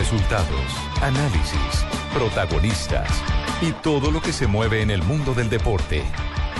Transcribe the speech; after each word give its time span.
Resultados, 0.00 0.48
análisis, 1.02 1.84
protagonistas 2.14 3.06
y 3.60 3.72
todo 3.72 4.10
lo 4.10 4.22
que 4.22 4.32
se 4.32 4.46
mueve 4.46 4.80
en 4.80 4.90
el 4.90 5.02
mundo 5.02 5.34
del 5.34 5.50
deporte. 5.50 6.02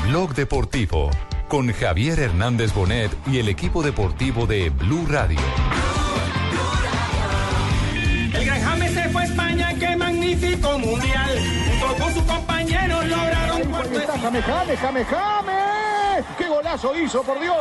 Blog 0.06 0.34
Deportivo 0.34 1.08
con 1.49 1.73
Javier 1.73 2.21
Hernández 2.21 2.75
Bonet 2.75 3.11
y 3.26 3.39
el 3.39 3.49
equipo 3.49 3.83
deportivo 3.83 4.47
de 4.47 4.68
Blue 4.68 5.07
Radio. 5.08 5.41
El 8.34 8.45
Gran 8.45 8.62
James 8.62 8.92
se 8.92 9.08
fue 9.08 9.22
a 9.22 9.24
España, 9.24 9.75
qué 9.79 9.96
magnífico 9.96 10.79
mundial. 10.79 11.38
Junto 11.80 12.04
con 12.04 12.12
sus 12.12 12.22
compañeros 12.25 13.07
lograron 13.07 13.62
cuarto 13.70 14.00
Jame, 14.20 14.43
Jame, 14.43 14.77
Jame, 14.77 15.04
Jame. 15.07 16.25
¡Qué 16.36 16.46
golazo 16.46 16.95
hizo, 16.95 17.22
por 17.22 17.41
Dios! 17.41 17.57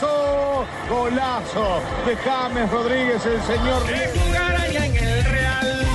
¡Golazo! 0.00 0.66
Golazo 0.90 1.80
de 2.06 2.16
James 2.16 2.70
Rodríguez, 2.70 3.24
el 3.24 3.42
señor. 3.42 3.86
de 3.86 4.20
jugar 4.20 4.54
allá 4.56 4.86
en 4.86 4.96
el 4.96 5.24
Real. 5.24 5.86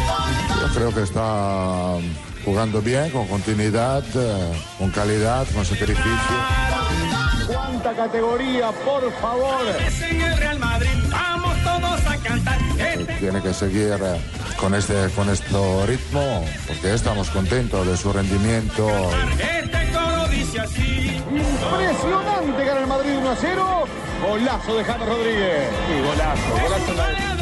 Yo 0.61 0.73
creo 0.73 0.93
que 0.93 1.01
está 1.03 1.97
jugando 2.43 2.81
bien, 2.81 3.11
con 3.11 3.27
continuidad, 3.27 4.03
eh, 4.15 4.53
con 4.79 4.89
calidad, 4.91 5.45
con 5.53 5.65
sacrificio. 5.65 6.37
¡Cuánta 7.47 7.93
categoría, 7.93 8.71
por 8.71 9.11
favor! 9.19 9.67
Es 9.85 10.01
en 10.01 10.21
el 10.21 10.37
Real 10.37 10.59
Madrid, 10.59 10.89
vamos 11.09 11.57
todos 11.63 12.05
a 12.07 12.17
cantar. 12.17 12.57
Tiene 13.19 13.41
que 13.41 13.53
seguir 13.53 13.97
eh, 14.01 14.21
con 14.59 14.73
este, 14.73 15.09
con 15.15 15.29
este 15.29 15.85
ritmo, 15.85 16.45
porque 16.67 16.93
estamos 16.93 17.29
contentos 17.29 17.85
de 17.85 17.97
su 17.97 18.11
rendimiento. 18.11 18.87
Impresionante 20.77 22.65
gana 22.65 22.81
el 22.81 22.87
Madrid 22.87 23.11
1 23.17 23.29
a 23.29 23.35
0. 23.35 23.87
Golazo 24.27 24.77
de 24.77 24.83
James 24.83 25.07
Rodríguez. 25.07 25.69
Y 25.89 26.01
golazo, 26.07 26.51
golazo. 26.61 27.41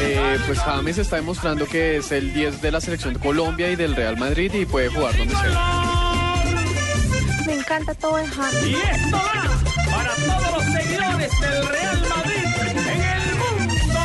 Eh, 0.00 0.38
pues 0.46 0.58
James 0.58 0.98
está 0.98 1.16
demostrando 1.16 1.66
que 1.66 1.96
es 1.96 2.12
el 2.12 2.34
10 2.34 2.60
de 2.60 2.72
la 2.72 2.80
selección 2.80 3.14
de 3.14 3.20
Colombia 3.20 3.70
y 3.70 3.76
del 3.76 3.94
Real 3.94 4.16
Madrid 4.16 4.52
y 4.52 4.66
puede 4.66 4.88
jugar 4.88 5.16
donde 5.16 5.34
sea. 5.34 6.34
Me 7.46 7.54
encanta 7.54 7.94
todo 7.94 8.18
el 8.18 8.28
James. 8.28 8.66
Y 8.66 8.74
esto 8.74 9.16
va 9.16 9.60
para 9.90 10.14
todos 10.14 10.52
los 10.52 10.64
seguidores 10.64 11.40
del 11.40 11.68
Real 11.68 12.02
Madrid 12.08 12.44
en 12.70 13.02
el 13.02 13.34
mundo. 13.36 14.00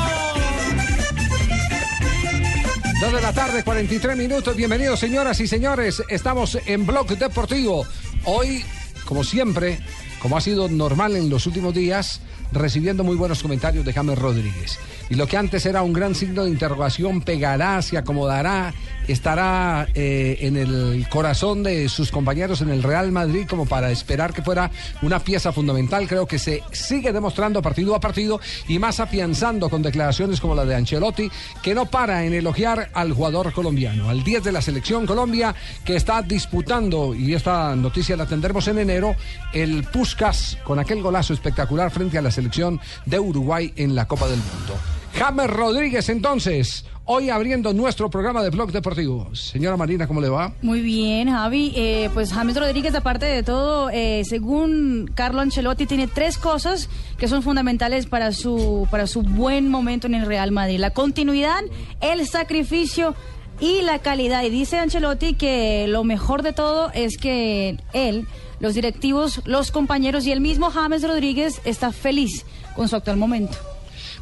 Dos 3.01 3.13
de 3.13 3.21
la 3.21 3.33
tarde, 3.33 3.63
43 3.63 4.17
minutos. 4.17 4.55
Bienvenidos, 4.55 4.99
señoras 4.99 5.39
y 5.39 5.47
señores. 5.47 6.03
Estamos 6.09 6.57
en 6.65 6.85
Blog 6.85 7.07
Deportivo. 7.17 7.85
Hoy, 8.29 8.61
como 9.05 9.23
siempre, 9.23 9.79
como 10.21 10.35
ha 10.35 10.41
sido 10.41 10.67
normal 10.67 11.15
en 11.15 11.29
los 11.29 11.47
últimos 11.47 11.73
días, 11.73 12.19
recibiendo 12.51 13.05
muy 13.05 13.15
buenos 13.15 13.41
comentarios 13.41 13.85
de 13.85 13.93
James 13.93 14.19
Rodríguez. 14.19 14.77
Y 15.09 15.15
lo 15.15 15.27
que 15.27 15.37
antes 15.37 15.65
era 15.65 15.81
un 15.83 15.93
gran 15.93 16.15
signo 16.15 16.43
de 16.43 16.49
interrogación, 16.49 17.21
pegará, 17.21 17.81
se 17.81 17.97
acomodará, 17.97 18.73
estará 19.07 19.87
eh, 19.93 20.37
en 20.41 20.57
el 20.57 21.07
corazón 21.09 21.63
de 21.63 21.87
sus 21.87 22.11
compañeros 22.11 22.61
en 22.61 22.69
el 22.69 22.83
Real 22.83 23.11
Madrid 23.11 23.47
como 23.49 23.65
para 23.65 23.89
esperar 23.89 24.33
que 24.33 24.41
fuera 24.41 24.69
una 25.01 25.19
pieza 25.19 25.51
fundamental. 25.53 26.07
Creo 26.07 26.25
que 26.25 26.39
se 26.39 26.61
sigue 26.71 27.13
demostrando 27.13 27.61
partido 27.61 27.95
a 27.95 27.99
partido 27.99 28.39
y 28.67 28.79
más 28.79 28.99
afianzando 28.99 29.69
con 29.69 29.81
declaraciones 29.81 30.41
como 30.41 30.55
la 30.55 30.65
de 30.65 30.75
Ancelotti, 30.75 31.31
que 31.61 31.73
no 31.73 31.85
para 31.85 32.25
en 32.25 32.33
elogiar 32.33 32.89
al 32.93 33.13
jugador 33.13 33.53
colombiano, 33.53 34.09
al 34.09 34.23
10 34.23 34.43
de 34.43 34.51
la 34.51 34.61
selección 34.61 35.05
Colombia, 35.05 35.55
que 35.85 35.95
está 35.95 36.21
disputando, 36.21 37.15
y 37.15 37.33
esta 37.33 37.75
noticia 37.75 38.17
la 38.17 38.25
tendremos 38.25 38.67
en 38.67 38.79
enero, 38.79 39.15
el 39.53 39.83
Puskas 39.85 40.57
con 40.63 40.79
aquel 40.79 41.01
golazo 41.01 41.33
espectacular 41.33 41.91
frente 41.91 42.17
a 42.17 42.21
la 42.21 42.31
selección 42.31 42.79
de 43.05 43.19
Uruguay 43.19 43.73
en 43.75 43.95
la 43.95 44.07
Copa 44.07 44.27
del 44.27 44.39
Mundo. 44.39 44.96
James 45.17 45.49
Rodríguez, 45.49 46.09
entonces, 46.09 46.85
hoy 47.05 47.31
abriendo 47.31 47.73
nuestro 47.73 48.07
programa 48.07 48.43
de 48.43 48.51
Blog 48.51 48.71
Deportivo. 48.71 49.33
Señora 49.33 49.75
Marina, 49.75 50.05
¿cómo 50.05 50.21
le 50.21 50.29
va? 50.29 50.53
Muy 50.61 50.81
bien, 50.81 51.31
Javi. 51.31 51.73
Eh, 51.75 52.11
pues 52.13 52.31
James 52.31 52.55
Rodríguez, 52.55 52.93
aparte 52.93 53.25
de 53.25 53.41
todo, 53.41 53.89
eh, 53.89 54.21
según 54.25 55.09
Carlo 55.15 55.41
Ancelotti, 55.41 55.87
tiene 55.87 56.05
tres 56.05 56.37
cosas 56.37 56.87
que 57.17 57.27
son 57.27 57.41
fundamentales 57.41 58.05
para 58.05 58.31
su, 58.31 58.87
para 58.91 59.07
su 59.07 59.23
buen 59.23 59.69
momento 59.69 60.05
en 60.05 60.13
el 60.13 60.27
Real 60.27 60.51
Madrid. 60.51 60.77
La 60.77 60.91
continuidad, 60.91 61.61
el 61.99 62.27
sacrificio 62.27 63.15
y 63.59 63.81
la 63.81 63.97
calidad. 63.97 64.43
Y 64.43 64.51
dice 64.51 64.77
Ancelotti 64.77 65.33
que 65.33 65.87
lo 65.87 66.03
mejor 66.03 66.43
de 66.43 66.53
todo 66.53 66.91
es 66.93 67.17
que 67.17 67.79
él, 67.91 68.27
los 68.59 68.75
directivos, 68.75 69.41
los 69.45 69.71
compañeros 69.71 70.27
y 70.27 70.31
el 70.31 70.41
mismo 70.41 70.69
James 70.69 71.01
Rodríguez 71.01 71.59
está 71.65 71.91
feliz 71.91 72.45
con 72.75 72.87
su 72.87 72.95
actual 72.95 73.17
momento. 73.17 73.57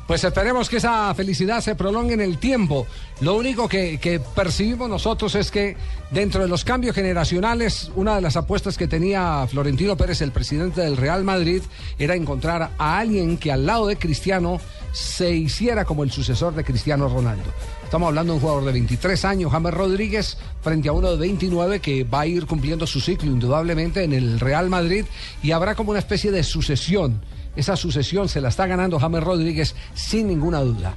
Pues 0.07 0.23
esperemos 0.23 0.69
que 0.69 0.77
esa 0.77 1.13
felicidad 1.15 1.61
se 1.61 1.73
prolongue 1.73 2.13
en 2.13 2.21
el 2.21 2.37
tiempo. 2.37 2.85
Lo 3.21 3.35
único 3.35 3.67
que, 3.67 3.97
que, 3.97 4.19
percibimos 4.19 4.87
nosotros 4.87 5.33
es 5.33 5.49
que 5.49 5.75
dentro 6.11 6.43
de 6.43 6.47
los 6.47 6.63
cambios 6.63 6.95
generacionales, 6.95 7.91
una 7.95 8.15
de 8.15 8.21
las 8.21 8.35
apuestas 8.37 8.77
que 8.77 8.87
tenía 8.87 9.47
Florentino 9.49 9.97
Pérez, 9.97 10.21
el 10.21 10.31
presidente 10.31 10.81
del 10.81 10.95
Real 10.95 11.23
Madrid, 11.23 11.63
era 11.97 12.15
encontrar 12.15 12.71
a 12.77 12.97
alguien 12.99 13.37
que 13.37 13.51
al 13.51 13.65
lado 13.65 13.87
de 13.87 13.97
Cristiano 13.97 14.61
se 14.91 15.31
hiciera 15.31 15.85
como 15.85 16.03
el 16.03 16.11
sucesor 16.11 16.53
de 16.53 16.63
Cristiano 16.63 17.09
Ronaldo. 17.09 17.51
Estamos 17.83 18.07
hablando 18.07 18.33
de 18.33 18.37
un 18.37 18.41
jugador 18.41 18.65
de 18.65 18.73
23 18.73 19.25
años, 19.25 19.51
James 19.51 19.73
Rodríguez, 19.73 20.37
frente 20.61 20.87
a 20.87 20.91
uno 20.91 21.11
de 21.11 21.17
29 21.17 21.79
que 21.79 22.03
va 22.03 22.21
a 22.21 22.27
ir 22.27 22.45
cumpliendo 22.45 22.85
su 22.85 23.01
ciclo 23.01 23.31
indudablemente 23.31 24.03
en 24.03 24.13
el 24.13 24.39
Real 24.39 24.69
Madrid 24.69 25.05
y 25.41 25.51
habrá 25.51 25.73
como 25.73 25.91
una 25.91 25.99
especie 25.99 26.31
de 26.31 26.43
sucesión 26.43 27.21
esa 27.55 27.75
sucesión 27.75 28.29
se 28.29 28.41
la 28.41 28.49
está 28.49 28.67
ganando 28.67 28.99
James 28.99 29.23
Rodríguez 29.23 29.75
sin 29.93 30.27
ninguna 30.27 30.61
duda. 30.61 30.93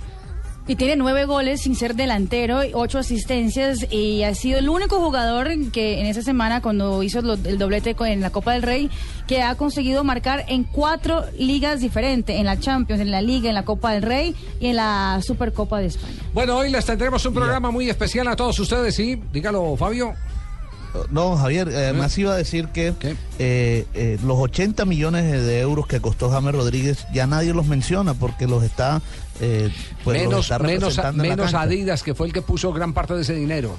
Y 0.68 0.76
tiene 0.76 0.96
nueve 0.96 1.24
goles 1.24 1.62
sin 1.62 1.74
ser 1.74 1.94
delantero, 1.94 2.60
ocho 2.74 2.98
asistencias 2.98 3.86
y 3.90 4.22
ha 4.24 4.34
sido 4.34 4.58
el 4.58 4.68
único 4.68 4.98
jugador 4.98 5.48
que 5.72 5.98
en 5.98 6.04
esa 6.04 6.20
semana 6.20 6.60
cuando 6.60 7.02
hizo 7.02 7.20
el 7.20 7.56
doblete 7.56 7.96
en 7.98 8.20
la 8.20 8.28
Copa 8.28 8.52
del 8.52 8.60
Rey 8.60 8.90
que 9.26 9.40
ha 9.40 9.54
conseguido 9.54 10.04
marcar 10.04 10.44
en 10.46 10.64
cuatro 10.64 11.24
ligas 11.38 11.80
diferentes, 11.80 12.38
en 12.38 12.44
la 12.44 12.60
Champions, 12.60 13.00
en 13.00 13.10
la 13.10 13.22
Liga, 13.22 13.48
en 13.48 13.54
la 13.54 13.64
Copa 13.64 13.94
del 13.94 14.02
Rey 14.02 14.36
y 14.60 14.66
en 14.66 14.76
la 14.76 15.20
Supercopa 15.22 15.78
de 15.78 15.86
España. 15.86 16.18
Bueno, 16.34 16.58
hoy 16.58 16.70
les 16.70 16.84
tendremos 16.84 17.24
un 17.24 17.32
programa 17.32 17.70
muy 17.70 17.88
especial 17.88 18.28
a 18.28 18.36
todos 18.36 18.58
ustedes, 18.58 18.94
¿sí? 18.94 19.18
Dígalo, 19.32 19.74
Fabio. 19.74 20.16
No, 21.10 21.36
Javier, 21.36 21.68
además 21.68 22.16
iba 22.18 22.32
a 22.32 22.36
decir 22.36 22.68
que 22.68 22.94
eh, 23.38 23.86
eh, 23.94 24.18
los 24.24 24.38
80 24.38 24.84
millones 24.84 25.24
de 25.44 25.60
euros 25.60 25.86
que 25.86 26.00
costó 26.00 26.30
James 26.30 26.54
Rodríguez 26.54 27.06
ya 27.12 27.26
nadie 27.26 27.52
los 27.54 27.66
menciona 27.66 28.14
porque 28.14 28.46
los 28.46 28.62
está, 28.64 29.00
eh, 29.40 29.70
pues 30.04 30.18
menos, 30.18 30.48
los 30.50 30.90
está 30.90 31.12
menos, 31.12 31.16
menos. 31.16 31.54
Adidas, 31.54 32.02
que 32.02 32.14
fue 32.14 32.26
el 32.26 32.32
que 32.32 32.42
puso 32.42 32.72
gran 32.72 32.92
parte 32.92 33.14
de 33.14 33.22
ese 33.22 33.34
dinero. 33.34 33.76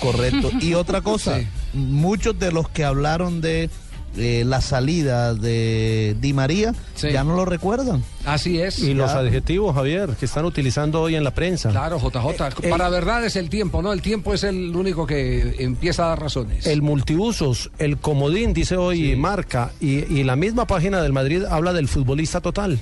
Correcto. 0.00 0.50
Y 0.60 0.74
otra 0.74 1.00
cosa, 1.02 1.38
Sí. 1.40 1.46
muchos 1.72 2.38
de 2.38 2.52
los 2.52 2.68
que 2.68 2.84
hablaron 2.84 3.40
de 3.40 3.68
eh, 4.16 4.42
la 4.46 4.60
salida 4.60 5.34
de 5.34 6.16
Di 6.20 6.32
María 6.32 6.74
Sí. 6.94 7.10
ya 7.12 7.22
no 7.24 7.36
lo 7.36 7.44
recuerdan. 7.44 8.02
Así 8.24 8.60
es. 8.60 8.78
Y 8.80 8.94
los 8.94 9.10
adjetivos, 9.12 9.74
Javier, 9.74 10.10
que 10.18 10.24
están 10.26 10.44
utilizando 10.44 11.00
hoy 11.02 11.14
en 11.14 11.24
la 11.24 11.30
prensa. 11.32 11.70
Claro, 11.70 11.98
JJ. 12.00 12.66
Eh, 12.66 12.70
Para 12.70 12.88
verdad 12.88 13.24
es 13.24 13.36
el 13.36 13.48
tiempo, 13.48 13.80
¿no? 13.82 13.92
El 13.92 14.02
tiempo 14.02 14.34
es 14.34 14.42
el 14.44 14.74
único 14.74 15.06
que 15.06 15.56
empieza 15.58 16.04
a 16.04 16.08
dar 16.08 16.20
razones. 16.20 16.66
El 16.66 16.82
multiusos, 16.82 17.70
el 17.78 17.98
comodín, 17.98 18.52
dice 18.54 18.76
hoy 18.76 19.14
Marca, 19.16 19.70
y, 19.80 20.04
y 20.12 20.24
la 20.24 20.36
misma 20.36 20.66
página 20.66 21.00
del 21.02 21.12
Madrid 21.12 21.44
habla 21.44 21.72
del 21.72 21.88
futbolista 21.88 22.40
total. 22.40 22.80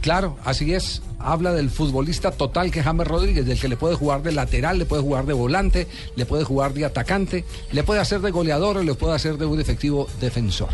Claro, 0.00 0.36
así 0.44 0.74
es. 0.74 1.00
Habla 1.24 1.52
del 1.52 1.70
futbolista 1.70 2.30
total 2.30 2.70
que 2.70 2.80
es 2.80 2.84
James 2.84 3.06
Rodríguez, 3.06 3.46
del 3.46 3.58
que 3.58 3.68
le 3.68 3.76
puede 3.76 3.94
jugar 3.96 4.22
de 4.22 4.32
lateral, 4.32 4.78
le 4.78 4.84
puede 4.84 5.02
jugar 5.02 5.24
de 5.26 5.32
volante, 5.32 5.86
le 6.16 6.26
puede 6.26 6.44
jugar 6.44 6.74
de 6.74 6.84
atacante, 6.84 7.44
le 7.72 7.82
puede 7.82 8.00
hacer 8.00 8.20
de 8.20 8.30
goleador 8.30 8.78
o 8.78 8.82
le 8.82 8.94
puede 8.94 9.14
hacer 9.14 9.38
de 9.38 9.46
un 9.46 9.60
efectivo 9.60 10.06
defensor. 10.20 10.68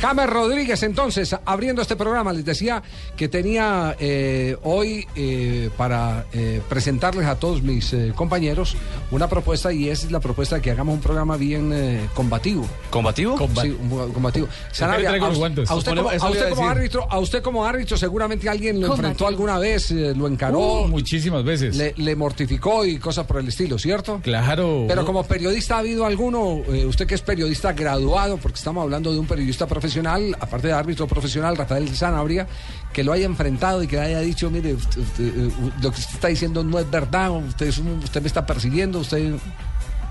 James 0.00 0.30
Rodríguez, 0.30 0.82
entonces, 0.82 1.34
abriendo 1.44 1.82
este 1.82 1.96
programa, 1.96 2.32
les 2.32 2.44
decía 2.44 2.82
que 3.16 3.28
tenía 3.28 3.96
eh, 3.98 4.56
hoy 4.62 5.06
eh, 5.16 5.70
para 5.76 6.26
eh, 6.32 6.60
presentarles 6.68 7.26
a 7.26 7.34
todos 7.36 7.62
mis 7.62 7.92
eh, 7.92 8.12
compañeros 8.14 8.76
una 9.10 9.28
propuesta 9.28 9.72
y 9.72 9.88
es 9.88 10.10
la 10.10 10.20
propuesta 10.20 10.56
de 10.56 10.62
que 10.62 10.70
hagamos 10.70 10.94
un 10.94 11.00
programa 11.00 11.36
bien 11.36 11.72
eh, 11.74 12.08
combativo. 12.14 12.66
¿Combativo? 12.90 13.36
Sí, 13.60 13.76
un- 13.80 14.12
combativo. 14.12 14.48
Sanabria, 14.72 15.10
a, 15.10 15.74
usted, 15.74 15.94
como, 15.96 16.10
a 16.10 16.30
usted 16.30 16.52
árbitro, 16.58 17.06
a 17.10 17.18
usted 17.18 17.42
como 17.42 17.64
árbitro 17.64 17.96
seguramente 17.96 18.48
alguien 18.48 18.80
lo 18.80 18.88
enfrentó 18.94 19.26
alguna 19.26 19.58
vez, 19.58 19.87
eh, 19.90 20.14
lo 20.16 20.26
encaró, 20.26 20.58
Uh, 20.84 20.88
muchísimas 20.88 21.44
veces. 21.44 21.76
le, 21.76 21.94
le 21.96 22.16
mortificó 22.16 22.84
y 22.84 22.98
cosas 22.98 23.26
por 23.26 23.40
el 23.40 23.48
estilo, 23.48 23.78
¿cierto? 23.78 24.20
Claro. 24.22 24.84
Pero 24.88 25.04
como 25.04 25.24
periodista 25.24 25.76
ha 25.76 25.78
habido 25.78 26.04
alguno, 26.06 26.62
eh, 26.72 26.84
usted 26.86 27.06
que 27.06 27.14
es 27.14 27.22
periodista 27.22 27.72
graduado, 27.72 28.36
porque 28.38 28.56
estamos 28.58 28.82
hablando 28.82 29.12
de 29.12 29.18
un 29.18 29.26
periodista 29.26 29.66
profesional, 29.66 30.36
aparte 30.40 30.68
de 30.68 30.72
árbitro 30.72 31.06
profesional, 31.06 31.56
Rafael 31.56 31.88
Sanabria, 31.94 32.46
que 32.92 33.04
lo 33.04 33.12
haya 33.12 33.26
enfrentado 33.26 33.82
y 33.82 33.86
que 33.86 33.96
le 33.96 34.02
haya 34.02 34.20
dicho, 34.20 34.50
mire, 34.50 34.74
usted- 34.74 35.00
usted, 35.00 35.24
eh, 35.24 35.50
lo 35.82 35.90
que 35.92 36.00
usted 36.00 36.14
está 36.14 36.28
diciendo 36.28 36.62
no 36.64 36.78
es 36.78 36.90
verdad, 36.90 37.30
usted, 37.30 37.66
es 37.66 37.78
un- 37.78 37.98
usted 38.04 38.20
me 38.20 38.28
está 38.28 38.44
persiguiendo, 38.46 39.00
usted... 39.00 39.34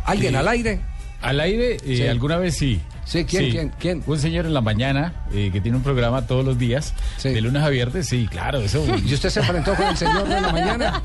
¿Alguien 0.06 0.31
Sí. 0.33 0.35
al 0.38 0.47
aire? 0.47 0.81
Al 1.21 1.39
aire, 1.39 1.75
eh, 1.85 1.97
Sí. 1.97 2.07
alguna 2.07 2.38
vez 2.38 2.56
sí. 2.56 2.79
Sí, 3.07 3.24
¿quién, 3.24 3.51
quién, 3.51 3.71
quién? 3.80 4.04
Un 4.06 4.19
señor 4.19 4.45
en 4.45 4.54
la 4.54 4.59
mañana 4.59 5.13
eh, 5.31 5.50
que 5.54 5.62
tiene 5.62 5.77
un 5.77 5.83
programa 5.83 6.27
todos 6.27 6.44
los 6.44 6.57
días, 6.57 6.94
de 7.24 7.39
lunes 7.39 7.63
a 7.63 7.69
viernes, 7.69 8.06
sí, 8.06 8.27
claro, 8.30 8.59
eso. 8.59 8.83
¿Y 9.06 9.13
usted 9.13 9.30
se 9.30 9.39
enfrentó 9.39 9.74
con 9.75 9.86
el 9.88 9.95
señor 9.95 10.27
de 10.27 10.42
la 10.42 10.51
mañana? 10.51 11.01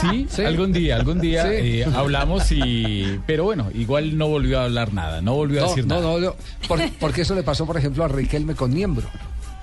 Sí, 0.00 0.26
algún 0.44 0.72
día, 0.72 0.96
algún 0.96 1.20
día 1.20 1.44
Sí. 1.44 1.48
eh, 1.82 1.86
hablamos 1.94 2.50
y... 2.50 3.20
Pero 3.26 3.44
bueno, 3.44 3.68
igual 3.72 4.18
no 4.18 4.26
volvió 4.26 4.58
a 4.60 4.64
hablar 4.64 4.92
nada, 4.92 5.22
no 5.22 5.34
volvió 5.34 5.64
a 5.64 5.68
decir 5.68 5.86
no, 5.86 6.00
nada. 6.00 6.08
no, 6.12 6.18
no, 6.18 6.34
por- 6.66 6.90
porque 6.98 7.20
eso 7.22 7.34
le 7.36 7.44
pasó, 7.44 7.66
por 7.66 7.76
ejemplo, 7.76 8.04
a 8.04 8.08
Riquelme 8.08 8.54
con 8.56 8.74
Niembro. 8.74 9.08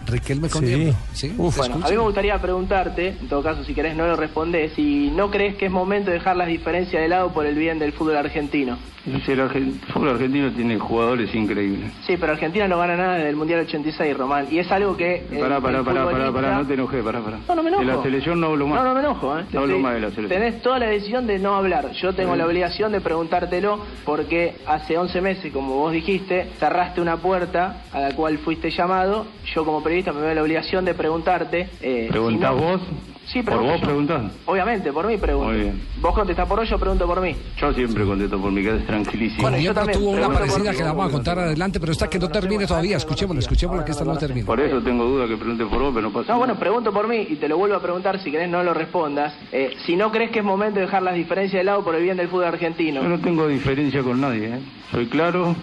Riquelme 0.06 0.50
con 0.50 0.66
Sí. 1.13 1.34
Bueno, 1.38 1.75
a 1.75 1.90
mí 1.90 1.96
me 1.96 1.98
gustaría 2.01 2.38
preguntarte, 2.40 3.10
en 3.22 3.28
todo 3.28 3.44
caso, 3.44 3.63
si 3.63 3.74
querés 3.74 3.96
no 3.96 4.07
lo 4.07 4.16
respondés, 4.16 4.72
si 4.74 5.12
no 5.12 5.30
crees 5.30 5.56
que 5.56 5.66
es 5.66 5.72
momento 5.72 6.10
de 6.10 6.18
dejar 6.18 6.38
las 6.38 6.48
diferencias 6.48 7.01
de 7.01 7.07
lado 7.10 7.31
por 7.34 7.46
el 7.46 7.56
bien 7.56 7.78
del 7.80 7.92
fútbol 7.94 8.16
argentino. 8.18 8.78
Sí, 9.25 9.31
el 9.31 9.40
argen- 9.40 9.80
fútbol 9.94 10.10
argentino 10.10 10.51
tiene 10.51 10.78
jugadores 10.78 11.34
increíbles. 11.34 11.92
Sí, 12.06 12.16
pero 12.19 12.34
Argentina 12.34 12.68
no 12.68 12.78
gana 12.78 12.96
nada 12.96 13.16
desde 13.16 13.30
el 13.30 13.36
Mundial 13.36 13.62
86, 13.62 14.16
Román, 14.16 14.48
y 14.51 14.60
es 14.60 14.72
algo 14.72 14.96
que... 14.98 15.25
el- 15.31 15.40
Pará, 15.40 15.60
pará, 15.62 15.80
el 15.80 15.86
pará, 15.86 16.06
pará, 16.06 16.12
futbolista- 16.12 16.34
pará, 16.34 16.56
no 16.57 16.68
te 16.68 16.74
enojes, 16.74 17.04
pará, 17.04 17.19
pará. 17.22 17.38
No, 17.48 17.56
no 17.56 17.63
me 17.63 17.69
enojo. 17.69 17.84
De 17.86 17.88
la 17.88 18.04
selección 18.04 18.40
no 18.40 18.48
hablo 18.48 18.68
más. 18.68 18.80
No, 18.84 18.88
no 18.90 18.94
me 18.94 19.00
enojo, 19.02 19.40
¿eh? 19.40 19.44
No 19.52 19.60
hablo 19.62 19.80
más 19.80 19.94
de 19.95 20.00
la 20.02 20.10
selección. 20.12 20.42
Tenés 20.42 20.62
toda 20.62 20.80
la 20.80 20.88
decisión 20.88 21.28
de 21.28 21.40
no 21.40 21.56
hablar. 21.56 21.92
Yo 21.94 22.13
tengo 22.13 22.36
la 22.36 22.45
obligación 22.45 22.92
de 22.92 23.02
preguntártelo 23.02 23.80
porque 24.06 24.56
hace 24.68 24.98
11 24.98 25.22
meses, 25.22 25.52
como 25.52 25.75
vos 25.75 25.92
dijiste, 25.92 26.50
cerraste 26.60 27.02
una 27.02 27.18
puerta 27.18 27.84
a 27.94 28.00
la 28.00 28.12
cual 28.16 28.38
fuiste 28.40 28.69
llamado. 28.69 29.25
Yo 29.56 29.66
como 29.66 29.81
periodista 29.81 29.99
me 30.13 30.22
veo 30.22 30.34
la 30.34 30.42
obligación 30.42 30.86
de 30.86 30.94
preguntarte... 30.94 31.69
Eh, 31.81 32.07
¿Preguntás 32.10 32.54
si 32.56 32.62
no- 32.62 32.68
vos? 32.72 32.81
Sí, 33.28 33.44
¿Por 33.44 33.60
vos 33.62 33.80
yo. 33.80 33.86
preguntás? 33.86 34.24
Obviamente, 34.48 34.92
por 34.92 35.06
mí 35.06 35.16
pregunto. 35.18 35.51
Muy 35.51 35.60
bien. 35.62 35.80
Vos 36.01 36.16
contestás 36.16 36.48
por 36.48 36.57
vos, 36.60 36.68
yo 36.68 36.80
pregunto 36.80 37.06
por 37.06 37.22
mí. 37.22 37.36
Yo 37.62 37.72
siempre 37.74 38.04
contesto 38.04 38.42
por 38.42 38.51
mi 38.51 38.63
casa, 38.63 38.84
tranquilísimo. 38.88 39.44
Con 39.44 39.56
yo 39.60 39.72
también, 39.72 40.00
tuvo 40.00 40.10
una 40.12 40.30
parecida 40.30 40.72
que 40.72 40.80
la 40.84 40.94
vamos 40.94 41.10
a 41.10 41.12
contar 41.12 41.38
adelante, 41.38 41.80
pero 41.80 41.92
esta 41.92 42.10
que 42.10 42.18
no 42.18 42.28
termine 42.30 42.66
todavía. 42.66 42.98
Escuchémosla, 42.98 43.42
escuchémosla 43.42 43.86
que 43.86 43.92
esta 43.92 44.04
no 44.04 44.18
termine. 44.18 44.48
Por 44.48 44.60
eso 44.60 44.81
tengo 44.81 45.06
duda 45.06 45.28
que 45.28 45.38
pregunte 45.38 45.63
por 45.68 45.80
vos, 45.80 45.92
pero 45.94 46.07
no 46.07 46.12
pasa 46.12 46.34
No, 46.34 46.40
bueno, 46.40 46.56
pregunto 46.56 46.92
por 46.92 47.07
mí 47.07 47.28
y 47.30 47.36
te 47.36 47.48
lo 47.48 47.60
vuelvo 47.60 47.75
a 47.75 47.81
preguntar, 47.84 48.19
si 48.19 48.31
querés 48.31 48.50
no 48.50 48.63
lo 48.63 48.74
respondas. 48.74 49.31
Eh, 49.52 49.75
si 49.86 49.95
no 49.95 50.12
crees 50.12 50.31
que 50.31 50.40
es 50.40 50.45
momento 50.45 50.80
de 50.80 50.86
dejar 50.88 51.04
las 51.04 51.13
diferencias 51.13 51.60
de 51.60 51.66
lado 51.66 51.84
por 51.84 51.94
el 51.94 52.02
bien 52.02 52.18
del 52.18 52.30
fútbol 52.30 52.45
argentino. 52.45 53.04
Yo 53.04 53.10
no 53.10 53.19
tengo 53.19 53.48
diferencia 53.48 54.02
con 54.02 54.19
nadie, 54.22 54.56
¿eh? 54.56 54.60
Soy 54.92 55.06
claro 55.06 55.56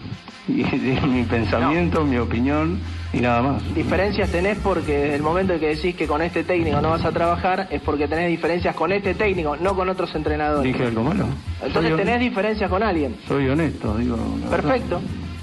y 0.47 0.53
mi 1.09 1.25
pensamiento, 1.25 2.05
mi 2.05 2.19
opinión 2.19 2.79
y 3.13 3.21
nada 3.21 3.43
más. 3.43 3.75
Diferencias 3.75 4.31
tenés 4.31 4.59
porque 4.59 4.93
desde 4.93 5.17
el 5.17 5.23
momento 5.23 5.55
en 5.55 5.61
que 5.61 5.69
decís 5.69 5.95
que 5.95 6.07
con 6.07 6.23
este 6.23 6.45
técnico 6.45 6.81
no 6.81 6.91
vas 6.91 7.05
a 7.05 7.13
trabajar 7.13 7.69
es 7.71 7.81
porque 7.83 8.09
tenés 8.09 8.29
diferencias 8.29 8.75
con 8.75 8.93
este 8.93 9.15
técnico, 9.15 9.57
no 9.57 9.75
con 9.75 9.89
otros 9.89 10.15
entrenadores. 10.15 10.73
¿Dije 10.73 10.87
algo 10.87 11.03
malo? 11.03 11.27
Entonces 11.63 11.93
soy, 11.93 11.99
tenés 12.05 12.21
diferencias 12.21 12.69
con 12.71 12.83
alguien. 12.83 13.17
soy 13.27 13.49
honesto, 13.49 13.97
digo. 13.97 14.17
la 14.17 14.23
verdad. 14.23 14.51
Perfecto. 14.51 15.01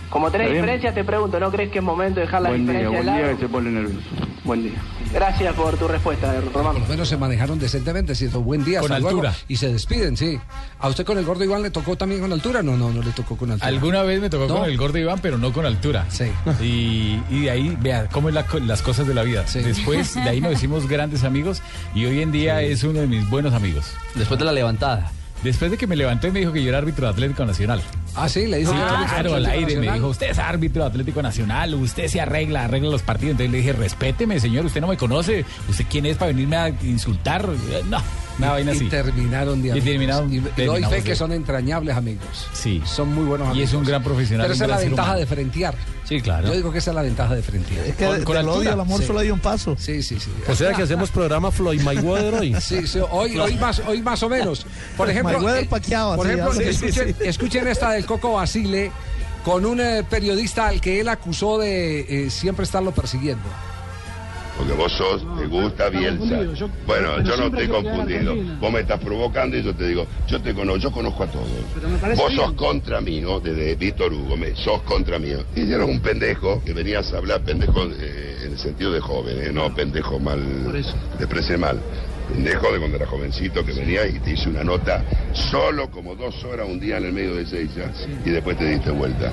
Como 0.09 0.29
tenés 0.29 0.51
diferencias 0.51 0.93
te 0.93 1.03
pregunto, 1.03 1.39
¿no 1.39 1.49
crees 1.49 1.71
que 1.71 1.79
es 1.79 1.83
momento 1.83 2.19
de 2.19 2.27
dejar 2.27 2.43
las 2.43 2.51
Buen 2.51 2.67
día, 2.67 2.73
diferencias 2.79 3.03
buen 3.03 3.05
de 3.05 3.11
día 3.11 3.25
lado? 3.27 3.37
que 3.37 3.43
se 3.43 3.49
pone 3.49 3.71
nervioso. 3.71 4.09
Buen 4.43 4.63
día. 4.63 4.73
Gracias 5.13 5.53
por 5.53 5.77
tu 5.77 5.87
respuesta, 5.87 6.33
Román. 6.53 6.73
Por 6.73 6.81
lo 6.81 6.87
menos 6.87 7.07
se 7.07 7.17
manejaron 7.17 7.59
decentemente, 7.59 8.15
¿cierto? 8.15 8.41
Buen 8.41 8.63
día, 8.65 8.79
Con 8.81 8.91
hasta 8.91 8.99
luego. 8.99 9.19
altura. 9.21 9.35
Y 9.47 9.57
se 9.57 9.71
despiden, 9.71 10.17
sí. 10.17 10.39
¿A 10.79 10.87
usted 10.89 11.05
con 11.05 11.17
el 11.19 11.23
gordo 11.25 11.43
Iván 11.43 11.61
le 11.61 11.69
tocó 11.69 11.95
también 11.95 12.19
con 12.21 12.33
altura? 12.33 12.63
No, 12.63 12.75
no, 12.75 12.91
no 12.91 13.01
le 13.03 13.11
tocó 13.11 13.37
con 13.37 13.51
altura. 13.51 13.67
Alguna 13.67 14.01
vez 14.01 14.19
me 14.19 14.29
tocó 14.31 14.47
No. 14.47 14.59
con 14.61 14.69
el 14.69 14.75
gordo 14.77 14.97
Iván, 14.97 15.19
pero 15.21 15.37
no 15.37 15.53
con 15.53 15.65
altura. 15.67 16.05
Sí. 16.09 16.25
Y, 16.61 17.21
y 17.29 17.41
de 17.43 17.51
ahí, 17.51 17.77
vea, 17.79 18.09
cómo 18.09 18.29
es 18.29 18.35
la 18.35 18.45
co- 18.47 18.59
las 18.59 18.81
cosas 18.81 19.07
de 19.07 19.13
la 19.13 19.21
vida. 19.23 19.45
Después, 19.53 20.15
de 20.15 20.21
ahí 20.21 20.41
nos 20.41 20.53
hicimos 20.57 20.87
grandes 20.87 21.23
amigos 21.23 21.61
y 21.93 22.05
hoy 22.05 22.21
en 22.21 22.31
día 22.31 22.61
es 22.63 22.83
uno 22.83 22.99
de 23.01 23.07
mis 23.07 23.29
buenos 23.29 23.53
amigos. 23.53 23.85
Después 24.15 24.39
de 24.39 24.45
la 24.45 24.51
levantada. 24.51 25.11
Después 25.43 25.69
de 25.71 25.77
que 25.77 25.87
me 25.87 25.95
levanté 25.95 26.31
me 26.31 26.39
dijo 26.39 26.53
que 26.53 26.63
yo 26.63 26.69
era 26.69 26.77
árbitro 26.77 27.05
de 27.05 27.11
Atlético 27.11 27.45
Nacional. 27.45 27.81
Ah, 28.15 28.29
sí, 28.29 28.45
le 28.47 28.59
dijo 28.59 28.71
Sí, 28.71 28.77
claro, 28.77 29.35
al 29.35 29.45
aire 29.45 29.77
me 29.77 29.91
dijo, 29.91 30.07
usted 30.07 30.29
es 30.29 30.39
árbitro 30.39 30.83
de 30.83 30.89
Atlético 30.89 31.21
Nacional, 31.21 31.73
usted 31.75 32.07
se 32.07 32.21
arregla, 32.21 32.65
arregla 32.65 32.89
los 32.91 33.01
partidos. 33.01 33.31
Entonces 33.31 33.51
le 33.51 33.57
dije, 33.57 33.73
respéteme, 33.73 34.39
señor, 34.39 34.65
usted 34.65 34.81
no 34.81 34.87
me 34.87 34.97
conoce, 34.97 35.43
usted 35.69 35.85
quién 35.89 36.05
es 36.05 36.17
para 36.17 36.31
venirme 36.31 36.55
a 36.55 36.69
insultar. 36.69 37.45
Eh, 37.71 37.81
No, 37.89 38.01
una 38.39 38.51
vaina 38.51 38.73
Y 38.73 38.75
así. 38.75 38.89
terminaron 38.89 39.61
de 39.61 39.67
Y 39.67 39.71
amigos. 39.71 39.89
terminaron- 39.89 40.33
Y, 40.33 40.61
y 40.61 40.65
doy 40.65 40.83
fe 40.85 41.03
que 41.03 41.15
son 41.15 41.31
entrañables 41.31 41.95
amigos. 41.95 42.47
Sí. 42.53 42.81
Son 42.85 43.13
muy 43.13 43.25
buenos 43.25 43.47
Y 43.47 43.51
amigos. 43.51 43.69
es 43.69 43.75
un 43.75 43.83
gran 43.85 44.03
profesional. 44.03 44.45
Pero 44.45 44.53
esa 44.55 44.63
es 44.65 44.69
la 44.69 44.77
ventaja 44.77 45.03
humano. 45.09 45.19
de 45.19 45.25
frentear. 45.25 45.75
Sí, 46.03 46.21
claro. 46.21 46.47
Yo 46.47 46.53
digo 46.55 46.71
que 46.71 46.79
esa 46.79 46.91
es 46.91 46.95
la 46.95 47.01
ventaja 47.03 47.35
de 47.35 47.41
frentear. 47.43 47.85
Es 47.85 47.95
que 47.95 48.05
de- 48.05 48.19
del 48.25 48.47
odio 48.49 48.73
al 48.73 48.79
amor 48.79 48.99
Sí. 49.01 49.07
solo 49.07 49.19
hay 49.19 49.31
un 49.31 49.39
paso. 49.39 49.75
Sí, 49.79 50.01
sí, 50.03 50.19
sí. 50.19 50.31
O 50.47 50.55
sea 50.55 50.73
que 50.73 50.81
hacemos 50.83 51.09
programa 51.11 51.51
Floyd 51.51 51.81
Mayweather 51.81 52.33
hoy. 52.35 52.55
Sí, 52.59 52.85
sí, 52.87 52.99
hoy, 53.11 53.37
hoy, 53.37 53.55
más, 53.55 53.81
hoy 53.87 54.01
más 54.01 54.21
o 54.23 54.29
menos. 54.29 54.65
Por 54.97 55.09
ejemplo, 55.09 55.33
Mayweather 55.33 55.63
eh, 55.63 55.67
paqueado, 55.69 56.15
por 56.15 56.25
ejemplo 56.27 56.51
habla. 56.51 56.63
escuchen, 56.63 57.15
escuchen 57.21 57.67
esta 57.67 57.91
del 57.91 58.05
Coco 58.05 58.33
Basile 58.33 58.91
con 59.45 59.65
un 59.65 59.79
eh, 59.79 60.03
periodista 60.09 60.67
al 60.67 60.81
que 60.81 60.99
él 61.01 61.07
acusó 61.09 61.57
de 61.57 62.25
eh, 62.25 62.29
siempre 62.29 62.63
estarlo 62.65 62.91
persiguiendo. 62.91 63.43
Porque 64.57 64.73
vos 64.73 64.91
sos, 64.91 65.25
te 65.39 65.47
gusta 65.47 65.89
Bielsa. 65.89 66.41
Bueno, 66.85 67.21
yo 67.23 67.37
no 67.37 67.45
estoy 67.45 67.67
confundido. 67.67 68.35
Vos 68.59 68.71
me 68.71 68.81
estás 68.81 68.99
provocando 68.99 69.57
y 69.57 69.63
yo 69.63 69.73
te 69.73 69.87
digo, 69.87 70.05
yo 70.27 70.41
te 70.41 70.53
conozco, 70.53 70.79
yo 70.79 70.91
conozco 70.91 71.23
a 71.23 71.27
todos. 71.27 71.47
Vos 72.15 72.33
sos 72.33 72.53
contra 72.53 73.01
mí, 73.01 73.19
¿no? 73.21 73.39
Desde 73.39 73.75
Víctor 73.75 74.13
Hugo, 74.13 74.37
me, 74.37 74.55
sos 74.55 74.81
contra 74.83 75.17
mí. 75.17 75.29
Y 75.55 75.71
eres 75.71 75.87
un 75.87 75.99
pendejo 75.99 76.61
que 76.63 76.73
venías 76.73 77.11
a 77.13 77.17
hablar, 77.17 77.41
pendejo 77.41 77.83
eh, 77.83 78.43
en 78.45 78.51
el 78.53 78.59
sentido 78.59 78.91
de 78.91 78.99
joven, 78.99 79.37
¿eh? 79.41 79.51
no 79.51 79.73
pendejo 79.73 80.19
mal, 80.19 80.39
prese 81.29 81.57
mal. 81.57 81.79
Pendejo 82.29 82.71
de 82.71 82.79
cuando 82.79 82.97
era 82.97 83.05
jovencito 83.05 83.65
que 83.65 83.73
venía 83.73 84.07
y 84.07 84.17
te 84.19 84.31
hice 84.31 84.47
una 84.47 84.63
nota 84.63 85.03
solo 85.33 85.91
como 85.91 86.15
dos 86.15 86.41
horas 86.45 86.67
un 86.69 86.79
día 86.79 86.97
en 86.97 87.05
el 87.05 87.13
medio 87.13 87.35
de 87.35 87.45
Seiza 87.45 87.91
y 88.23 88.29
después 88.29 88.57
te 88.57 88.65
diste 88.65 88.91
vuelta. 88.91 89.31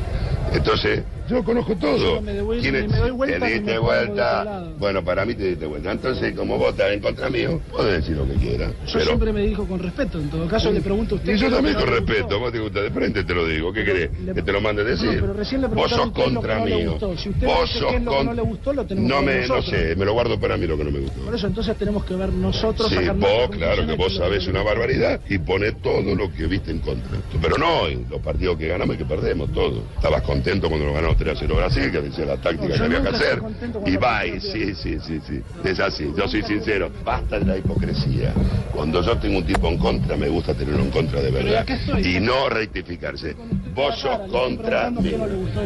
Entonces, 0.53 1.03
yo 1.31 1.45
conozco 1.45 1.77
todo. 1.77 2.21
Me 2.21 2.35
doy- 2.35 3.11
vuelta 3.13 3.47
te 3.47 3.53
diste 3.55 3.79
vuelta. 3.79 4.65
Bueno, 4.79 5.05
para 5.05 5.25
mí 5.25 5.35
te 5.35 5.45
diste 5.49 5.67
vuelta. 5.67 5.93
Entonces, 5.93 6.35
como 6.35 6.59
vos 6.59 6.71
estás 6.71 6.93
en 6.93 7.01
contra 7.01 7.31
mío, 7.31 7.61
podés 7.71 8.01
decir 8.03 8.17
lo 8.17 8.27
que 8.27 8.35
quieras. 8.35 8.73
Yo 8.87 8.93
Pero 8.95 9.05
siempre 9.05 9.33
me 9.33 9.43
dijo 9.43 9.67
con 9.67 9.79
respeto. 9.81 10.19
En 10.19 10.29
todo 10.31 10.47
caso, 10.49 10.71
le 10.73 10.81
pregunto 10.81 11.15
a 11.15 11.19
usted. 11.19 11.35
y 11.35 11.39
yo 11.39 11.51
también 11.51 11.75
con 11.77 11.87
respeto, 11.89 12.39
vos 12.39 12.53
te 12.53 12.59
gusta 12.59 12.81
de 12.83 12.91
frente, 12.91 13.25
te 13.25 13.35
lo 13.35 13.47
digo. 13.47 13.73
¿Qué 13.73 13.85
querés? 13.85 14.11
¿Que 14.35 14.43
te 14.43 14.53
lo 14.53 14.61
mande 14.61 14.83
a 14.83 14.85
No, 14.85 14.91
decir? 14.91 15.19
pero 15.21 15.33
recién 15.33 15.61
le 15.61 15.67
vos 15.69 15.91
sos 15.91 16.11
contra 16.11 16.59
no 16.59 16.65
mío. 16.67 16.99
Si 17.17 17.29
usted 17.29 17.47
Vos 17.47 17.71
sos 17.71 17.91
qué 17.91 17.97
es 17.97 18.03
lo 18.03 18.11
que 18.11 18.17
con- 18.17 18.27
no 18.27 18.35
le 18.35 18.43
gustó, 18.43 18.73
lo 18.73 18.85
tenemos 18.87 19.11
No 19.11 19.23
me, 19.23 19.47
no 19.47 19.63
sé, 19.63 19.95
me 19.97 20.05
lo 20.05 20.13
guardo 20.13 20.39
para 20.41 20.57
mí 20.57 20.67
lo 20.67 20.77
que 20.77 20.85
no 20.85 20.91
me 20.91 21.01
gustó. 21.01 21.21
Por 21.23 21.35
eso 21.35 21.47
entonces 21.47 21.77
tenemos 21.77 22.05
que 22.05 22.15
ver 22.15 22.33
nosotros. 22.33 22.89
Sí, 22.89 22.97
vos, 23.17 23.51
claro 23.51 23.87
que 23.87 23.95
vos 23.95 24.15
sabés 24.15 24.47
una 24.47 24.63
barbaridad 24.63 25.21
y 25.29 25.39
ponés 25.39 25.81
todo 25.83 26.15
lo 26.15 26.33
que 26.33 26.47
viste 26.47 26.71
en 26.71 26.79
contra. 26.81 27.19
Pero 27.41 27.57
no, 27.59 27.87
en 27.87 28.07
los 28.11 28.21
partidos 28.21 28.57
que 28.59 28.69
ganamos 28.69 28.97
y 28.97 28.99
que 28.99 29.05
perdemos, 29.05 29.53
todo. 29.53 29.83
Estabas 29.97 30.23
contento 30.23 30.69
cuando 30.69 30.87
lo 30.87 30.95
ganamos 30.95 31.17
3 31.21 31.37
a 31.37 31.39
0 31.39 31.55
Brasil, 31.55 31.93
que 31.93 32.01
decía 32.01 32.25
la 32.25 32.37
táctica 32.39 32.75
que 32.75 32.83
había 32.83 33.03
que 33.03 33.09
hacer. 33.09 33.43
Y 33.85 33.97
va, 33.97 34.25
y 34.25 34.41
sí, 34.41 34.75
sí, 34.75 34.97
sí, 35.07 35.21
sí. 35.27 35.43
Es 35.63 35.79
así, 35.79 36.11
yo 36.17 36.27
soy 36.27 36.43
sincero. 36.43 36.91
Basta 37.05 37.39
de 37.39 37.45
la 37.45 37.59
hipocresía. 37.59 38.33
Cuando 38.73 39.03
yo 39.03 39.19
tengo 39.19 39.39
un 39.39 39.45
tipo 39.45 39.69
en 39.69 39.77
contra, 39.77 40.17
me 40.17 40.29
gusta 40.29 40.55
tenerlo 40.55 40.83
en 40.83 40.91
contra 40.91 41.21
de 41.21 41.31
verdad. 41.31 41.67
Y 42.03 42.21
no 42.21 42.49
rectificarse. 42.49 43.37
Vos 43.75 43.99
sos 43.99 44.19
contra 44.31 44.91
mí. 44.91 45.15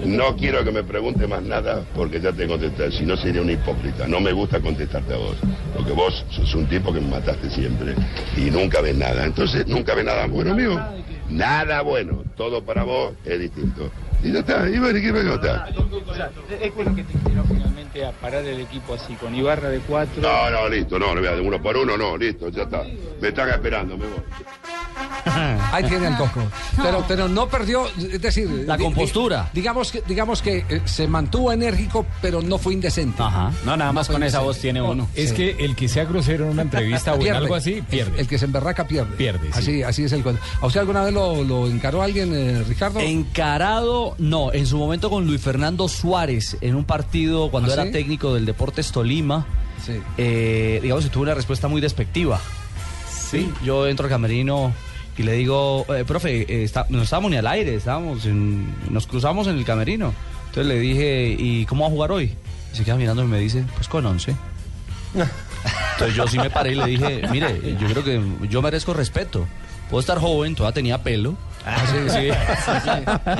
No 0.06 0.36
quiero 0.36 0.64
que 0.64 0.72
me 0.72 0.82
pregunte 0.82 1.26
más 1.28 1.42
nada 1.42 1.84
porque 1.94 2.20
ya 2.20 2.32
te 2.32 2.48
contesté. 2.48 2.90
Si 2.90 3.04
no, 3.04 3.16
sería 3.16 3.40
un 3.40 3.50
hipócrita. 3.50 4.08
No 4.08 4.18
me 4.20 4.32
gusta 4.32 4.58
contestarte 4.58 5.14
a 5.14 5.18
vos. 5.18 5.36
Porque 5.76 5.92
vos 5.92 6.26
sos 6.30 6.52
un 6.56 6.66
tipo 6.66 6.92
que 6.92 7.00
me 7.00 7.10
mataste 7.10 7.48
siempre. 7.48 7.94
Y 8.36 8.50
nunca 8.50 8.80
ves 8.80 8.96
nada. 8.96 9.24
Entonces, 9.24 9.68
nunca 9.68 9.94
ves 9.94 10.04
nada 10.04 10.26
bueno, 10.26 10.50
amigo. 10.50 10.80
Nada 11.30 11.82
bueno. 11.82 12.24
Todo 12.36 12.64
para 12.64 12.82
vos 12.82 13.14
es 13.24 13.38
distinto. 13.38 13.92
Y 14.24 14.32
ya 14.32 14.38
está. 14.40 14.68
Y 14.68 14.78
bueno, 14.78 14.98
¿y 14.98 15.02
qué 15.02 15.12
me 15.12 15.20
está? 15.34 15.68
¿Es 15.68 15.76
lo 15.76 16.94
que 16.94 17.04
te 17.04 17.12
inspiró 17.12 17.44
finalmente 17.44 18.04
a 18.06 18.12
parar 18.12 18.44
el 18.44 18.60
equipo 18.60 18.94
así, 18.94 19.14
con 19.14 19.34
Ibarra 19.34 19.68
de 19.68 19.78
cuatro? 19.80 20.22
No, 20.22 20.50
no, 20.50 20.68
listo. 20.68 20.98
No, 20.98 21.14
de 21.14 21.40
uno 21.40 21.62
por 21.62 21.76
uno, 21.76 21.96
no. 21.96 22.16
Listo, 22.16 22.48
ya 22.48 22.62
está. 22.62 22.82
Me 23.20 23.28
están 23.28 23.50
esperando, 23.50 23.96
me 23.98 24.06
voy. 24.06 24.22
Ahí 25.72 25.84
tiene 25.84 26.06
el 26.08 26.16
coco. 26.16 26.40
Pero, 26.80 27.04
pero 27.08 27.28
no 27.28 27.48
perdió, 27.48 27.86
es 27.98 28.20
decir, 28.20 28.48
La 28.66 28.78
compostura. 28.78 29.50
digamos 29.52 29.90
que, 29.90 30.02
digamos 30.06 30.40
que 30.42 30.64
eh, 30.68 30.82
se 30.84 31.08
mantuvo 31.08 31.50
enérgico, 31.52 32.06
pero 32.22 32.40
no 32.42 32.58
fue 32.58 32.74
indecente. 32.74 33.20
Ajá. 33.22 33.50
No, 33.64 33.76
nada 33.76 33.92
más 33.92 34.08
con 34.08 34.22
esa 34.22 34.40
voz 34.40 34.58
tiene 34.58 34.80
uno. 34.80 35.08
Es 35.14 35.30
Sí. 35.30 35.36
que 35.36 35.64
el 35.64 35.74
que 35.74 35.88
sea 35.88 36.04
grosero 36.04 36.44
en 36.44 36.50
una 36.52 36.62
entrevista 36.62 37.12
o 37.12 37.16
en 37.16 37.22
Pierde. 37.22 37.38
algo 37.38 37.54
así, 37.56 37.82
pierde. 37.82 38.12
El, 38.14 38.20
el 38.20 38.28
que 38.28 38.38
se 38.38 38.44
emberraca 38.44 38.86
pierde. 38.86 39.16
Pierde, 39.16 39.46
sí. 39.46 39.58
Así, 39.58 39.82
así 39.82 40.04
es 40.04 40.12
el 40.12 40.22
cuento. 40.22 40.40
¿A 40.60 40.66
usted 40.66 40.80
alguna 40.80 41.02
vez 41.02 41.12
lo, 41.12 41.42
lo 41.42 41.66
encaró 41.68 42.02
alguien, 42.02 42.32
eh, 42.34 42.62
Ricardo? 42.68 43.00
Encarado, 43.00 44.13
no, 44.18 44.52
en 44.52 44.66
su 44.66 44.76
momento 44.78 45.10
con 45.10 45.26
Luis 45.26 45.40
Fernando 45.40 45.88
Suárez, 45.88 46.56
en 46.60 46.74
un 46.74 46.84
partido 46.84 47.50
cuando 47.50 47.70
¿Ah, 47.70 47.74
era 47.74 47.84
sí? 47.84 47.92
técnico 47.92 48.34
del 48.34 48.44
Deportes 48.46 48.92
Tolima, 48.92 49.46
Sí. 49.84 50.00
eh, 50.18 50.78
digamos 50.82 51.04
que 51.04 51.10
tuvo 51.10 51.24
una 51.24 51.34
respuesta 51.34 51.68
muy 51.68 51.80
despectiva. 51.80 52.40
Sí, 53.08 53.50
yo 53.64 53.86
entro 53.86 54.06
al 54.06 54.10
camerino 54.10 54.72
y 55.18 55.22
le 55.22 55.32
digo, 55.32 55.86
eh, 55.94 56.04
profe, 56.06 56.42
eh, 56.42 56.64
está- 56.64 56.86
no 56.88 57.02
estábamos 57.02 57.30
ni 57.30 57.36
al 57.36 57.46
aire, 57.46 57.74
estábamos 57.74 58.24
en- 58.26 58.74
nos 58.90 59.06
cruzamos 59.06 59.46
en 59.46 59.56
el 59.58 59.64
camerino. 59.64 60.12
Entonces 60.48 60.66
le 60.66 60.78
dije, 60.78 61.36
¿y 61.38 61.66
cómo 61.66 61.82
va 61.82 61.88
a 61.88 61.90
jugar 61.90 62.12
hoy? 62.12 62.32
Y 62.72 62.76
se 62.76 62.84
queda 62.84 62.96
mirando 62.96 63.22
y 63.24 63.26
me 63.26 63.38
dice, 63.38 63.64
pues 63.76 63.88
con 63.88 64.06
11. 64.06 64.34
Entonces 65.14 66.16
yo 66.16 66.26
sí 66.26 66.38
me 66.38 66.50
paré 66.50 66.72
y 66.72 66.74
le 66.74 66.86
dije, 66.86 67.22
mire, 67.30 67.76
yo 67.80 67.86
creo 67.88 68.04
que 68.04 68.20
yo 68.48 68.62
merezco 68.62 68.92
respeto. 68.94 69.46
Puedo 69.90 70.00
estar 70.00 70.18
joven, 70.18 70.54
todavía 70.54 70.74
tenía 70.74 71.02
pelo, 71.02 71.36
Ah, 71.66 71.86
sí, 71.86 72.10
sí. 72.10 72.28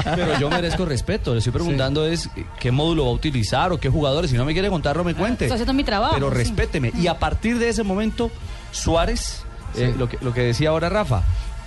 Pero 0.17 0.39
yo 0.39 0.51
merezco 0.51 0.85
respeto. 0.85 1.33
Le 1.33 1.39
estoy 1.39 1.53
preguntando 1.53 2.07
es 2.07 2.31
qué 2.59 2.71
módulo 2.71 3.05
va 3.05 3.11
a 3.11 3.15
utilizar 3.15 3.73
o 3.73 3.79
qué 3.79 3.89
jugadores. 3.89 4.31
Si 4.31 4.37
no 4.37 4.45
me 4.45 4.53
quiere 4.53 4.69
contar, 4.71 4.97
no 4.97 5.05
me 5.05 5.15
cuente. 5.15 5.45
Estoy 5.45 5.57
haciendo 5.57 5.75
mi 5.75 5.85
trabajo. 5.85 6.15
Pero 6.15 6.31
respéteme. 6.31 6.93
Y 6.99 7.07
a 7.07 7.19
partir 7.19 7.59
de 7.59 7.69
ese 7.69 7.83
momento, 7.83 8.31
Suárez, 8.71 9.45
eh, 9.77 9.95
lo, 9.97 10.09
que, 10.09 10.19
lo 10.21 10.33
que 10.33 10.43
decía 10.43 10.71
ahora 10.71 10.89
Rafa, 10.89 11.23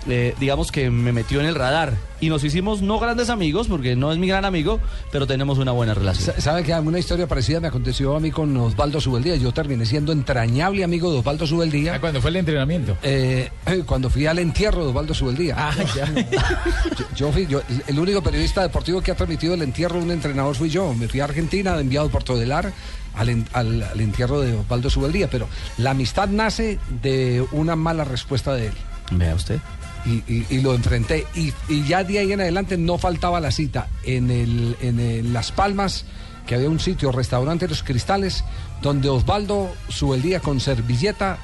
eh, 0.07 0.33
digamos 0.39 0.71
que 0.71 0.89
me 0.89 1.11
metió 1.13 1.39
en 1.39 1.45
el 1.45 1.55
radar. 1.55 1.93
Y 2.19 2.29
nos 2.29 2.43
hicimos 2.43 2.81
no 2.81 2.97
grandes 2.97 3.29
amigos, 3.29 3.67
porque 3.67 3.95
no 3.95 4.11
es 4.11 4.17
mi 4.17 4.27
gran 4.27 4.43
amigo, 4.43 4.79
pero 5.11 5.27
tenemos 5.27 5.59
una 5.59 5.71
buena 5.71 5.93
relación. 5.93 6.33
Sa- 6.35 6.41
¿Sabe 6.41 6.63
que 6.63 6.73
una 6.73 6.97
historia 6.97 7.27
parecida 7.27 7.59
me 7.59 7.67
aconteció 7.67 8.15
a 8.15 8.19
mí 8.19 8.31
con 8.31 8.57
Osvaldo 8.57 8.99
Subeldía? 8.99 9.35
Yo 9.35 9.51
terminé 9.51 9.85
siendo 9.85 10.11
entrañable 10.11 10.83
amigo 10.83 11.11
de 11.11 11.19
Osvaldo 11.19 11.45
Subeldía. 11.45 11.93
Ah, 11.95 11.99
cuando 12.01 12.19
fue 12.19 12.31
el 12.31 12.37
entrenamiento. 12.37 12.97
Eh, 13.03 13.49
cuando 13.85 14.09
fui 14.09 14.25
al 14.25 14.39
entierro 14.39 14.83
de 14.83 14.89
Osvaldo 14.89 15.13
Subeldía. 15.13 15.55
Ah, 15.57 15.73
ya. 15.95 16.05
Yo, 16.97 17.05
yo 17.15 17.31
fui, 17.31 17.45
yo- 17.47 17.61
el 17.85 17.99
único 17.99 18.21
periodista 18.23 18.61
deportivo 18.63 19.01
que 19.01 19.11
ha 19.11 19.15
transmitido 19.15 19.53
el 19.53 19.61
entierro 19.61 19.97
de 19.99 20.05
un 20.05 20.11
entrenador 20.11 20.55
fui 20.55 20.69
yo. 20.69 20.93
Me 20.95 21.07
fui 21.07 21.19
a 21.19 21.25
Argentina, 21.25 21.79
enviado 21.79 22.09
por 22.09 22.23
Todelar 22.23 22.71
al, 23.13 23.45
al- 23.53 23.83
al 23.83 24.01
entierro 24.01 24.41
de 24.41 24.53
Osvaldo 24.53 24.89
Subeldía. 24.89 25.29
Pero 25.29 25.47
la 25.77 25.91
amistad 25.91 26.27
nace 26.29 26.79
de 27.03 27.45
una 27.51 27.75
mala 27.75 28.03
respuesta 28.05 28.53
de 28.55 28.67
él. 28.67 28.73
Vea 29.11 29.35
usted. 29.35 29.59
Y, 30.07 30.23
y- 30.33 30.45
y 30.49 30.61
lo 30.61 30.73
enfrenté. 30.73 31.27
Y, 31.35 31.53
y 31.67 31.83
ya 31.85 32.03
de 32.03 32.19
ahí 32.19 32.31
en 32.31 32.39
adelante 32.41 32.77
no 32.77 32.97
faltaba 32.97 33.39
la 33.41 33.51
cita. 33.51 33.87
En, 34.03 34.31
el, 34.31 34.77
en 34.81 34.99
el 34.99 35.33
Las 35.33 35.51
Palmas, 35.51 36.05
que 36.45 36.55
había 36.55 36.69
un 36.69 36.79
sitio, 36.79 37.11
restaurante 37.11 37.67
Los 37.67 37.83
Cristales, 37.83 38.43
donde 38.81 39.09
Osvaldo 39.09 39.69
Subeldía 39.89 40.39
con 40.39 40.59
servilleta 40.61 41.37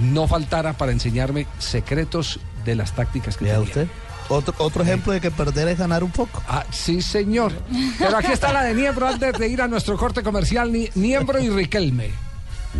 no 0.00 0.26
faltara 0.26 0.72
para 0.72 0.92
enseñarme 0.92 1.46
secretos 1.58 2.40
de 2.64 2.74
las 2.74 2.94
tácticas 2.96 3.36
que 3.36 3.44
tenía. 3.44 3.60
usted. 3.60 3.86
Otro, 4.28 4.54
otro 4.58 4.82
ejemplo 4.84 5.12
de 5.12 5.20
que 5.20 5.30
perder 5.30 5.66
es 5.68 5.78
ganar 5.78 6.04
un 6.04 6.10
poco. 6.12 6.40
Ah, 6.48 6.64
sí, 6.70 7.02
señor. 7.02 7.52
Pero 7.98 8.16
aquí 8.16 8.30
está 8.32 8.52
la 8.52 8.62
de 8.62 8.74
Niembro 8.74 9.08
antes 9.08 9.32
de 9.38 9.48
ir 9.48 9.60
a 9.60 9.66
nuestro 9.68 9.96
corte 9.96 10.22
comercial. 10.22 10.72
Ni- 10.72 10.88
Niembro 10.94 11.40
y 11.40 11.48
Riquelme. 11.50 12.10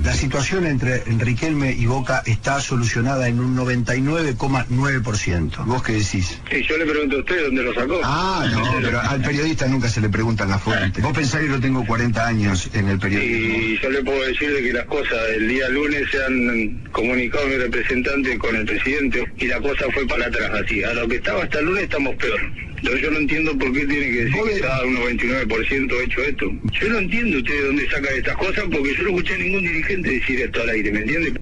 La 0.05 0.13
situación 0.15 0.67
entre 0.67 1.03
Riquelme 1.05 1.73
y 1.73 1.87
Boca 1.87 2.23
está 2.25 2.61
solucionada 2.61 3.27
en 3.27 3.41
un 3.41 3.57
99,9%. 3.57 5.65
¿Vos 5.67 5.83
qué 5.83 5.95
decís? 5.95 6.39
Sí, 6.49 6.63
yo 6.63 6.79
le 6.79 6.87
pregunto 6.87 7.17
a 7.17 7.19
usted 7.19 7.47
dónde 7.47 7.65
lo 7.65 7.75
sacó. 7.75 8.01
Ah, 8.05 8.49
no, 8.53 8.79
pero 8.81 9.01
al 9.01 9.21
periodista 9.21 9.67
nunca 9.67 9.89
se 9.89 10.01
le 10.01 10.09
preguntan 10.09 10.49
la 10.49 10.61
fuente. 10.61 11.03
Vos 11.03 11.13
pensás 11.13 11.41
que 11.41 11.49
yo 11.49 11.59
tengo 11.61 11.85
40 11.85 12.25
años 12.25 12.71
en 12.73 12.89
el 12.89 13.01
periodismo. 13.01 13.59
Y 13.59 13.81
yo 13.83 13.91
le 13.91 14.05
puedo 14.05 14.25
decir 14.25 14.53
de 14.53 14.63
que 14.63 14.73
las 14.73 14.87
cosas 14.87 15.19
el 15.35 15.49
día 15.49 15.69
lunes 15.69 16.09
se 16.11 16.25
han 16.25 16.85
comunicado 16.93 17.49
mi 17.49 17.57
representante 17.57 18.39
con 18.39 18.55
el 18.55 18.65
presidente 18.65 19.25
y 19.39 19.47
la 19.47 19.61
cosa 19.61 19.87
fue 19.93 20.07
para 20.07 20.27
atrás 20.27 20.53
así. 20.65 20.85
A 20.85 20.95
lo 20.95 21.09
que 21.09 21.17
estaba 21.17 21.43
hasta 21.43 21.59
el 21.59 21.65
lunes 21.67 21.83
estamos 21.83 22.15
peor. 22.15 22.41
Entonces 22.83 23.03
yo 23.03 23.11
no 23.11 23.19
entiendo 23.19 23.59
por 23.59 23.73
qué 23.73 23.87
tiene 23.87 24.11
que 24.11 24.25
decir 24.25 24.43
que 24.43 24.55
está 24.55 24.85
un 24.85 24.97
99% 24.97 26.05
hecho 26.05 26.23
esto. 26.23 26.51
Yo 26.81 26.89
no 26.89 26.99
entiendo 26.99 27.37
usted 27.37 27.55
de 27.55 27.67
dónde 27.67 27.91
saca 27.91 28.11
estas 28.11 28.37
cosas 28.37 28.65
porque 28.73 28.95
yo 28.95 29.03
no 29.03 29.09
escuché 29.11 29.35
a 29.35 29.39
ningún 29.39 29.63
dirigente 29.63 30.11
decir 30.11 30.41
esto 30.41 30.63
al 30.63 30.71
aire, 30.71 30.91
¿me 30.91 31.01
entiende? 31.01 31.35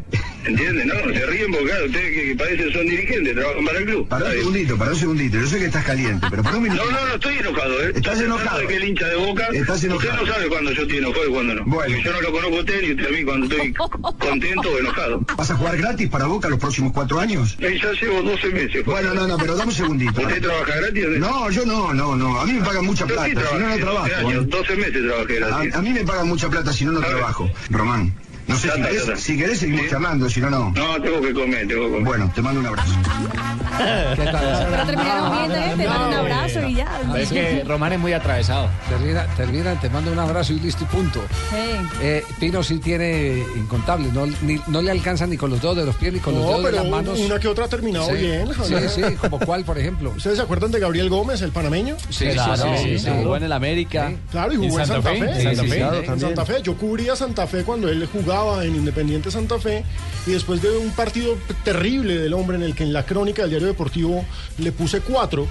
¿Entiende? 0.45 0.85
No, 0.87 0.95
se 1.13 1.27
ríen 1.27 1.51
porque 1.51 1.67
claro, 1.67 1.87
ustedes 1.87 2.15
que, 2.15 2.29
que 2.29 2.37
parecen 2.37 2.73
son 2.73 2.87
dirigentes, 2.87 3.35
trabajan 3.35 3.65
para 3.65 3.79
el 3.79 3.85
club. 3.85 4.09
Para 4.09 4.25
un 4.27 4.31
segundito, 4.33 4.79
para 4.79 4.91
un 4.93 4.97
segundito. 4.99 5.39
Yo 5.41 5.47
sé 5.47 5.59
que 5.59 5.65
estás 5.67 5.85
caliente, 5.85 6.27
pero 6.31 6.43
para 6.43 6.57
un 6.57 6.63
minuto. 6.63 6.85
No, 6.85 6.91
no, 6.93 7.07
no 7.09 7.15
estoy 7.15 7.39
enojado, 7.39 7.83
¿eh? 7.83 7.93
Estás 7.95 8.21
enojado. 8.21 8.59
de 8.61 8.67
que 8.67 8.77
el 8.77 8.85
hincha 8.85 9.09
de 9.09 9.17
Boca... 9.17 9.49
Estás 9.53 9.85
enojado. 9.85 10.11
Usted 10.15 10.27
no 10.27 10.33
sabe 10.33 10.49
cuándo 10.49 10.73
yo 10.73 10.83
estoy 10.83 10.99
enojado 10.99 11.27
y 11.29 11.33
cuándo 11.33 11.55
no. 11.55 11.65
Bueno. 11.67 11.95
Porque 11.95 12.03
yo 12.05 12.13
no 12.13 12.21
lo 12.23 12.33
conozco 12.33 12.57
a 12.57 12.61
usted 12.61 12.83
ni 12.83 12.91
usted 12.93 13.07
a 13.07 13.11
mí 13.11 13.25
cuando 13.25 13.47
estoy 13.47 13.73
contento 14.19 14.71
o 14.71 14.79
enojado. 14.79 15.21
¿Vas 15.37 15.51
a 15.51 15.55
jugar 15.57 15.77
gratis 15.77 16.09
para 16.09 16.27
Boca 16.27 16.49
los 16.49 16.59
próximos 16.59 16.93
cuatro 16.93 17.19
años? 17.21 17.57
Eh, 17.61 17.79
ya 17.83 17.93
llevo 17.93 18.23
12 18.23 18.49
meses. 18.51 18.85
Bueno, 18.85 19.15
no, 19.15 19.27
no, 19.27 19.37
pero 19.39 19.57
dame 19.57 19.71
un 19.71 19.77
segundito. 19.77 20.21
¿Usted 20.21 20.41
trabaja 20.41 20.77
gratis? 20.77 21.05
o 21.05 21.09
No, 21.11 21.51
yo 21.51 21.67
no, 21.67 21.93
no, 21.93 22.17
no. 22.17 22.41
A 22.41 22.47
mí 22.47 22.53
me 22.55 22.63
pagan 22.65 22.87
mucha 22.87 23.07
Yo 23.07 23.23
sí 23.25 23.33
plata, 23.33 23.51
si 23.51 23.57
no, 23.59 23.69
no 23.69 23.77
trabajé 23.77 23.79
12 23.79 23.83
trabajo. 23.83 24.29
años, 24.29 24.45
¿eh? 24.45 24.49
12 24.49 24.77
meses 24.77 25.03
trabajé 25.07 25.35
gratis. 25.35 25.75
A, 25.75 25.79
a 25.79 25.83
mí 25.83 25.91
me 25.93 26.05
pagan 26.05 26.29
mucha 26.29 26.49
plata 26.49 26.73
si 26.73 26.85
no, 26.85 26.93
no 26.93 27.01
trabajo. 27.01 27.51
Román, 27.71 28.15
no 28.49 28.57
sé 28.57 28.71
si 28.71 28.81
querés, 28.83 29.21
si 29.21 29.37
querés 29.39 29.59
seguimos 29.61 29.89
charlando, 29.91 30.29
si 30.29 30.41
no, 30.41 30.51
no. 30.51 30.71
No, 30.73 31.01
tengo 31.03 31.21
que 31.21 31.33
comer, 31.35 31.69
tengo 31.69 31.85
que 31.85 31.91
comer. 31.91 32.05
Bueno, 32.05 32.33
te 32.35 32.43
mando 32.43 32.61
un 32.61 32.67
abrazo. 32.67 32.93
¿Qué 34.17 34.25
tal? 34.25 34.67
Pero 34.71 34.87
terminaron 34.87 35.31
bien, 35.49 35.63
¿eh? 35.63 35.75
Te 35.77 35.85
dan 35.85 36.03
un 36.09 36.15
abrazo 36.15 36.67
y 36.67 36.75
ya. 36.75 37.01
Es 37.17 37.29
que 37.31 37.65
Román 37.67 37.93
es 37.93 37.99
muy 38.01 38.13
atravesado. 38.13 38.69
Termina, 38.89 39.27
termina, 39.37 39.81
te 39.81 39.89
mando 39.91 40.11
un 40.13 40.19
abrazo 40.19 40.53
y 40.53 40.61
listo 40.61 40.85
y 40.85 40.87
punto. 40.87 41.21
Sí. 41.51 41.57
Eh, 42.03 42.25
Pino 42.41 42.63
sí 42.63 42.79
tiene 42.79 43.45
incontables, 43.57 44.13
no, 44.13 44.27
ni- 44.43 44.61
no 44.67 44.83
le 44.83 44.91
alcanza 44.91 45.27
ni 45.27 45.37
con 45.37 45.51
los 45.51 45.61
dedos 45.61 45.77
de 45.77 45.85
los 45.85 45.95
pies 45.97 46.13
ni 46.13 46.19
con 46.21 46.35
los 46.35 46.45
dedos 46.47 46.65
de 46.65 46.73
las 46.73 46.87
manos. 46.89 47.19
una 47.21 47.39
que 47.39 47.49
otra 47.49 47.67
ha 47.67 47.69
terminado 47.69 48.07
Sí. 48.09 48.15
bien. 48.17 48.49
Sí, 48.65 48.75
sí, 48.95 49.03
como 49.21 49.39
cuál, 49.39 49.65
por 49.65 49.79
ejemplo. 49.79 50.13
¿Ustedes 50.17 50.37
se 50.39 50.43
acuerdan 50.43 50.71
de 50.71 50.81
Gabriel 50.81 51.09
Gómez, 51.09 51.41
el 51.43 51.53
panameño? 51.53 51.97
Sí, 52.09 52.27
claro, 52.33 52.65
sí, 52.83 52.99
sí. 52.99 53.09
jugó 53.23 53.37
en 53.37 53.45
el 53.45 53.53
América. 53.53 54.11
Claro, 54.31 54.53
y 54.53 54.57
¿En 54.57 54.63
jugó 54.63 54.81
en 54.81 54.87
Santa 54.87 55.11
Fe? 55.11 55.19
Fe. 55.19 55.25
¿En 55.51 55.57
Santa 55.57 55.63
Sí, 55.63 55.71
sí. 56.15 56.21
Santa 56.21 56.45
Fe. 56.47 56.63
Yo 56.63 56.75
cubría 56.77 57.15
Santa 57.15 57.47
Fe 57.47 57.63
cuando 57.63 57.89
él 57.89 58.09
jugaba 58.13 58.38
en 58.39 58.77
Independiente 58.77 59.31
Santa 59.31 59.59
Fe 59.59 59.85
y 60.27 60.31
después 60.31 60.63
de 60.63 60.71
un 60.77 60.91
partido 60.93 61.37
terrible 61.65 62.19
del 62.19 62.35
hombre 62.35 62.57
en 62.57 62.63
el 62.63 62.75
que 62.75 62.85
en 62.85 62.93
la 62.93 63.05
crónica 63.05 63.43
del 63.43 63.51
diario 63.51 63.67
deportivo 63.67 64.25
le 64.59 64.71
puse 64.71 65.01
cuatro 65.01 65.47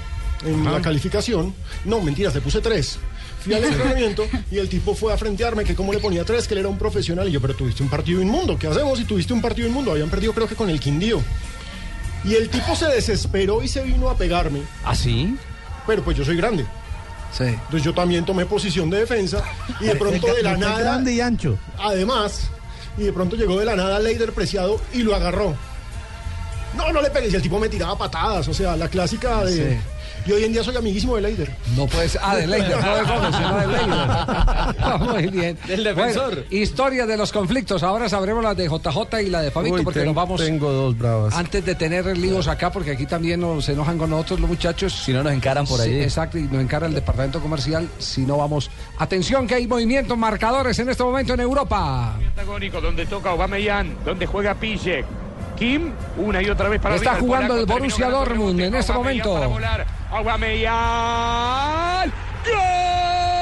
en 0.45 0.63
la 0.63 0.81
calificación. 0.81 1.53
No, 1.83 1.99
mentiras, 1.99 2.33
le 2.33 2.41
puse 2.41 2.61
tres. 2.61 2.97
Fui 3.43 3.53
al 3.53 3.65
entrenamiento 3.65 4.23
y 4.51 4.57
el 4.57 4.69
tipo 4.69 4.95
fue 4.95 5.13
a 5.13 5.17
frentearme 5.17 5.65
que 5.65 5.75
cómo 5.75 5.91
le 5.91 5.99
ponía 5.99 6.23
tres, 6.23 6.47
que 6.47 6.53
él 6.53 6.61
era 6.61 6.69
un 6.69 6.77
profesional. 6.77 7.27
Y 7.27 7.31
yo, 7.31 7.41
pero 7.41 7.55
tuviste 7.55 7.83
un 7.83 7.89
partido 7.89 8.21
inmundo. 8.21 8.57
¿Qué 8.57 8.67
hacemos 8.67 8.97
si 8.97 9.05
tuviste 9.05 9.33
un 9.33 9.41
partido 9.41 9.67
inmundo? 9.67 9.91
Habían 9.91 10.09
perdido 10.09 10.31
creo 10.33 10.47
que 10.47 10.55
con 10.55 10.69
el 10.69 10.79
Quindío. 10.79 11.21
Y 12.23 12.35
el 12.35 12.49
tipo 12.49 12.73
se 12.75 12.87
desesperó 12.87 13.61
y 13.63 13.67
se 13.67 13.83
vino 13.83 14.09
a 14.09 14.17
pegarme. 14.17 14.61
¿Ah, 14.85 14.95
sí? 14.95 15.35
Pero 15.85 16.03
pues 16.03 16.17
yo 16.17 16.23
soy 16.23 16.37
grande. 16.37 16.65
Sí. 17.31 17.43
Entonces 17.43 17.83
yo 17.83 17.93
también 17.93 18.23
tomé 18.25 18.45
posición 18.45 18.89
de 18.89 18.99
defensa 18.99 19.43
y 19.81 19.85
de 19.85 19.95
pronto 19.97 20.33
de 20.33 20.43
la 20.43 20.55
nada, 20.55 20.79
grande 20.79 21.13
y 21.13 21.19
ancho. 21.19 21.57
además, 21.77 22.49
y 22.97 23.03
de 23.03 23.13
pronto 23.13 23.35
llegó 23.35 23.59
de 23.59 23.65
la 23.65 23.75
nada 23.75 23.99
Leider 23.99 24.33
Preciado 24.33 24.79
y 24.93 25.03
lo 25.03 25.15
agarró. 25.15 25.55
No, 26.75 26.91
no 26.91 27.01
le 27.01 27.09
pegues, 27.09 27.33
y 27.33 27.35
el 27.35 27.41
tipo 27.41 27.59
me 27.59 27.69
tiraba 27.69 27.97
patadas, 27.97 28.47
o 28.47 28.53
sea, 28.53 28.75
la 28.75 28.87
clásica 28.87 29.43
de... 29.43 29.53
Sí. 29.53 30.33
Hoy 30.33 30.43
en 30.43 30.51
día 30.51 30.61
soy 30.61 30.75
amiguísimo 30.75 31.15
de 31.15 31.21
Leider. 31.21 31.55
No 31.75 31.87
puede 31.87 32.09
ser. 32.09 32.19
Ah, 32.23 32.35
de 32.35 32.45
Leider, 32.47 32.83
no 32.83 32.95
de 32.95 33.03
Gómez, 33.03 33.35
sino 33.35 33.57
de 33.57 33.67
Leider. 33.67 33.87
Ah, 34.87 34.97
Muy 35.13 35.27
bien. 35.27 35.57
Del 35.67 35.83
defensor. 35.83 36.35
Bueno, 36.35 36.41
historia 36.49 37.05
de 37.05 37.17
los 37.17 37.31
conflictos. 37.31 37.83
Ahora 37.83 38.07
sabremos 38.09 38.43
la 38.43 38.53
de 38.53 38.67
JJ 38.67 39.21
y 39.25 39.29
la 39.29 39.41
de 39.41 39.51
Fabito, 39.51 39.75
Uy, 39.75 39.83
porque 39.83 39.99
ten- 39.99 40.07
nos 40.07 40.15
vamos. 40.15 40.41
Tengo 40.43 40.71
dos 40.71 40.97
bravas. 40.97 41.33
Antes 41.35 41.65
de 41.65 41.75
tener 41.75 42.05
líos 42.17 42.47
acá, 42.47 42.71
porque 42.71 42.91
aquí 42.91 43.05
también 43.05 43.39
nos, 43.41 43.65
se 43.65 43.73
enojan 43.73 43.97
con 43.97 44.09
nosotros 44.09 44.39
los 44.39 44.49
muchachos. 44.49 44.93
Si 44.93 45.11
no 45.13 45.23
nos 45.23 45.33
encaran 45.33 45.65
por 45.65 45.79
Sí, 45.81 45.89
ahí. 45.89 46.01
exacto, 46.03 46.37
y 46.37 46.43
nos 46.43 46.61
encara 46.61 46.87
el 46.87 46.93
departamento 46.93 47.39
comercial. 47.41 47.87
Si 47.97 48.25
no 48.25 48.37
vamos. 48.37 48.69
Atención, 48.97 49.45
que 49.47 49.55
hay 49.55 49.67
movimientos 49.67 50.17
marcadores 50.17 50.77
en 50.79 50.89
este 50.89 51.03
momento 51.03 51.33
en 51.33 51.39
Europa. 51.41 52.15
Antagónico, 52.15 52.79
donde 52.81 53.05
toca 53.05 53.29
Aubameyang, 53.31 54.03
donde 54.05 54.25
juega 54.25 54.55
Pijek. 54.55 55.05
Kim, 55.57 55.91
una 56.17 56.39
y 56.43 56.49
otra 56.51 56.69
vez 56.69 56.79
para 56.79 56.95
Está 56.97 57.13
arriba, 57.13 57.25
jugando 57.25 57.47
polaco 57.55 57.61
el 57.61 57.67
terminó 57.67 57.95
Borussia 57.95 58.09
Dortmund 58.09 58.59
en 58.61 58.75
este 58.75 58.93
momento. 58.93 59.33
para 59.33 59.47
volar. 59.47 59.87
Aubameyang. 60.11 62.11
¡Gol! 62.45 63.36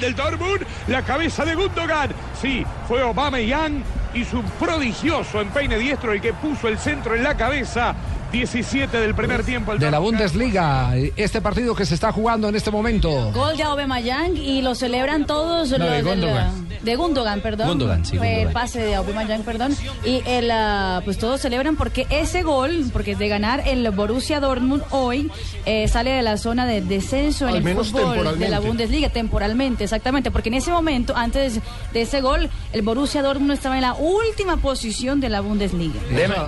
Del 0.00 0.14
Dortmund, 0.14 0.64
la 0.86 1.02
cabeza 1.02 1.44
de 1.44 1.54
Gundogan. 1.54 2.10
Sí, 2.40 2.64
fue 2.86 3.02
Aubameyang 3.02 3.82
y 4.14 4.24
su 4.24 4.42
prodigioso 4.42 5.40
empeine 5.40 5.78
diestro 5.78 6.12
el 6.12 6.20
que 6.20 6.32
puso 6.32 6.68
el 6.68 6.78
centro 6.78 7.14
en 7.14 7.22
la 7.22 7.36
cabeza. 7.36 7.94
17 8.32 8.96
del 9.00 9.14
primer 9.14 9.42
tiempo. 9.44 9.72
el 9.72 9.78
De 9.78 9.90
la. 9.90 9.98
Bundesliga, 9.98 10.94
este 11.16 11.40
partido 11.40 11.74
que 11.74 11.84
se 11.86 11.94
está 11.94 12.12
jugando 12.12 12.48
en 12.48 12.56
este 12.56 12.70
momento. 12.70 13.32
Gol 13.32 13.56
de 13.56 13.62
Aubameyang 13.62 14.36
y 14.36 14.62
lo 14.62 14.74
celebran 14.74 15.26
todos 15.26 15.70
No, 15.70 15.78
los 15.78 15.90
de 15.90 16.02
Gundogan. 16.02 16.68
de 16.82 16.96
Gundogan, 16.96 17.40
perdón. 17.40 17.68
Gundogan, 17.68 18.04
sí, 18.04 18.16
el 18.20 18.48
pase 18.50 18.80
de 18.80 18.94
Aubameyang, 18.94 19.42
perdón. 19.42 19.74
Y 20.04 20.22
el 20.26 20.50
ah, 20.50 21.00
pues 21.04 21.18
todos 21.18 21.40
celebran 21.40 21.76
porque 21.76 22.06
ese 22.10 22.42
gol, 22.42 22.84
porque 22.92 23.16
de 23.16 23.28
ganar 23.28 23.62
el 23.66 23.88
Borussia 23.90 24.40
Dortmund 24.40 24.82
hoy 24.90 25.30
eh, 25.66 25.88
sale 25.88 26.10
de 26.10 26.22
la 26.22 26.36
zona 26.36 26.66
de 26.66 26.80
descenso 26.80 27.48
en 27.48 27.56
el 27.56 27.62
menos 27.64 27.90
fútbol 27.90 28.38
de 28.38 28.48
la. 28.48 28.58
Bundesliga 28.60 29.08
temporalmente, 29.08 29.84
exactamente, 29.84 30.30
porque 30.30 30.48
en 30.48 30.54
ese 30.56 30.70
momento 30.70 31.16
antes 31.16 31.60
de 31.92 32.02
ese 32.02 32.20
gol 32.20 32.50
el 32.72 32.82
Borussia 32.82 33.22
Dortmund 33.22 33.52
estaba 33.52 33.76
en 33.76 33.82
la 33.82 33.94
última 33.94 34.56
posición 34.58 35.20
de 35.20 35.28
la 35.28 35.40
Bundesliga. 35.40 35.98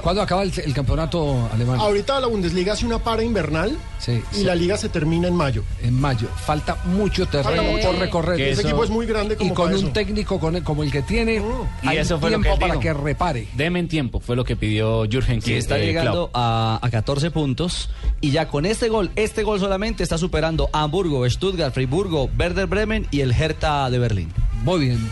¿Cuándo 0.03 0.21
acaba 0.23 0.43
el, 0.43 0.53
el 0.65 0.75
campeonato 0.75 1.49
alemán? 1.53 1.70
Ahorita 1.79 2.19
la 2.21 2.27
Bundesliga 2.27 2.73
hace 2.73 2.87
una 2.87 2.99
para 2.99 3.23
invernal 3.23 3.77
Sí, 3.99 4.23
y 4.33 4.37
sí. 4.37 4.45
la 4.45 4.55
liga 4.55 4.77
se 4.77 4.89
termina 4.89 5.29
en 5.29 5.35
mayo. 5.37 5.63
En 5.83 6.01
mayo. 6.01 6.29
Falta 6.47 6.77
mucho 6.87 7.27
terreno 7.27 7.57
Falta 7.57 7.63
mucho. 7.71 7.87
por 7.91 7.99
recorrer. 7.99 8.37
Que 8.39 8.51
Ese 8.51 8.61
eso- 8.63 8.69
equipo 8.69 8.85
es 8.85 8.91
muy 8.91 9.07
grande 9.07 9.37
como 9.37 9.53
Y 9.53 9.55
con 9.55 9.67
para 9.67 9.79
un 9.79 9.85
eso. 9.85 9.93
técnico 9.93 10.41
con 10.41 10.57
el- 10.57 10.63
como 10.65 10.83
el 10.83 10.91
que 10.91 11.03
tiene, 11.03 11.43
Y 11.83 11.89
hay 11.89 11.99
eso 11.99 12.19
fue 12.19 12.31
lo 12.31 12.39
tiempo 12.39 12.55
que 12.55 12.61
para 12.61 12.73
dijo. 12.75 12.83
que 12.83 12.93
repare. 12.95 13.49
Demen 13.55 13.89
tiempo, 13.89 14.21
fue 14.21 14.37
lo 14.37 14.45
que 14.45 14.57
pidió 14.57 15.03
Jürgen 15.05 15.41
Sí, 15.43 15.51
Klopp. 15.51 15.59
está 15.59 15.79
eh, 15.79 15.87
llegando 15.87 16.31
a, 16.33 16.79
a 16.83 16.91
14 16.91 17.31
puntos 17.31 17.91
y 18.21 18.31
ya 18.31 18.49
con 18.49 18.65
este 18.67 18.89
gol, 18.89 19.11
este 19.17 19.43
gol 19.43 19.61
solamente 19.61 20.03
está 20.03 20.17
superando 20.19 20.71
a 20.73 20.83
Hamburgo, 20.83 21.29
Stuttgart, 21.29 21.75
Friburgo, 21.75 22.31
Werder 22.39 22.67
Bremen 22.67 23.07
y 23.11 23.21
el 23.21 23.33
Hertha 23.33 23.91
de 23.91 23.99
Berlín. 23.99 24.33
Muy 24.65 24.81
bien. 24.81 25.11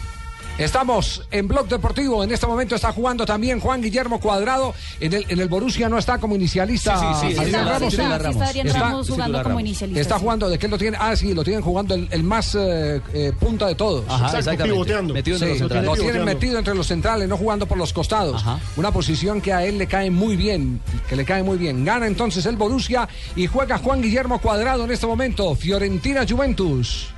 Estamos 0.58 1.22
en 1.30 1.46
Blog 1.46 1.68
Deportivo. 1.68 2.24
En 2.24 2.32
este 2.32 2.46
momento 2.46 2.74
está 2.74 2.92
jugando 2.92 3.24
también 3.24 3.60
Juan 3.60 3.80
Guillermo 3.80 4.18
Cuadrado. 4.20 4.74
En 4.98 5.12
el, 5.14 5.24
en 5.28 5.38
el 5.38 5.48
Borussia 5.48 5.88
no 5.88 5.98
está 5.98 6.18
como 6.18 6.34
inicialista. 6.34 6.98
Sí, 7.20 7.28
sí, 7.28 7.32
sí, 7.34 7.38
Adrián 7.38 7.64
Ramos, 7.68 7.94
está- 7.94 8.18
sí 8.18 8.28
está 8.28 8.44
Adrián 8.46 8.66
Está- 8.66 8.80
Ramos 8.80 9.08
jugando 9.08 9.42
como 9.44 9.60
inicialista, 9.60 10.00
Está 10.00 10.18
jugando, 10.18 10.48
¿de 10.48 10.58
qué 10.58 10.66
lo 10.68 10.76
tiene? 10.76 10.96
Ah, 11.00 11.14
sí, 11.14 11.32
lo 11.32 11.44
tienen 11.44 11.62
jugando 11.62 11.94
el, 11.94 12.08
el 12.10 12.24
más 12.24 12.56
eh, 12.56 13.00
eh, 13.14 13.32
punta 13.38 13.68
de 13.68 13.76
todos. 13.76 14.04
Ajá, 14.08 14.26
exactamente. 14.38 14.64
pivoteando. 14.64 15.14
Metido 15.14 15.36
entre 15.36 15.48
los 15.50 15.58
centrales. 15.58 15.86
Lo 15.86 15.94
tienen 15.94 16.12
Pivoteando. 16.14 16.34
metido 16.40 16.58
entre 16.58 16.74
los 16.74 16.86
centrales, 16.88 17.28
no 17.28 17.36
jugando 17.36 17.66
por 17.66 17.78
los 17.78 17.92
costados. 17.92 18.44
Una 18.76 18.90
posición 18.90 19.40
que 19.40 19.52
a 19.52 19.64
él 19.64 19.78
le 19.78 19.86
cae 19.86 20.10
muy 20.10 20.36
bien, 20.36 20.80
que 21.08 21.14
le 21.14 21.24
cae 21.24 21.42
muy 21.44 21.56
bien. 21.56 21.84
Gana 21.84 22.06
entonces 22.08 22.44
el 22.46 22.56
Borussia 22.56 23.08
y 23.36 23.46
juega 23.46 23.78
Juan 23.78 24.02
Guillermo 24.02 24.40
Cuadrado 24.40 24.84
en 24.84 24.90
este 24.90 25.06
momento. 25.06 25.54
Fiorentina 25.54 26.26
Juventus. 26.28 27.10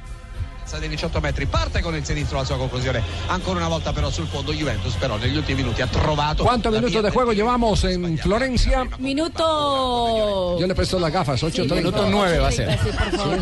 Dei 0.78 0.88
18 0.88 1.20
metri 1.20 1.46
parte 1.46 1.80
con 1.82 1.94
il 1.94 2.04
sinistro 2.04 2.38
la 2.38 2.44
sua 2.44 2.56
conclusione 2.56 3.02
ancora 3.28 3.58
una 3.58 3.68
volta 3.68 3.92
però 3.92 4.10
sul 4.10 4.26
fondo 4.26 4.52
Juventus 4.52 4.94
però 4.94 5.16
negli 5.16 5.36
ultimi 5.36 5.62
minuti 5.62 5.82
ha 5.82 5.86
trovato 5.86 6.44
¿Cuántos 6.44 6.72
minutos 6.72 7.02
de 7.02 7.10
juego 7.10 7.32
llevamos 7.32 7.84
en 7.84 8.16
Florencia? 8.18 8.84
Minuto. 8.98 10.56
Yo 10.58 10.66
le 10.66 10.74
presto 10.74 10.98
las 10.98 11.12
gafas, 11.12 11.42
8 11.42 11.64
Sí, 11.64 11.74
minuto 11.74 12.06
nueve 12.10 12.38
va 12.38 12.48
a 12.48 12.52
ser. 12.52 12.78
Sí, 12.78 12.88
por 12.90 13.18
favor. 13.18 13.38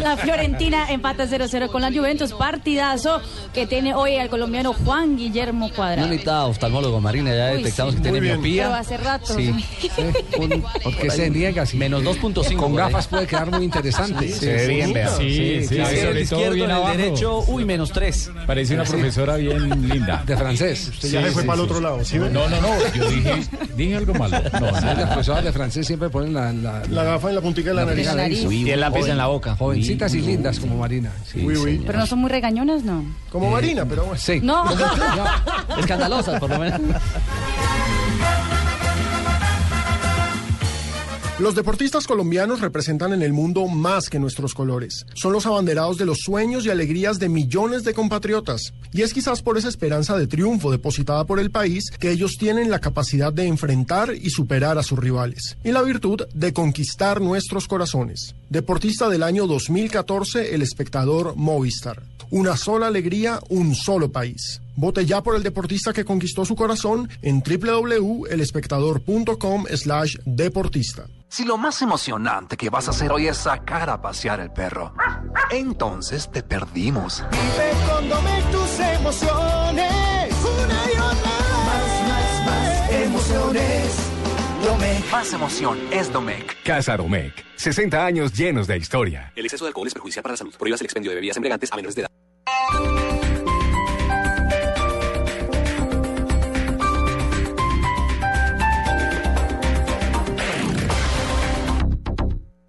La 0.00 0.16
Fiorentina 0.16 0.90
empata 0.90 1.24
0-0 1.26 1.68
con 1.70 1.82
la 1.82 1.90
Juventus. 1.92 2.32
Partidazo 2.32 3.20
que 3.52 3.66
tiene 3.66 3.94
hoy 3.94 4.16
al 4.16 4.28
colombiano 4.28 4.72
Juan 4.72 5.16
Guillermo 5.16 5.68
No 5.68 5.74
Cuadrado. 5.74 6.08
necesita 6.08 6.44
oftalmólogo, 6.46 7.00
Marina. 7.00 7.34
Ya 7.34 7.46
detectamos 7.46 7.94
sí. 7.94 8.00
que 8.00 8.02
tiene 8.10 8.20
miopía. 8.20 8.64
Pero 8.64 8.74
hace 8.76 8.96
rato. 8.96 9.34
Sí. 9.34 9.54
Porque 10.82 11.10
se 11.10 11.30
niega. 11.30 11.66
sí. 11.66 11.76
Menos 11.76 12.02
2.5. 12.02 12.56
Con 12.56 12.74
gafas 12.74 13.06
puede 13.06 13.26
quedar 13.26 13.50
muy 13.50 13.64
interesante. 13.64 14.28
Sí, 14.28 14.34
Se 14.38 14.52
ve 14.52 14.66
bien, 14.66 14.92
vea. 14.92 15.08
Sí, 15.16 15.64
sí, 15.66 15.74
claro. 15.76 15.90
sí, 15.90 15.96
sobre 16.00 16.24
todo 16.26 16.54
bien 16.66 16.70
abajo. 16.76 16.96
derecho, 16.96 17.44
uy, 17.48 17.64
menos 17.64 17.92
3. 17.92 18.30
Parece 18.46 18.74
una 18.74 18.84
profesora 18.84 19.36
bien 19.36 19.88
linda. 19.88 20.22
De 20.26 20.36
francés. 20.36 20.88
Usted 20.88 21.08
ya 21.10 21.22
se 21.22 21.30
fue 21.32 21.44
para 21.44 21.58
el 21.58 21.64
otro 21.64 21.80
lado, 21.80 22.04
¿sí? 22.04 22.18
No, 22.18 22.28
no, 22.28 22.48
no. 22.48 22.68
Yo 22.94 23.10
dije, 23.10 23.42
dije 23.76 23.96
algo 23.96 24.14
malo. 24.14 24.38
No, 24.60 24.70
Las 24.70 25.06
profesoras 25.06 25.44
de 25.44 25.52
francés 25.52 25.86
siempre 25.86 26.08
ponen 26.10 26.32
la, 26.34 26.52
la, 26.52 26.82
La 26.90 27.04
gafa 27.04 27.28
en 27.28 27.34
la 27.36 27.40
puntica 27.40 27.70
de 27.70 27.76
la, 27.76 27.84
nariz. 27.84 28.12
la. 28.12 28.28
Y 28.28 28.70
el 28.70 28.80
lápiz 28.80 29.06
en 29.08 29.16
la 29.18 29.26
boca. 29.26 29.56
Jovencitas 29.56 30.14
y 30.14 30.20
lindas 30.20 30.58
como 30.58 30.76
Marina. 30.76 31.12
Uy, 31.34 31.56
uy. 31.56 31.82
Pero 31.86 31.98
no 31.98 32.06
son 32.06 32.20
muy 32.20 32.30
regañonas, 32.30 32.82
no. 32.82 33.04
Como 33.30 33.50
Marina, 33.50 33.84
pero 33.84 34.04
bueno. 34.04 34.18
Sí. 34.18 34.40
No. 34.42 34.64
Escandalosas, 35.78 36.38
por 36.40 36.50
lo 36.50 36.58
menos. 36.58 36.80
Los 41.42 41.56
deportistas 41.56 42.06
colombianos 42.06 42.60
representan 42.60 43.12
en 43.12 43.20
el 43.20 43.32
mundo 43.32 43.66
más 43.66 44.08
que 44.08 44.20
nuestros 44.20 44.54
colores. 44.54 45.06
Son 45.14 45.32
los 45.32 45.44
abanderados 45.44 45.98
de 45.98 46.06
los 46.06 46.18
sueños 46.18 46.64
y 46.64 46.70
alegrías 46.70 47.18
de 47.18 47.28
millones 47.28 47.82
de 47.82 47.94
compatriotas. 47.94 48.72
Y 48.92 49.02
es 49.02 49.12
quizás 49.12 49.42
por 49.42 49.58
esa 49.58 49.68
esperanza 49.68 50.16
de 50.16 50.28
triunfo 50.28 50.70
depositada 50.70 51.24
por 51.24 51.40
el 51.40 51.50
país 51.50 51.90
que 51.98 52.12
ellos 52.12 52.36
tienen 52.38 52.70
la 52.70 52.78
capacidad 52.78 53.32
de 53.32 53.48
enfrentar 53.48 54.14
y 54.14 54.30
superar 54.30 54.78
a 54.78 54.84
sus 54.84 55.00
rivales. 55.00 55.56
Y 55.64 55.72
la 55.72 55.82
virtud 55.82 56.22
de 56.32 56.52
conquistar 56.52 57.20
nuestros 57.20 57.66
corazones. 57.66 58.36
Deportista 58.48 59.08
del 59.08 59.24
año 59.24 59.48
2014, 59.48 60.54
el 60.54 60.62
espectador 60.62 61.34
Movistar. 61.34 62.04
Una 62.30 62.56
sola 62.56 62.86
alegría, 62.86 63.40
un 63.48 63.74
solo 63.74 64.12
país. 64.12 64.60
Vote 64.76 65.04
ya 65.06 65.22
por 65.22 65.34
el 65.36 65.42
deportista 65.42 65.92
que 65.92 66.04
conquistó 66.04 66.44
su 66.44 66.54
corazón 66.56 67.08
en 67.22 67.42
www.elespectador.com 67.42 69.64
slash 69.74 70.16
deportista. 70.24 71.06
Si 71.28 71.44
lo 71.44 71.56
más 71.56 71.80
emocionante 71.82 72.56
que 72.56 72.68
vas 72.68 72.88
a 72.88 72.90
hacer 72.90 73.10
hoy 73.10 73.26
es 73.26 73.38
sacar 73.38 73.88
a 73.88 74.02
pasear 74.02 74.40
el 74.40 74.50
perro, 74.52 74.92
entonces 75.50 76.30
te 76.30 76.42
perdimos. 76.42 77.24
Vive 77.30 77.72
con 77.88 78.06
Domec 78.08 78.50
tus 78.50 78.78
emociones. 78.80 80.34
Una 80.42 80.84
y 80.86 80.90
otra 80.90 81.30
Más, 81.66 82.08
más, 82.08 82.46
más 82.46 82.90
emociones. 82.92 83.96
Domec. 84.62 85.10
Más 85.10 85.32
emoción 85.32 85.78
es 85.90 86.12
Domec. 86.12 86.62
Casa 86.64 86.96
Domecq. 86.96 87.34
60 87.56 88.04
años 88.04 88.32
llenos 88.32 88.66
de 88.66 88.76
historia. 88.76 89.32
El 89.34 89.46
exceso 89.46 89.64
de 89.64 89.68
alcohol 89.68 89.86
es 89.86 89.94
perjudicial 89.94 90.22
para 90.22 90.34
la 90.34 90.36
salud. 90.36 90.54
Prohíbas 90.58 90.80
el 90.80 90.84
expendio 90.84 91.10
de 91.10 91.14
bebidas 91.16 91.36
embriagantes 91.36 91.72
a 91.72 91.76
menores 91.76 91.94
de 91.96 92.02
edad. 92.02 92.10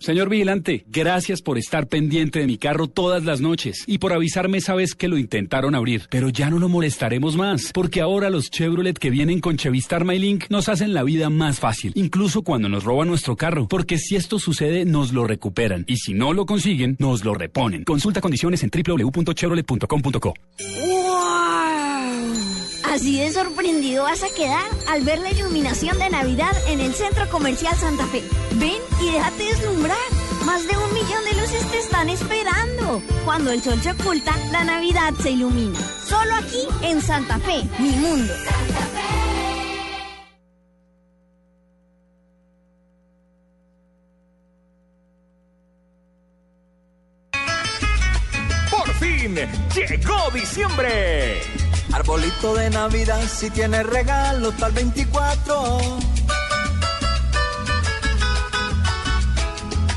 Señor 0.04 0.28
vigilante, 0.28 0.84
gracias 0.88 1.42
por 1.42 1.58
estar 1.58 1.88
pendiente 1.88 2.40
de 2.40 2.46
mi 2.46 2.58
carro 2.58 2.88
todas 2.88 3.24
las 3.24 3.40
noches 3.40 3.86
y 3.88 4.00
por 4.00 4.12
avisarme 4.12 4.58
esa 4.58 4.76
vez 4.76 4.96
que 4.96 5.08
lo 5.08 5.18
intentaron 5.18 5.76
abrir. 5.76 6.08
Pero 6.10 6.28
ya 6.28 6.50
no 6.50 6.60
lo 6.60 6.68
molestaremos 6.68 7.38
más, 7.38 7.72
porque 7.74 8.02
ahora 8.02 8.30
los 8.30 8.52
Chevrolet 8.52 8.98
que 9.00 9.10
vienen 9.10 9.40
con 9.40 9.56
Chevistar 9.56 10.04
MyLink 10.04 10.50
nos 10.50 10.68
hacen 10.68 10.94
la 10.94 11.04
vida 11.04 11.30
más 11.30 11.62
fácil, 11.62 11.94
incluso 11.96 12.42
cuando 12.42 12.68
nos 12.68 12.84
roban 12.84 13.08
nuestro 13.08 13.38
carro, 13.38 13.70
porque 13.70 13.98
si 13.98 14.18
esto 14.18 14.40
sucede 14.40 14.84
nos 14.84 15.14
lo 15.14 15.26
recuperan 15.26 15.86
y 15.88 15.96
si 15.96 16.14
no 16.14 16.34
lo 16.34 16.46
consiguen, 16.46 16.98
nos 17.00 17.24
lo 17.24 17.34
reponen. 17.34 17.86
Consulta 17.86 18.20
condiciones 18.20 18.62
en 18.64 18.72
www.chevrolet.com.co. 18.76 20.34
Así 22.94 23.18
de 23.18 23.32
sorprendido 23.32 24.04
vas 24.04 24.22
a 24.22 24.30
quedar 24.30 24.70
al 24.88 25.02
ver 25.02 25.18
la 25.18 25.32
iluminación 25.32 25.98
de 25.98 26.12
Navidad 26.12 26.56
en 26.68 26.80
el 26.80 26.94
Centro 26.94 27.28
Comercial 27.28 27.76
Santa 27.76 28.06
Fe. 28.06 28.22
Ven 28.52 28.78
y 29.02 29.10
déjate 29.10 29.46
deslumbrar. 29.46 29.98
Más 30.46 30.68
de 30.68 30.78
un 30.78 30.94
millón 30.94 31.26
de 31.26 31.42
luces 31.42 31.66
te 31.72 31.80
están 31.80 32.08
esperando. 32.10 33.02
Cuando 33.26 33.52
el 33.52 33.64
sol 33.64 33.82
se 33.82 33.90
oculta, 33.90 34.38
la 34.52 34.64
Navidad 34.64 35.12
se 35.24 35.32
ilumina. 35.32 35.80
Solo 36.08 36.36
aquí 36.36 36.68
en 36.84 37.02
Santa 37.02 37.40
Fe, 37.40 37.64
mi 37.80 37.90
mundo. 37.94 38.32
Por 38.32 39.13
llegó 49.36 50.32
diciembre. 50.34 51.42
Arbolito 51.92 52.56
de 52.56 52.70
Navidad, 52.70 53.22
si 53.28 53.50
tiene 53.50 53.84
regalo, 53.84 54.52
tal 54.54 54.72
24. 54.72 55.80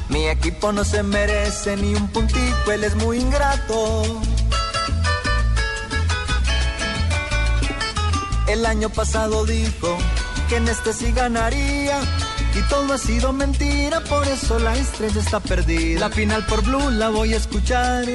Mi 0.09 0.29
equipo 0.29 0.73
no 0.73 0.85
se 0.85 1.03
merece 1.03 1.77
ni 1.77 1.95
un 1.95 2.09
puntico, 2.09 2.73
él 2.73 2.85
es 2.85 2.95
muy 2.97 3.19
ingrato. 3.19 4.03
El 8.47 8.65
año 8.65 8.89
pasado 8.91 9.45
dijo 9.45 9.99
que 10.49 10.57
en 10.57 10.69
este 10.69 10.93
sí 10.93 11.13
ganaría. 11.13 12.01
Y 12.55 12.63
todo 12.71 12.95
ha 12.95 12.99
sido 12.99 13.35
mentira, 13.35 14.01
por 14.01 14.27
eso 14.27 14.59
la 14.59 14.75
estrella 14.75 15.21
está 15.21 15.41
perdida. 15.41 16.01
La 16.01 16.11
final 16.11 16.47
por 16.47 16.63
Blue 16.63 16.91
la 16.91 17.11
voy 17.11 17.35
a 17.35 17.37
escuchar 17.37 18.07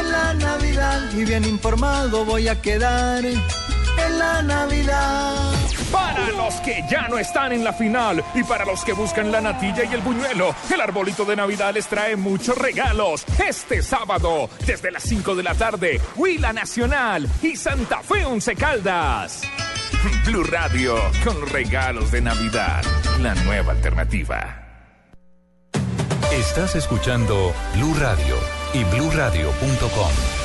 en 0.00 0.12
la 0.12 0.34
Navidad. 0.34 1.12
Y 1.14 1.24
bien 1.24 1.44
informado 1.44 2.24
voy 2.24 2.48
a 2.48 2.60
quedar 2.60 3.24
en 3.24 4.18
la 4.18 4.42
Navidad. 4.42 5.52
Para 5.92 6.28
los 6.30 6.54
que 6.60 6.84
ya 6.88 7.08
no 7.08 7.18
están 7.18 7.52
en 7.52 7.64
la 7.64 7.72
final 7.72 8.24
y 8.34 8.44
para 8.44 8.64
los 8.64 8.84
que 8.84 8.92
buscan 8.92 9.32
la 9.32 9.40
natilla 9.40 9.84
y 9.84 9.94
el 9.94 10.00
buñuelo, 10.00 10.54
el 10.72 10.80
arbolito 10.80 11.24
de 11.24 11.36
Navidad 11.36 11.74
les 11.74 11.86
trae 11.86 12.16
muchos 12.16 12.56
regalos. 12.56 13.24
Este 13.44 13.82
sábado, 13.82 14.48
desde 14.66 14.90
las 14.90 15.02
5 15.02 15.34
de 15.34 15.42
la 15.42 15.54
tarde, 15.54 16.00
Huila 16.16 16.52
Nacional 16.52 17.28
y 17.42 17.56
Santa 17.56 18.02
Fe 18.02 18.24
Once 18.24 18.54
Caldas. 18.54 19.42
Blue 20.24 20.44
Radio 20.44 20.96
con 21.24 21.46
regalos 21.48 22.10
de 22.12 22.20
Navidad, 22.20 22.82
la 23.20 23.34
nueva 23.34 23.72
alternativa. 23.72 24.56
Estás 26.32 26.76
escuchando 26.76 27.52
Blue 27.74 27.94
Radio 27.98 28.59
y 28.72 28.84
bluradio.com. 28.84 30.39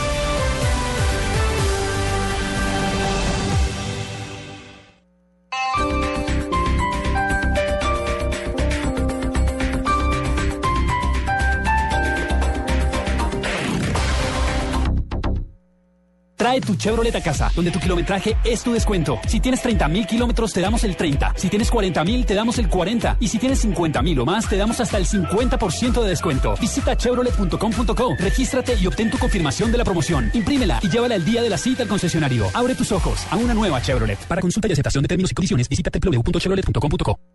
Tu 16.62 16.76
Chevrolet 16.76 17.16
a 17.16 17.22
casa, 17.22 17.52
donde 17.56 17.72
tu 17.72 17.80
kilometraje 17.80 18.38
es 18.44 18.64
tu 18.64 18.74
descuento. 18.74 19.20
Si 19.28 19.40
tienes 19.40 19.62
30 19.62 19.88
mil 19.88 20.08
kilómetros, 20.08 20.54
te 20.54 20.62
damos 20.62 20.84
el 20.84 20.96
30. 20.96 21.34
Si 21.36 21.50
tienes 21.50 21.70
40 21.70 22.04
mil, 22.04 22.26
te 22.26 22.34
damos 22.34 22.58
el 22.58 22.70
40. 22.70 23.18
Y 23.20 23.28
si 23.28 23.38
tienes 23.38 23.60
50 23.60 24.02
mil 24.02 24.20
o 24.20 24.26
más, 24.26 24.48
te 24.48 24.58
damos 24.58 24.80
hasta 24.80 24.98
el 24.98 25.06
50% 25.06 26.02
de 26.02 26.10
descuento. 26.10 26.56
Visita 26.60 26.96
chevrolet.com.co, 26.96 28.16
regístrate 28.18 28.76
y 28.76 28.88
obtén 28.88 29.10
tu 29.12 29.18
confirmación 29.18 29.72
de 29.72 29.78
la 29.78 29.84
promoción. 29.84 30.30
Imprímela 30.34 30.80
y 30.82 30.90
llévala 30.90 31.16
el 31.16 31.26
día 31.26 31.42
de 31.42 31.50
la 31.50 31.58
cita 31.58 31.84
al 31.84 31.90
concesionario. 31.90 32.46
Abre 32.54 32.76
tus 32.76 32.92
ojos 32.92 33.26
a 33.32 33.36
una 33.36 33.54
nueva 33.54 33.82
Chevrolet. 33.82 34.20
Para 34.28 34.42
consulta 34.42 34.68
y 34.68 34.72
aceptación 34.72 35.02
de 35.02 35.08
términos 35.08 35.32
y 35.32 35.36
condiciones, 35.36 35.68
visita 35.68 35.92
www.chevrolet.com.co. 35.92 37.35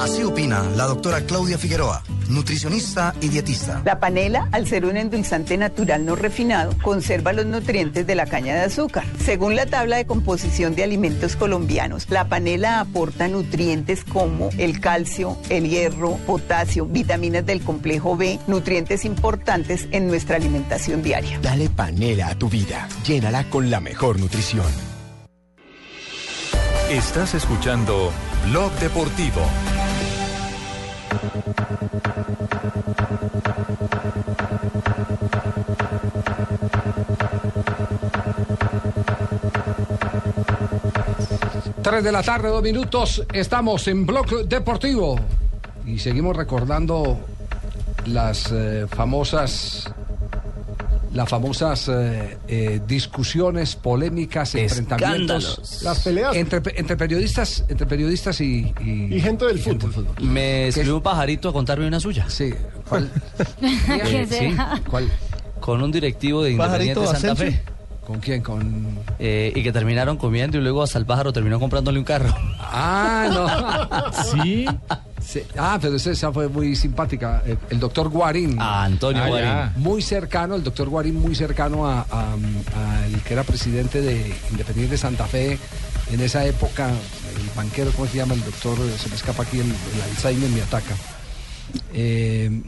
Así 0.00 0.22
opina 0.22 0.62
la 0.76 0.84
doctora 0.84 1.20
Claudia 1.26 1.58
Figueroa, 1.58 2.02
nutricionista 2.30 3.14
y 3.20 3.28
dietista. 3.28 3.82
La 3.84 4.00
panela, 4.00 4.48
al 4.50 4.66
ser 4.66 4.86
un 4.86 4.96
endulzante 4.96 5.58
natural 5.58 6.06
no 6.06 6.16
refinado, 6.16 6.72
conserva 6.82 7.34
los 7.34 7.44
nutrientes 7.44 8.06
de 8.06 8.14
la 8.14 8.24
caña 8.24 8.54
de 8.54 8.62
azúcar. 8.62 9.04
Según 9.22 9.56
la 9.56 9.66
tabla 9.66 9.98
de 9.98 10.06
composición 10.06 10.74
de 10.74 10.84
alimentos 10.84 11.36
colombianos, 11.36 12.08
la 12.08 12.28
panela 12.28 12.80
aporta 12.80 13.28
nutrientes 13.28 14.02
como 14.02 14.48
el 14.56 14.80
calcio, 14.80 15.36
el 15.50 15.68
hierro, 15.68 16.16
potasio, 16.26 16.86
vitaminas 16.86 17.44
del 17.44 17.60
complejo 17.60 18.16
B, 18.16 18.38
nutrientes 18.46 19.04
importantes 19.04 19.86
en 19.90 20.06
nuestra 20.06 20.36
alimentación 20.36 21.02
diaria. 21.02 21.38
Dale 21.42 21.68
panela 21.68 22.28
a 22.28 22.34
tu 22.36 22.48
vida. 22.48 22.88
Llénala 23.04 23.44
con 23.50 23.68
la 23.68 23.80
mejor 23.80 24.18
nutrición. 24.18 24.64
Estás 26.90 27.34
escuchando 27.34 28.10
Blog 28.48 28.72
Deportivo. 28.80 29.42
Tres 41.82 42.04
de 42.04 42.12
la 42.12 42.22
tarde, 42.22 42.48
dos 42.48 42.62
minutos. 42.62 43.24
Estamos 43.32 43.88
en 43.88 44.04
Blog 44.04 44.46
Deportivo. 44.46 45.18
Y 45.86 45.98
seguimos 45.98 46.36
recordando 46.36 47.18
las 48.06 48.52
eh, 48.52 48.86
famosas. 48.88 49.92
Las 51.12 51.28
famosas 51.28 51.88
eh, 51.88 52.38
eh, 52.46 52.80
discusiones, 52.86 53.74
polémicas, 53.74 54.54
enfrentamientos. 54.54 55.80
Las 55.82 56.00
peleas. 56.00 56.36
Entre, 56.36 56.60
entre 56.78 56.96
periodistas, 56.96 57.64
entre 57.68 57.86
periodistas 57.86 58.40
y, 58.40 58.72
y, 58.84 59.16
Y 59.16 59.20
gente 59.20 59.44
del 59.46 59.58
fútbol. 59.58 60.06
Me 60.20 60.68
escribió 60.68 60.96
un 60.96 61.02
pajarito 61.02 61.48
a 61.48 61.52
contarme 61.52 61.86
una 61.88 61.98
suya. 61.98 62.26
Sí. 62.28 62.54
¿Cuál? 62.88 63.10
Eh, 63.62 64.26
sí. 64.28 64.56
¿Cuál? 64.88 65.10
Con 65.60 65.82
un 65.82 65.90
directivo 65.90 66.42
de 66.42 66.56
¿Pajarito 66.56 67.00
Independiente 67.00 67.20
Santa 67.20 67.32
Asensio? 67.32 67.58
Fe. 67.58 67.80
¿Con 68.10 68.18
quién? 68.18 68.42
Con. 68.42 68.98
Eh, 69.18 69.52
y 69.54 69.62
que 69.62 69.70
terminaron 69.70 70.16
comiendo 70.16 70.58
y 70.58 70.60
luego 70.60 70.82
hasta 70.82 70.98
el 70.98 71.06
pájaro 71.06 71.32
terminó 71.32 71.60
comprándole 71.60 71.98
un 71.98 72.04
carro. 72.04 72.34
Ah, 72.58 73.28
no. 73.32 74.22
¿Sí? 74.42 74.66
Sí. 75.30 75.42
Ah, 75.56 75.78
pero 75.80 75.94
esa, 75.94 76.32
fue 76.32 76.48
muy 76.48 76.74
simpática. 76.74 77.42
El, 77.46 77.56
el 77.70 77.78
doctor 77.78 78.08
Guarín. 78.08 78.56
Ah, 78.58 78.82
Antonio 78.84 79.22
Ah, 79.22 79.28
Guarín. 79.28 79.48
ya. 79.48 79.72
Muy 79.76 80.02
cercano, 80.02 80.56
el 80.56 80.64
doctor 80.64 80.88
Guarín 80.88 81.14
muy 81.14 81.36
cercano 81.36 81.86
a, 81.86 82.00
a- 82.10 82.34
a 82.34 83.06
el 83.06 83.20
que 83.22 83.34
era 83.34 83.44
presidente 83.44 84.00
de 84.00 84.34
Independiente 84.50 84.96
Santa 84.98 85.26
Fe 85.26 85.56
en 86.10 86.20
esa 86.20 86.44
época, 86.44 86.88
el 86.90 87.56
banquero, 87.56 87.92
¿cómo 87.92 88.08
se 88.08 88.16
llama? 88.16 88.34
El 88.34 88.44
doctor, 88.44 88.76
se 88.98 89.08
me 89.08 89.14
escapa 89.14 89.44
aquí, 89.44 89.60
el, 89.60 89.66
el 89.66 90.02
Alzheimer 90.10 90.50
me 90.50 90.62
ataca. 90.62 90.96
Eh, 91.94 92.62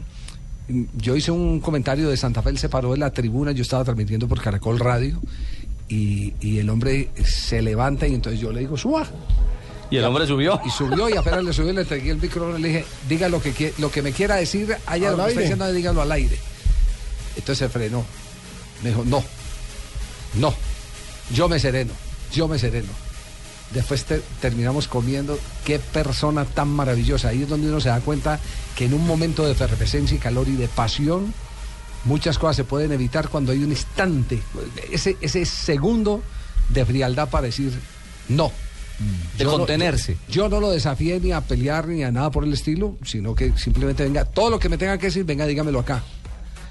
yo 0.95 1.15
hice 1.17 1.31
un 1.31 1.59
comentario 1.59 2.09
de 2.09 2.15
Santa 2.15 2.41
Fe, 2.41 2.51
él 2.51 2.57
se 2.57 2.69
paró 2.69 2.93
de 2.93 2.97
la 2.99 3.11
tribuna, 3.11 3.51
yo 3.51 3.61
estaba 3.63 3.83
transmitiendo 3.83 4.29
por 4.29 4.41
Caracol 4.41 4.79
Radio 4.79 5.19
y, 5.89 6.33
y 6.39 6.59
el 6.59 6.69
hombre 6.69 7.09
se 7.25 7.61
levanta 7.61 8.07
y 8.07 8.13
entonces 8.15 8.39
yo 8.39 8.53
le 8.53 8.61
digo, 8.61 8.77
suba. 8.77 9.05
Y 9.89 9.97
el 9.97 10.05
hombre 10.05 10.25
subió. 10.25 10.59
Y 10.65 10.69
subió 10.71 11.07
y 11.09 11.13
apenas 11.17 11.43
le 11.43 11.53
subió 11.53 11.71
le 11.73 11.81
entregué 11.81 12.11
el 12.11 12.17
micrófono 12.17 12.57
y 12.57 12.61
le 12.61 12.67
dije, 12.69 12.85
diga 13.07 13.29
lo 13.29 13.41
que, 13.41 13.73
lo 13.77 13.91
que 13.91 14.01
me 14.01 14.11
quiera 14.11 14.35
decir, 14.35 14.75
allá 14.87 15.09
Al 15.09 15.17
lo 15.17 15.23
que 15.25 15.29
está 15.29 15.41
diciendo, 15.41 15.71
dígalo 15.71 16.01
al 16.01 16.11
aire. 16.11 16.37
Entonces 17.35 17.57
se 17.59 17.69
frenó. 17.69 18.03
Me 18.81 18.89
dijo, 18.89 19.03
no, 19.05 19.23
no, 20.35 20.53
yo 21.33 21.47
me 21.47 21.59
sereno, 21.59 21.93
yo 22.33 22.47
me 22.47 22.57
sereno. 22.59 22.89
Después 23.71 24.03
te- 24.05 24.21
terminamos 24.41 24.87
comiendo. 24.87 25.39
Qué 25.65 25.79
persona 25.79 26.45
tan 26.45 26.69
maravillosa. 26.69 27.29
Ahí 27.29 27.43
es 27.43 27.49
donde 27.49 27.69
uno 27.69 27.79
se 27.81 27.89
da 27.89 27.99
cuenta 28.01 28.39
que 28.75 28.85
en 28.85 28.93
un 28.93 29.05
momento 29.05 29.45
de 29.45 29.51
efervescencia 29.53 30.15
y 30.15 30.19
calor 30.19 30.47
y 30.47 30.55
de 30.55 30.67
pasión, 30.67 31.33
muchas 32.05 32.37
cosas 32.37 32.55
se 32.57 32.63
pueden 32.65 32.91
evitar 32.91 33.29
cuando 33.29 33.51
hay 33.51 33.63
un 33.63 33.71
instante, 33.71 34.41
ese, 34.91 35.17
ese 35.21 35.45
segundo 35.45 36.21
de 36.69 36.85
frialdad 36.85 37.29
para 37.29 37.45
decir 37.47 37.73
no. 38.29 38.51
De 39.37 39.43
Yo 39.43 39.51
no- 39.51 39.57
contenerse. 39.57 40.17
yo, 40.27 40.43
yo 40.43 40.49
no 40.49 40.59
lo 40.59 40.69
desafié 40.71 41.19
ni 41.19 41.31
a 41.31 41.41
pelear 41.41 41.87
ni 41.87 42.03
a 42.03 42.11
nada 42.11 42.29
por 42.31 42.43
el 42.43 42.53
estilo, 42.53 42.95
sino 43.03 43.33
que 43.35 43.51
simplemente 43.57 44.03
venga, 44.03 44.25
todo 44.25 44.49
lo 44.49 44.59
que 44.59 44.69
me 44.69 44.77
tenga 44.77 44.97
que 44.97 45.07
decir, 45.07 45.23
venga, 45.25 45.45
dígamelo 45.45 45.79
acá. 45.79 46.03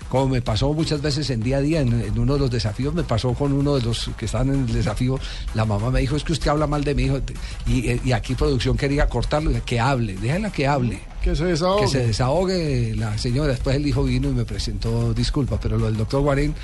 Como 0.08 0.28
me 0.28 0.42
pasó 0.42 0.70
muchas 0.74 1.00
veces 1.00 1.30
en 1.30 1.40
día 1.42 1.56
a 1.56 1.60
día, 1.62 1.80
en, 1.80 1.98
en 2.02 2.18
uno 2.18 2.34
de 2.34 2.40
los 2.40 2.50
desafíos, 2.50 2.92
me 2.94 3.02
pasó 3.02 3.32
con 3.32 3.50
uno 3.54 3.76
de 3.76 3.82
los 3.82 4.10
que 4.18 4.26
estaban 4.26 4.48
en 4.50 4.66
el 4.66 4.72
desafío, 4.72 5.18
la 5.54 5.64
mamá 5.64 5.90
me 5.90 6.00
dijo, 6.00 6.16
es 6.16 6.22
que 6.22 6.32
usted 6.32 6.48
habla 6.50 6.66
mal 6.66 6.84
de 6.84 6.94
mi 6.94 7.04
hijo, 7.04 7.18
y, 7.66 7.98
y 8.06 8.12
aquí 8.12 8.34
producción 8.34 8.76
quería 8.76 9.06
cortarlo, 9.08 9.50
y 9.50 9.54
dije, 9.54 9.64
que 9.64 9.80
hable, 9.80 10.14
déjala 10.16 10.52
que 10.52 10.66
hable. 10.66 11.00
Que 11.22 11.34
se 11.34 11.46
desahogue. 11.46 11.82
Que 11.82 11.88
se 11.88 12.06
desahogue 12.06 12.94
la 12.96 13.16
señora. 13.16 13.52
Después 13.52 13.76
el 13.76 13.86
hijo 13.86 14.04
vino 14.04 14.28
y 14.28 14.32
me 14.32 14.44
presentó 14.44 15.14
disculpas, 15.14 15.58
pero 15.62 15.78
lo 15.78 15.86
del 15.86 15.96
doctor 15.96 16.20
Guarín, 16.20 16.54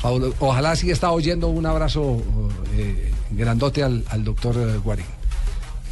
fabulo- 0.00 0.34
ojalá 0.40 0.74
sí 0.76 0.90
está 0.90 1.10
oyendo 1.12 1.48
un 1.48 1.66
abrazo 1.66 2.22
eh, 2.76 3.12
grandote 3.30 3.82
al, 3.82 4.04
al 4.08 4.24
doctor 4.24 4.56
eh, 4.56 4.78
Guarín. 4.82 5.06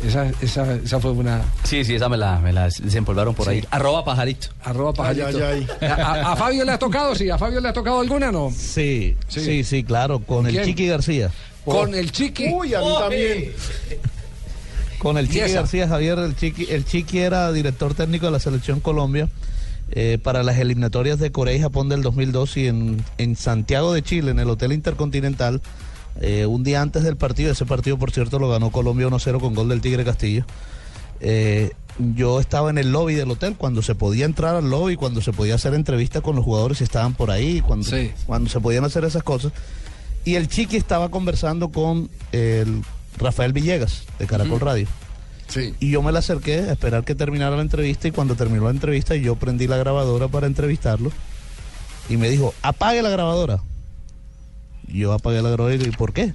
Esa, 0.07 0.27
esa, 0.43 0.75
esa 0.75 1.01
fue 1.01 1.13
una... 1.13 1.41
Sí, 1.65 1.83
sí, 1.83 1.95
esa 1.95 2.11
me 2.11 2.19
la, 2.19 2.39
me 2.39 2.53
la 2.53 2.65
desempolvaron 2.69 3.35
por 3.35 3.47
Sí. 3.47 3.53
ahí. 3.53 3.65
Arroba 3.71 4.05
pajarito. 4.05 4.49
Arroba 4.63 4.93
pajarito. 4.93 5.27
Ay, 5.29 5.67
ay, 5.81 5.89
A, 5.89 5.95
a- 5.95 6.33
a 6.33 6.37
Fabio 6.37 6.65
le 6.67 6.73
ha 6.73 6.79
tocado, 6.79 7.15
sí, 7.15 7.31
a 7.31 7.39
Fabio 7.39 7.61
le 7.61 7.69
ha 7.69 7.73
tocado 7.73 8.01
alguna, 8.01 8.31
¿no? 8.31 8.51
Sí, 8.55 9.17
Sí. 9.29 9.41
sí, 9.41 9.65
sí, 9.65 9.85
claro, 9.85 10.19
con 10.21 10.47
el. 10.47 10.63
Chiqui 10.65 10.87
García. 10.89 11.31
Con 11.65 11.95
el 11.95 12.13
chiqui. 12.13 12.49
Uy, 12.53 12.75
a 12.75 12.81
mí 12.81 12.95
también. 12.99 13.53
Con 14.99 15.19
el 15.19 15.27
¿Y 15.27 15.29
Chiqui? 15.29 15.53
García, 15.53 15.89
Javier, 15.89 16.19
el 16.19 16.37
Chiqui, 16.37 16.67
el 16.71 16.85
Chiqui 16.85 17.19
era 17.19 17.51
director 17.53 17.95
técnico 17.95 18.27
de 18.27 18.33
la 18.33 18.39
Selección 18.41 18.81
Colombia 18.81 19.29
eh, 19.93 20.19
para 20.23 20.43
las 20.43 20.59
eliminatorias 20.59 21.19
de 21.19 21.31
Corea 21.33 21.55
y 21.55 21.61
Japón 21.61 21.89
del 21.89 22.03
2002 22.03 22.57
y 22.57 22.67
en, 22.69 23.05
en 23.19 23.37
Santiago 23.37 23.93
de 23.93 24.03
Chile, 24.03 24.31
en 24.33 24.41
el 24.41 24.51
Hotel 24.51 24.73
Intercontinental, 24.73 25.61
eh, 26.21 26.47
un 26.47 26.65
día 26.65 26.81
antes 26.83 27.03
del 27.05 27.17
partido, 27.17 27.53
ese 27.53 27.67
partido 27.67 27.99
por 27.99 28.11
cierto 28.11 28.39
lo 28.39 28.49
ganó 28.49 28.71
Colombia 28.71 29.07
1-0 29.09 29.39
con 29.41 29.55
gol 29.55 29.69
del 29.69 29.81
Tigre 29.81 30.05
Castillo. 30.05 30.45
Eh, 31.21 31.71
yo 32.15 32.41
estaba 32.41 32.69
en 32.69 32.77
el 32.79 32.93
lobby 32.93 33.15
del 33.15 33.31
hotel 33.31 33.55
cuando 33.57 33.81
se 33.81 33.95
podía 33.95 34.27
entrar 34.27 34.55
al 34.57 34.69
lobby, 34.69 34.97
cuando 34.97 35.23
se 35.23 35.33
podía 35.33 35.55
hacer 35.55 35.73
entrevistas 35.73 36.21
con 36.23 36.37
los 36.37 36.45
jugadores 36.45 36.79
si 36.79 36.85
estaban 36.85 37.15
por 37.15 37.31
ahí, 37.31 37.61
cuando, 37.63 37.87
Sí. 37.87 38.11
cuando 38.27 38.51
se 38.51 38.61
podían 38.61 38.85
hacer 38.85 39.05
esas 39.05 39.23
cosas. 39.23 39.53
Y 40.25 40.35
el 40.35 40.49
Chiqui 40.49 40.77
estaba 40.77 41.09
conversando 41.11 41.71
con 41.71 42.11
el 42.33 42.83
Rafael 43.19 43.53
Villegas 43.55 44.03
de 44.19 44.27
Caracol 44.27 44.61
Radio. 44.61 44.89
Sí. 45.49 45.75
Y 45.81 45.91
yo 45.91 46.03
me 46.03 46.13
le 46.13 46.19
acerqué 46.19 46.59
a 46.59 46.73
esperar 46.73 47.05
que 47.05 47.15
terminara 47.15 47.57
la 47.57 47.63
entrevista 47.63 48.09
y 48.09 48.11
cuando 48.11 48.35
terminó 48.35 48.65
la 48.65 48.71
entrevista 48.71 49.15
yo 49.15 49.37
prendí 49.37 49.67
la 49.67 49.77
grabadora 49.77 50.29
para 50.29 50.47
entrevistarlo 50.47 51.13
y 52.09 52.17
me 52.17 52.29
dijo, 52.29 52.55
apague 52.63 53.03
la 53.03 53.11
grabadora. 53.11 53.61
Yo 54.89 55.13
apagué 55.13 55.43
la 55.43 55.51
grabadora 55.51 55.75
y 55.75 55.79
dije, 55.79 55.93
¿por 55.97 56.13
qué? 56.13 56.35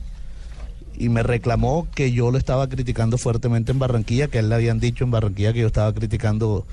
Y 0.97 1.09
me 1.09 1.23
reclamó 1.23 1.87
que 1.95 2.11
yo 2.11 2.31
lo 2.31 2.37
estaba 2.37 2.67
criticando 2.67 3.17
fuertemente 3.17 3.71
en 3.71 3.79
Barranquilla, 3.79 4.27
que 4.27 4.37
a 4.37 4.41
él 4.41 4.49
le 4.49 4.55
habían 4.55 4.79
dicho 4.79 5.03
en 5.03 5.11
Barranquilla 5.11 5.53
que 5.53 5.59
yo 5.59 5.67
estaba 5.67 5.93
criticando 5.93 6.65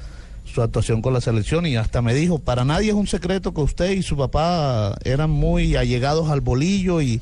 su 0.44 0.62
actuación 0.62 1.02
con 1.02 1.12
la 1.12 1.20
selección 1.20 1.66
y 1.66 1.76
hasta 1.76 2.02
me 2.02 2.14
dijo, 2.14 2.38
para 2.38 2.64
nadie 2.64 2.88
es 2.88 2.94
un 2.94 3.06
secreto 3.06 3.52
que 3.52 3.60
usted 3.60 3.90
y 3.90 4.02
su 4.02 4.16
papá 4.16 4.96
eran 5.04 5.30
muy 5.30 5.76
allegados 5.76 6.30
al 6.30 6.40
bolillo 6.40 7.00
y, 7.00 7.20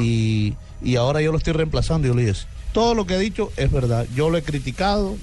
y, 0.00 0.54
y 0.82 0.96
ahora 0.96 1.22
yo 1.22 1.32
lo 1.32 1.38
estoy 1.38 1.52
reemplazando. 1.52 2.06
Y 2.06 2.10
yo 2.10 2.14
le 2.16 2.26
dije, 2.26 2.40
todo 2.76 2.94
lo 2.94 3.06
que 3.06 3.14
he 3.14 3.18
dicho 3.18 3.50
es 3.56 3.72
verdad, 3.72 4.06
yo 4.14 4.28
lo 4.28 4.36
he 4.36 4.42
criticado, 4.42 5.16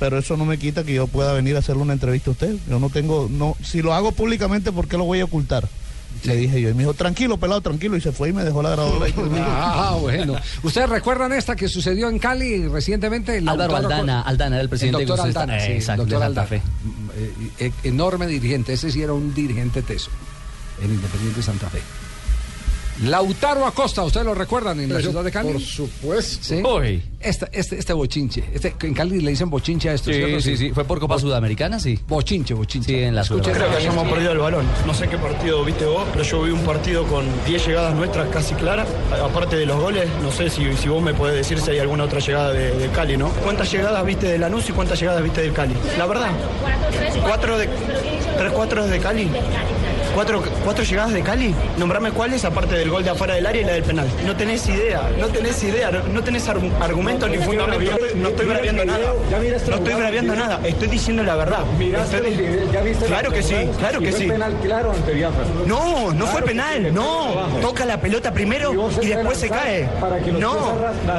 pero 0.00 0.18
eso 0.18 0.36
no 0.36 0.44
me 0.44 0.58
quita 0.58 0.82
que 0.82 0.94
yo 0.94 1.06
pueda 1.06 1.32
venir 1.32 1.54
a 1.54 1.60
hacerle 1.60 1.82
una 1.82 1.92
entrevista 1.92 2.30
a 2.30 2.32
usted. 2.32 2.56
Yo 2.68 2.80
no 2.80 2.90
tengo, 2.90 3.28
no, 3.30 3.56
si 3.62 3.82
lo 3.82 3.94
hago 3.94 4.10
públicamente, 4.10 4.72
¿por 4.72 4.88
qué 4.88 4.98
lo 4.98 5.04
voy 5.04 5.20
a 5.20 5.26
ocultar? 5.26 5.68
Le 6.24 6.34
dije 6.34 6.60
yo, 6.60 6.70
y 6.70 6.74
me 6.74 6.80
dijo, 6.80 6.94
tranquilo, 6.94 7.36
pelado, 7.36 7.60
tranquilo, 7.60 7.96
y 7.96 8.00
se 8.00 8.10
fue 8.10 8.30
y 8.30 8.32
me 8.32 8.42
dejó 8.42 8.62
la 8.62 8.70
grabadora. 8.70 9.06
Ah, 9.38 9.96
bueno. 10.00 10.34
¿Ustedes 10.64 10.88
recuerdan 10.88 11.32
esta 11.32 11.54
que 11.54 11.68
sucedió 11.68 12.08
en 12.08 12.18
Cali 12.18 12.66
recientemente? 12.66 13.38
El 13.38 13.48
Álvaro 13.48 13.76
Aldana, 13.76 14.22
Aldana 14.22 14.56
era 14.56 14.62
el 14.64 14.68
presidente 14.68 15.02
El 15.02 15.06
doctor 15.06 15.32
de 15.32 15.38
Aldana, 15.38 15.60
sí, 15.60 15.72
Exacto, 15.74 16.02
doctor 16.02 16.18
de 16.18 16.24
Santa 16.24 16.40
Aldana. 16.42 16.48
Fe. 16.48 16.62
Eh, 17.16 17.50
eh, 17.60 17.72
enorme 17.84 18.26
dirigente, 18.26 18.72
ese 18.72 18.90
sí 18.90 19.02
era 19.02 19.12
un 19.12 19.32
dirigente 19.32 19.82
teso, 19.82 20.10
en 20.82 20.90
Independiente 20.90 21.42
Santa 21.42 21.70
Fe. 21.70 21.78
Lautaro 23.04 23.64
Acosta, 23.66 24.02
¿ustedes 24.02 24.26
lo 24.26 24.34
recuerdan 24.34 24.80
en 24.80 24.88
la 24.88 24.96
Pero 24.96 25.10
ciudad 25.10 25.24
de 25.24 25.30
Cali? 25.30 25.52
por 25.52 25.60
supuesto. 25.62 26.38
¿Sí? 26.42 26.62
Uy. 26.62 27.02
Esta- 27.20 27.48
este, 27.52 27.78
este 27.78 27.92
bochinche. 27.92 28.44
Este, 28.52 28.74
en 28.82 28.94
Cali 28.94 29.20
le 29.20 29.30
dicen 29.30 29.50
bochinche 29.50 29.88
a 29.90 29.94
esto, 29.94 30.10
Sí, 30.12 30.16
¿cierto? 30.18 30.40
sí, 30.40 30.56
sí. 30.56 30.70
Fue 30.70 30.84
por 30.84 30.98
Copa 31.00 31.18
Sudamericana, 31.18 31.78
sí. 31.80 31.98
Bochinche, 32.08 32.54
bochinche. 32.54 32.86
Sí, 32.92 33.02
en 33.02 33.14
la. 33.14 33.24
Sudamericana. 33.24 33.58
Creo 33.66 33.70
que 33.70 33.76
hayamos 33.84 34.08
perdido 34.08 34.32
el 34.32 34.38
balón. 34.38 34.66
No 34.86 34.94
sé 34.94 35.08
qué 35.08 35.16
partido 35.18 35.64
viste 35.64 35.84
vos, 35.84 36.04
pero 36.12 36.24
yo 36.24 36.42
vi 36.42 36.50
un 36.50 36.60
partido 36.60 37.04
con 37.06 37.24
10 37.46 37.66
llegadas 37.66 37.94
nuestras 37.94 38.28
casi 38.30 38.54
claras. 38.54 38.88
Aparte 39.22 39.56
de 39.56 39.66
los 39.66 39.80
goles, 39.80 40.08
no 40.22 40.30
sé 40.32 40.50
si, 40.50 40.64
si 40.76 40.88
vos 40.88 41.02
me 41.02 41.14
podés 41.14 41.36
decir 41.36 41.58
si 41.60 41.70
hay 41.70 41.78
alguna 41.78 42.04
otra 42.04 42.18
llegada 42.20 42.52
de, 42.52 42.70
de 42.72 42.88
Cali, 42.90 43.16
¿no? 43.16 43.28
¿Cuántas 43.44 43.70
llegadas 43.70 44.04
viste 44.04 44.26
de 44.26 44.38
Lanús 44.38 44.68
y 44.68 44.72
cuántas 44.72 44.98
llegadas 45.00 45.22
viste 45.22 45.40
del 45.42 45.52
Cali? 45.52 45.74
La 45.96 46.06
verdad. 46.06 46.30
¿Cuatro 47.22 47.58
de, 47.58 47.68
tres 48.38 48.52
cuatro 48.52 48.86
de 48.86 48.98
Cali? 48.98 49.28
¿Cuatro, 50.14 50.42
¿Cuatro 50.64 50.84
llegadas 50.84 51.12
de 51.12 51.22
Cali? 51.22 51.54
Nombrame 51.76 52.10
cuáles, 52.10 52.44
aparte 52.44 52.74
del 52.76 52.90
gol 52.90 53.04
de 53.04 53.10
afuera 53.10 53.34
del 53.34 53.46
área 53.46 53.62
y 53.62 53.64
la 53.64 53.72
del 53.72 53.84
penal. 53.84 54.08
No 54.26 54.34
tenés 54.36 54.68
idea, 54.68 55.02
no 55.18 55.28
tenés 55.28 55.62
idea, 55.62 55.90
no, 55.90 56.02
no 56.12 56.22
tenés 56.24 56.48
argu- 56.48 56.72
argumentos 56.80 57.30
ni 57.30 57.38
fundamentos. 57.38 57.96
No 58.16 58.28
estoy 58.28 58.46
braviando 58.46 58.84
nada. 58.84 59.12
No 59.70 59.76
estoy 59.76 59.94
braviando 59.94 60.34
nada, 60.34 60.60
estoy 60.64 60.88
diciendo 60.88 61.22
la 61.22 61.36
verdad. 61.36 61.60
Claro 63.06 63.30
que 63.30 63.42
sí, 63.42 63.54
claro 63.78 64.00
que 64.00 64.12
sí. 64.12 64.26
No, 65.66 66.12
no 66.12 66.26
fue 66.26 66.42
penal, 66.42 66.92
no. 66.92 67.28
Toca 67.60 67.84
la 67.84 68.00
pelota 68.00 68.32
primero 68.32 68.72
y 69.02 69.06
después 69.06 69.38
se 69.38 69.48
cae. 69.48 69.88
No, 70.40 70.54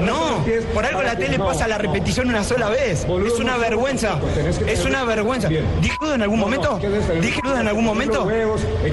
no. 0.02 0.44
Por 0.74 0.86
algo 0.86 1.04
la 1.04 1.16
tele 1.16 1.38
pasa 1.40 1.68
la 1.68 1.78
repetición 1.78 2.28
una 2.30 2.44
sola 2.44 2.70
vez. 2.70 3.06
Es 3.28 3.40
una 3.40 3.56
vergüenza. 3.58 4.20
Es 4.68 4.84
una 4.86 5.04
vergüenza. 5.06 5.48
¿Dije 5.48 5.98
duda 6.02 6.16
en 6.16 6.22
algún 6.24 6.40
momento? 6.40 6.80
¿Dije 7.22 7.40
duda 7.44 7.62
en 7.62 7.68
algún 7.68 7.86
momento? 7.86 8.26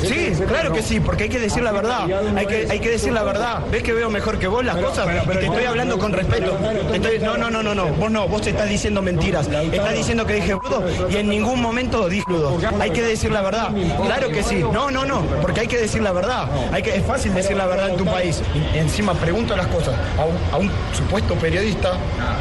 Sí, 0.00 0.32
claro 0.46 0.72
que 0.72 0.82
sí, 0.82 1.00
porque 1.00 1.24
hay 1.24 1.28
que 1.28 1.38
decir 1.38 1.62
la 1.62 1.72
verdad. 1.72 2.06
Hay 2.36 2.46
que, 2.46 2.66
hay 2.70 2.80
que 2.80 2.90
decir 2.90 3.12
la 3.12 3.22
verdad. 3.22 3.60
¿Ves 3.70 3.82
que 3.82 3.92
veo 3.92 4.10
mejor 4.10 4.38
que 4.38 4.46
vos 4.46 4.64
las 4.64 4.76
cosas? 4.76 5.06
Y 5.24 5.28
te 5.38 5.46
estoy 5.46 5.64
hablando 5.64 5.98
con 5.98 6.12
respeto. 6.12 6.56
Estoy- 6.92 7.18
no, 7.20 7.36
no, 7.36 7.50
no, 7.50 7.62
no, 7.62 7.74
no. 7.74 7.86
Vos 7.88 8.10
no, 8.10 8.28
vos 8.28 8.42
te 8.42 8.50
estás 8.50 8.68
diciendo 8.68 9.02
mentiras. 9.02 9.48
Estás 9.48 9.94
diciendo 9.94 10.26
que 10.26 10.34
dije 10.34 10.54
brudo 10.54 10.82
y 11.10 11.16
en 11.16 11.28
ningún 11.28 11.60
momento 11.60 12.08
dije 12.08 12.24
brudo. 12.26 12.58
Hay 12.80 12.90
que 12.90 13.02
decir 13.02 13.30
la 13.30 13.42
verdad. 13.42 13.68
Claro 14.04 14.28
que 14.28 14.42
sí. 14.42 14.56
No, 14.72 14.90
no, 14.90 15.04
no. 15.04 15.22
Porque 15.42 15.60
hay 15.60 15.66
que 15.66 15.78
decir 15.78 16.02
la 16.02 16.12
verdad. 16.12 16.48
Hay 16.72 16.82
que, 16.82 16.96
es 16.96 17.04
fácil 17.04 17.34
decir 17.34 17.56
la 17.56 17.66
verdad 17.66 17.90
en 17.90 17.96
tu 17.96 18.04
país. 18.04 18.42
Y 18.74 18.78
encima 18.78 19.14
pregunto 19.14 19.56
las 19.56 19.66
cosas 19.68 19.94
a 20.18 20.24
un, 20.24 20.36
a 20.52 20.56
un 20.58 20.70
supuesto 20.96 21.34
periodista 21.34 21.92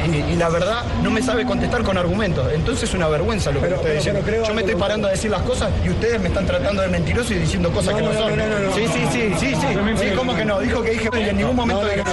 y, 0.05 0.33
y 0.33 0.35
la 0.35 0.49
verdad 0.49 0.83
no 1.03 1.11
me 1.11 1.21
sabe 1.21 1.45
contestar 1.45 1.83
con 1.83 1.97
argumentos. 1.97 2.51
Entonces 2.53 2.89
es 2.89 2.95
una 2.95 3.07
vergüenza 3.07 3.51
lo 3.51 3.59
que 3.61 3.67
Pero- 3.67 3.75
estoy 3.77 3.91
pero- 3.91 4.19
diciendo. 4.19 4.45
Yo 4.47 4.53
me 4.53 4.61
estoy 4.61 4.75
parando 4.75 5.07
a 5.07 5.11
decir 5.11 5.29
las 5.31 5.41
cosas 5.43 5.69
y 5.85 5.89
ustedes 5.89 6.19
me 6.19 6.27
están 6.27 6.45
tratando 6.45 6.81
de 6.81 6.87
mentiroso 6.87 7.33
y 7.35 7.39
diciendo 7.39 7.69
cosas 7.71 7.93
No, 7.93 7.97
que 7.99 8.03
no, 8.05 8.13
no, 8.13 8.19
son. 8.19 8.37
no, 8.37 8.45
no, 8.47 8.59
no, 8.59 8.59
no. 8.69 8.73
Sí, 8.75 8.85
sí, 8.87 8.99
sí, 9.11 9.33
sí, 9.39 9.55
sí. 9.55 9.67
Sí, 9.97 10.11
¿cómo 10.15 10.35
que 10.35 10.45
no? 10.45 10.59
Dijo 10.59 10.81
que 10.83 10.91
dije 10.91 11.09
en 11.13 11.37
ningún 11.37 11.55
momento 11.55 11.85
dije 11.85 12.03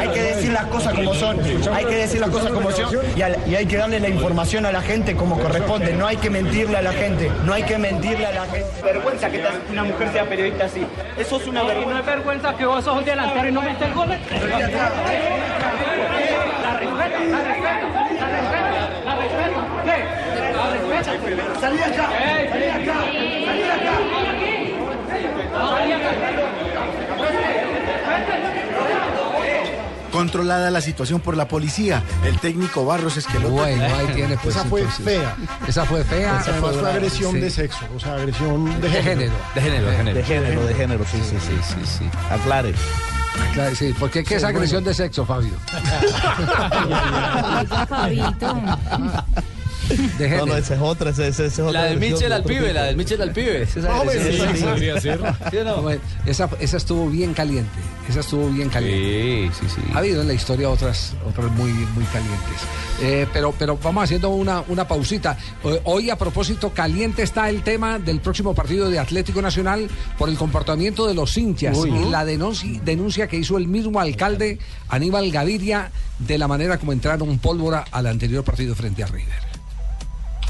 Hay 0.00 0.08
que 0.08 0.22
decir 0.22 0.52
las 0.52 0.66
cosas 0.66 0.94
como 0.94 1.14
son. 1.14 1.38
Hay 1.74 1.84
que 1.84 1.96
decir 1.96 2.20
las 2.20 2.30
cosas 2.30 2.50
como 2.52 2.70
son 2.70 2.86
y, 3.16 3.22
al- 3.22 3.36
y 3.46 3.54
hay 3.54 3.66
que 3.66 3.76
darle 3.76 4.00
la 4.00 4.08
información 4.08 4.66
a 4.66 4.72
la 4.72 4.82
gente 4.82 5.14
como 5.16 5.38
corresponde. 5.38 5.92
No 5.94 6.06
hay 6.06 6.16
que 6.16 6.30
mentirle 6.30 6.76
a 6.78 6.82
la 6.82 6.92
gente. 6.92 7.30
No 7.44 7.52
hay 7.52 7.62
que 7.62 7.78
mentirle 7.78 8.26
a 8.26 8.32
la 8.32 8.44
gente. 8.46 8.66
Vergüenza 8.82 9.28
que 9.30 9.42
una 9.70 9.84
mujer 9.84 10.08
sea 10.12 10.24
periodista 10.24 10.64
así. 10.66 10.84
Eso 11.18 11.36
es 11.36 11.46
una 11.46 11.62
vergüenza. 11.62 11.92
¿No 11.94 11.98
es 12.00 12.06
vergüenza 12.06 12.54
que 12.56 12.66
vos 12.66 12.84
sos 12.84 12.96
un 12.98 13.04
delantero 13.04 13.48
y 13.48 13.52
no 13.52 13.62
metes 13.62 13.94
goles? 13.94 14.18
La 14.30 14.38
respeto, 16.78 17.18
la 17.30 17.42
respeto, 17.42 17.86
la 18.20 18.26
respeto, 18.28 18.76
la 19.04 19.14
respeto. 19.16 19.58
¿Qué? 19.84 19.98
La 20.56 20.64
respeto. 20.70 21.60
Salí 21.60 21.76
de 21.78 21.84
acá, 21.84 22.08
salí 22.50 22.64
acá, 22.64 22.94
salí 23.46 23.62
de 23.62 23.72
acá. 23.72 23.94
Controlada 30.12 30.70
la 30.70 30.80
situación 30.80 31.20
por 31.20 31.36
la 31.36 31.46
policía, 31.46 32.02
el 32.24 32.38
técnico 32.38 32.86
Barros 32.86 33.18
Esqueloto. 33.18 33.50
Bueno, 33.50 33.84
ahí 33.84 34.06
tiene 34.14 34.38
pues. 34.38 34.56
Esa 34.56 34.64
fue 34.64 34.80
entonces. 34.80 35.04
fea. 35.04 35.36
Esa 35.68 35.84
fue 35.84 36.04
fea. 36.04 36.38
Esa 36.40 36.54
fue, 36.54 36.72
fue 36.72 36.90
agresión 36.90 37.32
Sí. 37.32 37.40
de 37.40 37.50
sexo, 37.50 37.80
o 37.94 38.00
sea, 38.00 38.14
agresión 38.14 38.80
de 38.80 38.88
De 38.88 39.02
género. 39.02 39.20
género. 39.20 39.34
De 39.54 39.60
género, 39.60 39.90
de 39.90 39.96
género. 39.96 40.16
De 40.16 40.22
género, 40.24 40.64
de 40.66 40.74
género, 40.74 41.04
sí, 41.10 41.20
sí, 41.22 41.36
sí, 41.38 41.52
sí, 41.62 41.80
sí. 41.98 42.10
Aclare. 42.30 42.72
Claro, 43.52 43.74
sí, 43.76 43.94
porque 43.98 44.24
¿qué 44.24 44.36
es 44.36 44.44
agresión 44.44 44.82
de 44.84 44.94
sexo, 44.94 45.26
Fabio? 45.26 45.52
De 50.18 50.28
No, 50.30 50.46
no, 50.46 50.56
esa 50.56 50.74
es 50.74 50.80
otra, 50.80 51.10
esa, 51.10 51.26
esa- 51.26 51.44
esa 51.44 51.62
es 51.62 51.68
otra. 51.68 51.72
La 51.82 51.84
del 51.84 52.00
de 52.00 52.06
al 52.26 52.40
otro 52.40 52.44
pibe, 52.44 52.72
la 52.72 52.84
del 52.84 52.96
Mitchell 52.96 53.20
al 53.22 53.32
pibe. 53.32 53.62
Esa 53.62 53.78
esa, 56.26 56.48
esa 56.58 56.76
estuvo 56.76 57.08
bien 57.08 57.34
caliente. 57.34 57.70
Esa 58.08 58.20
estuvo 58.20 58.48
bien 58.50 58.68
caliente. 58.68 59.50
Sí, 59.54 59.66
sí, 59.68 59.74
sí. 59.76 59.90
Ha 59.94 59.98
habido 59.98 60.22
en 60.22 60.28
la 60.28 60.34
historia 60.34 60.70
otras, 60.70 61.14
otras 61.28 61.50
muy, 61.52 61.70
muy 61.72 62.04
calientes. 62.04 62.56
Eh, 63.02 63.26
pero, 63.32 63.52
pero 63.58 63.78
vamos 63.82 64.04
haciendo 64.04 64.30
una, 64.30 64.62
una 64.68 64.86
pausita. 64.88 65.36
Eh, 65.64 65.80
Hoy, 65.84 66.10
a 66.10 66.16
propósito, 66.16 66.70
caliente 66.72 67.22
está 67.22 67.48
el 67.50 67.62
tema 67.62 67.98
del 67.98 68.20
próximo 68.20 68.54
partido 68.54 68.88
de 68.88 68.98
Atlético 68.98 69.42
Nacional 69.42 69.88
por 70.18 70.28
el 70.28 70.36
comportamiento 70.36 71.06
de 71.06 71.14
los 71.14 71.36
hinchas 71.36 71.76
Uy. 71.76 71.90
y 71.90 72.04
la 72.10 72.24
denuncia, 72.24 72.80
denuncia 72.84 73.26
que 73.28 73.36
hizo 73.36 73.58
el 73.58 73.66
mismo 73.68 74.00
alcalde 74.00 74.58
Aníbal 74.88 75.30
Gaviria 75.30 75.90
de 76.18 76.38
la 76.38 76.48
manera 76.48 76.78
como 76.78 76.92
entraron 76.92 77.38
pólvora 77.38 77.84
al 77.90 78.06
anterior 78.06 78.42
partido 78.44 78.74
frente 78.74 79.02
a 79.02 79.06
River. 79.06 79.45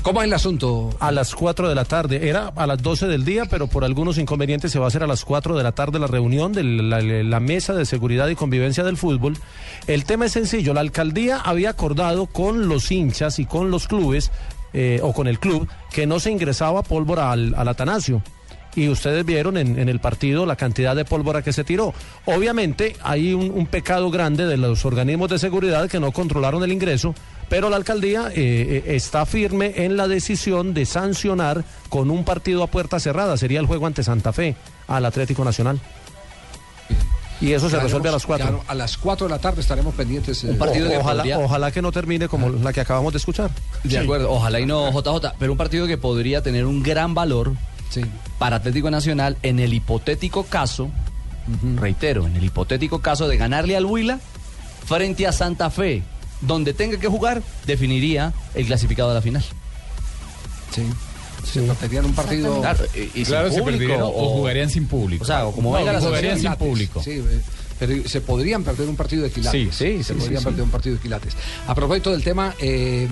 ¿Cómo 0.06 0.20
es 0.20 0.28
el 0.28 0.34
asunto? 0.34 0.90
A 1.00 1.10
las 1.10 1.34
4 1.34 1.68
de 1.68 1.74
la 1.74 1.84
tarde. 1.84 2.28
Era 2.28 2.52
a 2.54 2.68
las 2.68 2.80
12 2.80 3.08
del 3.08 3.24
día, 3.24 3.44
pero 3.46 3.66
por 3.66 3.82
algunos 3.82 4.18
inconvenientes 4.18 4.70
se 4.70 4.78
va 4.78 4.84
a 4.84 4.88
hacer 4.88 5.02
a 5.02 5.08
las 5.08 5.24
4 5.24 5.56
de 5.56 5.64
la 5.64 5.72
tarde 5.72 5.98
la 5.98 6.06
reunión 6.06 6.52
de 6.52 6.62
la, 6.62 7.40
mesa 7.40 7.74
de 7.74 7.84
seguridad 7.84 8.28
y 8.28 8.36
convivencia 8.36 8.84
del 8.84 8.96
fútbol. 8.96 9.36
El 9.88 10.04
tema 10.04 10.26
es 10.26 10.32
sencillo. 10.32 10.74
La 10.74 10.80
alcaldía 10.80 11.38
había 11.38 11.70
acordado 11.70 12.26
con 12.26 12.68
los 12.68 12.92
hinchas 12.92 13.40
y 13.40 13.46
con 13.46 13.72
los 13.72 13.88
clubes, 13.88 14.30
eh, 14.72 15.00
o 15.02 15.12
con 15.12 15.26
el 15.26 15.40
club, 15.40 15.66
que 15.90 16.06
no 16.06 16.20
se 16.20 16.30
ingresaba 16.30 16.84
pólvora 16.84 17.32
al, 17.32 17.56
Atanasio. 17.56 18.22
Y 18.76 18.88
ustedes 18.88 19.26
vieron 19.26 19.56
en, 19.56 19.76
en 19.76 19.88
el 19.88 19.98
partido 19.98 20.46
la 20.46 20.54
cantidad 20.54 20.94
de 20.94 21.04
pólvora 21.04 21.42
que 21.42 21.52
se 21.52 21.64
tiró. 21.64 21.92
Obviamente 22.26 22.94
hay 23.02 23.34
un 23.34 23.66
pecado 23.66 24.08
grande 24.12 24.46
de 24.46 24.56
los 24.56 24.84
organismos 24.84 25.30
de 25.30 25.40
seguridad 25.40 25.90
que 25.90 25.98
no 25.98 26.12
controlaron 26.12 26.62
el 26.62 26.70
ingreso, 26.70 27.12
pero 27.48 27.70
la 27.70 27.76
alcaldía 27.76 28.28
eh, 28.28 28.82
eh, 28.86 28.94
está 28.96 29.24
firme 29.26 29.72
en 29.76 29.96
la 29.96 30.08
decisión 30.08 30.74
de 30.74 30.86
sancionar 30.86 31.64
con 31.88 32.10
un 32.10 32.24
partido 32.24 32.62
a 32.62 32.66
puerta 32.66 32.98
cerrada. 32.98 33.36
Sería 33.36 33.60
el 33.60 33.66
juego 33.66 33.86
ante 33.86 34.02
Santa 34.02 34.32
Fe 34.32 34.56
al 34.88 35.04
Atlético 35.04 35.44
Nacional. 35.44 35.80
Y 37.40 37.52
eso 37.52 37.68
se 37.68 37.78
resuelve 37.78 38.08
a 38.08 38.12
las 38.12 38.24
4. 38.24 38.64
ya 38.64 38.72
a 38.72 38.74
las 38.74 38.96
4 38.96 39.26
de 39.26 39.30
la 39.30 39.38
tarde 39.38 39.60
estaremos 39.60 39.94
pendientes. 39.94 40.42
eh, 40.42 40.56
ojalá, 40.98 41.38
ojalá 41.38 41.70
que 41.70 41.82
no 41.82 41.92
termine 41.92 42.28
como 42.28 42.48
la 42.48 42.72
que 42.72 42.80
acabamos 42.80 43.12
de 43.12 43.18
escuchar. 43.18 43.50
De 43.84 43.98
acuerdo, 43.98 44.30
ojalá 44.30 44.58
y 44.58 44.66
no 44.66 44.90
JJ, 44.90 45.34
pero 45.38 45.52
un 45.52 45.58
partido 45.58 45.86
que 45.86 45.98
podría 45.98 46.42
tener 46.42 46.64
un 46.64 46.82
gran 46.82 47.14
valor 47.14 47.52
para 48.38 48.56
Atlético 48.56 48.90
Nacional 48.90 49.36
en 49.42 49.58
el 49.58 49.74
hipotético 49.74 50.44
caso, 50.44 50.90
reitero, 51.76 52.26
en 52.26 52.36
el 52.36 52.44
hipotético 52.44 53.00
caso 53.00 53.28
de 53.28 53.36
ganarle 53.36 53.76
al 53.76 53.84
Huila 53.84 54.18
frente 54.86 55.26
a 55.26 55.32
Santa 55.32 55.70
Fe, 55.70 56.02
donde 56.40 56.72
tenga 56.74 56.98
que 56.98 57.08
jugar, 57.08 57.42
definiría 57.66 58.32
el 58.54 58.66
clasificado 58.66 59.08
de 59.10 59.14
la 59.16 59.22
final. 59.22 59.44
Sí. 60.74 60.82
Se 61.44 61.60
perderían 61.62 62.04
un 62.06 62.12
partido. 62.14 62.60
Claro, 62.60 62.84
y- 62.94 63.20
y 63.20 63.24
Claro, 63.24 63.48
sin 63.48 63.54
se 63.56 63.62
público, 63.62 63.78
perdieron 63.78 64.02
o 64.14 64.28
jugarían 64.30 64.68
sin 64.70 64.86
público. 64.86 65.22
O 65.22 65.26
sea, 65.26 65.46
o 65.46 65.52
como 65.52 65.70
No, 65.72 65.78
venga 65.78 65.92
la 65.92 66.00
jugarían 66.00 66.38
sin 66.40 66.52
público. 66.56 67.02
Sí, 67.02 67.12
eh, 67.12 67.40
pero 67.78 68.08
se 68.08 68.20
podrían 68.20 68.64
perder 68.64 68.88
un 68.88 68.96
partido 68.96 69.22
de 69.22 69.30
quilates. 69.30 69.74
Sí, 69.76 69.96
sí, 69.96 70.02
se 70.02 70.12
sí, 70.14 70.18
podrían 70.18 70.40
sí, 70.40 70.44
perder 70.44 70.60
sí. 70.60 70.64
un 70.64 70.70
partido 70.70 70.96
de 70.96 71.02
quilates. 71.02 71.34
A 71.68 71.74
propósito 71.74 72.10
del 72.10 72.24
tema, 72.24 72.54
eh, 72.60 73.08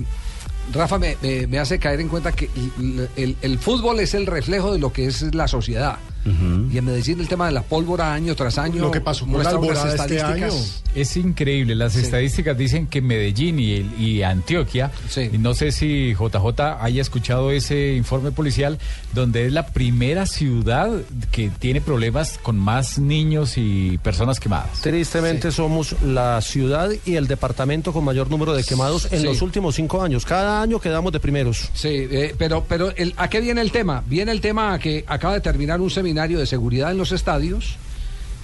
Rafa 0.73 0.97
me, 0.99 1.15
me- 1.21 1.47
me 1.47 1.59
hace 1.59 1.79
caer 1.79 2.01
en 2.01 2.09
cuenta 2.09 2.33
que 2.33 2.49
el, 2.77 3.07
el- 3.15 3.37
el 3.41 3.59
fútbol 3.59 3.99
es 4.01 4.13
el 4.15 4.25
reflejo 4.25 4.73
de 4.73 4.79
lo 4.79 4.91
que 4.91 5.05
es 5.05 5.33
la 5.33 5.47
sociedad. 5.47 5.97
Y 6.25 6.77
en 6.77 6.85
Medellín 6.85 7.19
el 7.19 7.27
tema 7.27 7.45
de 7.45 7.51
la 7.51 7.61
pólvora 7.61 8.13
año 8.13 8.35
tras 8.35 8.57
año. 8.57 8.81
Lo 8.81 8.89
que 8.91 8.99
pasó 9.01 9.25
con 9.27 9.43
la 9.43 9.49
alborada 9.51 9.89
este 9.93 10.15
estadísticas. 10.15 10.81
Es 10.95 11.17
increíble, 11.17 11.75
las 11.75 11.95
estadísticas 11.95 12.57
dicen 12.57 12.87
que 12.87 13.01
Medellín 13.01 13.59
y, 13.59 13.73
y 13.99 14.23
Antioquia, 14.23 14.91
y 15.31 15.37
no 15.37 15.53
sé 15.53 15.71
si 15.71 16.13
JJ 16.15 16.59
haya 16.81 17.01
escuchado 17.01 17.51
ese 17.51 17.93
informe 17.93 18.31
policial, 18.31 18.79
donde 19.13 19.45
es 19.45 19.53
la 19.53 19.67
primera 19.67 20.25
ciudad 20.25 20.89
que 21.31 21.49
tiene 21.59 21.81
problemas 21.81 22.39
con 22.41 22.57
más 22.57 22.97
niños 22.97 23.53
y 23.57 23.97
personas 23.99 24.39
quemadas. 24.39 24.81
Tristemente 24.81 25.51
somos 25.51 25.95
la 26.01 26.41
ciudad 26.41 26.89
y 27.05 27.15
el 27.17 27.27
departamento 27.27 27.93
con 27.93 28.03
mayor 28.03 28.31
número 28.31 28.53
de 28.53 28.63
quemados 28.63 29.09
en 29.11 29.19
Sí. 29.19 29.25
los 29.25 29.41
últimos 29.41 29.75
cinco 29.75 30.01
años. 30.01 30.25
Cada 30.25 30.61
año 30.61 30.79
quedamos 30.79 31.11
de 31.11 31.19
primeros. 31.19 31.69
Sí, 31.73 31.89
eh, 31.91 32.33
pero, 32.37 32.63
pero 32.67 32.89
el- 32.95 33.13
¿a 33.17 33.29
qué 33.29 33.41
viene 33.41 33.61
el 33.61 33.71
tema? 33.71 34.03
Viene 34.07 34.31
el 34.31 34.41
tema 34.41 34.73
a 34.73 34.79
que 34.79 35.03
acaba 35.07 35.33
de 35.35 35.41
terminar 35.41 35.81
un 35.81 35.89
seminario 35.89 36.14
de 36.15 36.45
seguridad 36.45 36.91
en 36.91 36.97
los 36.97 37.11
estadios 37.11 37.77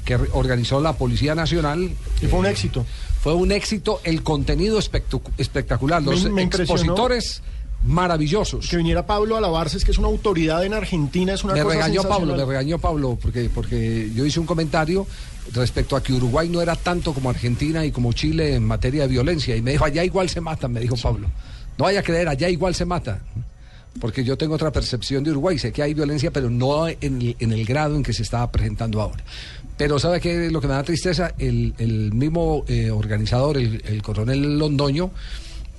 que 0.05 0.15
organizó 0.33 0.81
la 0.81 0.93
Policía 0.93 1.35
Nacional. 1.35 1.91
Y 2.21 2.25
fue 2.27 2.39
un 2.39 2.45
Eh, 2.45 2.51
éxito. 2.51 2.85
Fue 3.21 3.33
un 3.33 3.51
éxito, 3.51 4.01
el 4.03 4.23
contenido 4.23 4.79
espectacular. 4.79 6.01
Los 6.01 6.29
me 6.31 6.41
expositores 6.43 7.41
maravillosos. 7.83 8.67
Que 8.69 8.77
viniera 8.77 9.05
Pablo 9.05 9.37
a 9.37 9.41
lavarse, 9.41 9.77
es 9.77 9.85
que 9.85 9.91
es 9.91 9.97
una 9.97 10.07
autoridad 10.07 10.63
en 10.65 10.73
Argentina, 10.73 11.33
es 11.33 11.43
una 11.43 11.53
me 11.53 11.61
cosa 11.63 11.75
regañó 11.75 12.03
Pablo, 12.03 12.35
me 12.35 12.45
regañó 12.45 12.79
Pablo, 12.79 13.17
porque, 13.21 13.49
porque 13.53 14.09
yo 14.13 14.25
hice 14.25 14.39
un 14.39 14.45
comentario 14.45 15.07
respecto 15.53 15.95
a 15.95 16.03
que 16.03 16.13
Uruguay 16.13 16.49
no 16.49 16.61
era 16.61 16.75
tanto 16.75 17.13
como 17.13 17.29
Argentina 17.29 17.85
y 17.85 17.91
como 17.91 18.13
Chile 18.13 18.55
en 18.55 18.65
materia 18.65 19.03
de 19.03 19.07
violencia. 19.07 19.55
Y 19.55 19.61
me 19.61 19.71
dijo, 19.71 19.85
allá 19.85 20.03
igual 20.03 20.29
se 20.29 20.41
matan, 20.41 20.71
me 20.71 20.79
dijo 20.79 20.95
Pablo. 20.95 21.27
No 21.77 21.85
vaya 21.85 22.01
a 22.01 22.03
creer, 22.03 22.27
allá 22.27 22.49
igual 22.49 22.75
se 22.75 22.85
mata. 22.85 23.19
Porque 23.99 24.23
yo 24.23 24.37
tengo 24.37 24.55
otra 24.55 24.71
percepción 24.71 25.23
de 25.23 25.31
Uruguay, 25.31 25.59
sé 25.59 25.71
que 25.71 25.83
hay 25.83 25.93
violencia, 25.93 26.31
pero 26.31 26.49
no 26.49 26.87
en 26.87 27.35
el, 27.39 27.65
grado 27.65 27.95
en 27.95 28.03
que 28.03 28.13
se 28.13 28.23
está 28.23 28.49
presentando 28.49 29.01
ahora. 29.01 29.23
Pero 29.77 29.99
¿sabe 29.99 30.21
qué 30.21 30.45
es 30.45 30.51
lo 30.51 30.61
que 30.61 30.67
me 30.67 30.73
da 30.73 30.83
tristeza? 30.83 31.33
El, 31.37 31.73
el 31.77 32.13
mismo 32.13 32.63
eh, 32.67 32.89
organizador, 32.89 33.57
el 33.57 34.01
coronel 34.01 34.57
Londoño, 34.57 35.11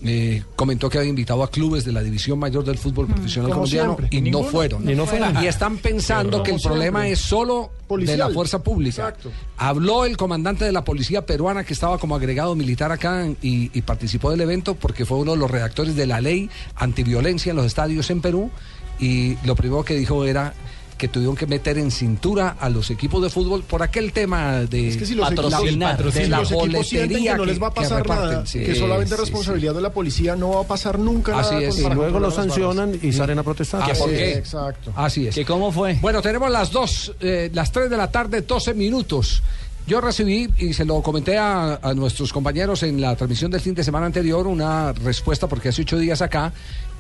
eh, 0.05 0.43
comentó 0.57 0.91
que 0.91 0.99
había 0.99 1.11
invitado 1.11 1.43
a 1.43 1.51
clubes 1.51 1.85
de 1.85 1.93
la 1.93 2.03
división 2.03 2.39
mayor 2.39 2.65
del 2.65 2.79
fútbol 2.79 3.07
profesional 3.07 3.51
como 3.51 3.63
colombiano 3.63 3.97
siempre. 3.97 4.19
y 4.19 4.31
no 4.31 4.43
fueron. 4.43 4.89
Y 4.89 4.95
no 4.95 5.07
fueron. 5.07 5.43
Y 5.43 5.47
están 5.47 5.79
pensando 5.79 6.43
que 6.43 6.51
el 6.53 6.59
siempre. 6.59 6.79
problema 6.79 7.09
es 7.09 7.21
solo 7.21 7.71
de 7.89 8.17
la 8.17 8.31
fuerza 8.31 8.63
pública. 8.63 9.09
Exacto. 9.09 9.31
Habló 9.57 10.05
el 10.05 10.17
comandante 10.17 10.65
de 10.65 10.73
la 10.73 10.85
policía 10.85 11.25
peruana 11.27 11.65
que 11.65 11.73
estaba 11.73 11.99
como 11.99 12.17
agregado 12.17 12.55
militar 12.55 12.91
acá 12.91 13.27
y, 13.43 13.71
y 13.73 13.83
participó 13.83 14.31
del 14.31 14.41
evento 14.41 14.75
porque 14.75 15.05
fue 15.05 15.19
uno 15.19 15.33
de 15.33 15.39
los 15.39 15.51
redactores 15.51 15.95
de 15.95 16.07
la 16.07 16.21
ley 16.21 16.51
antiviolencia 16.75 17.51
en 17.51 17.57
los 17.57 17.67
estadios 17.67 18.11
en 18.11 18.21
Perú 18.21 18.51
y 18.99 19.37
lo 19.45 19.55
primero 19.57 19.85
que 19.85 19.95
dijo 19.95 20.25
era 20.25 20.55
que 21.03 21.09
tuvieron 21.09 21.35
que 21.35 21.49
meter 21.49 21.79
en 21.79 21.91
cintura 21.91 22.57
a 22.61 22.69
los 22.71 22.89
equipos 22.93 23.21
de 23.21 23.29
fútbol 23.29 23.65
por 23.65 23.83
aquel 23.83 24.13
tema 24.13 24.61
de 24.61 24.87
Es 24.91 24.97
que 24.97 25.05
si 25.05 25.17
los 25.17 25.25
la, 25.29 25.31
de 25.35 26.29
la 26.29 26.39
los 26.39 26.53
boletería 26.53 27.33
que 27.33 27.39
no 27.39 27.45
les 27.45 27.61
va 27.61 27.67
a 27.67 27.71
que 27.75 27.81
pasar 27.81 28.03
reparten. 28.03 28.29
nada, 28.31 28.47
Sí, 28.47 28.61
que 28.61 28.77
solamente 28.77 29.15
es 29.15 29.19
sí, 29.19 29.25
responsabilidad 29.25 29.75
de 29.75 29.81
la 29.81 29.93
policía, 29.93 30.37
no 30.37 30.51
va 30.51 30.61
a 30.61 30.65
pasar 30.69 31.01
nunca 31.01 31.41
Así 31.41 31.55
nada. 31.57 31.67
es. 31.67 31.77
Y 31.77 31.81
luego 31.81 31.95
controlar 32.03 32.13
lo 32.23 32.29
las 32.29 32.37
barras. 32.37 32.55
sancionan 32.55 32.99
y 33.03 33.13
salen 33.13 33.37
a 33.37 33.43
protestar. 33.43 33.85
¿Que 33.85 33.91
Así 33.91 34.01
por 34.01 34.11
es, 34.11 34.17
qué? 34.19 34.33
Exacto. 34.39 34.93
Así 34.95 35.27
es. 35.27 35.35
¿Que 35.35 35.45
cómo 35.45 35.73
fue? 35.73 35.95
Bueno, 36.01 36.23
tenemos 36.23 36.49
las 36.53 36.71
dos, 36.71 37.13
eh, 37.19 37.51
las 37.53 37.73
tres 37.73 37.91
de 37.91 37.97
la 37.97 38.09
tarde, 38.09 38.43
12 38.43 38.73
minutos. 38.75 39.43
Yo 39.85 40.01
recibí, 40.01 40.49
y 40.59 40.73
se 40.73 40.85
lo 40.85 41.03
comenté 41.03 41.37
a, 41.37 41.81
a 41.83 41.93
nuestros 41.95 42.33
compañeros 42.33 42.85
en 42.85 43.01
la 43.01 43.17
transmisión 43.17 43.51
del 43.51 43.61
fin 43.61 43.75
de 43.75 43.83
semana 43.83 44.07
anterior, 44.07 44.47
una 44.47 44.93
respuesta, 44.93 45.49
porque 45.49 45.71
hace 45.71 45.83
ocho 45.83 45.99
días 45.99 46.23
acá, 46.23 46.53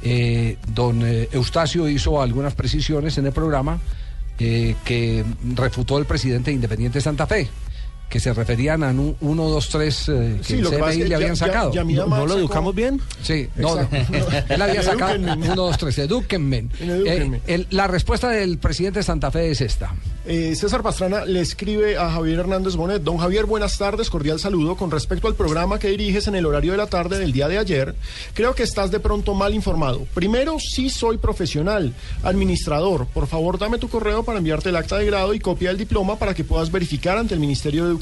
eh, 0.02 0.56
don 0.74 1.02
eh, 1.04 1.28
Eustacio 1.32 1.88
hizo 1.88 2.20
algunas 2.20 2.54
precisiones 2.54 3.16
en 3.18 3.26
el 3.26 3.32
programa 3.32 3.80
eh, 4.38 4.74
que 4.84 5.24
refutó 5.54 5.98
el 5.98 6.06
presidente 6.06 6.50
de 6.50 6.56
Independiente 6.56 7.00
Santa 7.00 7.26
Fe, 7.26 7.48
que 8.12 8.20
se 8.20 8.34
referían 8.34 8.84
a 8.84 8.90
un 8.90 9.16
1, 9.22 9.48
2, 9.48 9.68
3 9.70 10.04
que 10.06 10.38
Sí, 10.42 10.52
el 10.56 10.60
lo 10.64 10.70
que 10.70 10.76
pasa 10.76 10.90
es 10.90 10.96
CMI 10.96 11.02
que 11.04 11.08
le 11.08 11.14
habían 11.14 11.34
ya- 11.34 11.46
ya- 11.46 11.46
sacado. 11.46 11.72
ya 11.72 11.82
Mira, 11.84 12.04
Max 12.04 12.30
sacó- 12.30 12.72
bien? 12.74 13.00
Sí, 13.22 13.48
no, 13.56 13.74
no. 13.76 13.88
Él 14.50 14.60
había 14.62 14.82
sacado 14.82 15.14
Edúquenme. 15.14 15.46
1, 15.46 15.56
2, 15.56 15.78
3, 15.78 15.98
edúquenme. 16.06 16.66
Edúquenme. 16.78 17.36
Eh, 17.38 17.40
el- 17.46 17.66
la 17.70 17.86
respuesta 17.86 18.28
del 18.28 18.58
presidente 18.58 18.98
de 18.98 19.02
Santa 19.02 19.30
Fe 19.30 19.50
es 19.50 19.62
esta. 19.62 19.94
Eh, 20.26 20.54
César 20.54 20.82
Pastrana 20.82 21.24
le 21.24 21.40
escribe 21.40 21.96
a 21.96 22.10
Javier 22.10 22.40
Hernández 22.40 22.76
Bonet. 22.76 23.02
Don 23.02 23.16
Javier, 23.16 23.46
buenas 23.46 23.78
tardes, 23.78 24.10
cordial 24.10 24.38
saludo. 24.38 24.76
Con 24.76 24.90
respecto 24.90 25.26
al 25.26 25.34
programa 25.34 25.78
que 25.78 25.88
diriges 25.88 26.28
en 26.28 26.34
el 26.34 26.44
horario 26.44 26.72
de 26.72 26.78
la 26.78 26.86
tarde 26.88 27.18
del 27.18 27.32
día 27.32 27.48
de 27.48 27.56
ayer, 27.58 27.94
creo 28.34 28.54
que 28.54 28.62
estás 28.62 28.90
de 28.90 29.00
pronto 29.00 29.32
mal 29.34 29.54
informado. 29.54 30.06
Primero, 30.12 30.58
sí 30.60 30.90
soy 30.90 31.16
profesional, 31.16 31.94
administrador. 32.22 33.06
Por 33.06 33.26
favor, 33.26 33.58
dame 33.58 33.78
tu 33.78 33.88
correo 33.88 34.22
para 34.22 34.36
enviarte 34.38 34.68
el 34.68 34.76
acta 34.76 34.98
de 34.98 35.06
grado 35.06 35.32
y 35.32 35.40
copia 35.40 35.70
del 35.70 35.78
diploma 35.78 36.18
para 36.18 36.34
que 36.34 36.44
puedas 36.44 36.70
verificar 36.70 37.16
ante 37.16 37.32
el 37.34 37.40
Ministerio 37.40 37.84
de 37.84 37.90
Educación. 37.90 38.01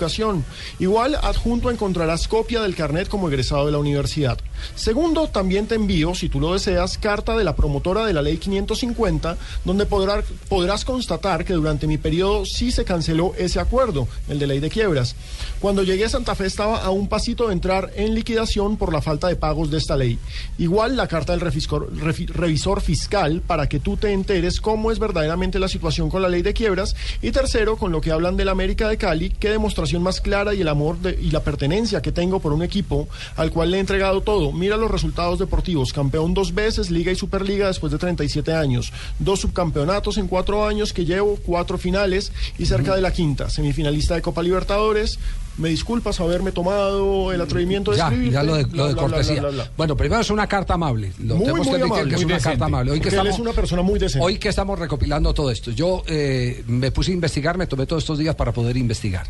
Igual, 0.79 1.17
adjunto 1.23 1.71
encontrarás 1.71 2.29
copia 2.29 2.61
del 2.63 2.75
carnet 2.75 3.09
como 3.09 3.29
egresado 3.29 3.67
de 3.67 3.73
la 3.73 3.79
universidad. 3.79 4.39
Segundo, 4.75 5.29
también 5.29 5.67
te 5.67 5.75
envío, 5.75 6.15
si 6.15 6.29
tú 6.29 6.39
lo 6.41 6.53
deseas, 6.53 6.99
carta 6.99 7.37
de 7.37 7.45
la 7.45 7.57
promotora 7.57 8.05
de 8.05 8.13
la 8.13 8.23
ley 8.23 8.37
550, 8.37 9.37
donde 9.65 9.87
podrá- 9.87 10.23
podrás 10.49 10.85
constatar 10.85 11.45
que 11.45 11.55
durante 11.55 11.87
mi 11.87 11.99
periodo 11.99 12.45
sí 12.45 12.71
se 12.71 12.85
canceló 12.85 13.33
ese 13.39 13.59
acuerdo, 13.61 14.07
el 14.29 14.39
de 14.39 14.47
ley 14.47 14.61
de 14.61 14.71
quiebras. 14.71 15.15
Cuando 15.61 15.83
llegué 15.83 16.05
a 16.05 16.09
Santa 16.09 16.35
Fe 16.35 16.47
estaba 16.47 16.79
a 16.83 16.91
un 16.91 17.09
pasito 17.09 17.47
de 17.49 17.53
entrar 17.55 17.91
en 17.97 18.15
liquidación 18.15 18.77
por 18.77 18.93
la 18.93 19.03
falta 19.03 19.29
de 19.29 19.37
pagos 19.37 19.71
de 19.71 19.79
esta 19.79 19.97
ley. 19.97 20.19
Igual 20.59 20.97
la 20.97 21.07
carta 21.09 21.33
del 21.37 21.41
refiscor- 21.41 21.89
refi- 21.91 22.29
revisor 22.29 22.81
fiscal 22.81 23.43
para 23.47 23.69
que 23.69 23.81
tú 23.81 23.97
te 23.97 24.13
enteres 24.13 24.61
cómo 24.61 24.91
es 24.93 24.99
verdaderamente 24.99 25.59
la 25.59 25.69
situación 25.69 26.11
con 26.11 26.23
la 26.23 26.29
ley 26.29 26.43
de 26.43 26.55
quiebras. 26.55 26.95
Y 27.23 27.31
tercero, 27.31 27.77
con 27.77 27.93
lo 27.93 28.01
que 28.01 28.11
hablan 28.13 28.37
de 28.37 28.45
la 28.45 28.53
América 28.53 28.89
de 28.89 28.97
Cali, 28.99 29.31
qué 29.31 29.51
demostración 29.51 29.89
más 29.98 30.20
clara 30.20 30.55
y 30.55 30.61
el 30.61 30.68
amor 30.68 30.98
de- 30.98 31.18
y 31.20 31.33
la 31.33 31.40
pertenencia 31.42 32.00
que 32.00 32.12
tengo 32.12 32.38
por 32.38 32.53
un 32.53 32.62
equipo 32.62 33.09
al 33.35 33.50
cual 33.50 33.72
le 33.72 33.79
he 33.79 33.81
entregado 33.81 34.20
todo. 34.20 34.53
Mira 34.53 34.76
los 34.76 34.90
resultados 34.90 35.40
deportivos. 35.40 35.92
Campeón 35.92 36.33
dos 36.35 36.55
veces, 36.55 36.90
Liga 36.90 37.11
y 37.11 37.16
Superliga 37.16 37.66
después 37.66 37.90
de 37.90 37.98
37 37.98 38.53
años. 38.53 38.92
Dos 39.18 39.40
subcampeonatos 39.40 40.18
en 40.18 40.29
cuatro 40.29 40.64
años 40.66 40.92
que 40.92 41.05
llevo, 41.05 41.38
cuatro 41.44 41.79
finales 41.79 42.31
y 42.59 42.66
cerca 42.66 42.94
de 42.94 43.00
la 43.03 43.12
quinta. 43.12 43.50
Semifinalista 43.50 44.14
de 44.14 44.22
Copa 44.22 44.42
Libertadores. 44.42 45.18
Me 45.59 45.68
disculpas 45.68 46.18
haberme 46.20 46.53
tomado 46.53 47.33
el 47.33 47.40
atrevimiento 47.40 47.90
de 47.90 47.98
Ya, 47.98 48.05
escribirte. 48.05 48.33
ya 48.35 48.42
lo 48.42 48.55
de, 48.55 48.64
Bla, 48.64 48.76
lo 48.83 48.88
de 48.88 48.94
bla, 48.94 49.03
bla, 49.03 49.11
cortesía. 49.16 49.40
bla, 49.40 49.50
bla, 49.50 49.64
bla. 49.64 49.72
Bueno, 49.76 49.96
primero 49.96 50.20
es 50.22 50.31
una 50.31 50.46
carta 50.46 50.74
amable. 50.74 51.12
Lo 51.18 51.35
Muy, 51.37 51.44
tenemos 51.46 51.66
muy 51.66 51.76
que 51.76 51.83
amable, 51.85 52.09
que 52.09 52.14
es 52.14 52.20
muy 52.20 52.24
una 52.24 52.35
decente. 52.37 52.50
carta 52.53 52.64
amable. 52.64 52.90
Hoy 52.92 52.98
que, 52.98 53.03
Porque 53.05 53.16
él 53.16 53.20
estamos, 53.26 53.35
es 53.35 53.40
una 53.40 53.53
persona 53.53 53.83
muy 53.83 53.98
decente. 53.98 54.24
hoy 54.26 54.38
que 54.38 54.48
estamos 54.48 54.79
recopilando 54.79 55.35
todo 55.35 55.50
esto, 55.50 55.70
yo 55.72 56.03
eh, 56.07 56.64
me 56.66 56.90
puse 56.92 57.11
a 57.11 57.14
investigar, 57.14 57.59
me 57.59 57.66
tomé 57.66 57.85
todos 57.85 58.03
estos 58.05 58.18
días 58.18 58.35
para 58.37 58.53
poder 58.53 58.76
investigar. 58.79 59.26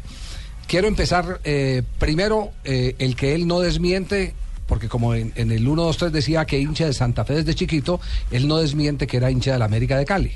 Quiero 0.70 0.86
empezar 0.86 1.40
eh, 1.42 1.82
primero 1.98 2.52
eh, 2.62 2.94
el 3.00 3.16
que 3.16 3.34
él 3.34 3.48
no 3.48 3.58
desmiente, 3.58 4.34
porque 4.68 4.88
como 4.88 5.16
en, 5.16 5.32
en 5.34 5.50
el 5.50 5.66
1, 5.66 5.82
2, 5.82 5.96
3 5.96 6.12
decía 6.12 6.44
que 6.44 6.60
hincha 6.60 6.86
de 6.86 6.92
Santa 6.92 7.24
Fe 7.24 7.34
desde 7.34 7.56
chiquito, 7.56 8.00
él 8.30 8.46
no 8.46 8.58
desmiente 8.58 9.08
que 9.08 9.16
era 9.16 9.32
hincha 9.32 9.52
de 9.52 9.58
la 9.58 9.64
América 9.64 9.98
de 9.98 10.04
Cali. 10.04 10.30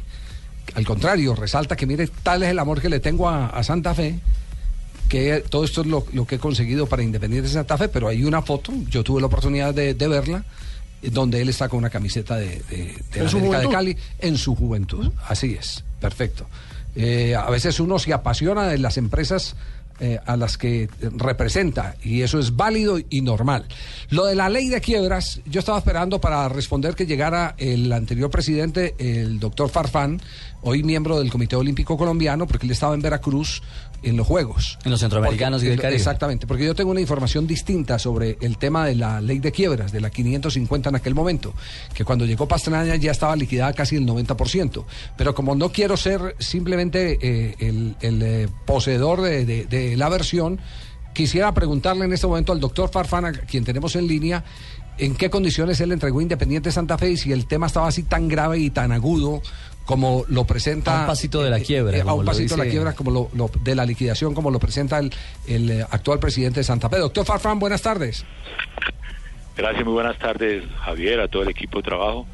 Al 0.75 0.85
contrario, 0.85 1.37
resalta 1.37 1.77
que 1.77 1.87
mire, 1.87 2.09
tal 2.25 2.43
es 2.43 2.49
el 2.49 2.59
amor 2.59 2.83
que 2.83 2.89
le 2.89 2.99
tengo 2.99 3.29
a, 3.29 3.47
a 3.47 3.63
Santa 3.63 3.95
Fe, 3.95 4.19
que 5.09 5.45
todo 5.49 5.63
esto 5.63 5.83
es 5.83 5.87
lo, 5.87 6.05
lo 6.13 6.27
que 6.27 6.35
he 6.35 6.39
conseguido 6.41 6.89
para 6.89 7.05
Independiente 7.05 7.47
de 7.47 7.55
Santa 7.55 7.79
Fe, 7.79 7.87
pero 7.87 8.09
hay 8.09 8.25
una 8.25 8.43
foto, 8.43 8.73
yo 8.91 9.05
tuve 9.05 9.21
la 9.21 9.29
oportunidad 9.29 9.73
de, 9.73 9.95
de 9.95 10.09
verla, 10.09 10.45
eh, 11.01 11.11
donde 11.13 11.43
él 11.43 11.49
está 11.49 11.69
con 11.69 11.79
una 11.79 11.91
camiseta 11.91 12.35
de, 12.35 12.61
de, 12.69 12.77
de 13.13 13.21
¿En 13.21 13.25
la 13.25 13.31
América 13.31 13.61
de? 13.61 13.69
Cali 13.69 13.97
en 14.19 14.37
su 14.37 14.57
juventud. 14.57 15.13
Así 15.29 15.57
es, 15.57 15.85
perfecto. 16.01 16.49
Eh, 16.97 17.37
a 17.37 17.49
veces 17.51 17.79
uno 17.79 18.01
se 18.01 18.13
apasiona 18.13 18.67
de 18.67 18.79
las 18.79 18.97
empresas 18.97 19.55
eh, 20.01 20.19
a 20.27 20.37
las 20.37 20.59
que 20.59 20.89
representa 21.17 21.95
y 22.03 22.23
eso 22.23 22.39
es 22.39 22.57
válido 22.57 22.99
y 23.11 23.21
normal. 23.21 23.65
Lo 24.11 24.27
de 24.27 24.35
la 24.35 24.49
ley 24.49 24.69
de 24.69 24.81
quiebras, 24.81 25.41
yo 25.47 25.61
estaba 25.61 25.79
esperando 25.79 26.21
para 26.21 26.49
responder 26.49 26.95
que 26.95 27.07
llegara 27.07 27.55
el 27.59 27.93
anterior 27.93 28.29
presidente, 28.31 28.95
el 28.99 29.39
doctor 29.39 29.69
Farfán, 29.69 30.21
hoy 30.63 30.83
miembro 30.83 31.19
del 31.19 31.31
Comité 31.31 31.57
Olímpico 31.57 31.97
Colombiano, 31.97 32.47
porque 32.47 32.67
él 32.67 32.73
estaba 32.73 32.95
en 32.95 33.03
Veracruz 33.03 33.63
en 34.05 34.17
los 34.17 34.27
Juegos. 34.27 34.79
En 34.85 34.91
los 34.91 35.01
centroamericanos 35.01 35.59
Porque- 35.61 35.67
y 35.67 35.71
del 35.71 35.81
Caribe. 35.81 35.97
Exactamente, 35.99 36.47
porque 36.47 36.65
yo 36.65 36.75
tengo 36.75 36.91
una 36.91 37.01
información 37.01 37.47
distinta 37.47 37.99
sobre 37.99 38.37
el 38.41 38.59
tema 38.59 38.85
de 38.87 38.95
la 38.95 39.21
ley 39.21 39.39
de 39.39 39.53
quiebras, 39.53 39.93
de 39.93 40.01
la 40.01 40.11
550 40.11 40.89
en 40.91 40.95
aquel 40.97 41.15
momento, 41.15 41.55
que 41.95 42.05
cuando 42.05 42.25
llegó 42.27 42.47
Pastrana 42.49 42.97
ya 42.97 43.11
estaba 43.13 43.35
liquidada 43.37 43.73
casi 43.73 43.97
el 43.97 44.07
90%. 44.07 44.85
Pero 45.17 45.35
como 45.35 45.55
no 45.55 45.71
quiero 45.71 45.97
ser 45.97 46.37
simplemente 46.39 47.19
eh, 47.21 47.55
el, 47.59 47.97
el, 48.01 48.23
eh, 48.23 48.49
poseedor 48.67 49.21
de, 49.23 49.45
de- 49.45 49.65
de 49.67 49.97
la 49.97 50.09
versión, 50.09 50.61
quisiera 51.13 51.53
preguntarle 51.55 52.05
en 52.07 52.13
este 52.13 52.27
momento 52.27 52.53
al 52.53 52.61
doctor 52.61 52.91
Farfana, 52.91 53.33
quien 53.33 53.65
tenemos 53.65 53.95
en 53.97 54.07
línea, 54.07 54.45
en 54.99 55.15
qué 55.15 55.29
condiciones 55.31 55.81
él 55.81 55.93
entregó 55.93 56.21
Independiente 56.21 56.71
Santa 56.73 56.97
Fe 56.99 57.11
y 57.13 57.17
si 57.17 57.33
el 57.33 57.47
tema 57.47 57.67
estaba 57.67 57.89
así 57.89 58.03
tan 58.05 58.29
grave 58.29 58.59
y 58.59 58.71
tan 58.71 58.93
agudo 58.93 59.43
como 59.85 60.25
lo 60.29 60.45
presenta 60.47 60.97
A 60.99 61.01
un 61.03 61.07
pasito 61.09 61.43
de 61.43 61.51
la 61.51 61.59
eh, 61.59 61.63
quiebra, 61.63 61.97
eh, 61.97 62.01
a 62.01 62.05
como 62.05 62.17
un 62.17 62.25
lo 62.25 62.31
pasito 62.31 62.57
de 62.57 62.65
la 62.65 62.71
quiebra 62.71 62.93
como 62.95 63.11
lo, 63.11 63.31
lo- 63.35 63.51
de 63.63 63.75
la 63.75 63.85
liquidación 63.85 64.35
como 64.35 64.51
lo 64.51 64.59
presenta 64.59 64.99
el, 64.99 65.13
el, 65.47 65.71
eh, 65.71 65.87
actual 65.91 66.19
presidente 66.19 66.61
de 66.61 66.65
Santa 66.65 66.89
Fe. 66.89 66.99
Doctor 66.99 67.25
Farfán, 67.27 67.59
buenas 67.59 67.83
tardes. 67.83 68.25
Gracias, 69.57 69.85
muy 69.85 69.93
buenas 69.95 70.19
tardes, 70.19 70.65
Javier, 70.85 71.21
a 71.21 71.29
todo 71.29 71.43
el 71.43 71.49
equipo 71.51 71.79
de 71.79 71.85
trabajo 71.85 72.27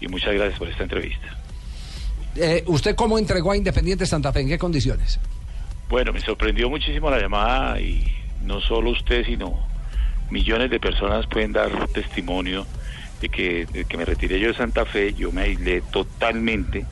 y 0.00 0.06
muchas 0.08 0.34
gracias 0.34 0.58
por 0.58 0.68
esta 0.68 0.82
entrevista. 0.84 1.36
Eh, 2.36 2.62
¿Usted 2.66 2.94
cómo 2.94 3.18
entregó 3.18 3.50
a 3.52 3.56
Independiente 3.56 4.06
Santa 4.06 4.32
Fe? 4.32 4.40
¿En 4.40 4.48
qué 4.48 4.58
condiciones? 4.58 5.18
Bueno, 5.88 6.12
me 6.12 6.20
sorprendió 6.20 6.68
muchísimo 6.70 7.10
la 7.10 7.18
llamada 7.18 7.80
y 7.80 8.04
no 8.44 8.60
solo 8.60 8.90
usted, 8.90 9.24
sino 9.24 9.58
millones 10.30 10.70
de 10.70 10.78
personas 10.78 11.26
pueden 11.26 11.52
dar 11.52 11.88
testimonio 11.88 12.66
de 13.20 13.28
que, 13.28 13.84
que 13.88 13.96
me 13.96 14.04
retiré 14.04 14.38
yo 14.40 14.48
de 14.48 14.54
Santa 14.54 14.84
Fe, 14.86 15.12
yo 15.14 15.32
me 15.32 15.42
aislé 15.42 15.82
totalmente, 15.82 16.86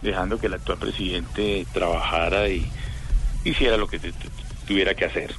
dejando 0.00 0.38
que 0.38 0.46
el 0.46 0.54
actual 0.54 0.78
presidente 0.78 1.66
trabajara 1.72 2.48
y 2.48 2.70
hiciera 3.44 3.76
lo 3.76 3.86
que 3.88 3.98
tu- 3.98 4.12
tu- 4.12 4.30
tuviera 4.64 4.94
que 4.94 5.06
hacer. 5.06 5.34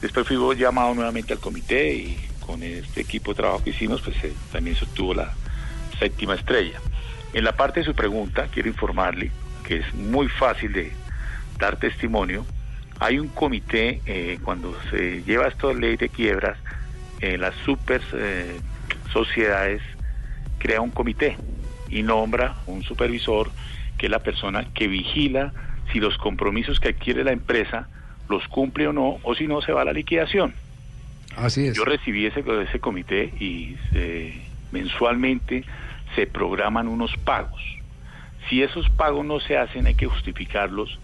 Después 0.00 0.26
fui 0.28 0.36
llamado 0.56 0.94
nuevamente 0.94 1.32
al 1.32 1.40
comité 1.40 1.94
y 1.94 2.20
con 2.40 2.62
este 2.62 3.00
equipo 3.00 3.32
de 3.32 3.36
trabajo 3.36 3.62
que 3.64 3.70
hicimos, 3.70 4.02
pues 4.02 4.16
eh, 4.24 4.36
también 4.52 4.76
se 4.76 4.84
obtuvo 4.84 5.14
la 5.14 5.34
séptima 5.98 6.34
estrella. 6.34 6.80
En 7.32 7.44
la 7.44 7.52
parte 7.56 7.80
de 7.80 7.86
su 7.86 7.94
pregunta, 7.94 8.48
quiero 8.48 8.68
informarle 8.68 9.32
que 9.64 9.78
es 9.78 9.94
muy 9.94 10.28
fácil 10.28 10.72
de 10.72 10.92
dar 11.58 11.76
testimonio. 11.78 12.46
Hay 13.00 13.18
un 13.18 13.28
comité, 13.28 14.02
eh, 14.06 14.38
cuando 14.42 14.78
se 14.90 15.22
lleva 15.24 15.48
esto 15.48 15.68
de 15.68 15.74
ley 15.74 15.96
de 15.96 16.08
quiebras, 16.10 16.58
las 17.18 17.54
super 17.64 18.02
eh, 18.12 18.60
sociedades 19.16 19.82
crea 20.58 20.80
un 20.80 20.90
comité 20.90 21.38
y 21.88 22.02
nombra 22.02 22.56
un 22.66 22.82
supervisor 22.82 23.50
que 23.96 24.06
es 24.06 24.10
la 24.10 24.18
persona 24.18 24.66
que 24.74 24.88
vigila 24.88 25.52
si 25.92 26.00
los 26.00 26.18
compromisos 26.18 26.80
que 26.80 26.88
adquiere 26.88 27.24
la 27.24 27.32
empresa 27.32 27.88
los 28.28 28.46
cumple 28.48 28.88
o 28.88 28.92
no, 28.92 29.18
o 29.22 29.34
si 29.34 29.46
no 29.46 29.62
se 29.62 29.72
va 29.72 29.82
a 29.82 29.84
la 29.84 29.92
liquidación. 29.92 30.54
Así 31.36 31.68
es. 31.68 31.76
Yo 31.76 31.84
recibí 31.84 32.26
ese, 32.26 32.44
ese 32.62 32.80
comité 32.80 33.32
y 33.38 33.76
eh, 33.92 34.48
mensualmente 34.72 35.64
se 36.14 36.26
programan 36.26 36.88
unos 36.88 37.16
pagos. 37.18 37.62
Si 38.48 38.62
esos 38.62 38.88
pagos 38.90 39.24
no 39.24 39.40
se 39.40 39.56
hacen, 39.56 39.86
hay 39.86 39.94
que 39.94 40.06
justificarlos 40.06 40.98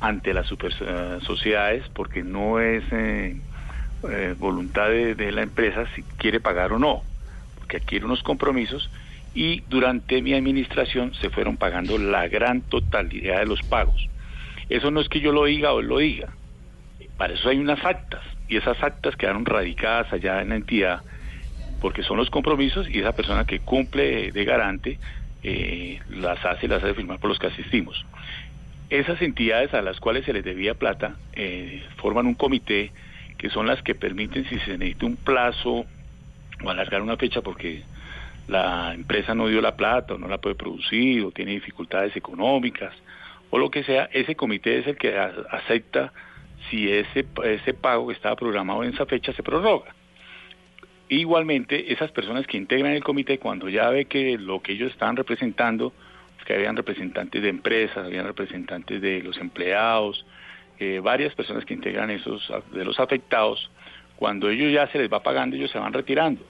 ante 0.00 0.34
las 0.34 0.46
super 0.46 0.72
eh, 0.80 1.18
sociedades 1.22 1.84
porque 1.94 2.22
no 2.22 2.60
es 2.60 2.82
eh, 2.92 3.40
eh, 4.10 4.34
voluntad 4.36 4.88
de, 4.88 5.14
de 5.14 5.32
la 5.32 5.42
empresa 5.42 5.86
si 5.94 6.02
quiere 6.18 6.40
pagar 6.40 6.72
o 6.72 6.78
no, 6.78 7.02
porque 7.64 7.78
adquiere 7.78 8.04
unos 8.04 8.22
compromisos 8.22 8.90
y 9.34 9.62
durante 9.70 10.20
mi 10.20 10.34
administración 10.34 11.14
se 11.14 11.30
fueron 11.30 11.56
pagando 11.56 11.96
la 11.96 12.28
gran 12.28 12.60
totalidad 12.60 13.38
de 13.38 13.46
los 13.46 13.62
pagos. 13.62 14.06
Eso 14.68 14.90
no 14.90 15.00
es 15.00 15.08
que 15.08 15.20
yo 15.20 15.32
lo 15.32 15.46
diga 15.46 15.72
o 15.72 15.80
lo 15.80 15.98
diga, 15.98 16.28
para 17.16 17.32
eso 17.32 17.48
hay 17.48 17.56
unas 17.56 17.82
actas 17.82 18.20
y 18.48 18.58
esas 18.58 18.82
actas 18.82 19.16
quedaron 19.16 19.46
radicadas 19.46 20.12
allá 20.12 20.42
en 20.42 20.50
la 20.50 20.56
entidad 20.56 21.00
porque 21.80 22.02
son 22.02 22.18
los 22.18 22.28
compromisos 22.28 22.86
y 22.88 22.98
esa 22.98 23.12
persona 23.12 23.46
que 23.46 23.60
cumple 23.60 24.30
de 24.30 24.44
garante 24.44 24.98
eh, 25.42 26.00
las 26.10 26.44
hace, 26.44 26.68
las 26.68 26.84
hace 26.84 26.92
firmar 26.92 27.18
por 27.18 27.30
los 27.30 27.38
que 27.38 27.46
asistimos. 27.46 28.04
Esas 28.90 29.22
entidades 29.22 29.72
a 29.72 29.80
las 29.80 30.00
cuales 30.00 30.26
se 30.26 30.34
les 30.34 30.44
debía 30.44 30.74
plata 30.74 31.16
eh, 31.32 31.82
forman 31.96 32.26
un 32.26 32.34
comité 32.34 32.92
que 33.38 33.48
son 33.48 33.66
las 33.66 33.80
que 33.82 33.94
permiten 33.94 34.46
si 34.50 34.58
se 34.60 34.76
necesita 34.76 35.06
un 35.06 35.16
plazo 35.16 35.86
o 36.64 36.70
alargar 36.70 37.02
una 37.02 37.16
fecha 37.16 37.40
porque 37.42 37.82
la 38.48 38.92
empresa 38.94 39.34
no 39.34 39.48
dio 39.48 39.60
la 39.60 39.76
plata 39.76 40.14
o 40.14 40.18
no 40.18 40.28
la 40.28 40.38
puede 40.38 40.54
producir 40.54 41.24
o 41.24 41.30
tiene 41.30 41.52
dificultades 41.52 42.14
económicas 42.16 42.92
o 43.54 43.58
lo 43.58 43.70
que 43.70 43.84
sea, 43.84 44.08
ese 44.12 44.34
comité 44.34 44.80
es 44.80 44.86
el 44.88 44.96
que 44.96 45.16
acepta 45.16 46.12
si 46.68 46.90
ese, 46.90 47.24
ese 47.44 47.72
pago 47.72 48.08
que 48.08 48.14
estaba 48.14 48.34
programado 48.34 48.82
en 48.82 48.92
esa 48.92 49.06
fecha 49.06 49.32
se 49.32 49.44
prorroga. 49.44 49.94
Igualmente, 51.08 51.92
esas 51.92 52.10
personas 52.10 52.48
que 52.48 52.56
integran 52.56 52.94
el 52.94 53.04
comité, 53.04 53.38
cuando 53.38 53.68
ya 53.68 53.90
ve 53.90 54.06
que 54.06 54.38
lo 54.38 54.60
que 54.60 54.72
ellos 54.72 54.90
estaban 54.90 55.14
representando, 55.14 55.92
que 56.44 56.54
habían 56.54 56.76
representantes 56.76 57.40
de 57.42 57.48
empresas, 57.48 57.98
habían 57.98 58.26
representantes 58.26 59.00
de 59.00 59.22
los 59.22 59.38
empleados, 59.38 60.26
eh, 60.80 61.00
varias 61.00 61.32
personas 61.36 61.64
que 61.64 61.74
integran 61.74 62.10
esos 62.10 62.52
de 62.72 62.84
los 62.84 62.98
afectados, 62.98 63.70
cuando 64.16 64.50
ellos 64.50 64.72
ya 64.72 64.88
se 64.88 64.98
les 64.98 65.12
va 65.12 65.22
pagando, 65.22 65.54
ellos 65.54 65.70
se 65.70 65.78
van 65.78 65.92
retirando. 65.92 66.44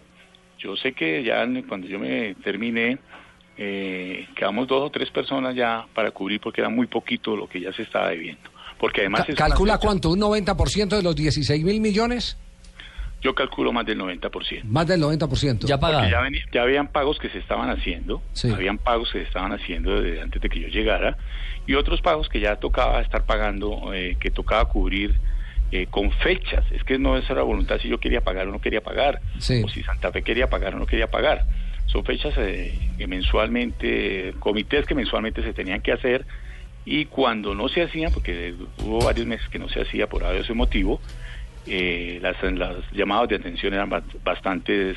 Yo 0.64 0.74
sé 0.76 0.92
que 0.94 1.22
ya 1.22 1.46
cuando 1.68 1.86
yo 1.86 1.98
me 1.98 2.34
terminé, 2.36 2.96
eh, 3.58 4.26
quedamos 4.34 4.66
dos 4.66 4.86
o 4.86 4.90
tres 4.90 5.10
personas 5.10 5.54
ya 5.54 5.84
para 5.94 6.10
cubrir 6.10 6.40
porque 6.40 6.62
era 6.62 6.70
muy 6.70 6.86
poquito 6.86 7.36
lo 7.36 7.46
que 7.46 7.60
ya 7.60 7.70
se 7.74 7.82
estaba 7.82 8.08
debiendo. 8.08 8.48
Porque 8.78 9.02
además 9.02 9.26
Ca- 9.26 9.34
¿Calcula 9.34 9.76
cuánto? 9.76 10.08
¿Un 10.10 10.20
90% 10.20 10.96
de 10.96 11.02
los 11.02 11.14
16 11.14 11.62
mil 11.62 11.80
millones? 11.82 12.38
yo 13.22 13.34
calculo 13.34 13.72
más 13.72 13.86
del 13.86 13.98
90%. 13.98 14.64
Más 14.64 14.86
del 14.86 15.00
90%. 15.00 15.66
Ya 15.66 15.78
Porque 15.80 16.10
ya, 16.10 16.20
venía- 16.20 16.44
ya 16.52 16.60
habían 16.62 16.88
pagos 16.88 17.18
que 17.18 17.30
se 17.30 17.38
estaban 17.38 17.70
haciendo, 17.70 18.20
habían 18.52 18.76
pagos 18.76 19.10
que 19.12 19.20
se 19.20 19.24
estaban 19.24 19.50
haciendo 19.52 19.98
desde 20.02 20.20
antes 20.20 20.42
de 20.42 20.48
que 20.50 20.60
yo 20.60 20.68
llegara, 20.68 21.16
y 21.66 21.72
otros 21.74 22.02
pagos 22.02 22.28
que 22.28 22.40
ya 22.40 22.56
tocaba 22.56 23.00
estar 23.00 23.24
pagando, 23.24 23.94
eh, 23.94 24.18
que 24.20 24.30
tocaba 24.30 24.66
cubrir 24.66 25.14
eh, 25.74 25.86
con 25.90 26.12
fechas. 26.12 26.64
Es 26.70 26.84
que 26.84 26.98
no 26.98 27.16
es 27.18 27.28
la 27.28 27.42
voluntad 27.42 27.78
si 27.82 27.88
yo 27.88 27.98
quería 27.98 28.20
pagar 28.20 28.46
o 28.46 28.52
no 28.52 28.60
quería 28.60 28.80
pagar, 28.80 29.20
o 29.64 29.68
si 29.68 29.82
Santa 29.82 30.12
Fe 30.12 30.22
quería 30.22 30.46
pagar 30.48 30.74
o 30.74 30.78
no 30.78 30.86
quería 30.86 31.08
pagar. 31.08 31.44
Son 31.86 32.04
fechas 32.04 32.32
eh, 32.38 32.72
que 32.96 33.06
mensualmente, 33.08 34.34
comités 34.38 34.86
que 34.86 34.94
mensualmente 34.94 35.42
se 35.42 35.52
tenían 35.52 35.80
que 35.80 35.92
hacer, 35.92 36.24
y 36.86 37.06
cuando 37.06 37.54
no 37.54 37.68
se 37.68 37.82
hacían, 37.82 38.12
porque 38.12 38.54
hubo 38.84 39.00
varios 39.04 39.26
meses 39.26 39.48
que 39.48 39.58
no 39.58 39.68
se 39.68 39.80
hacía 39.80 40.06
por 40.06 40.22
ese 40.34 40.54
motivo, 40.54 41.00
eh, 41.66 42.18
las, 42.22 42.40
las 42.42 42.76
llamadas 42.92 43.28
de 43.30 43.36
atención 43.36 43.74
eran 43.74 43.88
ba- 43.90 44.02
bastante 44.22 44.94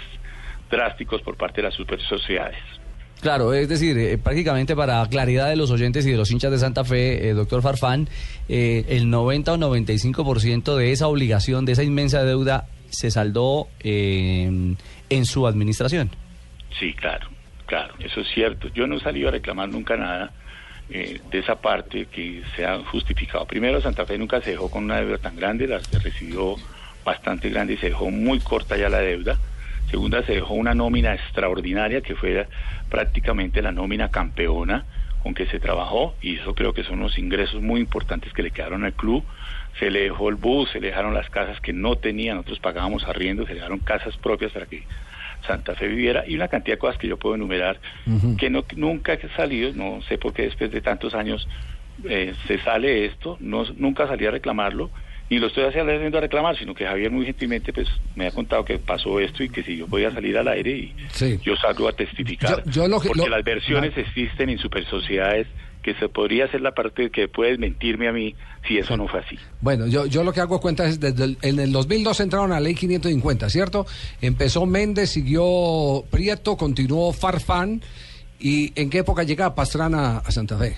drásticos 0.70 1.22
por 1.22 1.38
parte 1.38 1.62
de 1.62 1.68
las 1.70 1.74
super 1.74 2.00
sociedades. 2.02 2.60
Claro, 3.22 3.54
es 3.54 3.68
decir, 3.68 3.98
eh, 3.98 4.18
prácticamente 4.18 4.76
para 4.76 5.04
claridad 5.08 5.50
de 5.50 5.56
los 5.56 5.72
oyentes 5.72 6.06
y 6.06 6.12
de 6.12 6.18
los 6.18 6.30
hinchas 6.30 6.52
de 6.52 6.60
Santa 6.60 6.84
Fe, 6.84 7.30
eh, 7.30 7.34
doctor 7.34 7.62
Farfán, 7.64 8.08
eh, 8.48 8.86
el 8.90 9.10
90 9.10 9.54
o 9.54 9.58
95% 9.58 10.76
de 10.76 10.92
esa 10.92 11.08
obligación, 11.08 11.66
de 11.66 11.72
esa 11.72 11.84
inmensa 11.84 12.24
deuda, 12.24 12.68
se 12.90 13.10
saldó 13.10 13.70
eh, 13.80 14.76
en 15.10 15.26
su 15.26 15.48
administración. 15.48 16.12
Sí, 16.80 16.94
claro, 16.94 17.28
claro, 17.66 17.96
eso 18.00 18.22
es 18.22 18.28
cierto. 18.34 18.68
Yo 18.70 18.86
no 18.86 18.98
he 18.98 19.00
salido 19.00 19.30
a 19.30 19.32
reclamar 19.32 19.70
nunca 19.70 19.98
nada 19.98 20.32
de 20.90 21.20
esa 21.40 21.60
parte 21.60 22.06
que 22.06 22.44
sea 22.56 22.80
justificado. 22.80 23.46
Primero, 23.46 23.82
Santa 23.82 24.06
Fe 24.06 24.18
nunca 24.18 24.40
se 24.40 24.52
dejó 24.52 24.72
con 24.72 24.86
una 24.86 25.02
deuda 25.02 25.18
tan 25.18 25.36
grande, 25.36 25.68
la 25.68 25.82
se 25.82 26.00
recibió 26.00 26.56
bastante 27.04 27.50
grande 27.50 27.74
y 27.74 27.78
se 27.78 27.88
dejó 27.88 28.10
muy 28.10 28.40
corta 28.40 28.78
ya 28.78 28.88
la 28.88 29.00
deuda. 29.00 29.38
Segunda, 29.90 30.24
se 30.24 30.34
dejó 30.34 30.54
una 30.54 30.74
nómina 30.74 31.14
extraordinaria 31.14 32.02
que 32.02 32.16
fue 32.16 32.48
prácticamente 32.90 33.62
la 33.62 33.72
nómina 33.72 34.10
campeona 34.10 34.86
con 35.24 35.34
que 35.34 35.46
se 35.48 35.60
trabajó 35.60 36.16
y 36.22 36.38
eso 36.38 36.54
creo 36.54 36.74
que 36.74 36.84
son 36.84 37.00
unos 37.00 37.18
ingresos 37.18 37.62
muy 37.62 37.80
importantes 37.80 38.34
que 38.34 38.44
le 38.44 38.52
quedaron 38.52 38.84
al 38.84 38.94
club. 38.94 39.24
Se 39.80 39.90
le 39.90 40.02
dejó 40.02 40.30
el 40.30 40.36
bus, 40.36 40.70
se 40.72 40.80
le 40.80 40.88
dejaron 40.88 41.14
las 41.14 41.30
casas 41.30 41.60
que 41.62 41.74
no 41.74 41.96
tenían, 41.96 42.36
nosotros 42.36 42.60
pagábamos 42.60 43.04
arriendo, 43.06 43.44
se 43.44 43.50
le 43.50 43.56
dejaron 43.56 43.80
casas 43.80 44.18
propias 44.18 44.52
para 44.52 44.66
que 44.66 44.84
Santa 45.46 45.76
Fe 45.76 45.88
viviera 45.88 46.24
y 46.28 46.36
una 46.36 46.48
cantidad 46.48 46.76
de 46.76 46.80
cosas 46.80 46.98
que 46.98 47.08
yo 47.08 47.18
puedo 47.18 47.36
enumerar 47.36 47.80
que 48.38 48.50
no, 48.50 48.66
nunca 48.76 49.14
he 49.14 49.30
salido, 49.36 49.72
no 49.74 50.02
sé 50.04 50.18
por 50.18 50.34
qué 50.34 50.44
después 50.44 50.72
de 50.72 50.82
tantos 50.82 51.14
años 51.14 51.48
eh, 52.06 52.34
se 52.48 52.60
sale 52.60 53.06
esto, 53.06 53.38
no, 53.40 53.66
nunca 53.78 54.08
salí 54.08 54.26
a 54.26 54.32
reclamarlo, 54.32 54.90
ni 55.30 55.40
lo 55.40 55.48
estoy 55.48 55.66
haciendo 55.66 56.18
a 56.18 56.22
reclamar, 56.22 56.58
sino 56.58 56.74
que 56.74 56.86
Javier 56.86 57.12
muy 57.12 57.26
gentilmente 57.26 57.74
pues 57.74 57.88
me 58.16 58.28
ha 58.28 58.32
contado 58.32 58.64
que 58.64 58.78
pasó 58.80 59.20
esto 59.20 59.44
y 59.44 59.50
que 59.50 59.64
si 59.64 59.76
yo 59.78 59.88
podía 59.88 60.12
salir 60.12 60.38
al 60.38 60.48
aire 60.48 60.72
y 60.72 60.94
Sí. 61.12 61.40
yo 61.44 61.56
salgo 61.58 61.88
a 61.90 61.94
testificar, 61.94 62.64
Yo- 62.66 62.72
yo 62.72 62.88
lo 62.88 63.00
que- 63.00 63.10
porque 63.10 63.24
lo- 63.24 63.36
las 63.36 63.44
versiones 63.44 63.98
existen 63.98 64.50
en 64.50 64.58
super 64.58 64.86
sociedades 64.86 65.48
que 65.84 65.94
se 65.96 66.10
podría 66.10 66.46
hacer 66.46 66.60
la 66.62 66.72
parte 66.72 67.10
que 67.12 67.28
puedes 67.30 67.60
mentirme 67.60 68.10
a 68.10 68.12
mí 68.12 68.36
si 68.68 68.78
eso 68.78 68.98
no 68.98 69.08
fue 69.08 69.22
así. 69.22 69.38
Bueno, 69.62 69.88
yo, 69.88 70.06
yo 70.06 70.22
lo 70.24 70.34
que 70.34 70.42
hago 70.42 70.60
cuenta 70.60 70.86
es 70.86 71.00
desde 71.00 71.24
el, 71.24 71.38
en 71.42 71.60
el 71.60 71.72
2002 71.72 72.20
entraron 72.20 72.52
a 72.52 72.56
la 72.56 72.60
ley 72.62 72.76
550, 72.76 73.50
¿cierto? 73.50 73.86
Empezó 74.22 74.66
Méndez, 74.66 75.10
siguió 75.12 76.04
Prieto, 76.10 76.58
continuó 76.58 77.14
Farfán. 77.14 77.82
¿Y 78.40 78.72
en 78.80 78.90
qué 78.90 79.00
época 79.00 79.24
llega 79.24 79.56
Pastrana 79.56 80.18
a 80.20 80.32
Santa 80.32 80.58
Fe? 80.58 80.76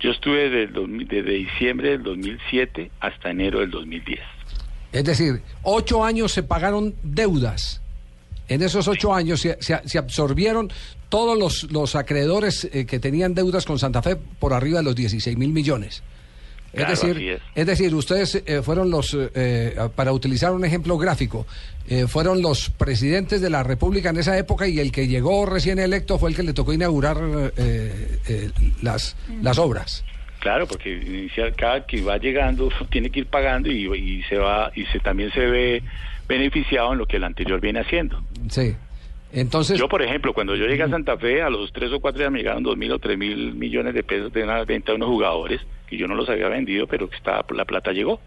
Yo 0.00 0.10
estuve 0.10 0.44
desde, 0.50 0.62
el 0.64 0.72
2000 0.72 1.08
desde 1.08 1.30
diciembre 1.32 1.90
del 1.90 2.02
2007 2.02 2.90
hasta 3.00 3.30
enero 3.30 3.60
del 3.60 3.70
2010. 3.70 4.20
Es 4.92 5.04
decir, 5.04 5.42
ocho 5.62 6.04
años 6.04 6.32
se 6.32 6.42
pagaron 6.42 6.94
deudas. 7.02 7.82
En 8.48 8.62
esos 8.62 8.86
ocho 8.88 9.12
años 9.14 9.40
se, 9.40 9.56
se- 9.60 9.80
se 9.88 9.98
absorbieron 9.98 10.70
todos 11.08 11.36
los, 11.38 11.70
los 11.72 11.96
acreedores 11.96 12.68
eh, 12.72 12.86
que 12.86 12.98
tenían 13.00 13.34
deudas 13.34 13.64
con 13.64 13.78
Santa 13.78 14.02
Fe 14.02 14.16
por 14.16 14.52
arriba 14.52 14.78
de 14.78 14.84
los 14.84 14.94
16 14.94 15.36
mil 15.36 15.50
millones. 15.52 16.02
Claro, 16.76 16.92
es, 16.92 17.00
decir, 17.00 17.40
es. 17.54 17.66
decir, 17.66 17.94
ustedes 17.94 18.42
eh, 18.44 18.60
fueron 18.62 18.90
los, 18.90 19.16
eh, 19.34 19.74
para 19.94 20.12
utilizar 20.12 20.52
un 20.52 20.62
ejemplo 20.62 20.98
gráfico, 20.98 21.46
eh, 21.88 22.06
fueron 22.06 22.42
los 22.42 22.68
presidentes 22.68 23.40
de 23.40 23.48
la 23.48 23.62
República 23.62 24.10
en 24.10 24.18
esa 24.18 24.36
época 24.36 24.68
y 24.68 24.78
el 24.78 24.92
que 24.92 25.08
llegó 25.08 25.46
recién 25.46 25.78
electo 25.78 26.18
fue 26.18 26.28
el 26.28 26.36
que 26.36 26.42
le 26.42 26.52
tocó 26.52 26.74
inaugurar 26.74 27.16
eh, 27.56 28.50
las, 28.82 29.16
las 29.40 29.58
obras. 29.58 30.04
Claro, 30.40 30.66
porque 30.66 30.92
inicial, 30.92 31.54
cada 31.56 31.86
que 31.86 32.02
va 32.02 32.18
llegando 32.18 32.68
tiene 32.90 33.08
que 33.08 33.20
ir 33.20 33.26
pagando 33.26 33.70
y, 33.70 33.86
y 33.94 34.22
se 34.24 34.36
va 34.36 34.70
y 34.74 34.84
se 34.86 35.00
también 35.00 35.32
se 35.32 35.46
ve 35.46 35.82
beneficiado 36.28 36.92
en 36.92 36.98
lo 36.98 37.06
que 37.06 37.16
el 37.16 37.24
anterior 37.24 37.58
viene 37.58 37.80
haciendo. 37.80 38.22
Sí. 38.50 38.76
Entonces, 39.36 39.78
Yo, 39.78 39.88
por 39.88 40.00
ejemplo, 40.02 40.32
cuando 40.32 40.56
yo 40.56 40.66
llegué 40.66 40.82
a 40.82 40.88
Santa 40.88 41.16
Fe, 41.18 41.42
a 41.42 41.50
los 41.50 41.72
tres 41.72 41.92
o 41.92 42.00
cuatro 42.00 42.18
días 42.20 42.32
me 42.32 42.38
llegaron 42.38 42.62
dos 42.62 42.76
mil 42.76 42.90
o 42.92 42.98
tres 42.98 43.18
mil 43.18 43.54
millones 43.54 43.92
de 43.94 44.02
pesos 44.02 44.32
de 44.32 44.42
una 44.42 44.64
venta 44.64 44.92
de 44.92 44.96
unos 44.96 45.08
jugadores 45.08 45.60
que 45.86 45.96
yo 45.98 46.08
no 46.08 46.14
los 46.14 46.28
había 46.28 46.48
vendido, 46.48 46.86
pero 46.86 47.08
que 47.08 47.16
estaba, 47.16 47.44
la 47.54 47.64
plata 47.66 47.92
llegó. 47.92 48.18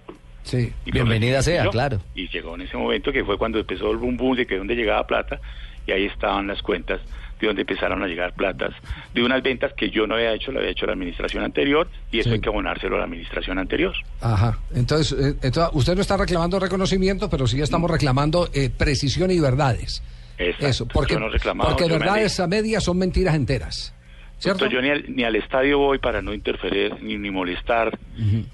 sí. 0.44 0.72
Y 0.86 0.92
Bienvenida 0.92 1.42
sea, 1.42 1.64
yo. 1.66 1.72
claro. 1.72 2.00
Y 2.16 2.28
llegó 2.30 2.56
en 2.56 2.62
ese 2.62 2.78
momento 2.78 3.12
que 3.12 3.26
fue 3.26 3.38
cuando 3.38 3.60
empezó 3.60 3.92
el 3.92 3.98
boom 3.98 4.18
boom 4.18 4.36
de 4.38 4.46
que 4.46 4.58
dónde 4.58 4.76
llegaba 4.76 5.06
plata 5.08 5.42
y 5.88 5.92
ahí 5.92 6.06
estaban 6.06 6.46
las 6.48 6.62
cuentas 6.62 7.02
de 7.42 7.48
donde 7.48 7.62
empezaron 7.62 8.04
a 8.04 8.08
llegar 8.08 8.34
platas 8.34 8.74
de 9.14 9.24
unas 9.24 9.42
ventas 9.42 9.72
que 9.74 9.90
yo 9.90 10.06
no 10.06 10.16
había 10.16 10.34
hecho, 10.34 10.52
lo 10.52 10.60
había 10.60 10.72
hecho 10.72 10.86
la 10.86 10.92
administración 10.94 11.44
anterior 11.44 11.88
y 12.12 12.20
eso 12.20 12.30
Sí. 12.30 12.36
hay 12.36 12.42
que 12.42 12.50
abonárselo 12.50 12.96
a 12.98 13.00
la 13.00 13.06
administración 13.06 13.58
anterior. 13.58 13.94
Ajá. 14.22 14.60
Entonces, 14.76 15.18
eh, 15.18 15.36
entonces, 15.42 15.72
usted 15.74 15.96
no 15.96 16.02
está 16.02 16.18
reclamando 16.18 16.60
reconocimiento, 16.60 17.30
pero 17.30 17.48
sí 17.48 17.60
estamos 17.62 17.90
reclamando 17.90 18.50
eh, 18.54 18.70
precisión 18.70 19.32
y 19.32 19.40
verdades. 19.40 20.04
Exacto. 20.40 20.68
Eso, 20.68 20.88
porque, 20.88 21.14
Yo 21.14 21.20
no 21.20 21.30
reclamado, 21.30 21.70
porque 21.72 21.84
yo 21.84 21.90
me 21.94 22.00
verdades 22.00 22.40
a 22.40 22.48
medias 22.48 22.84
son 22.84 22.98
mentiras 22.98 23.36
enteras. 23.36 23.94
¿Cierto? 24.40 24.64
Entonces, 24.66 24.74
yo 24.74 24.82
ni 24.82 24.90
al, 24.90 25.16
ni 25.16 25.24
al 25.26 25.36
estadio 25.36 25.78
voy 25.80 25.98
para 26.00 26.22
no 26.22 26.34
interferir 26.34 26.96
ni, 27.04 27.18
ni 27.18 27.30
molestar. 27.30 27.98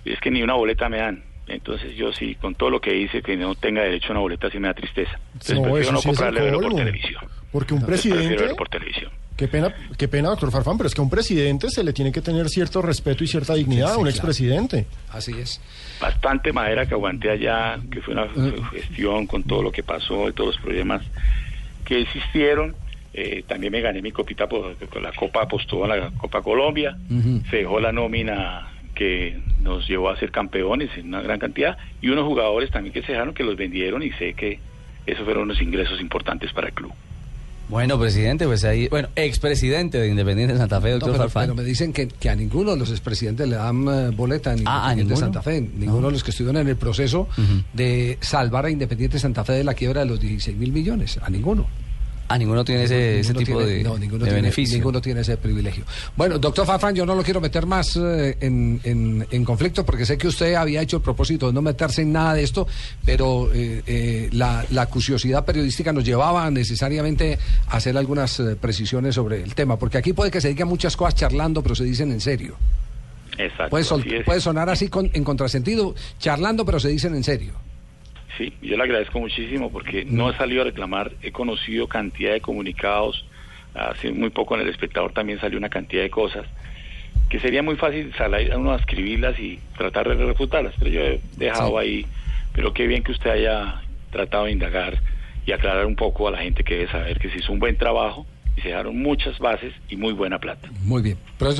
Es 0.03 0.19
que 0.19 0.31
ni 0.31 0.41
una 0.41 0.55
boleta 0.55 0.89
me 0.89 0.97
dan. 0.97 1.23
Entonces 1.47 1.95
yo 1.95 2.11
sí, 2.11 2.33
con 2.41 2.55
todo 2.55 2.71
lo 2.71 2.81
que 2.81 2.97
hice, 2.97 3.21
que 3.21 3.37
no 3.37 3.53
tenga 3.53 3.83
derecho 3.83 4.07
a 4.07 4.11
una 4.13 4.21
boleta, 4.21 4.49
sí 4.49 4.57
me 4.57 4.67
da 4.67 4.73
tristeza. 4.73 5.11
Entonces 5.33 5.55
No, 5.57 5.61
prefiero 5.61 5.81
eso 5.83 5.91
no 5.91 5.99
sí 5.99 6.07
comprarle 6.07 6.41
verlo 6.41 6.59
por 6.61 6.73
televisión. 6.75 7.23
Porque 7.51 7.73
un 7.75 7.81
Entonces, 7.81 8.01
presidente... 8.11 8.35
verlo 8.41 8.55
por 8.55 8.67
televisión. 8.69 9.11
Qué 9.37 9.47
pena, 9.47 9.75
qué 9.97 10.07
pena, 10.07 10.29
doctor 10.29 10.49
Farfán, 10.49 10.77
pero 10.77 10.87
es 10.87 10.95
que 10.95 11.01
a 11.01 11.03
un 11.03 11.09
presidente 11.09 11.69
se 11.69 11.83
le 11.83 11.93
tiene 11.93 12.11
que 12.11 12.21
tener 12.21 12.49
cierto 12.49 12.81
respeto 12.81 13.23
y 13.23 13.27
cierta 13.27 13.53
dignidad 13.53 13.87
Sí, 13.87 13.91
a 13.91 13.93
sí, 13.93 13.97
un 13.99 14.03
claro. 14.05 14.09
expresidente. 14.09 14.87
Así 15.11 15.33
es. 15.39 15.61
bastante 16.01 16.51
madera 16.51 16.85
que 16.87 16.93
aguanté 16.95 17.29
allá, 17.29 17.77
que 17.91 18.01
fue 18.01 18.13
una 18.15 18.25
Mm. 18.25 18.63
gestión 18.71 19.27
con 19.27 19.43
todo 19.43 19.61
lo 19.61 19.71
que 19.71 19.83
pasó 19.83 20.27
y 20.29 20.33
todos 20.33 20.55
los 20.55 20.63
problemas 20.63 21.03
que 21.85 22.01
existieron. 22.01 22.75
Eh, 23.13 23.43
también 23.47 23.71
me 23.71 23.79
gané 23.79 24.01
mi 24.01 24.11
copita 24.11 24.47
por, 24.47 24.75
la 25.01 25.13
Copa 25.13 25.43
Apostó, 25.43 25.87
la 25.87 26.11
Copa 26.11 26.41
Colombia. 26.41 26.97
Se 27.49 27.57
dejó 27.57 27.79
la 27.79 27.93
nómina 27.93 28.67
que 28.93 29.37
nos 29.61 29.87
llevó 29.87 30.09
a 30.09 30.17
ser 30.17 30.31
campeones 30.31 30.89
en 30.97 31.07
una 31.07 31.21
gran 31.21 31.39
cantidad 31.39 31.77
y 32.01 32.09
unos 32.09 32.25
jugadores 32.25 32.71
también 32.71 32.93
que 32.93 33.01
se 33.03 33.13
dejaron 33.13 33.33
que 33.33 33.43
los 33.43 33.55
vendieron 33.55 34.03
y 34.03 34.11
sé 34.11 34.33
que 34.33 34.59
esos 35.05 35.23
fueron 35.23 35.43
unos 35.43 35.61
ingresos 35.61 36.01
importantes 36.01 36.51
para 36.51 36.67
el 36.67 36.73
club. 36.73 36.93
Bueno, 37.67 37.99
presidente, 37.99 38.45
pues 38.45 38.63
ahí, 38.63 38.87
bueno, 38.89 39.09
expresidente 39.15 39.97
de 39.99 40.07
Independiente 40.09 40.53
de 40.53 40.59
Santa 40.59 40.79
Fe, 40.79 40.89
No, 40.89 40.93
doctor 40.95 41.11
pero, 41.13 41.23
Farfán. 41.23 41.43
pero 41.45 41.55
me 41.55 41.63
dicen 41.63 41.93
que, 41.93 42.07
que 42.07 42.29
a 42.29 42.35
ninguno 42.35 42.71
de 42.71 42.77
los 42.77 42.91
expresidentes 42.91 43.47
le 43.47 43.55
dan 43.55 43.87
eh, 43.87 44.11
boleta 44.15 44.51
a 44.51 44.53
Ah, 44.65 44.89
¿a 44.89 44.91
Independiente 44.91 45.03
ninguno? 45.03 45.17
Santa 45.17 45.41
Fe. 45.41 45.61
Ninguno 45.61 46.07
de 46.07 46.13
los 46.13 46.23
que 46.23 46.29
estuvieron 46.31 46.61
en 46.61 46.67
el 46.67 46.75
proceso 46.75 47.27
de 47.73 48.17
salvar 48.21 48.65
a 48.65 48.69
Independiente 48.69 49.17
Santa 49.17 49.43
Fe 49.43 49.53
de 49.53 49.63
la 49.63 49.73
quiebra 49.73 50.01
de 50.01 50.05
los 50.07 50.19
16 50.19 50.55
mil 50.57 50.71
millones. 50.71 51.17
A 51.21 51.29
ninguno. 51.29 51.65
Ah, 52.27 52.39
ninguno 52.39 52.65
tiene 52.65 52.85
ese, 52.85 53.33
tipo 53.35 53.59
tiene- 53.59 53.65
de, 53.65 53.83
no, 53.83 53.99
ninguno 53.99 54.25
de 54.25 54.31
tiene- 54.31 54.41
beneficio. 54.41 54.75
Ninguno 54.77 54.99
tiene 54.99 55.21
ese 55.21 55.37
privilegio. 55.37 55.83
Bueno, 56.15 56.39
doctor 56.39 56.65
Farfán, 56.65 56.95
yo 56.95 57.05
no 57.05 57.13
lo 57.13 57.21
quiero 57.21 57.39
meter 57.39 57.67
más 57.67 57.95
eh, 57.97 58.35
en, 58.41 58.79
en- 58.83 59.27
en 59.29 59.45
conflicto 59.45 59.85
porque 59.85 60.07
sé 60.07 60.17
que 60.17 60.27
usted 60.27 60.55
había 60.55 60.81
hecho 60.81 60.97
el 60.97 61.03
propósito 61.03 61.45
de 61.47 61.53
no 61.53 61.61
meterse 61.61 62.01
en 62.01 62.11
nada 62.13 62.33
de 62.33 62.41
esto, 62.43 62.67
pero 63.05 63.51
eh, 63.53 63.83
eh, 63.85 64.29
la, 64.33 64.65
la 64.71 64.87
curiosidad 64.87 65.45
periodística 65.45 65.93
nos 65.93 66.03
llevaba 66.03 66.49
necesariamente 66.49 67.37
a 67.67 67.77
hacer 67.77 67.95
algunas 67.95 68.39
eh, 68.39 68.55
precisiones 68.55 69.13
sobre 69.13 69.43
el 69.43 69.53
tema, 69.53 69.77
porque 69.77 69.99
aquí 69.99 70.13
puede 70.13 70.31
que 70.31 70.41
se 70.41 70.47
digan 70.49 70.67
muchas 70.67 70.97
cosas 70.97 71.13
charlando, 71.13 71.61
pero 71.61 71.75
se 71.75 71.83
dicen 71.83 72.11
en 72.11 72.21
serio. 72.21 72.55
Exacto. 73.37 73.69
Puede, 73.69 73.83
sol- 73.83 74.03
puede 74.25 74.41
sonar 74.41 74.69
así 74.69 74.87
con- 74.87 75.11
en 75.13 75.23
contrasentido, 75.23 75.93
charlando, 76.19 76.65
pero 76.65 76.79
se 76.79 76.87
dicen 76.89 77.13
en 77.15 77.23
serio. 77.23 77.53
Sí, 78.37 78.53
yo 78.61 78.75
le 78.77 78.83
agradezco 78.83 79.19
muchísimo 79.19 79.71
porque 79.71 80.03
no 80.05 80.29
he 80.29 80.35
salido 80.37 80.61
a 80.61 80.65
reclamar, 80.65 81.11
he 81.21 81.31
conocido 81.31 81.87
cantidad 81.87 82.33
de 82.33 82.41
comunicados, 82.41 83.25
hace 83.73 84.11
muy 84.11 84.29
poco 84.29 84.55
en 84.55 84.61
El 84.61 84.69
Espectador 84.69 85.13
también 85.13 85.39
salió 85.39 85.57
una 85.57 85.69
cantidad 85.69 86.03
de 86.03 86.09
cosas 86.09 86.45
que 87.29 87.39
sería 87.39 87.63
muy 87.63 87.75
fácil 87.75 88.13
salir 88.17 88.51
a 88.51 88.57
uno 88.57 88.73
a 88.73 88.75
escribirlas 88.77 89.39
y 89.39 89.59
tratar 89.77 90.15
de 90.15 90.25
refutarlas, 90.25 90.73
pero 90.77 90.91
yo 90.91 91.01
he 91.01 91.19
dejado 91.37 91.69
Sí. 91.69 91.75
ahí, 91.77 92.05
pero 92.53 92.73
qué 92.73 92.87
bien 92.87 93.03
que 93.03 93.11
usted 93.13 93.29
haya 93.31 93.81
tratado 94.11 94.45
de 94.45 94.51
indagar 94.51 94.99
y 95.45 95.51
aclarar 95.51 95.85
un 95.85 95.95
poco 95.95 96.27
a 96.27 96.31
la 96.31 96.37
gente 96.39 96.63
que 96.63 96.75
debe 96.75 96.91
saber 96.91 97.19
que 97.19 97.29
se 97.29 97.37
hizo 97.37 97.51
un 97.53 97.59
buen 97.59 97.77
trabajo 97.77 98.25
y 98.57 98.61
se 98.61 98.69
dejaron 98.69 99.01
muchas 99.01 99.37
bases 99.39 99.73
y 99.89 99.95
muy 99.95 100.13
buena 100.13 100.39
plata. 100.39 100.69
Muy 100.83 101.01
bien. 101.01 101.17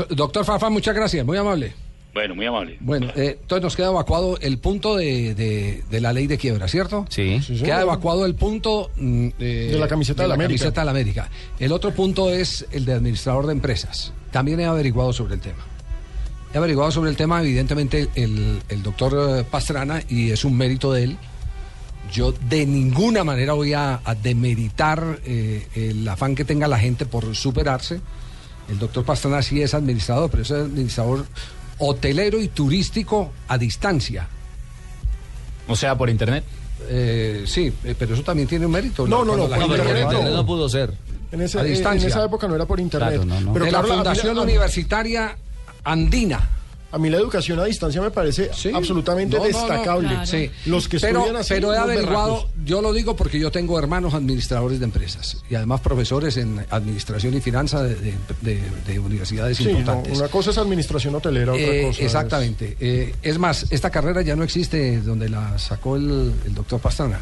Doctor 0.09 0.45
Farfán, 0.45 0.71
muchas 0.73 0.95
gracias, 0.95 1.25
muy 1.25 1.37
amable. 1.37 1.73
Bueno, 2.15 2.33
muy 2.33 2.45
amable. 2.45 2.77
Bueno, 2.79 3.07
eh, 3.15 3.37
entonces 3.41 3.61
nos 3.61 3.75
queda 3.75 3.89
evacuado 3.89 4.37
el 4.39 4.57
punto 4.57 4.95
de, 4.95 5.35
de- 5.35 5.83
de 5.91 5.99
la 6.01 6.13
ley 6.13 6.27
de 6.27 6.37
quiebra, 6.37 6.67
¿cierto? 6.69 7.05
Sí. 7.09 7.41
Queda 7.61 7.81
evacuado 7.81 8.25
el 8.25 8.35
punto 8.35 8.89
mm, 8.95 9.27
eh, 9.37 9.69
De 9.73 9.77
la 9.77 9.87
camiseta 9.89 10.21
de 10.23 10.29
la 10.29 10.35
América. 10.35 10.59
camiseta 10.59 10.81
de 10.81 10.85
la 10.85 10.91
América. 10.91 11.29
El 11.59 11.73
otro 11.73 11.91
punto 11.93 12.29
es 12.31 12.65
el 12.71 12.85
de 12.85 12.93
administrador 12.93 13.47
de 13.47 13.51
empresas. 13.51 14.13
También 14.31 14.61
he 14.61 14.65
averiguado 14.65 15.11
sobre 15.11 15.33
el 15.35 15.41
tema. 15.41 15.65
He 16.53 16.57
averiguado 16.57 16.89
sobre 16.89 17.09
el 17.09 17.17
tema, 17.17 17.41
evidentemente, 17.41 18.07
el, 18.15 18.61
el 18.69 18.81
doctor 18.81 19.39
eh, 19.39 19.43
Pastrana, 19.51 20.01
y 20.07 20.31
es 20.31 20.45
un 20.45 20.55
mérito 20.55 20.93
de 20.93 21.03
él. 21.03 21.17
Yo 22.13 22.31
de 22.31 22.65
ninguna 22.65 23.25
manera 23.25 23.51
voy 23.53 23.73
a, 23.73 23.99
a 24.05 24.15
demeritar 24.15 25.19
eh, 25.25 25.67
el 25.75 26.07
afán 26.07 26.33
que 26.33 26.45
tenga 26.45 26.69
la 26.69 26.79
gente 26.79 27.05
por 27.05 27.35
superarse. 27.35 27.99
El 28.69 28.79
doctor 28.79 29.03
Pastrana 29.03 29.41
sí 29.41 29.61
es 29.61 29.73
administrador, 29.73 30.31
pero 30.31 30.43
es 30.43 30.51
administrador 30.51 31.25
hotelero 31.79 32.39
y 32.39 32.47
turístico 32.47 33.31
a 33.47 33.57
distancia. 33.57 34.27
O 35.67 35.75
sea, 35.75 35.97
por 35.97 36.09
internet. 36.09 36.43
Eh, 36.87 37.43
sí, 37.47 37.73
eh, 37.83 37.95
pero 37.97 38.13
eso 38.13 38.23
también 38.23 38.47
tiene 38.47 38.65
un 38.65 38.71
mérito. 38.71 39.07
No, 39.07 39.23
no, 39.25 39.35
no, 39.35 39.47
por 39.47 39.57
internet 39.61 40.07
no. 40.11 40.29
no 40.29 40.45
pudo 40.45 40.69
ser. 40.69 40.93
En, 41.31 41.41
ese- 41.41 41.59
A 41.59 41.63
distancia. 41.63 42.05
en 42.05 42.11
esa 42.11 42.25
época 42.25 42.47
no 42.47 42.55
era 42.55 42.65
por 42.65 42.79
internet. 42.79 43.09
Claro, 43.09 43.25
no, 43.25 43.41
no. 43.41 43.53
Pero 43.53 43.65
de 43.65 43.71
claro, 43.71 43.87
la 43.87 43.93
Fundación 43.95 44.37
Universitaria 44.37 45.35
Andina. 45.83 46.49
A 46.91 46.97
mí 46.97 47.09
la 47.09 47.17
educación 47.17 47.59
a 47.59 47.65
distancia 47.65 48.01
me 48.01 48.09
parece 48.11 48.49
absolutamente 48.73 49.35
No, 49.37 49.43
no, 49.43 49.49
no, 49.51 49.57
destacable. 49.59 50.07
claro. 50.07 50.25
Sí. 50.25 50.49
Los 50.65 50.87
que 50.87 50.97
pero, 50.99 51.19
estudian 51.19 51.35
así, 51.41 51.53
pero 51.55 51.73
he 51.73 51.77
averiguado, 51.77 52.33
berracos. 52.35 52.51
yo 52.65 52.81
lo 52.81 52.93
digo 52.93 53.15
porque 53.17 53.37
yo 53.37 53.51
tengo 53.51 53.77
hermanos 53.77 54.13
administradores 54.13 54.79
de 54.79 54.85
empresas 54.85 55.37
y 55.49 55.55
además 55.55 55.81
profesores 55.81 56.37
en 56.37 56.65
administración 56.69 57.33
y 57.33 57.41
finanzas 57.41 57.83
de, 57.83 57.95
de- 57.95 58.13
de- 58.41 58.61
de 58.87 58.99
universidades 58.99 59.57
Sí, 59.57 59.65
no, 59.65 59.71
importantes. 59.71 60.17
una 60.17 60.27
cosa 60.29 60.51
es 60.51 60.57
administración 60.57 61.15
hotelera, 61.15 61.51
otra 61.51 61.65
Eh, 61.65 61.81
cosa 61.87 61.99
es- 61.99 62.05
exactamente. 62.05 62.77
Eh, 62.79 63.13
es 63.21 63.37
más, 63.39 63.65
esta 63.71 63.89
carrera 63.89 64.21
ya 64.21 64.35
no 64.37 64.43
existe 64.43 65.01
donde 65.01 65.27
la 65.27 65.57
sacó 65.59 65.97
el, 65.97 66.31
el 66.45 66.53
doctor 66.53 66.79
Pastrana. 66.79 67.19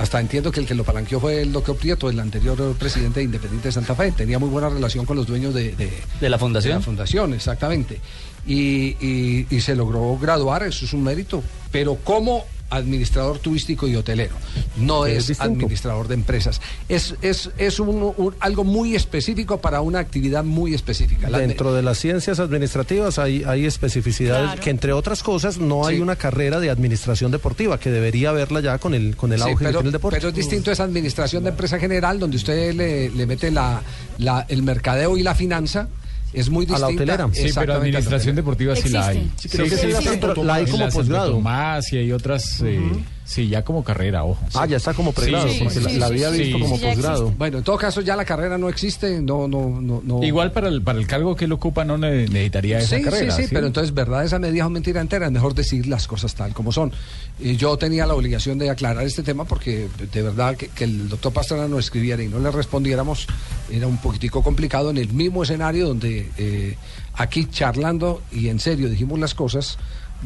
Hasta 0.00 0.18
entiendo 0.18 0.50
que 0.50 0.60
el 0.60 0.66
que 0.66 0.74
lo 0.74 0.82
palanqueó 0.82 1.20
fue 1.20 1.42
el 1.42 1.52
doctor 1.52 1.76
Prieto, 1.76 2.08
el 2.08 2.18
anterior 2.18 2.74
presidente 2.78 3.20
de 3.20 3.24
Independiente 3.24 3.68
de 3.68 3.72
Santa 3.72 3.94
Fe. 3.94 4.12
Tenía 4.12 4.38
muy 4.38 4.48
buena 4.48 4.70
relación 4.70 5.04
con 5.04 5.16
los 5.16 5.26
dueños 5.26 5.52
de, 5.52 5.72
de, 5.76 5.92
¿De 6.20 6.28
la 6.30 6.38
fundación? 6.38 6.72
de 6.74 6.78
la 6.78 6.84
fundación, 6.84 7.34
exactamente. 7.34 8.00
Y, 8.46 8.96
y- 8.98 9.46
y 9.50 9.60
se 9.60 9.76
logró 9.76 10.16
graduar, 10.16 10.62
eso 10.62 10.86
es 10.86 10.92
un 10.94 11.02
mérito. 11.04 11.42
Pero 11.70 11.96
como 11.96 12.46
administrador 12.70 13.38
turístico 13.38 13.86
y 13.88 13.96
hotelero, 13.96 14.34
no 14.76 15.06
es 15.06 15.28
es, 15.30 15.40
administrador 15.40 16.08
de 16.08 16.14
empresas. 16.14 16.60
Es, 16.88 17.14
es, 17.22 17.50
es 17.58 17.80
un- 17.80 18.12
un- 18.16 18.34
algo 18.40 18.64
muy 18.64 18.94
específico 18.94 19.60
para 19.60 19.80
una 19.80 19.98
actividad 19.98 20.44
muy 20.44 20.72
específica. 20.74 21.28
La- 21.28 21.38
Dentro 21.38 21.72
de 21.74 21.82
las 21.82 21.98
ciencias 21.98 22.38
administrativas 22.38 23.18
hay, 23.18 23.42
hay 23.46 23.66
especificidades 23.66 24.46
Claro. 24.46 24.62
que, 24.62 24.70
entre 24.70 24.92
otras 24.92 25.22
cosas, 25.22 25.58
no 25.58 25.86
hay 25.86 26.00
una 26.00 26.16
carrera 26.16 26.60
de 26.60 26.70
administración 26.70 27.30
deportiva, 27.30 27.78
que 27.80 27.90
debería 27.90 28.30
haberla 28.30 28.60
ya 28.60 28.78
con 28.78 28.94
el, 28.94 29.16
con 29.16 29.32
el 29.32 29.38
Sí, 29.40 29.48
auge 29.50 29.56
que 29.58 29.64
pero, 29.64 29.78
tiene 29.80 29.88
el 29.88 29.92
deporte. 29.92 30.16
pero 30.18 30.28
es 30.28 30.34
distinto 30.34 30.70
esa 30.70 30.84
administración 30.84 31.42
de 31.44 31.50
empresa 31.50 31.78
general, 31.78 32.18
donde 32.18 32.36
usted 32.36 32.74
le, 32.74 33.10
le 33.10 33.26
mete 33.26 33.50
la, 33.50 33.82
la- 34.18 34.46
el 34.48 34.62
mercadeo 34.62 35.16
y 35.18 35.22
la 35.22 35.34
finanza. 35.34 35.88
Es 36.32 36.48
muy 36.48 36.64
A 36.66 36.78
la 36.78 36.88
distinta. 36.88 37.02
hotelera. 37.24 37.28
Sí, 37.32 37.50
pero 37.54 37.74
administración 37.74 38.36
deportiva 38.36 38.76
sí 38.76 38.88
la 38.88 39.06
hay. 39.08 39.30
Sí, 39.36 39.48
creo 39.48 39.64
que 39.64 39.70
sí, 39.76 39.88
sí, 40.00 40.20
la 40.44 40.54
hay 40.54 40.66
como 40.66 40.88
posgrado. 40.88 41.32
Tomás 41.32 41.92
y 41.92 41.98
hay 41.98 42.12
otras, 42.12 42.62
eh, 42.62 42.80
sí, 43.24 43.48
ya 43.48 43.62
como 43.62 43.84
carrera, 43.84 44.24
ojo. 44.24 44.38
Ah, 44.54 44.66
ya 44.66 44.76
está 44.76 44.92
como 44.94 45.12
pregrado, 45.12 45.48
Sí, 45.48 45.58
porque 45.62 45.74
sí, 45.76 45.80
la, 45.80 45.90
sí, 45.90 45.98
la 45.98 46.06
había 46.06 46.30
sí, 46.32 46.38
visto 46.38 46.56
sí, 46.56 46.62
como 46.62 46.76
sí, 46.78 46.84
posgrado. 46.84 47.30
Bueno, 47.38 47.58
en 47.58 47.64
todo 47.64 47.76
caso 47.76 48.00
ya 48.00 48.16
la 48.16 48.24
carrera 48.24 48.58
no 48.58 48.68
existe, 48.68 49.20
no, 49.20 49.46
no, 49.46 49.80
no, 49.80 50.00
no. 50.04 50.22
Igual 50.24 50.52
para 50.52 50.68
el, 50.68 50.82
para 50.82 50.98
el 50.98 51.06
cargo 51.06 51.36
que 51.36 51.44
él 51.44 51.52
ocupa 51.52 51.84
no 51.84 51.96
ne- 51.98 52.26
necesitaría 52.26 52.78
esa 52.78 52.96
sí, 52.96 53.02
carrera. 53.02 53.34
sí, 53.36 53.42
sí, 53.44 53.48
pero 53.52 53.66
entonces 53.68 53.94
verdad 53.94 54.24
esa 54.24 54.38
medida 54.38 54.66
o 54.66 54.70
mentira 54.70 55.00
entera, 55.00 55.26
es 55.26 55.32
mejor 55.32 55.54
decir 55.54 55.86
las 55.86 56.06
cosas 56.06 56.34
tal 56.34 56.52
como 56.52 56.72
son. 56.72 56.92
Y 57.38 57.56
yo 57.56 57.76
tenía 57.76 58.06
la 58.06 58.14
obligación 58.14 58.58
de 58.58 58.68
aclarar 58.70 59.04
este 59.06 59.22
tema 59.22 59.44
porque 59.44 59.88
de 60.12 60.22
verdad 60.22 60.56
que, 60.56 60.68
que 60.68 60.84
el 60.84 61.08
doctor 61.08 61.32
Pastrana 61.32 61.68
no 61.68 61.78
escribiera 61.78 62.22
y 62.22 62.28
no 62.28 62.38
le 62.40 62.50
respondiéramos 62.50 63.26
era 63.70 63.86
un 63.86 63.98
poquitico 63.98 64.42
complicado 64.42 64.90
en 64.90 64.98
el 64.98 65.12
mismo 65.12 65.44
escenario 65.44 65.86
donde 65.86 66.28
eh, 66.36 66.76
aquí 67.14 67.46
charlando 67.50 68.22
y 68.32 68.48
en 68.48 68.58
serio 68.58 68.88
dijimos 68.90 69.18
las 69.20 69.34
cosas, 69.34 69.78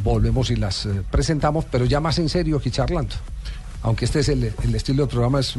volvemos 0.02 0.50
y 0.50 0.56
las 0.56 0.86
eh, 0.86 1.02
presentamos, 1.10 1.64
pero 1.70 1.84
ya 1.84 2.00
más 2.00 2.18
en 2.18 2.28
serio 2.28 2.60
que 2.60 2.70
charlando. 2.70 3.14
Aunque 3.82 4.04
este 4.06 4.20
es 4.20 4.28
el, 4.30 4.52
el 4.62 4.74
estilo 4.74 5.02
del 5.04 5.10
programa, 5.10 5.40
es, 5.40 5.54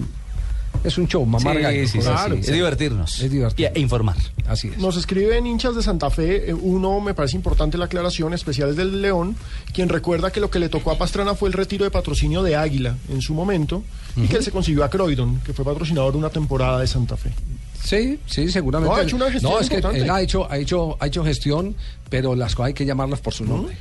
es 0.83 0.97
un 0.97 1.07
show, 1.07 1.25
mamar 1.25 1.55
Sí, 1.57 1.61
gallo, 1.61 1.81
sí, 1.83 1.87
sí, 1.87 1.99
claro. 1.99 2.33
sí. 2.35 2.41
Es 2.41 2.51
divertirnos. 2.51 3.21
Es 3.21 3.31
divertirnos. 3.31 3.75
Y- 3.75 3.79
e 3.79 3.81
informar. 3.81 4.17
Así 4.47 4.67
es. 4.69 4.77
Nos 4.79 4.97
escriben 4.97 5.45
hinchas 5.47 5.75
de 5.75 5.81
Santa 5.83 6.09
Fe, 6.09 6.49
eh, 6.49 6.53
uno 6.53 6.99
me 7.01 7.13
parece 7.13 7.35
importante 7.35 7.77
la 7.77 7.85
aclaración, 7.85 8.33
especial 8.33 8.69
es 8.71 8.75
del 8.75 9.01
León, 9.01 9.35
quien 9.73 9.89
recuerda 9.89 10.31
que 10.31 10.39
lo 10.39 10.49
que 10.49 10.59
le 10.59 10.69
tocó 10.69 10.91
a 10.91 10.97
Pastrana 10.97 11.35
fue 11.35 11.49
el 11.49 11.53
retiro 11.53 11.85
de 11.85 11.91
patrocinio 11.91 12.41
de 12.43 12.55
Águila 12.55 12.95
en 13.09 13.21
su 13.21 13.33
momento 13.33 13.83
y 14.15 14.27
que 14.27 14.37
él 14.37 14.43
se 14.43 14.51
consiguió 14.51 14.83
a 14.83 14.89
Croydon, 14.89 15.39
que 15.41 15.53
fue 15.53 15.63
patrocinador 15.65 16.15
una 16.15 16.29
temporada 16.29 16.79
de 16.79 16.87
Santa 16.87 17.17
Fe. 17.17 17.31
Sí, 17.83 18.19
sí, 18.25 18.49
seguramente. 18.51 18.91
No, 18.95 18.99
ha 18.99 19.03
hecho 19.03 19.15
una 19.17 19.29
gestión 19.31 19.51
No, 19.53 19.59
es 19.59 19.69
que 19.69 19.75
importante. 19.75 20.03
él 20.03 20.09
ha 20.09 20.19
hecho, 20.21 20.49
ha 20.51 20.57
hecho, 20.57 20.97
ha 20.99 21.05
hecho 21.07 21.23
gestión, 21.23 21.75
pero 22.09 22.33
las 22.35 22.55
cosas 22.55 22.67
hay 22.69 22.73
que 22.73 22.85
llamarlas 22.85 23.19
por 23.21 23.33
su 23.33 23.45
nombre. 23.45 23.77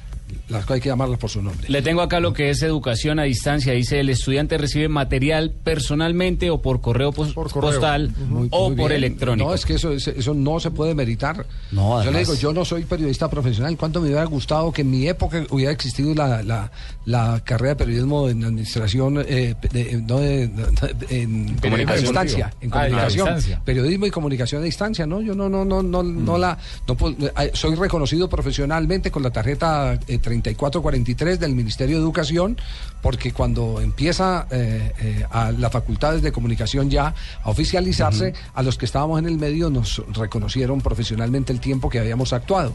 Las 0.49 0.63
cosas 0.65 0.75
hay 0.77 0.81
que 0.83 0.89
llamarlas 0.91 1.19
por 1.19 1.31
su 1.31 1.41
nombre. 1.43 1.67
Le 1.69 1.81
tengo 1.81 2.03
acá 2.03 2.21
lo 2.21 2.33
que 2.35 2.51
es 2.51 2.63
educación 2.63 3.19
a 3.19 3.23
distancia. 3.23 3.73
Dice, 3.73 4.01
el 4.01 4.11
estudiante 4.11 4.59
recibe 4.59 4.89
material 4.89 5.53
personalmente 5.63 6.51
o 6.51 6.61
por 6.61 6.81
correo, 6.81 7.13
pos- 7.13 7.33
correo. 7.33 7.51
postal 7.71 8.11
Muy- 8.29 8.49
o 8.51 8.69
muy 8.69 8.77
por 8.77 8.91
bien. 8.91 9.05
electrónico. 9.05 9.49
No, 9.49 9.55
es 9.55 9.65
que 9.65 9.75
eso, 9.75 9.93
es- 9.93 10.09
eso 10.09 10.35
no 10.35 10.61
se 10.61 10.71
puede 10.71 10.95
meritar. 10.95 11.47
No, 11.73 11.99
yo 12.03 12.11
le 12.11 12.19
además- 12.19 12.29
digo, 12.29 12.35
yo 12.41 12.53
no 12.53 12.65
soy 12.65 12.85
periodista 12.85 13.29
profesional. 13.31 13.77
¿Cuánto 13.77 14.01
me 14.01 14.07
hubiera 14.09 14.25
gustado 14.25 14.71
que 14.73 14.83
en 14.83 14.91
mi 14.91 15.09
época 15.09 15.45
hubiera 15.51 15.73
existido 15.73 16.15
la, 16.15 16.43
la, 16.43 16.71
la 17.07 17.41
carrera 17.45 17.71
de 17.71 17.77
periodismo 17.77 18.29
en 18.29 18.45
administración, 18.45 19.25
eh, 19.27 19.55
de- 19.73 20.03
no 20.07 20.19
de- 20.21 20.49
de- 20.49 21.23
en 21.23 21.55
Comunicación. 21.57 22.17
a 22.17 22.23
distancia, 22.23 22.55
en 22.61 22.69
Ah, 22.71 22.83
comunicación, 22.83 23.25
distancia. 23.27 23.63
periodismo 23.65 24.07
y 24.07 24.11
comunicación 24.11 24.63
a 24.63 24.65
distancia, 24.65 25.07
¿no? 25.07 25.21
Yo 25.23 25.35
no, 25.35 25.49
no, 25.49 25.65
no, 25.65 25.83
no, 25.83 26.03
no 26.03 26.39
la, 26.39 26.59
no 26.87 26.95
puedo- 26.97 27.17
eh, 27.39 27.51
soy 27.55 27.75
reconocido 27.77 28.29
profesionalmente 28.29 29.11
con 29.11 29.23
la 29.23 29.31
tarjeta 29.31 29.99
eh, 30.07 30.19
3443 30.43 31.41
del 31.41 31.55
Ministerio 31.55 31.97
de 31.97 32.03
Educación, 32.03 32.59
porque 33.03 33.33
cuando 33.33 33.81
empieza 33.81 34.47
eh, 34.51 34.93
eh, 35.01 35.27
a 35.31 35.53
las 35.53 35.73
facultades 35.73 36.23
de 36.23 36.33
comunicación 36.33 36.91
ya 36.91 37.15
a 37.43 37.51
oficializarse, 37.51 38.35
a 38.55 38.63
los 38.63 38.79
que 38.79 38.85
estábamos 38.85 39.19
en 39.19 39.27
el 39.27 39.39
medio 39.39 39.71
nos 39.71 40.03
reconocieron 40.13 40.81
profesionalmente 40.81 41.53
el 41.53 41.61
tiempo 41.61 41.89
que 41.89 41.99
habíamos 41.99 42.33
actuado 42.33 42.73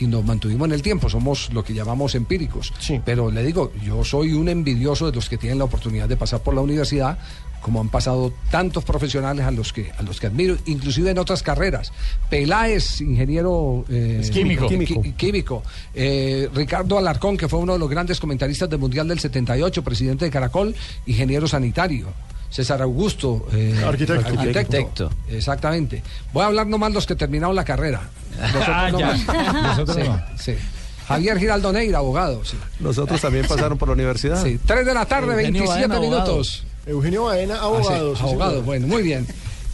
y 0.00 0.06
nos 0.06 0.24
mantuvimos 0.24 0.66
en 0.66 0.72
el 0.72 0.82
tiempo, 0.82 1.08
somos 1.08 1.52
lo 1.52 1.62
que 1.62 1.74
llamamos 1.74 2.14
empíricos. 2.14 2.72
Pero 3.04 3.30
le 3.30 3.42
digo, 3.42 3.72
yo 3.84 4.02
soy 4.02 4.32
un 4.32 4.48
envidioso 4.48 5.06
de 5.06 5.12
los 5.12 5.28
que 5.28 5.36
tienen 5.36 5.58
la 5.58 5.64
oportunidad 5.64 6.08
de 6.08 6.16
pasar 6.16 6.40
por 6.40 6.54
la 6.54 6.62
universidad, 6.62 7.18
como 7.60 7.80
han 7.80 7.88
pasado 7.88 8.32
tantos 8.50 8.84
profesionales 8.84 9.44
a 9.44 9.50
los 9.50 9.72
que 9.72 9.92
a 9.98 10.02
los 10.02 10.18
que 10.20 10.26
admiro, 10.28 10.56
inclusive 10.66 11.10
en 11.10 11.18
otras 11.18 11.42
carreras. 11.42 11.92
Peláez, 12.30 13.00
ingeniero 13.00 13.84
eh, 13.88 14.18
Es 14.22 14.30
químico. 14.30 15.62
Eh, 15.94 16.48
Ricardo 16.54 16.98
Alarcón, 16.98 17.36
que 17.36 17.48
fue 17.48 17.58
uno 17.58 17.74
de 17.74 17.78
los 17.78 17.88
grandes 17.90 18.18
comentaristas 18.20 18.68
del 18.70 18.78
Mundial 18.78 19.08
del 19.08 19.18
78, 19.20 19.82
presidente 19.82 20.24
de 20.24 20.30
Caracol, 20.30 20.74
ingeniero 21.06 21.46
sanitario. 21.48 22.08
César 22.50 22.82
Augusto, 22.82 23.46
eh, 23.52 23.80
Arquitecto. 23.86 24.28
arquitecto. 24.28 25.10
Exactamente. 25.28 26.02
Voy 26.32 26.42
a 26.42 26.46
hablar 26.46 26.66
nomás 26.66 26.92
los 26.92 27.06
que 27.06 27.14
terminaron 27.14 27.54
la 27.54 27.64
carrera. 27.64 28.00
Nosotros 28.40 28.64
Ah, 28.68 28.88
no 28.90 28.98
ya. 28.98 29.06
más. 29.06 29.26
Nosotros 29.62 29.96
Sí, 29.96 30.02
no. 30.02 30.20
sí. 30.36 30.54
Javier 31.06 31.38
Giraldo 31.38 31.72
Neira, 31.72 31.98
abogado. 31.98 32.44
sí. 32.44 32.56
Nosotros 32.80 33.20
también 33.20 33.46
pasaron 33.46 33.78
por 33.78 33.88
la 33.88 33.94
universidad. 33.94 34.42
Sí, 34.42 34.58
3 34.64 34.84
de 34.86 34.94
la 34.94 35.06
tarde, 35.06 35.32
Eugenio 35.32 35.62
27 35.64 35.80
Baena, 35.88 35.94
abogado. 35.96 36.24
minutos. 36.26 36.64
Eugenio 36.90 37.24
Baena, 37.24 37.54
Ah, 37.54 37.58
sí, 37.58 37.64
abogado. 37.64 38.16
sí, 38.16 38.22
señor. 38.22 38.62
bueno, 38.64 38.86
muy 38.86 39.02
bien. 39.02 39.26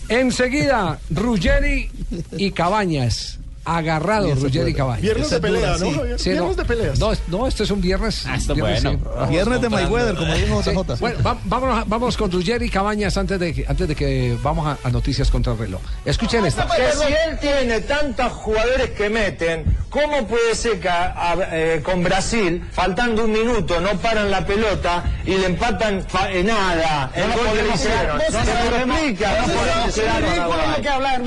Enseguida, 0.09 0.99
Ruggeri 1.11 1.91
y 2.37 2.51
Cabañas. 2.53 3.39
Agarrados, 3.67 4.41
Ruggeri. 4.41 4.73
Cabañas. 4.73 5.03
Viernes 5.03 5.29
de 5.31 5.41
pelea, 5.41 5.71
¿no, 5.73 5.77
sí. 6.19 6.31
Viernes 6.31 6.37
no. 6.37 6.55
de 6.55 6.65
peleas. 6.65 6.99
No, 7.01 7.13
es- 7.13 7.23
no, 7.27 7.47
este 7.49 7.65
es 7.65 7.71
un 7.73 7.81
viernes. 7.81 8.25
Ah, 8.27 8.37
está 8.37 8.53
viernes, 8.55 8.83
bueno. 8.85 8.99
sí. 9.27 9.31
Viernes 9.31 9.61
de 9.61 9.69
Mayweather, 9.69 10.15
como 10.15 10.35
dijo 10.35 10.63
Sí. 10.63 10.71
JJ. 10.71 11.01
Bueno, 11.01 11.19
va- 11.25 11.39
vámonos, 11.45 11.89
vámonos 11.89 12.17
con 12.17 12.31
Ruggeri 12.31 12.67
y 12.67 12.71
Cabañas 12.71 13.17
antes 13.17 13.41
de, 13.41 13.53
que- 13.53 13.65
antes 13.69 13.89
de 13.89 13.95
que 13.97 14.39
vamos 14.43 14.67
a, 14.67 14.79
a 14.87 14.91
noticias 14.91 15.31
contra 15.31 15.53
el 15.53 15.59
reloj. 15.59 15.81
Escuchen 16.05 16.47
esta. 16.47 16.67
Que 16.67 16.93
si 16.93 17.13
él 17.13 17.39
tiene 17.41 17.81
tantos 17.81 18.33
jugadores 18.33 18.91
que 18.91 19.11
meten, 19.11 19.65
¿cómo 19.91 20.27
puede 20.29 20.55
ser 20.55 20.79
que 20.79 20.89
a- 20.89 21.33
a- 21.33 21.37
eh, 21.53 21.81
con 21.83 22.03
Brasil, 22.05 22.63
faltando 22.73 23.25
un 23.25 23.33
minuto, 23.33 23.81
no 23.81 23.91
paran 23.99 24.31
la 24.31 24.47
pelota 24.47 25.03
y 25.25 25.35
le 25.37 25.47
empatan 25.47 26.05
fa- 26.09 26.31
eh, 26.31 26.45
nada? 26.45 27.11
El 27.15 27.33
gol 27.33 27.47
que 27.57 27.63
le 27.63 27.75
hicieron. 27.75 28.19
No 28.19 28.25
se 28.25 28.33
lo 28.33 28.77
explica, 28.95 29.41
no 29.41 29.47
podemos. 29.53 29.97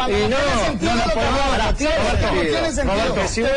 Y 0.10 0.30
no, 0.30 0.96
no 0.96 1.04
podemos 1.14 2.29
tiene 2.32 2.72
sentido. 2.72 3.08
Roberto, 3.08 3.28
si 3.28 3.42
no. 3.42 3.50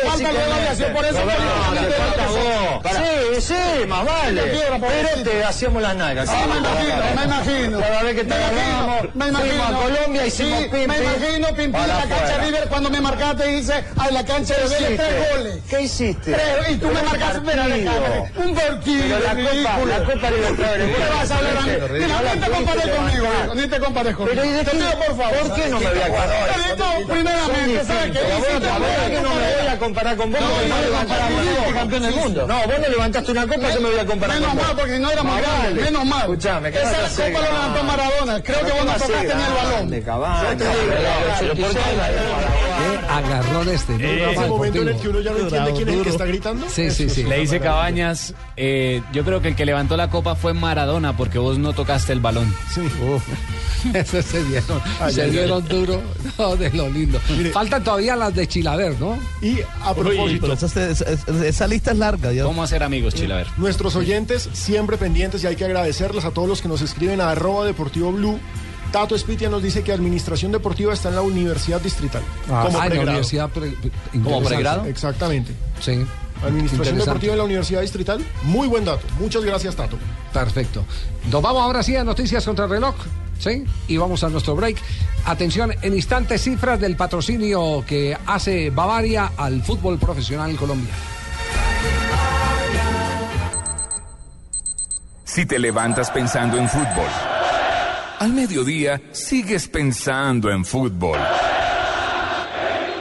Sí, 2.93 3.41
sí, 3.41 3.85
más 3.87 4.05
vale. 4.05 4.41
Pero 4.43 5.23
te 5.23 5.43
hacíamos 5.43 5.81
las 5.81 5.95
nalgas. 5.95 6.29
Sí, 6.29 6.35
me 6.35 6.57
imagino, 6.57 6.95
me 7.15 7.23
imagino. 7.23 7.79
Cada 7.79 8.03
vez 8.03 8.15
que 8.15 8.23
te 8.23 8.33
Me 8.33 8.39
imagino, 8.39 8.61
agarramos, 8.63 9.15
me 9.15 9.23
fuimos 9.25 9.41
imagino. 9.43 9.63
a 9.77 9.81
Colombia, 9.83 10.25
hicimos 10.27 10.59
Sí, 10.63 10.69
pim, 10.71 10.87
Me 10.87 10.97
imagino, 10.97 11.47
pim, 11.55 11.71
la 11.71 12.03
cancha 12.07 12.37
River 12.43 12.67
cuando 12.69 12.89
me 12.89 13.01
marcaste 13.01 13.47
dice, 13.47 13.83
a 13.97 14.11
la 14.11 14.25
cancha 14.25 14.55
de 14.55 14.61
¿Qué 14.63 14.67
Vélez 14.83 14.97
tres 14.99 15.31
goles. 15.33 15.59
¿Qué 15.69 15.81
hiciste? 15.81 16.35
Y 16.69 16.75
tú 16.75 16.87
me 16.87 17.01
marcaste, 17.03 17.37
espera. 17.37 17.63
Un 18.35 18.55
partido, 18.55 19.19
la 19.19 19.33
Copa- 19.35 19.85
la 19.85 20.03
Copa 20.03 20.31
Libertadores, 20.31 20.95
¿Qué 20.95 21.13
vas 21.13 21.31
a 21.31 21.37
hablar 21.37 21.57
a 21.57 21.61
mí? 21.61 21.71
No 22.07 22.33
ni 22.33 22.39
te 22.39 22.49
compares 22.51 22.87
conmigo, 22.87 23.27
ni 23.55 23.67
te 23.67 23.79
compares 23.79 24.15
conmigo. 24.15 24.35
Pero 24.35 24.45
¿y 24.45 24.51
de 24.53 24.63
Te 24.63 24.71
pido 24.71 24.91
por 24.91 25.17
favor. 25.17 25.37
¿Por 25.47 25.55
qué 25.55 25.67
no 25.69 25.79
me 25.79 25.89
voy 25.89 25.99
a 25.99 27.13
primeramente, 27.13 27.85
¿sabes 27.85 28.11
qué? 28.11 28.19
Que 28.63 29.21
no 29.21 29.29
me 29.29 29.53
voy 29.55 29.67
a 29.67 29.79
comparar 29.79 30.17
con 30.17 30.31
vos 30.31 30.41
No, 30.41 30.47
porque 30.47 30.69
no, 30.69 30.75
no 30.75 31.55
copa 31.63 31.73
campeón 31.73 32.01
del 32.03 32.15
mundo. 32.15 32.47
No, 32.47 32.55
vos 32.55 32.79
no 32.81 32.87
levantaste 32.89 33.31
una 33.31 33.47
copa, 33.47 33.73
yo 33.73 33.81
me 33.81 33.89
voy 33.89 33.99
a 33.99 34.05
comparar 34.05 34.35
Menos 34.35 34.49
con 34.49 34.57
vos. 34.57 34.67
mal, 34.67 34.75
porque 34.75 34.93
si 34.95 34.99
no 35.01 35.11
éramos 35.11 35.33
Más 35.33 35.41
grandes, 35.41 35.83
menos 35.85 36.05
mal. 36.05 36.21
Escuchame, 36.21 36.71
¿qué 36.71 36.81
Esa 36.81 36.91
copa 36.93 37.39
lo 37.45 37.53
levantó 37.53 37.83
Maradona. 37.83 38.43
Creo 38.43 38.59
que 38.65 38.71
vos 38.71 38.85
no 38.85 38.93
tocaste 38.93 39.35
ni 39.35 39.43
el 39.43 39.53
balón. 39.53 39.89
De. 39.89 40.03
Qué 40.03 40.11
agarrón 43.09 43.69
este. 43.69 43.93
Eh, 43.93 44.31
ese 44.31 44.47
momento 44.47 44.81
en 44.81 44.87
el 44.89 44.95
que 44.97 45.09
uno 45.09 45.19
ya 45.21 45.31
no 45.31 45.37
entiende 45.39 45.73
quién 45.73 45.89
es 45.89 45.95
el 45.95 46.03
que 46.03 46.09
está 46.09 46.25
gritando. 46.25 46.65
Sí, 46.69 46.91
sí, 46.91 47.09
sí. 47.09 47.23
Le 47.23 47.39
dice 47.39 47.59
Cabañas, 47.59 48.33
eh, 48.57 49.01
yo 49.13 49.23
creo 49.23 49.41
que 49.41 49.49
el 49.49 49.55
que 49.55 49.65
levantó 49.65 49.97
la 49.97 50.09
copa 50.09 50.35
fue 50.35 50.53
Maradona 50.53 51.15
porque 51.15 51.37
vos 51.39 51.57
no 51.57 51.73
tocaste 51.73 52.13
el 52.13 52.19
balón. 52.19 52.53
Sí. 52.73 52.81
Eso 53.93 54.21
se 54.21 54.43
dieron, 54.45 54.81
Ay, 55.01 55.13
se 55.13 55.23
ay, 55.23 55.31
dieron 55.31 55.67
duro. 55.67 56.01
No, 56.37 56.55
de 56.55 56.69
lo 56.71 56.89
lindo. 56.89 57.19
Faltan 57.51 57.83
todavía 57.83 58.15
las 58.15 58.33
de 58.33 58.47
Chilaver, 58.53 58.99
¿no? 58.99 59.17
Y 59.41 59.61
a 59.81 59.95
propósito, 59.95 60.53
esa, 60.53 60.65
esa- 60.67 61.05
esa- 61.09 61.45
esa 61.47 61.67
lista 61.67 61.91
es 61.91 61.97
larga. 61.97 62.31
ya. 62.31 62.43
¿Cómo 62.43 62.61
hacer 62.61 62.83
amigos, 62.83 63.15
Chilaver? 63.15 63.47
nuestros 63.57 63.95
oyentes 63.95 64.47
siempre 64.53 64.97
pendientes 64.97 65.43
y 65.43 65.47
hay 65.47 65.55
que 65.55 65.65
agradecerles 65.65 66.23
a 66.23 66.29
todos 66.31 66.47
los 66.47 66.61
que 66.61 66.67
nos 66.67 66.81
escriben 66.81 67.19
a 67.19 67.31
arroba 67.31 67.65
deportivo 67.65 68.11
blue. 68.11 68.39
Tato 68.91 69.15
Espitia 69.15 69.49
nos 69.49 69.63
dice 69.63 69.81
que 69.83 69.91
Administración 69.91 70.51
Deportiva 70.51 70.93
está 70.93 71.09
en 71.09 71.15
la 71.15 71.21
Universidad 71.23 71.81
Distrital. 71.81 72.21
Ah, 72.47 72.61
como 72.67 72.67
en 72.67 72.73
la 72.75 72.79
pregrado. 72.85 73.01
universidad. 73.09 73.49
pre- 73.49 73.73
interesante. 74.13 74.47
pregrado? 74.49 74.85
Exactamente. 74.85 75.51
Sí. 75.81 76.05
Administración. 76.45 76.97
Deportiva 76.99 77.33
en 77.33 77.37
la 77.39 77.43
Universidad 77.45 77.81
Distrital. 77.81 78.23
Muy 78.43 78.67
buen 78.67 78.85
dato. 78.85 79.01
Muchas 79.19 79.43
gracias, 79.43 79.75
Tato. 79.75 79.97
Perfecto. 80.31 80.83
Nos 81.31 81.41
vamos 81.41 81.63
ahora 81.63 81.81
sí 81.81 81.95
a 81.95 82.03
noticias 82.03 82.45
contra 82.45 82.65
el 82.65 82.71
reloj. 82.71 82.93
¿Sí? 83.39 83.65
Y 83.87 83.97
vamos 83.97 84.23
a 84.23 84.29
nuestro 84.29 84.55
break. 84.55 84.77
Atención, 85.25 85.73
en 85.81 85.93
instantes 85.93 86.41
cifras 86.41 86.79
del 86.79 86.95
patrocinio 86.95 87.83
que 87.87 88.17
hace 88.25 88.69
Bavaria 88.69 89.31
al 89.37 89.61
fútbol 89.63 89.97
profesional 89.97 90.55
colombiano. 90.55 90.97
Si 95.23 95.45
te 95.45 95.57
levantas 95.57 96.11
pensando 96.11 96.57
en 96.57 96.69
fútbol, 96.69 97.09
al 98.19 98.33
mediodía 98.33 99.01
sigues 99.11 99.67
pensando 99.67 100.51
en 100.51 100.63
fútbol. 100.63 101.17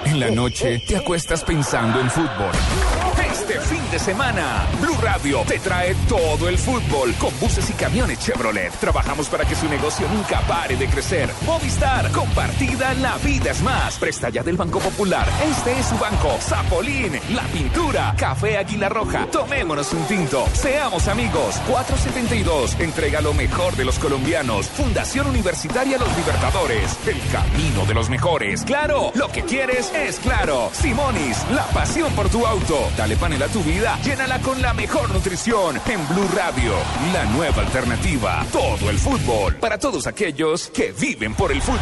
En 0.07 0.18
la 0.18 0.30
noche 0.30 0.83
te 0.89 0.97
acuestas 0.97 1.45
pensando 1.45 2.01
en 2.01 2.11
fútbol. 2.11 2.53
Este 3.53 3.74
fin 3.74 3.90
de 3.90 3.98
semana, 3.98 4.66
Blue 4.80 4.96
Radio 5.03 5.42
te 5.46 5.59
trae 5.59 5.94
todo 6.09 6.48
el 6.48 6.57
fútbol 6.57 7.12
con 7.16 7.38
buses 7.38 7.68
y 7.68 7.74
camiones 7.74 8.18
Chevrolet. 8.18 8.72
Trabajamos 8.78 9.28
para 9.28 9.44
que 9.44 9.55
su 9.55 9.68
negocio 9.68 10.09
nunca 10.09 10.40
pare 10.48 10.74
de 10.74 10.86
crecer. 10.86 11.28
Movistar, 11.44 12.11
compartida, 12.12 12.94
la 12.94 13.18
vida 13.18 13.50
es 13.50 13.61
más. 13.61 13.98
Presta 13.98 14.30
ya 14.30 14.42
del 14.42 14.57
Banco 14.57 14.78
Popular. 14.78 15.28
Este 15.50 15.78
es 15.78 15.84
su 15.84 15.98
banco. 15.98 16.34
Zapolín, 16.40 17.20
la 17.34 17.42
pintura, 17.42 18.14
Café 18.16 18.57
Águila 18.57 18.88
Roja. 18.88 19.26
Tomémonos 19.26 19.92
un 19.92 20.07
tinto. 20.07 20.46
Seamos 20.55 21.07
amigos. 21.09 21.57
472. 21.68 22.80
Entrega 22.80 23.20
lo 23.20 23.34
mejor 23.34 23.76
de 23.76 23.84
los 23.84 23.98
colombianos. 23.98 24.68
Fundación 24.68 25.26
Universitaria 25.26 25.98
Los 25.98 26.16
Libertadores. 26.16 26.96
El 27.07 27.20
camino 27.30 27.84
de 27.84 27.92
los 27.92 28.09
mejores. 28.09 28.64
Claro, 28.64 29.11
lo 29.14 29.28
que 29.28 29.42
quieres 29.42 29.92
es 29.92 30.18
claro. 30.20 30.70
Simonis, 30.72 31.36
la 31.50 31.66
pasión 31.66 32.11
por 32.14 32.30
tu 32.30 32.46
auto. 32.46 32.88
Dale 32.96 33.14
panel 33.16 33.41
a 33.43 33.49
tu 33.49 33.62
vida. 33.62 33.99
Llénala 34.05 34.38
con 34.40 34.61
la 34.62 34.72
mejor 34.72 35.11
nutrición. 35.12 35.76
En 35.86 36.07
Blue 36.09 36.28
Radio, 36.34 36.72
la 37.12 37.24
nueva 37.26 37.62
alternativa. 37.62 38.45
Todo 38.53 38.90
el 38.90 38.99
fútbol. 38.99 39.57
Para 39.57 39.78
todos 39.78 40.07
aquellos 40.07 40.68
que 40.68 40.93
viven 40.93 41.34
por 41.34 41.53
el 41.53 41.61
fútbol. 41.61 41.78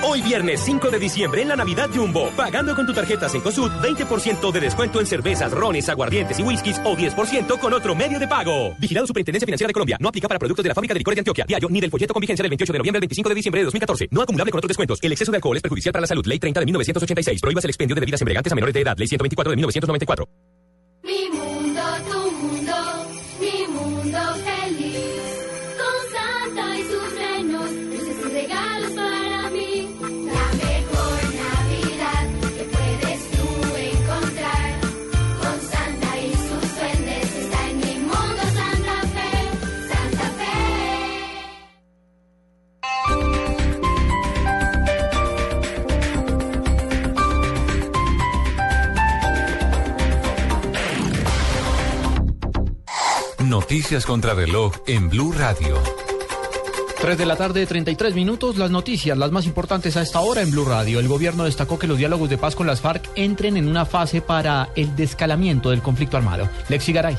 Hoy 0.09 0.22
viernes 0.22 0.61
5 0.61 0.88
de 0.88 1.00
diciembre 1.00 1.42
en 1.42 1.48
la 1.48 1.57
Navidad 1.57 1.90
Jumbo, 1.92 2.30
pagando 2.36 2.76
con 2.76 2.86
tu 2.86 2.94
tarjeta 2.94 3.28
Cencosud, 3.28 3.72
20% 3.82 4.52
de 4.52 4.61
descuento 4.61 5.00
en 5.00 5.07
cervezas, 5.07 5.50
rones, 5.50 5.88
aguardientes 5.88 6.38
y 6.38 6.44
whiskies 6.44 6.80
o 6.84 6.96
10% 6.96 7.59
con 7.59 7.72
otro 7.72 7.92
medio 7.96 8.20
de 8.20 8.28
pago. 8.28 8.76
Vigilado 8.78 9.09
Superintendencia 9.09 9.46
Financiera 9.46 9.66
de 9.66 9.72
Colombia. 9.72 9.96
No 9.98 10.09
aplica 10.09 10.28
para 10.28 10.38
productos 10.38 10.62
de 10.62 10.68
la 10.68 10.76
fábrica 10.76 10.94
de 10.94 11.00
licores 11.00 11.16
de 11.16 11.20
Antioquia, 11.22 11.44
Diario, 11.48 11.68
ni 11.68 11.80
del 11.80 11.90
folleto 11.90 12.14
con 12.14 12.20
vigencia 12.20 12.44
del 12.44 12.50
28 12.50 12.72
de 12.72 12.78
noviembre 12.78 12.98
al 12.98 13.00
25 13.00 13.28
de 13.28 13.34
diciembre 13.34 13.61
de 13.62 13.64
2014. 13.64 14.09
No 14.12 14.22
acumulable 14.22 14.52
con 14.52 14.59
otros 14.59 14.68
descuentos. 14.68 15.00
El 15.02 15.11
exceso 15.11 15.32
de 15.32 15.38
alcohol 15.38 15.57
es 15.57 15.62
perjudicial 15.62 15.92
para 15.92 16.02
la 16.02 16.07
salud. 16.07 16.24
Ley 16.24 16.38
30 16.38 16.61
de 16.61 16.66
1986. 16.66 17.40
Prohíbas 17.40 17.64
el 17.64 17.70
expendio 17.70 17.96
de 17.96 18.00
bebidas 18.00 18.20
embriagantes 18.20 18.52
a 18.52 18.54
menores 18.54 18.74
de 18.74 18.82
edad. 18.82 18.96
Ley 18.96 19.09
124 19.09 19.50
de 19.50 19.57
1994. 19.57 20.28
Noticias 53.66 54.06
contra 54.06 54.32
reloj 54.32 54.74
en 54.86 55.08
Blue 55.08 55.32
Radio. 55.32 55.82
3 57.00 57.18
de 57.18 57.26
la 57.26 57.34
tarde, 57.34 57.66
33 57.66 58.14
minutos. 58.14 58.58
Las 58.58 58.70
noticias, 58.70 59.18
las 59.18 59.32
más 59.32 59.44
importantes 59.44 59.96
a 59.96 60.02
esta 60.02 60.20
hora 60.20 60.40
en 60.40 60.52
Blue 60.52 60.64
Radio. 60.64 61.00
El 61.00 61.08
gobierno 61.08 61.42
destacó 61.42 61.76
que 61.76 61.88
los 61.88 61.98
diálogos 61.98 62.30
de 62.30 62.38
paz 62.38 62.54
con 62.54 62.68
las 62.68 62.80
FARC 62.80 63.10
entren 63.16 63.56
en 63.56 63.66
una 63.66 63.84
fase 63.84 64.22
para 64.22 64.68
el 64.76 64.94
descalamiento 64.94 65.70
del 65.70 65.82
conflicto 65.82 66.16
armado. 66.16 66.48
Lexi 66.68 66.92
Garay. 66.92 67.18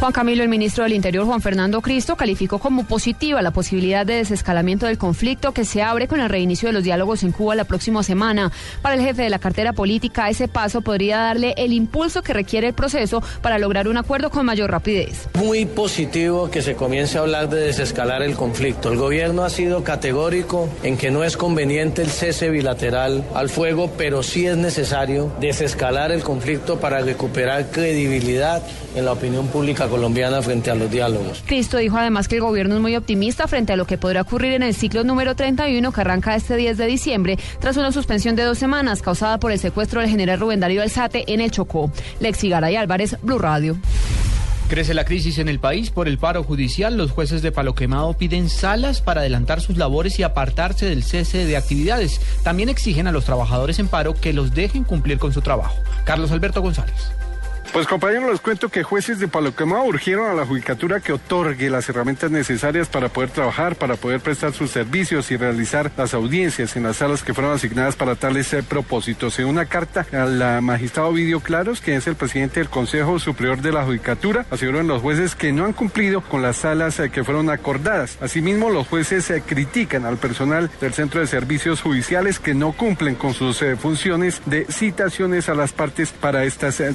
Juan 0.00 0.12
Camilo, 0.12 0.42
el 0.42 0.48
ministro 0.48 0.84
del 0.84 0.92
Interior, 0.92 1.24
Juan 1.24 1.40
Fernando 1.40 1.80
Cristo, 1.80 2.16
calificó 2.16 2.58
como 2.58 2.84
positiva 2.84 3.40
la 3.42 3.52
posibilidad 3.52 4.04
de 4.04 4.16
desescalamiento 4.16 4.86
del 4.86 4.98
conflicto 4.98 5.52
que 5.52 5.64
se 5.64 5.82
abre 5.82 6.08
con 6.08 6.20
el 6.20 6.28
reinicio 6.28 6.68
de 6.68 6.72
los 6.72 6.84
diálogos 6.84 7.22
en 7.22 7.32
Cuba 7.32 7.54
la 7.54 7.64
próxima 7.64 8.02
semana. 8.02 8.50
Para 8.82 8.96
el 8.96 9.00
jefe 9.00 9.22
de 9.22 9.30
la 9.30 9.38
cartera 9.38 9.72
política, 9.72 10.28
ese 10.28 10.48
paso 10.48 10.82
podría 10.82 11.18
darle 11.18 11.54
el 11.56 11.72
impulso 11.72 12.22
que 12.22 12.34
requiere 12.34 12.68
el 12.68 12.74
proceso 12.74 13.22
para 13.40 13.58
lograr 13.58 13.88
un 13.88 13.96
acuerdo 13.96 14.30
con 14.30 14.44
mayor 14.44 14.70
rapidez. 14.70 15.28
Muy 15.34 15.64
positivo 15.64 16.50
que 16.50 16.60
se 16.60 16.74
comience 16.74 17.16
a 17.16 17.22
hablar 17.22 17.48
de 17.48 17.60
desescalar 17.60 18.22
el 18.22 18.34
conflicto. 18.34 18.90
El 18.90 18.98
gobierno 18.98 19.44
ha 19.44 19.50
sido 19.50 19.84
categórico 19.84 20.68
en 20.82 20.96
que 20.96 21.12
no 21.12 21.22
es 21.22 21.36
conveniente 21.36 22.02
el 22.02 22.10
cese 22.10 22.50
bilateral 22.50 23.24
al 23.32 23.48
fuego, 23.48 23.92
pero 23.96 24.22
sí 24.22 24.46
es 24.46 24.56
necesario 24.56 25.32
desescalar 25.40 26.10
el 26.10 26.22
conflicto 26.22 26.80
para 26.80 27.00
recuperar 27.00 27.70
credibilidad 27.70 28.62
en 28.94 29.04
la 29.04 29.12
opinión 29.12 29.48
pública 29.48 29.83
colombiana 29.88 30.42
frente 30.42 30.70
a 30.70 30.74
los 30.74 30.90
diálogos. 30.90 31.42
Cristo 31.46 31.78
dijo 31.78 31.96
además 31.96 32.28
que 32.28 32.36
el 32.36 32.42
gobierno 32.42 32.74
es 32.76 32.80
muy 32.80 32.96
optimista 32.96 33.46
frente 33.46 33.72
a 33.72 33.76
lo 33.76 33.86
que 33.86 33.98
podrá 33.98 34.22
ocurrir 34.22 34.52
en 34.52 34.62
el 34.62 34.74
ciclo 34.74 35.04
número 35.04 35.34
31 35.34 35.92
que 35.92 36.00
arranca 36.00 36.34
este 36.34 36.56
10 36.56 36.76
de 36.76 36.86
diciembre 36.86 37.38
tras 37.60 37.76
una 37.76 37.92
suspensión 37.92 38.36
de 38.36 38.42
dos 38.42 38.58
semanas 38.58 39.02
causada 39.02 39.38
por 39.38 39.52
el 39.52 39.58
secuestro 39.58 40.00
del 40.00 40.10
general 40.10 40.40
Rubén 40.40 40.60
Darío 40.60 40.82
Alzate 40.82 41.24
en 41.32 41.40
el 41.40 41.50
Chocó. 41.50 41.90
Lexi 42.20 42.48
Garay 42.48 42.76
Álvarez, 42.76 43.16
Blue 43.22 43.38
Radio. 43.38 43.76
Crece 44.68 44.94
la 44.94 45.04
crisis 45.04 45.38
en 45.38 45.48
el 45.48 45.60
país 45.60 45.90
por 45.90 46.08
el 46.08 46.16
paro 46.16 46.42
judicial. 46.42 46.96
Los 46.96 47.10
jueces 47.10 47.42
de 47.42 47.52
Palo 47.52 47.74
Quemado 47.74 48.14
piden 48.14 48.48
salas 48.48 49.02
para 49.02 49.20
adelantar 49.20 49.60
sus 49.60 49.76
labores 49.76 50.18
y 50.18 50.22
apartarse 50.22 50.86
del 50.86 51.04
cese 51.04 51.44
de 51.44 51.56
actividades. 51.56 52.20
También 52.42 52.70
exigen 52.70 53.06
a 53.06 53.12
los 53.12 53.24
trabajadores 53.26 53.78
en 53.78 53.88
paro 53.88 54.14
que 54.14 54.32
los 54.32 54.54
dejen 54.54 54.84
cumplir 54.84 55.18
con 55.18 55.34
su 55.34 55.42
trabajo. 55.42 55.76
Carlos 56.04 56.30
Alberto 56.30 56.62
González. 56.62 57.12
Pues 57.74 57.88
compañeros, 57.88 58.30
les 58.30 58.40
cuento 58.40 58.68
que 58.68 58.84
jueces 58.84 59.18
de 59.18 59.26
Palo 59.26 59.52
Quemado 59.56 59.82
urgieron 59.82 60.30
a 60.30 60.34
la 60.34 60.46
judicatura 60.46 61.00
que 61.00 61.12
otorgue 61.12 61.68
las 61.70 61.88
herramientas 61.88 62.30
necesarias 62.30 62.86
para 62.86 63.08
poder 63.08 63.30
trabajar, 63.30 63.74
para 63.74 63.96
poder 63.96 64.20
prestar 64.20 64.52
sus 64.52 64.70
servicios 64.70 65.32
y 65.32 65.36
realizar 65.36 65.90
las 65.96 66.14
audiencias 66.14 66.76
en 66.76 66.84
las 66.84 66.98
salas 66.98 67.24
que 67.24 67.34
fueron 67.34 67.52
asignadas 67.52 67.96
para 67.96 68.14
tales 68.14 68.52
eh, 68.52 68.62
propósitos. 68.62 69.40
En 69.40 69.46
una 69.46 69.66
carta 69.66 70.06
al 70.12 70.62
magistrado 70.62 71.12
Vidio 71.12 71.40
Claros, 71.40 71.80
que 71.80 71.96
es 71.96 72.06
el 72.06 72.14
presidente 72.14 72.60
del 72.60 72.68
Consejo 72.68 73.18
Superior 73.18 73.60
de 73.60 73.72
la 73.72 73.82
Judicatura, 73.82 74.46
aseguran 74.52 74.86
los 74.86 75.02
jueces 75.02 75.34
que 75.34 75.50
no 75.50 75.64
han 75.64 75.72
cumplido 75.72 76.20
con 76.20 76.42
las 76.42 76.58
salas 76.58 77.00
eh, 77.00 77.10
que 77.10 77.24
fueron 77.24 77.50
acordadas. 77.50 78.18
Asimismo, 78.20 78.70
los 78.70 78.86
jueces 78.86 79.28
eh, 79.30 79.42
critican 79.44 80.06
al 80.06 80.18
personal 80.18 80.70
del 80.80 80.94
Centro 80.94 81.20
de 81.20 81.26
Servicios 81.26 81.82
Judiciales 81.82 82.38
que 82.38 82.54
no 82.54 82.70
cumplen 82.70 83.16
con 83.16 83.34
sus 83.34 83.64
funciones 83.80 84.42
de 84.46 84.64
citaciones 84.66 85.48
a 85.48 85.56
las 85.56 85.72
partes 85.72 86.12
para 86.12 86.44
estas 86.44 86.78
eh, 86.78 86.92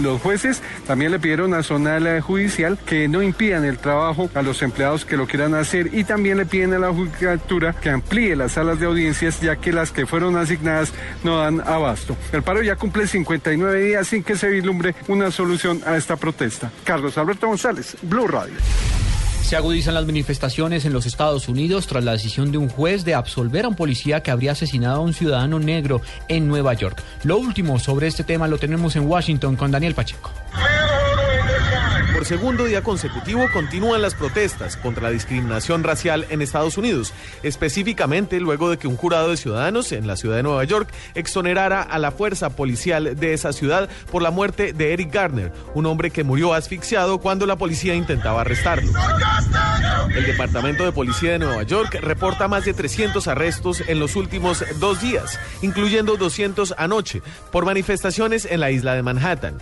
Los 0.00 0.20
jueces 0.20 0.62
también 0.86 1.12
le 1.12 1.18
pidieron 1.18 1.54
a 1.54 1.62
Zonal 1.62 2.06
eh, 2.06 2.20
Judicial 2.20 2.78
que 2.78 3.08
no 3.08 3.22
impidan 3.22 3.64
el 3.64 3.78
trabajo 3.78 4.30
a 4.34 4.42
los 4.42 4.62
empleados 4.62 5.04
que 5.04 5.16
lo 5.16 5.26
quieran 5.26 5.54
hacer 5.54 5.90
y 5.92 6.04
también 6.04 6.38
le 6.38 6.46
piden 6.46 6.74
a 6.74 6.78
la 6.78 6.92
Judicatura 6.92 7.72
que 7.72 7.90
amplíe 7.90 8.36
las 8.36 8.52
salas 8.52 8.78
de 8.80 8.86
audiencias 8.86 9.40
ya 9.40 9.56
que 9.56 9.72
las 9.72 9.90
que 9.90 10.06
fueron 10.06 10.36
asignadas 10.36 10.92
no 11.24 11.38
dan 11.38 11.60
abasto. 11.60 12.16
El 12.32 12.42
paro 12.42 12.62
ya 12.62 12.76
cumple 12.76 13.06
59 13.06 13.82
días 13.82 14.06
sin 14.08 14.22
que 14.22 14.36
se 14.36 14.48
vislumbre 14.48 14.94
una 15.08 15.30
solución 15.30 15.80
a 15.86 15.96
esta 15.96 16.16
protesta. 16.16 16.70
Carlos 16.84 17.16
Alberto 17.18 17.46
González, 17.46 17.96
Blue 18.02 18.26
Radio. 18.26 18.54
Se 19.42 19.56
agudizan 19.56 19.94
las 19.94 20.06
manifestaciones 20.06 20.84
en 20.84 20.92
los 20.92 21.06
Estados 21.06 21.48
Unidos 21.48 21.86
tras 21.86 22.04
la 22.04 22.12
decisión 22.12 22.52
de 22.52 22.58
un 22.58 22.68
juez 22.68 23.04
de 23.04 23.14
absolver 23.14 23.64
a 23.64 23.68
un 23.68 23.74
policía 23.74 24.22
que 24.22 24.30
habría 24.30 24.52
asesinado 24.52 24.96
a 24.96 25.04
un 25.04 25.12
ciudadano 25.12 25.58
negro 25.58 26.00
en 26.28 26.46
Nueva 26.46 26.74
York. 26.74 27.02
Lo 27.24 27.36
último 27.38 27.78
sobre 27.78 28.06
este 28.06 28.22
tema 28.22 28.46
lo 28.46 28.58
tenemos 28.58 28.94
en 28.94 29.08
Washington 29.08 29.56
con 29.56 29.70
Daniel 29.70 29.94
Pacheco. 29.94 30.30
Por 32.20 32.26
segundo 32.26 32.66
día 32.66 32.82
consecutivo 32.82 33.46
continúan 33.50 34.02
las 34.02 34.14
protestas 34.14 34.76
contra 34.76 35.04
la 35.04 35.10
discriminación 35.10 35.82
racial 35.82 36.26
en 36.28 36.42
Estados 36.42 36.76
Unidos, 36.76 37.14
específicamente 37.42 38.38
luego 38.40 38.68
de 38.68 38.76
que 38.76 38.88
un 38.88 38.98
jurado 38.98 39.30
de 39.30 39.38
ciudadanos 39.38 39.90
en 39.92 40.06
la 40.06 40.16
ciudad 40.16 40.36
de 40.36 40.42
Nueva 40.42 40.62
York 40.64 40.90
exonerara 41.14 41.80
a 41.80 41.98
la 41.98 42.10
fuerza 42.10 42.50
policial 42.50 43.16
de 43.18 43.32
esa 43.32 43.54
ciudad 43.54 43.88
por 44.12 44.20
la 44.20 44.30
muerte 44.30 44.74
de 44.74 44.92
Eric 44.92 45.10
Garner, 45.10 45.50
un 45.72 45.86
hombre 45.86 46.10
que 46.10 46.22
murió 46.22 46.52
asfixiado 46.52 47.20
cuando 47.20 47.46
la 47.46 47.56
policía 47.56 47.94
intentaba 47.94 48.42
arrestarlo. 48.42 48.92
El 50.14 50.26
Departamento 50.26 50.84
de 50.84 50.92
Policía 50.92 51.32
de 51.32 51.38
Nueva 51.38 51.62
York 51.62 52.00
reporta 52.02 52.48
más 52.48 52.66
de 52.66 52.74
300 52.74 53.28
arrestos 53.28 53.82
en 53.86 53.98
los 53.98 54.14
últimos 54.14 54.62
dos 54.78 55.00
días, 55.00 55.40
incluyendo 55.62 56.18
200 56.18 56.74
anoche, 56.76 57.22
por 57.50 57.64
manifestaciones 57.64 58.44
en 58.44 58.60
la 58.60 58.70
isla 58.70 58.94
de 58.94 59.02
Manhattan. 59.02 59.56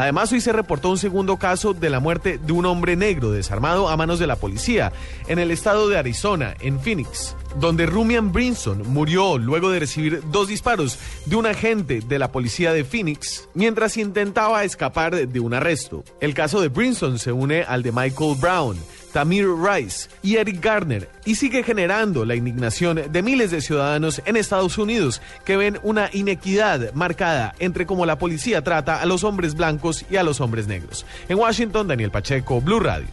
Además, 0.00 0.32
hoy 0.32 0.40
se 0.40 0.54
reportó 0.54 0.88
un 0.88 0.96
segundo 0.96 1.36
caso 1.36 1.74
de 1.74 1.90
la 1.90 2.00
muerte 2.00 2.38
de 2.38 2.52
un 2.54 2.64
hombre 2.64 2.96
negro 2.96 3.32
desarmado 3.32 3.90
a 3.90 3.98
manos 3.98 4.18
de 4.18 4.26
la 4.26 4.36
policía 4.36 4.94
en 5.28 5.38
el 5.38 5.50
estado 5.50 5.90
de 5.90 5.98
Arizona, 5.98 6.54
en 6.60 6.80
Phoenix, 6.80 7.36
donde 7.58 7.86
Rumian 7.86 8.32
Brinson 8.32 8.82
murió 8.86 9.38
luego 9.38 9.70
de 9.70 9.80
recibir 9.80 10.22
dos 10.30 10.48
disparos 10.48 10.98
de 11.26 11.36
un 11.36 11.46
agente 11.46 12.00
de 12.00 12.18
la 12.18 12.32
policía 12.32 12.72
de 12.72 12.84
Phoenix 12.84 13.48
mientras 13.54 13.96
intentaba 13.96 14.64
escapar 14.64 15.28
de 15.28 15.40
un 15.40 15.54
arresto. 15.54 16.04
El 16.20 16.34
caso 16.34 16.60
de 16.60 16.68
Brinson 16.68 17.18
se 17.18 17.32
une 17.32 17.62
al 17.62 17.82
de 17.82 17.92
Michael 17.92 18.36
Brown. 18.40 18.76
Tamir 19.12 19.48
Rice 19.48 20.08
y 20.22 20.36
Eric 20.36 20.62
Garner 20.62 21.08
y 21.24 21.34
sigue 21.34 21.62
generando 21.62 22.24
la 22.24 22.36
indignación 22.36 23.00
de 23.10 23.22
miles 23.22 23.50
de 23.50 23.60
ciudadanos 23.60 24.22
en 24.24 24.36
Estados 24.36 24.78
Unidos 24.78 25.20
que 25.44 25.56
ven 25.56 25.78
una 25.82 26.10
inequidad 26.12 26.92
marcada 26.94 27.54
entre 27.58 27.86
cómo 27.86 28.06
la 28.06 28.18
policía 28.18 28.62
trata 28.62 29.00
a 29.00 29.06
los 29.06 29.24
hombres 29.24 29.54
blancos 29.54 30.04
y 30.10 30.16
a 30.16 30.22
los 30.22 30.40
hombres 30.40 30.66
negros. 30.66 31.04
En 31.28 31.38
Washington, 31.38 31.88
Daniel 31.88 32.10
Pacheco, 32.10 32.60
Blue 32.60 32.80
Radio. 32.80 33.08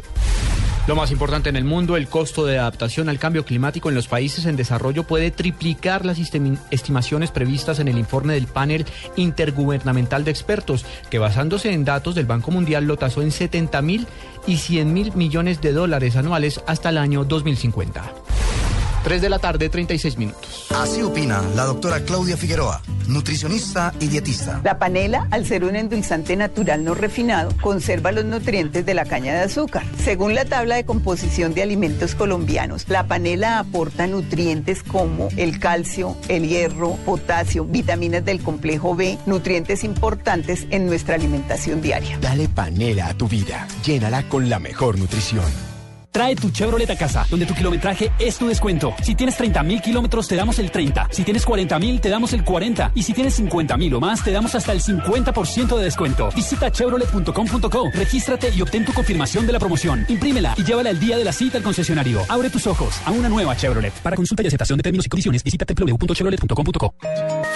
Lo 0.88 0.96
más 0.96 1.12
importante 1.12 1.50
en 1.50 1.58
el 1.58 1.66
mundo, 1.66 1.98
el 1.98 2.08
costo 2.08 2.46
de 2.46 2.60
adaptación 2.60 3.10
al 3.10 3.20
cambio 3.20 3.44
climático 3.44 3.90
en 3.90 3.96
los 3.96 4.08
países 4.08 4.46
en 4.46 4.56
desarrollo 4.56 5.04
puede 5.04 5.32
triplicar 5.32 6.06
las 6.06 6.18
estimaciones 6.18 7.30
previstas 7.32 7.80
en 7.80 7.90
el 7.90 7.98
informe 7.98 8.36
del 8.36 8.48
panel 8.48 8.86
intergubernamental 9.18 10.24
de 10.24 10.32
expertos, 10.32 10.86
que 11.10 11.20
basándose 11.20 11.74
en 11.74 11.84
datos 11.84 12.16
del 12.16 12.26
Banco 12.26 12.52
Mundial 12.52 12.86
lo 12.86 12.96
tasó 12.96 13.22
en 13.22 13.32
70 13.32 13.82
mil 13.82 14.08
y 14.48 14.56
100 14.56 14.94
mil 14.94 15.14
millones 15.14 15.60
de 15.60 15.74
dólares 15.74 16.16
anuales 16.16 16.62
hasta 16.68 16.88
el 16.88 17.00
año 17.00 17.26
2050. 17.26 18.06
3 19.08 19.22
de 19.22 19.30
la 19.30 19.39
tarde, 19.39 19.70
36 19.70 20.18
minutos. 20.18 20.68
Así 20.76 21.01
opina 21.01 21.41
la 21.55 21.64
doctora 21.64 22.01
Claudia 22.01 22.36
Figueroa, 22.36 22.82
nutricionista 23.08 23.93
y 24.01 24.08
dietista. 24.08 24.60
La 24.66 24.80
panela, 24.80 25.30
al 25.32 25.45
ser 25.45 25.64
un 25.64 25.78
endulzante 25.78 26.36
natural 26.36 26.84
no 26.84 26.93
refinado, 26.93 27.53
conserva 27.62 28.12
los 28.12 28.26
nutrientes 28.26 28.86
de 28.86 28.93
la 28.93 29.05
caña 29.05 29.34
de 29.34 29.43
azúcar. 29.43 29.86
Según 30.03 30.36
la 30.36 30.43
tabla 30.43 30.76
de 30.76 30.84
composición 30.84 31.53
de 31.53 31.64
alimentos 31.64 32.16
colombianos, 32.16 32.89
la 32.89 33.08
panela 33.08 33.60
aporta 33.60 34.08
nutrientes 34.08 34.84
como 34.84 35.30
el 35.38 35.58
calcio, 35.58 36.18
el 36.28 36.45
hierro, 36.49 36.97
potasio, 37.05 37.64
vitaminas 37.64 38.26
del 38.26 38.41
complejo 38.41 38.93
B, 38.93 39.18
nutrientes 39.26 39.86
importantes 39.86 40.68
en 40.70 40.86
nuestra 40.86 41.16
alimentación 41.16 41.82
diaria. 41.82 42.18
Dale 42.20 42.49
panela 42.49 43.08
a 43.08 43.14
tu 43.14 43.30
vida. 43.30 43.70
Llénala 43.86 44.28
con 44.28 44.49
la 44.49 44.60
mejor 44.60 44.99
nutrición. 44.99 45.77
Trae 46.18 46.36
tu 46.36 46.49
Chevrolet 46.49 46.89
a 46.89 46.95
casa, 46.95 47.28
donde 47.30 47.45
tu 47.45 47.53
kilometraje 47.53 48.11
es 48.18 48.39
tu 48.39 48.47
descuento. 48.47 48.95
Si 49.03 49.13
tienes 49.13 49.38
30 49.38 49.61
mil 49.61 49.80
kilómetros, 49.84 50.28
te 50.28 50.36
damos 50.36 50.57
el 50.57 50.72
30. 50.72 51.09
Si 51.11 51.22
tienes 51.22 51.45
40 51.45 51.78
mil, 51.78 52.01
te 52.01 52.09
damos 52.09 52.34
el 52.34 52.43
40. 52.43 52.93
Y 52.95 53.03
si 53.03 53.13
tienes 53.13 53.36
50 53.36 53.78
mil 53.78 53.93
o 53.93 53.99
más, 53.99 54.24
te 54.24 54.32
damos 54.32 54.55
hasta 54.55 54.72
el 54.72 54.82
50% 54.82 55.78
de 55.78 55.84
descuento. 55.84 56.30
Visita 56.36 56.72
chevrolet.com.co, 56.72 57.91
regístrate 57.93 58.49
y 58.49 58.59
obtén 58.63 58.84
tu 58.84 58.93
confirmación 58.93 59.45
de 59.45 59.53
la 59.53 59.59
promoción. 59.59 60.05
Imprímela 60.07 60.55
y 60.57 60.63
llévala 60.63 60.89
el 60.89 60.99
día 60.99 61.20
de 61.20 61.24
la 61.24 61.32
cita 61.32 61.59
al 61.59 61.63
concesionario. 61.63 62.22
Abre 62.28 62.49
tus 62.49 62.65
ojos 62.65 62.99
a 63.05 63.11
una 63.11 63.30
nueva 63.30 63.55
Chevrolet. 63.55 63.93
Para 64.01 64.15
consulta 64.15 64.41
y 64.41 64.47
aceptación 64.47 64.78
de 64.78 64.82
términos 64.82 65.05
y 65.05 65.09
condiciones, 65.09 65.43
visita 65.43 65.65
www.chevrolet.com.co. 65.68 66.95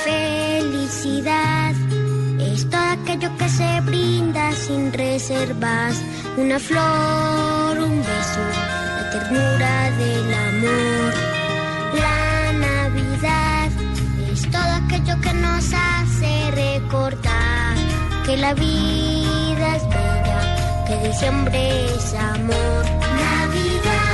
Felicidad 0.06 1.74
es 2.40 2.70
todo 2.70 2.80
aquello 2.80 3.36
que 3.38 3.50
se 3.50 3.82
brinda 3.82 4.52
sin 4.52 4.94
reservas. 4.94 6.00
Una 6.38 6.60
flor, 6.60 7.71
que 18.32 18.38
la 18.38 18.54
vida 18.54 19.76
es 19.76 19.84
bella, 19.90 20.86
que 20.88 21.08
diciembre 21.10 21.86
es 21.96 22.14
amor. 22.14 22.86
Navidad. 23.26 24.08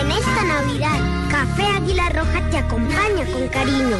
En 0.00 0.10
esta 0.10 0.42
Navidad, 0.44 0.98
Café 1.30 1.66
Águila 1.66 2.08
Roja 2.08 2.50
te 2.50 2.58
acompaña 2.58 3.24
con 3.32 3.46
cariño. 3.48 3.96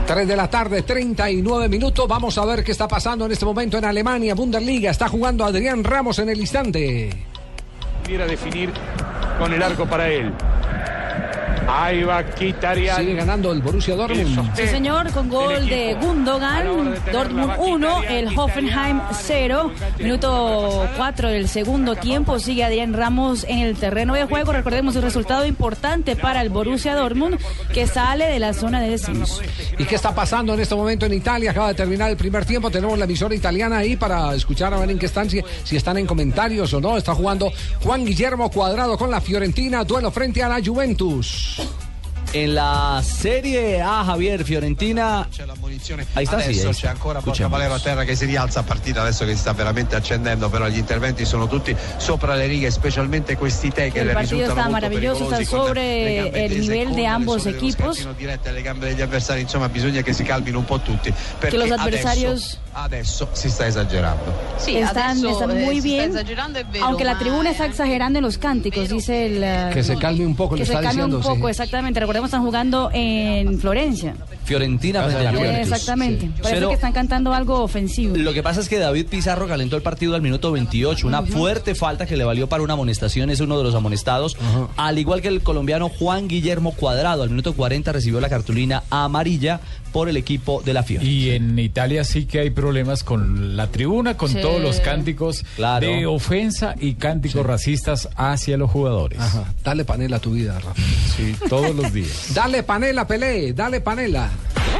3 0.06 0.26
de 0.26 0.36
la 0.36 0.48
tarde, 0.48 0.82
39 0.82 1.68
minutos. 1.68 2.06
Vamos 2.08 2.36
a 2.38 2.44
ver 2.44 2.64
qué 2.64 2.72
está 2.72 2.88
pasando 2.88 3.26
en 3.26 3.32
este 3.32 3.44
momento 3.44 3.78
en 3.78 3.84
Alemania, 3.84 4.34
Bundesliga. 4.34 4.90
Está 4.90 5.08
jugando 5.08 5.44
Adrián 5.44 5.84
Ramos 5.84 6.18
en 6.18 6.28
el 6.28 6.40
instante. 6.40 7.10
Quiera 8.04 8.26
definir 8.26 8.70
con 9.38 9.52
el 9.52 9.62
arco 9.62 9.86
para 9.86 10.08
él. 10.08 10.32
Ahí 11.68 12.02
va 12.02 12.24
Kitarian. 12.24 12.96
Sigue 12.98 13.14
ganando 13.14 13.52
el 13.52 13.60
Borussia 13.60 13.94
Dortmund. 13.94 14.56
Sí, 14.56 14.66
señor, 14.66 15.10
con 15.12 15.28
gol 15.28 15.68
de 15.68 15.94
Gundogan, 16.00 16.94
Dortmund 17.12 17.52
1, 17.58 18.02
el 18.04 18.38
Hoffenheim 18.38 19.00
0. 19.12 19.72
Minuto 19.98 20.88
4 20.96 21.28
del 21.30 21.48
segundo 21.48 21.94
tiempo, 21.96 22.38
sigue 22.38 22.64
Adrián 22.64 22.92
Ramos 22.92 23.44
en 23.44 23.60
el 23.60 23.76
terreno 23.76 24.14
de 24.14 24.24
juego. 24.24 24.52
Recordemos 24.52 24.96
un 24.96 25.02
resultado 25.02 25.46
importante 25.46 26.16
para 26.16 26.42
el 26.42 26.50
Borussia 26.50 26.94
Dortmund, 26.94 27.38
que 27.72 27.86
sale 27.86 28.26
de 28.26 28.38
la 28.38 28.52
zona 28.52 28.80
de 28.80 28.90
descenso. 28.90 29.40
¿Y 29.78 29.84
qué 29.84 29.94
está 29.94 30.14
pasando 30.14 30.54
en 30.54 30.60
este 30.60 30.74
momento 30.74 31.06
en 31.06 31.14
Italia? 31.14 31.50
Acaba 31.50 31.68
de 31.68 31.74
terminar 31.74 32.10
el 32.10 32.16
primer 32.16 32.44
tiempo. 32.44 32.70
Tenemos 32.70 32.98
la 32.98 33.04
emisora 33.04 33.34
italiana 33.34 33.78
ahí 33.78 33.96
para 33.96 34.34
escuchar 34.34 34.74
a 34.74 34.78
ver 34.78 34.90
en 34.90 34.98
qué 34.98 35.06
están, 35.06 35.28
si, 35.28 35.40
si 35.64 35.76
están 35.76 35.98
en 35.98 36.06
comentarios 36.06 36.72
o 36.74 36.80
no. 36.80 36.96
Está 36.96 37.14
jugando 37.14 37.52
Juan 37.80 38.04
Guillermo 38.04 38.50
Cuadrado 38.50 38.96
con 38.96 39.10
la 39.10 39.20
Fiorentina, 39.20 39.84
duelo 39.84 40.10
frente 40.10 40.42
a 40.42 40.48
la 40.48 40.60
Juventus. 40.64 41.51
En 42.34 42.54
la 42.54 43.02
Serie 43.04 43.82
A, 43.82 44.04
Javier, 44.06 44.42
Fiorentina. 44.44 45.28
Ahí 46.14 46.24
está, 46.24 46.40
sí. 46.40 46.44
Adesso 46.46 46.68
ahí 46.68 46.72
c'è 46.74 46.86
está. 46.86 46.90
ancora 46.90 47.18
Escuchemos. 47.18 47.52
Valero 47.52 47.74
a 47.74 47.78
terra 47.78 48.04
che 48.04 48.16
si 48.16 48.24
rialza 48.24 48.60
a 48.60 48.62
partita 48.62 49.02
adesso 49.02 49.26
che 49.26 49.32
si 49.32 49.38
sta 49.38 49.52
veramente 49.52 49.96
accendendo 49.96 50.48
però 50.48 50.66
gli 50.68 50.78
interventi 50.78 51.26
sono 51.26 51.46
tutti 51.46 51.76
sopra 51.98 52.34
le 52.34 52.46
righe 52.46 52.70
specialmente 52.70 53.36
questi 53.36 53.68
tackle 53.70 54.00
El 54.00 54.10
partido 54.12 54.40
risultano 54.40 54.60
está 54.60 54.70
molto 54.70 54.70
maravilloso, 54.72 55.24
está 55.24 55.38
le 55.38 55.44
sobre 55.44 56.44
el 56.46 56.60
nivel 56.60 56.88
de 56.90 56.96
le 57.02 57.06
ambos 57.06 57.44
equipos. 57.46 58.06
dirette 58.16 58.48
alle 58.48 58.62
gambe 58.62 58.86
degli 58.88 59.02
avversari 59.02 59.40
insomma 59.42 59.68
bisogna 59.68 60.00
che 60.00 60.12
si 60.14 60.22
calmino 60.22 60.58
un 60.58 60.64
po' 60.64 60.78
tutti 60.80 61.12
perché 61.38 61.56
los 61.58 61.70
adesso- 61.70 61.82
adversarios- 61.82 62.58
adesso, 62.72 63.28
si 63.32 63.50
sta 63.50 63.66
esagerando 63.66 64.32
Sí, 64.56 64.76
están, 64.78 65.10
adesso, 65.18 65.30
están 65.30 65.50
eh, 65.50 65.64
muy 65.64 65.80
si 65.80 65.88
bien, 65.88 66.10
sta 66.12 66.20
esagerando, 66.20 66.58
es 66.60 66.70
vero, 66.70 66.84
aunque 66.86 67.04
la 67.04 67.18
tribuna 67.18 67.50
está 67.50 67.66
exagerando 67.66 68.18
en 68.20 68.24
los 68.24 68.38
cánticos, 68.38 68.88
dice 68.88 69.26
el... 69.26 69.42
eh, 69.44 69.70
Que 69.74 69.82
se 69.82 69.96
calme 69.98 70.24
un 70.24 70.34
poco, 70.36 70.54
que 70.54 70.60
le 70.60 70.66
se 70.66 70.72
calme 70.80 71.04
un 71.04 71.20
poco, 71.20 71.46
sí. 71.46 71.50
exactamente. 71.50 72.00
Recordemos, 72.00 72.21
están 72.26 72.42
jugando 72.42 72.90
en 72.92 73.58
Florencia. 73.58 74.14
Fiorentina 74.44 75.04
frente 75.04 75.20
a 75.20 75.32
la 75.32 75.38
Juventus. 75.38 75.72
Exactamente. 75.72 76.30
Parece 76.42 76.66
que 76.66 76.74
están 76.74 76.92
cantando 76.92 77.32
algo 77.32 77.60
ofensivo. 77.60 78.16
Lo 78.16 78.32
que 78.32 78.42
pasa 78.42 78.60
es 78.60 78.68
que 78.68 78.78
David 78.78 79.06
Pizarro 79.06 79.46
calentó 79.46 79.76
el 79.76 79.82
partido 79.82 80.14
al 80.14 80.22
minuto 80.22 80.50
28. 80.52 81.06
Una 81.06 81.22
fuerte 81.22 81.74
falta 81.74 82.06
que 82.06 82.16
le 82.16 82.24
valió 82.24 82.48
para 82.48 82.62
una 82.62 82.74
amonestación. 82.74 83.30
Es 83.30 83.40
uno 83.40 83.56
de 83.58 83.64
los 83.64 83.74
amonestados. 83.74 84.36
Al 84.76 84.98
igual 84.98 85.22
que 85.22 85.28
el 85.28 85.42
colombiano 85.42 85.88
Juan 85.88 86.28
Guillermo 86.28 86.72
Cuadrado. 86.72 87.22
Al 87.22 87.30
minuto 87.30 87.54
40 87.54 87.92
recibió 87.92 88.20
la 88.20 88.28
cartulina 88.28 88.82
amarilla 88.90 89.60
por 89.92 90.08
el 90.08 90.16
equipo 90.16 90.62
de 90.64 90.72
la 90.72 90.82
Fiore. 90.82 91.04
Y 91.06 91.30
en 91.30 91.58
Italia 91.58 92.04
sí 92.04 92.24
que 92.24 92.40
hay 92.40 92.50
problemas 92.50 93.04
con 93.04 93.56
la 93.56 93.66
tribuna, 93.68 94.16
con 94.16 94.30
Sí. 94.30 94.38
todos 94.40 94.60
los 94.60 94.80
cánticos 94.80 95.44
Claro. 95.56 95.86
de 95.86 96.06
ofensa 96.06 96.74
y 96.80 96.94
cánticos 96.94 97.44
racistas 97.46 98.08
hacia 98.16 98.56
los 98.56 98.70
jugadores. 98.70 99.18
Dale 99.62 99.84
panela 99.84 100.16
a 100.16 100.20
tu 100.20 100.32
vida, 100.32 100.58
Rafa. 100.58 100.80
Sí, 101.16 101.36
todos 101.48 101.74
los 101.74 101.92
días. 101.92 102.28
Dale 102.34 102.62
panela, 102.62 103.06
Pelé, 103.06 103.52
dale 103.52 103.80
panela. 103.80 104.30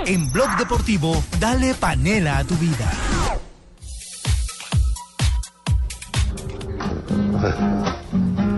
En 0.07 0.33
Blog 0.33 0.57
Deportivo, 0.59 1.23
dale 1.39 1.75
panela 1.75 2.39
a 2.39 2.45
tu 2.45 2.57
vida. 2.57 2.93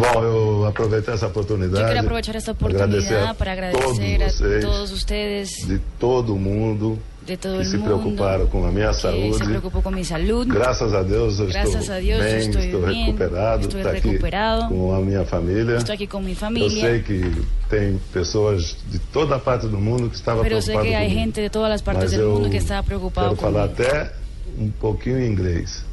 Bom, 0.00 0.24
eu 0.24 0.66
aproveitar 0.66 1.12
essa 1.12 1.26
Yo 1.26 1.30
oportunidade. 1.30 1.84
quiero 1.84 2.00
aprovechar 2.00 2.34
esta 2.36 2.52
agradecer 2.52 3.14
oportunidad 3.14 3.36
para 3.36 3.52
agradecer 3.52 3.82
todos 3.82 3.98
a 4.00 4.28
vocês, 4.30 4.64
todos 4.64 4.92
ustedes 4.92 5.50
de 5.68 5.78
todo 5.98 6.36
mundo 6.36 6.98
de 7.26 7.36
todo 7.36 7.56
que 7.56 7.58
el 7.60 7.64
se 7.66 7.76
mundo 7.76 7.84
preocuparam 8.00 8.46
com 8.46 8.64
a 8.66 8.72
minha 8.72 8.88
que 8.88 8.94
se 8.94 9.00
saúde. 9.02 9.44
preocupó 9.44 9.82
con 9.82 9.94
mi 9.94 10.04
salud. 10.04 10.46
Graças 10.48 10.94
a 10.94 11.02
Deus 11.02 11.38
eu 11.38 11.46
Gracias 11.48 11.82
estou 11.82 11.94
a 11.96 12.00
Dios, 12.00 12.18
bem, 12.24 12.38
estoy 12.38 12.64
estou 12.66 12.80
bien, 12.86 13.04
recuperado, 13.06 13.60
estoy 13.62 13.80
estou 13.82 13.96
aqui 13.96 14.08
recuperado. 14.08 14.68
com 14.68 14.94
a 14.94 15.00
minha 15.00 15.24
família. 15.26 15.76
Estoy 15.76 15.94
aquí 15.96 16.06
con 16.06 16.24
mi 16.24 16.30
Eu 16.32 16.36
familia. 16.36 16.80
sei 16.80 17.02
que 17.02 17.20
tem 17.68 18.00
pessoas 18.12 18.74
de 18.90 18.98
toda 19.12 19.38
parte 19.38 19.66
do 19.68 19.78
mundo 19.78 20.08
que 20.08 20.16
estavam 20.16 20.42
Pero 20.42 20.60
sé 20.62 20.72
preocupadas 20.72 20.88
que 20.88 20.94
hay 20.96 21.08
comigo. 21.08 21.20
gente 21.20 21.40
de 21.42 21.50
todas 21.50 21.68
las 21.68 21.82
partes 21.82 22.04
Mas 22.04 22.12
del 22.12 22.20
eu 22.22 22.30
mundo 22.36 22.48
que 22.50 22.56
está 22.56 22.82
preocupado 22.82 23.36
Quero 23.36 23.40
falar 23.52 23.68
conmigo. 23.68 23.82
até 23.82 24.12
um 24.58 24.70
pouquinho 24.70 25.20
em 25.20 25.26
inglês. 25.30 25.84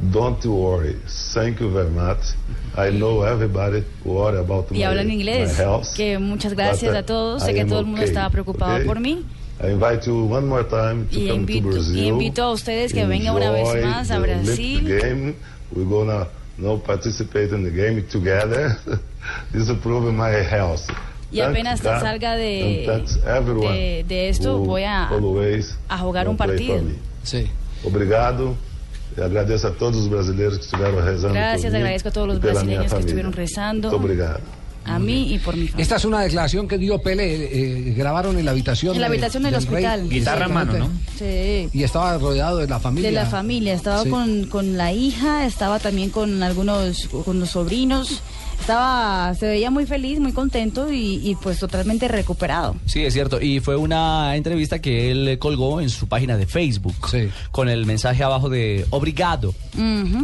Don't 0.00 0.44
worry. 0.44 0.96
Thank 1.34 1.60
you 1.60 1.70
very 1.70 1.90
much. 1.90 2.18
I 2.76 2.90
know 2.90 3.22
everybody 3.22 3.84
worry 4.04 4.38
about 4.38 4.70
Y 4.70 4.78
my, 4.78 4.84
habla 4.84 5.02
en 5.02 5.10
inglés. 5.10 5.48
my 5.58 5.64
health. 5.64 5.94
Que 5.96 6.18
muchas 6.18 6.54
gracias 6.54 6.92
But, 6.92 6.98
a 7.02 7.06
todos. 7.06 7.42
I 7.42 7.46
Sé 7.46 7.54
que 7.54 7.60
am 7.62 7.68
todo 7.68 7.80
el 7.80 7.86
mundo 7.86 8.00
okay, 8.02 8.08
estaba 8.08 8.30
preocupado 8.30 8.74
okay? 8.76 8.86
por 8.86 9.00
mí. 9.00 9.24
I 9.60 9.72
invite 9.72 10.06
you 10.06 10.24
one 10.32 10.46
more 10.46 10.62
time 10.62 11.06
to 11.10 11.18
Y 11.18 11.26
come 11.28 11.40
invito, 11.40 11.68
to 11.68 11.74
Brazil. 11.74 11.96
y 11.96 12.06
invito 12.08 12.42
a 12.44 12.52
ustedes 12.52 12.92
que 12.92 13.04
vengan 13.06 13.34
una 13.34 13.50
vez 13.50 13.84
más 13.84 14.10
a 14.12 14.14
the 14.14 14.22
Olympic 14.22 14.44
Brasil. 14.46 15.00
Game. 15.00 15.34
We're 15.72 15.88
gonna 15.90 16.28
no 16.58 16.78
participate 16.78 17.52
in 17.52 17.64
the 17.64 17.70
game 17.70 18.02
together. 18.02 18.78
This 19.52 19.68
is 19.68 19.76
proving 19.82 20.16
my 20.16 20.30
health. 20.30 20.82
Y 21.32 21.40
apenas 21.40 21.80
salga 21.80 22.36
de, 22.36 22.86
de, 22.86 24.04
de 24.08 24.28
esto, 24.30 24.58
voy 24.58 24.84
a, 24.84 25.10
a 25.88 25.98
jugar 25.98 26.28
un 26.28 26.36
partido. 26.36 26.80
Sí. 27.22 27.50
Obrigado. 27.84 28.54
Agradeço 29.22 29.66
a 29.66 29.70
todos 29.70 29.96
os 30.02 30.08
brasileiros 30.08 30.58
que 30.58 30.64
estiveram 30.64 31.00
rezando 31.04 31.34
Gracias, 31.34 31.62
por 31.64 31.72
mim 31.72 31.78
agradezco 31.78 32.08
a 32.08 32.12
todos 32.12 32.28
los 32.28 32.40
brasileños 32.40 32.92
que 32.92 33.00
estuvieron 33.00 33.32
rezando. 33.32 33.88
Muito 33.90 34.04
obrigado. 34.04 34.40
A 34.84 34.98
mí 34.98 35.34
y 35.34 35.38
por 35.38 35.54
mi 35.54 35.66
familia. 35.66 35.82
Esta 35.82 35.96
es 35.96 36.04
una 36.06 36.20
declaración 36.22 36.66
que 36.66 36.78
dio 36.78 36.98
Pele. 37.02 37.24
eh, 37.52 37.94
grabaron 37.94 38.38
en 38.38 38.44
la 38.46 38.52
habitación. 38.52 38.94
En 38.94 39.02
la 39.02 39.08
de- 39.08 39.14
habitación 39.14 39.42
del 39.42 39.52
rey. 39.54 39.62
hospital. 39.62 40.08
Guitarra 40.08 40.46
en 40.46 40.54
mano, 40.54 40.72
¿no? 40.78 40.90
Sí. 41.18 41.68
Y 41.74 41.82
estaba 41.82 42.16
rodeado 42.16 42.56
de 42.58 42.68
la 42.68 42.78
familia. 42.80 43.10
De 43.10 43.14
la 43.14 43.26
familia, 43.26 43.74
estaba 43.74 44.04
Sí. 44.04 44.08
con, 44.08 44.46
con 44.46 44.78
la 44.78 44.92
hija, 44.92 45.44
estaba 45.44 45.78
también 45.78 46.08
con 46.08 46.42
algunos, 46.42 47.06
con 47.24 47.38
los 47.38 47.50
sobrinos, 47.50 48.22
estaba, 48.60 49.34
se 49.34 49.46
veía 49.46 49.70
muy 49.70 49.86
feliz, 49.86 50.20
muy 50.20 50.32
contento 50.32 50.92
y, 50.92 51.20
y, 51.22 51.34
pues 51.36 51.58
totalmente 51.58 52.08
recuperado. 52.08 52.76
Sí, 52.86 53.04
es 53.04 53.14
cierto. 53.14 53.40
Y 53.40 53.60
fue 53.60 53.76
una 53.76 54.36
entrevista 54.36 54.80
que 54.80 55.10
él 55.10 55.38
colgó 55.38 55.80
en 55.80 55.90
su 55.90 56.08
página 56.08 56.36
de 56.36 56.46
Facebook. 56.46 56.96
Con 57.50 57.68
el 57.68 57.86
mensaje 57.86 58.22
abajo 58.22 58.48
de 58.48 58.86
obrigado. 58.90 59.54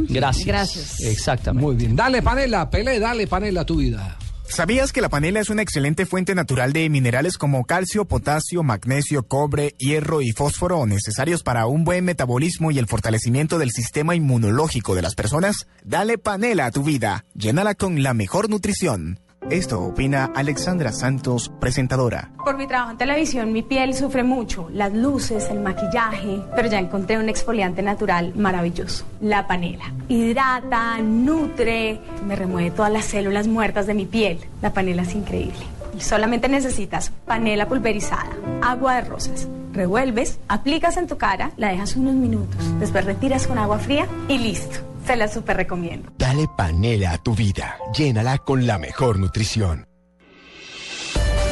Gracias. 0.08 0.46
Gracias. 0.46 1.00
Exactamente. 1.00 1.66
Muy 1.66 1.76
bien. 1.76 1.96
Dale 1.96 2.22
panela, 2.22 2.68
Pele, 2.70 2.98
dale 2.98 3.26
panela 3.26 3.64
tu 3.64 3.76
vida. 3.76 4.16
¿Sabías 4.46 4.92
que 4.92 5.00
la 5.00 5.08
panela 5.08 5.40
es 5.40 5.50
una 5.50 5.62
excelente 5.62 6.06
fuente 6.06 6.34
natural 6.34 6.72
de 6.72 6.88
minerales 6.88 7.38
como 7.38 7.64
calcio, 7.64 8.04
potasio, 8.04 8.62
magnesio, 8.62 9.26
cobre, 9.26 9.74
hierro 9.78 10.20
y 10.22 10.30
fósforo 10.30 10.86
necesarios 10.86 11.42
para 11.42 11.66
un 11.66 11.84
buen 11.84 12.04
metabolismo 12.04 12.70
y 12.70 12.78
el 12.78 12.86
fortalecimiento 12.86 13.58
del 13.58 13.70
sistema 13.70 14.14
inmunológico 14.14 14.94
de 14.94 15.02
las 15.02 15.14
personas? 15.14 15.66
Dale 15.82 16.18
panela 16.18 16.66
a 16.66 16.70
tu 16.70 16.84
vida. 16.84 17.24
Llénala 17.34 17.74
con 17.74 18.02
la 18.02 18.14
mejor 18.14 18.48
nutrición. 18.48 19.23
Esto 19.50 19.82
opina 19.82 20.30
Alexandra 20.34 20.90
Santos, 20.90 21.52
presentadora. 21.60 22.30
Por 22.42 22.56
mi 22.56 22.66
trabajo 22.66 22.92
en 22.92 22.96
televisión, 22.96 23.52
mi 23.52 23.62
piel 23.62 23.92
sufre 23.94 24.22
mucho, 24.24 24.70
las 24.72 24.94
luces, 24.94 25.50
el 25.50 25.60
maquillaje, 25.60 26.40
pero 26.56 26.68
ya 26.68 26.78
encontré 26.78 27.18
un 27.18 27.28
exfoliante 27.28 27.82
natural 27.82 28.32
maravilloso, 28.34 29.04
la 29.20 29.46
panela. 29.46 29.92
Hidrata, 30.08 30.98
nutre, 30.98 32.00
me 32.26 32.36
remueve 32.36 32.70
todas 32.70 32.90
las 32.90 33.04
células 33.04 33.46
muertas 33.46 33.86
de 33.86 33.92
mi 33.92 34.06
piel. 34.06 34.40
La 34.62 34.72
panela 34.72 35.02
es 35.02 35.14
increíble. 35.14 35.60
Solamente 35.98 36.48
necesitas 36.48 37.12
panela 37.26 37.68
pulverizada, 37.68 38.30
agua 38.62 38.94
de 38.96 39.02
rosas. 39.02 39.46
Revuelves, 39.74 40.38
aplicas 40.48 40.96
en 40.96 41.06
tu 41.06 41.18
cara, 41.18 41.50
la 41.58 41.68
dejas 41.68 41.96
unos 41.96 42.14
minutos, 42.14 42.80
después 42.80 43.04
retiras 43.04 43.46
con 43.46 43.58
agua 43.58 43.78
fría 43.78 44.06
y 44.26 44.38
listo. 44.38 44.93
Se 45.06 45.16
la 45.16 45.28
super 45.28 45.56
recomiendo. 45.56 46.10
Dale 46.18 46.48
panela 46.56 47.12
a 47.12 47.18
tu 47.18 47.34
vida. 47.34 47.76
Llénala 47.96 48.38
con 48.38 48.66
la 48.66 48.78
mejor 48.78 49.18
nutrición. 49.18 49.86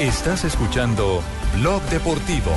Estás 0.00 0.44
escuchando 0.44 1.22
Blog 1.58 1.82
Deportivo. 1.84 2.50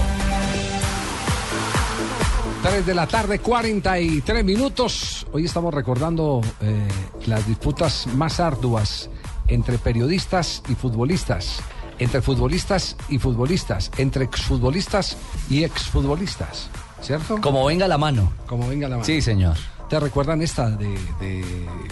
3 2.63 2.85
de 2.85 2.95
la 2.95 3.05
tarde, 3.05 3.39
43 3.39 4.43
minutos. 4.43 5.27
Hoy 5.31 5.45
estamos 5.45 5.73
recordando 5.73 6.41
eh, 6.61 6.87
las 7.27 7.45
disputas 7.45 8.07
más 8.07 8.39
arduas 8.39 9.09
entre 9.47 9.77
periodistas 9.77 10.63
y 10.67 10.73
futbolistas, 10.73 11.59
entre 11.99 12.21
futbolistas 12.21 12.97
y 13.09 13.19
futbolistas, 13.19 13.91
entre 13.97 14.23
exfutbolistas 14.23 15.15
y 15.47 15.63
exfutbolistas, 15.63 16.69
¿cierto? 17.01 17.39
Como 17.41 17.65
venga 17.65 17.87
la 17.87 17.99
mano. 17.99 18.31
Como 18.47 18.67
venga 18.67 18.87
la 18.87 18.95
mano. 18.95 19.05
Sí, 19.05 19.21
señor. 19.21 19.57
¿Te 19.95 20.01
recuerdan 20.01 20.41
esta 20.41 20.69
de, 20.71 20.89
de 21.21 21.41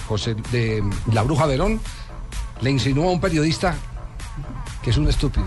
José 0.10 0.36
de 0.52 0.84
la 1.14 1.24
Bruja 1.24 1.46
Verón? 1.46 1.80
Le 2.60 2.70
insinuó 2.70 3.08
a 3.08 3.14
un 3.14 3.22
periodista 3.22 3.76
que 4.84 4.90
es 4.90 4.98
un 4.98 5.08
estúpido. 5.08 5.46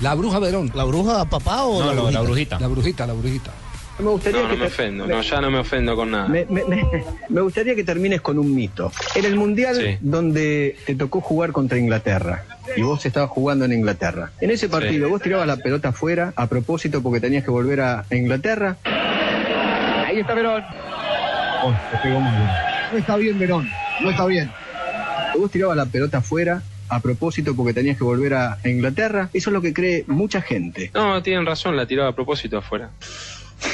La 0.00 0.14
Bruja 0.14 0.40
Verón. 0.40 0.70
¿La 0.74 0.84
bruja 0.84 1.24
papá 1.24 1.62
o 1.64 1.80
No, 1.82 1.86
la, 1.86 1.94
no, 1.94 2.10
la 2.10 2.20
brujita? 2.20 2.60
La 2.60 2.66
brujita, 2.68 3.06
la 3.06 3.14
brujita. 3.14 3.50
Me 3.98 4.10
gustaría 4.10 4.42
No, 4.42 4.50
que 4.50 4.56
me 4.58 4.66
ofendo, 4.66 5.06
no, 5.06 5.22
ya 5.22 5.40
no 5.40 5.50
me 5.50 5.58
ofendo 5.60 5.96
con 5.96 6.10
nada. 6.10 6.28
Me, 6.28 6.44
me- 6.50 6.64
me- 6.66 6.86
me 7.30 7.40
gustaría 7.40 7.74
que 7.74 7.82
termines 7.82 8.20
con 8.20 8.38
un 8.38 8.54
mito. 8.54 8.92
En 9.14 9.24
el 9.24 9.34
Mundial 9.36 9.74
Sí. 9.76 9.96
donde 10.02 10.76
te 10.84 10.96
tocó 10.96 11.22
jugar 11.22 11.52
contra 11.52 11.78
Inglaterra 11.78 12.44
y 12.76 12.82
vos 12.82 13.06
estabas 13.06 13.30
jugando 13.30 13.64
en 13.64 13.72
Inglaterra. 13.72 14.32
En 14.42 14.50
ese 14.50 14.68
partido 14.68 15.06
Sí. 15.06 15.10
vos 15.12 15.22
tirabas 15.22 15.46
la 15.46 15.56
pelota 15.56 15.88
afuera 15.88 16.34
a 16.36 16.46
propósito 16.46 17.02
porque 17.02 17.20
tenías 17.22 17.42
que 17.42 17.50
volver 17.50 17.80
a 17.80 18.04
a 18.10 18.14
Inglaterra. 18.14 18.76
Ahí 18.84 20.20
está 20.20 20.34
Verón. 20.34 20.62
Oh, 21.62 21.74
te 21.90 21.98
pegó 21.98 22.20
muy 22.20 22.30
bien. 22.30 22.50
No 22.92 22.98
está 22.98 23.16
bien 23.16 23.38
Verón, 23.38 23.68
no 24.00 24.10
está 24.10 24.26
bien. 24.26 24.50
Vos 25.38 25.50
tirabas 25.50 25.76
la 25.76 25.86
pelota 25.86 26.18
afuera 26.18 26.62
a 26.88 27.00
propósito 27.00 27.54
porque 27.54 27.74
tenías 27.74 27.96
que 27.96 28.04
volver 28.04 28.34
a 28.34 28.58
Inglaterra. 28.64 29.28
Eso 29.32 29.50
es 29.50 29.54
lo 29.54 29.60
que 29.60 29.72
cree 29.72 30.04
mucha 30.06 30.40
gente. 30.40 30.90
No, 30.94 31.22
tienen 31.22 31.46
razón, 31.46 31.76
la 31.76 31.86
tiraba 31.86 32.10
a 32.10 32.14
propósito 32.14 32.58
afuera. 32.58 32.90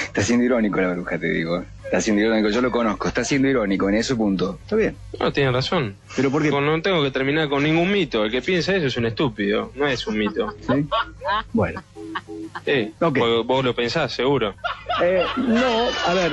Está 0.06 0.22
siendo 0.22 0.44
irónico 0.44 0.80
la 0.80 0.92
bruja, 0.94 1.18
te 1.18 1.28
digo. 1.28 1.64
Está 1.84 2.00
siendo 2.00 2.22
irónico, 2.22 2.48
yo 2.48 2.60
lo 2.62 2.70
conozco. 2.70 3.08
Está 3.08 3.24
siendo 3.24 3.48
irónico 3.48 3.88
en 3.88 3.96
ese 3.96 4.16
punto. 4.16 4.58
Está 4.62 4.76
bien. 4.76 4.96
No, 5.20 5.32
tienen 5.32 5.52
razón. 5.52 5.96
¿Pero 6.16 6.30
por 6.30 6.42
qué? 6.42 6.50
No 6.50 6.82
tengo 6.82 7.02
que 7.02 7.10
terminar 7.10 7.48
con 7.48 7.62
ningún 7.62 7.92
mito. 7.92 8.24
El 8.24 8.30
que 8.30 8.40
piensa 8.40 8.74
eso 8.74 8.86
es 8.86 8.96
un 8.96 9.06
estúpido, 9.06 9.72
no 9.74 9.86
es 9.86 10.06
un 10.06 10.18
mito. 10.18 10.54
Bueno. 11.52 11.82
Sí, 12.64 12.92
porque 12.98 13.42
vos 13.44 13.64
lo 13.64 13.74
pensás, 13.74 14.12
seguro. 14.12 14.54
Eh, 15.02 15.24
no, 15.36 15.88
a 16.06 16.14
ver. 16.14 16.32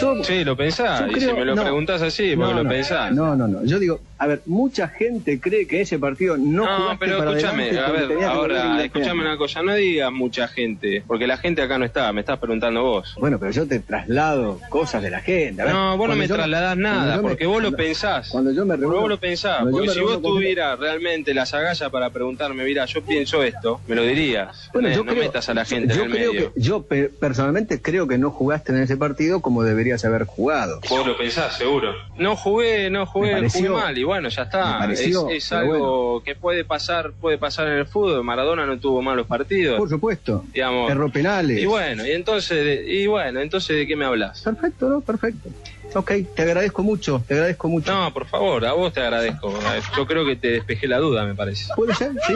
Yo, 0.00 0.22
sí, 0.24 0.44
lo 0.44 0.56
pensás. 0.56 1.00
yo 1.10 1.16
y 1.16 1.20
si 1.20 1.32
me 1.32 1.44
lo 1.44 1.54
no. 1.54 1.62
preguntás 1.62 2.02
así, 2.02 2.36
No, 2.36 2.52
lo 2.52 2.62
no. 2.64 2.68
pensás. 2.68 3.12
No, 3.14 3.34
no, 3.34 3.48
no. 3.48 3.64
Yo 3.64 3.78
digo, 3.78 4.00
a 4.18 4.26
ver, 4.26 4.40
mucha 4.46 4.88
gente 4.88 5.38
cree 5.40 5.66
que 5.66 5.80
ese 5.82 5.98
partido 5.98 6.36
no, 6.36 6.64
No, 6.92 6.98
pero 6.98 7.22
escúchame, 7.30 7.78
a 7.78 7.90
ver, 7.90 8.24
ahora, 8.24 8.84
escúchame 8.84 9.20
una 9.22 9.36
cosa, 9.36 9.62
no 9.62 9.74
digas 9.74 10.10
mucha 10.12 10.48
gente, 10.48 11.02
porque 11.06 11.26
la 11.26 11.36
gente 11.36 11.62
acá 11.62 11.78
no 11.78 11.84
está, 11.84 12.12
me 12.12 12.20
estás 12.20 12.38
preguntando 12.38 12.82
vos. 12.82 13.14
Bueno, 13.18 13.38
pero 13.38 13.52
yo 13.52 13.66
te 13.66 13.78
traslado 13.80 14.60
cosas 14.68 15.02
de 15.02 15.10
la 15.10 15.20
gente. 15.20 15.62
A 15.62 15.64
ver, 15.66 15.74
No, 15.74 15.96
vos 15.96 16.08
no 16.08 16.16
me 16.16 16.26
yo- 16.28 16.34
trasladás 16.34 16.76
nada, 16.76 17.16
me- 17.16 17.22
porque 17.22 17.46
vos 17.46 17.62
lo 17.62 17.72
pensás. 17.72 18.28
Cuando 18.30 18.52
yo 18.52 18.64
me 18.64 18.76
reúno, 18.76 19.00
vos 19.00 19.08
lo 19.08 19.18
pensás, 19.20 19.64
porque 19.70 19.88
si 19.90 20.00
vos 20.00 20.22
tuvieras 20.22 20.78
realmente 20.78 21.34
las 21.34 21.52
agallas 21.54 21.90
para 21.90 22.10
preguntarme, 22.10 22.64
mira, 22.64 22.84
yo 22.86 23.02
pienso 23.02 23.42
esto, 23.42 23.80
me 23.86 23.94
lo 23.96 24.02
dirías. 24.02 24.70
Bueno, 24.72 24.88
yo 24.90 25.04
no 25.04 25.12
creo- 25.12 25.24
metas 25.24 25.48
a 25.48 25.54
la 25.54 25.64
gente 25.64 25.94
yo 25.94 26.04
en 26.04 26.10
el 26.10 26.16
creo 26.16 26.32
medio. 26.32 26.52
que 26.54 26.60
yo 26.60 26.82
pe- 26.82 27.08
personalmente 27.08 27.80
creo 27.82 28.06
que 28.08 28.18
no 28.18 28.30
jugaste 28.30 28.72
en 28.72 28.78
ese 28.82 28.96
partido 28.96 29.40
como 29.40 29.62
deberías 29.62 30.04
haber 30.04 30.24
jugado. 30.24 30.80
Vos 30.88 31.06
lo 31.06 31.16
pensás, 31.16 31.56
seguro. 31.58 31.92
No 32.16 32.36
jugué, 32.36 32.88
no 32.90 33.06
jugué, 33.06 33.32
pareció- 33.32 33.70
jugué 33.72 33.82
mal 33.82 33.98
y 33.98 34.04
bueno, 34.06 34.28
ya 34.30 34.42
está. 34.44 34.78
pareció, 34.78 35.28
es 35.28 35.44
es 35.44 35.52
algo 35.52 36.22
que 36.24 36.34
puede 36.34 36.64
pasar, 36.64 37.12
puede 37.12 37.36
pasar 37.36 37.66
en 37.68 37.74
el 37.74 37.86
fútbol. 37.86 38.24
Maradona 38.24 38.64
no 38.64 38.78
tuvo 38.78 39.02
malos 39.02 39.26
partidos. 39.26 39.76
Por 39.78 39.88
supuesto. 39.90 40.44
digamos. 40.54 40.90
Erró 40.90 41.10
penales. 41.10 41.58
Y 41.58 41.66
bueno, 41.66 42.06
y 42.06 42.12
entonces, 42.12 42.64
de- 42.64 42.84
y 42.90 43.06
bueno, 43.06 43.40
entonces 43.40 43.76
de 43.76 43.86
qué 43.86 43.96
me 43.96 44.04
hablas? 44.06 44.40
Perfecto, 44.42 44.88
¿no? 44.88 45.00
Perfecto. 45.02 45.50
Ok, 45.94 46.12
te 46.34 46.42
agradezco 46.42 46.82
mucho, 46.82 47.22
te 47.26 47.34
agradezco 47.34 47.68
mucho. 47.68 47.92
No, 47.94 48.12
por 48.12 48.26
favor, 48.26 48.64
a 48.66 48.72
vos 48.74 48.92
te 48.92 49.00
agradezco. 49.00 49.52
Yo 49.96 50.06
creo 50.06 50.26
que 50.26 50.36
te 50.36 50.48
despejé 50.48 50.86
la 50.86 50.98
duda, 50.98 51.24
me 51.24 51.34
parece. 51.34 51.72
¿Puede 51.74 51.94
ser? 51.94 52.12
Sí, 52.26 52.34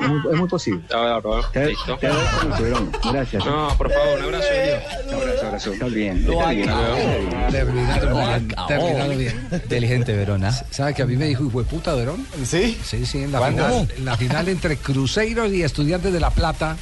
es 0.00 0.08
muy, 0.08 0.20
es 0.32 0.38
muy 0.38 0.48
posible. 0.48 0.80
Está 0.82 0.96
bárbaro, 0.96 1.42
Te, 1.52 1.66
Listo. 1.68 1.96
te 1.98 2.08
agradezco 2.08 2.46
mucho, 2.48 2.62
Verón. 2.62 2.92
Gracias. 3.12 3.44
No, 3.46 3.68
por 3.78 3.92
favor, 3.92 4.18
un 4.18 4.24
abrazo 4.24 4.48
de 4.48 4.64
Dios. 4.64 4.82
Un 5.06 5.14
abrazo, 5.14 5.40
corazón. 5.46 5.72
Está 5.74 5.86
bien. 5.86 6.26
Está 6.28 6.50
bien. 6.50 6.68
acabó. 7.90 8.66
Terminaron 8.66 9.18
bien. 9.18 9.48
Inteligente, 9.52 10.16
Verona. 10.16 10.52
¿Sabe 10.70 10.94
que 10.94 11.02
a 11.02 11.06
mí 11.06 11.16
me 11.16 11.26
dijo, 11.26 11.44
hijo 11.44 11.62
de 11.62 11.68
puta, 11.68 11.94
Verón? 11.94 12.26
¿Sí? 12.44 12.78
Sí, 12.82 13.06
sí, 13.06 13.22
en 13.22 13.32
la, 13.32 13.40
final, 13.46 13.88
en 13.96 14.04
la 14.04 14.16
final 14.16 14.48
entre 14.48 14.76
Cruzeiro 14.78 15.46
y 15.46 15.62
Estudiantes 15.62 16.12
de 16.12 16.20
La 16.20 16.30
Plata. 16.30 16.76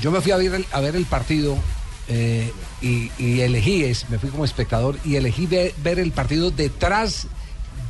Yo 0.00 0.10
me 0.10 0.20
fui 0.20 0.32
a 0.32 0.36
ver 0.36 0.54
el, 0.54 0.66
a 0.70 0.80
ver 0.80 0.94
el 0.96 1.06
partido 1.06 1.56
eh, 2.08 2.52
y, 2.82 3.10
y 3.18 3.40
elegí, 3.40 3.84
es, 3.84 4.08
me 4.10 4.18
fui 4.18 4.28
como 4.30 4.44
espectador 4.44 4.98
y 5.04 5.16
elegí 5.16 5.46
ve- 5.46 5.74
ver 5.82 5.98
el 5.98 6.10
partido 6.12 6.50
detrás 6.50 7.26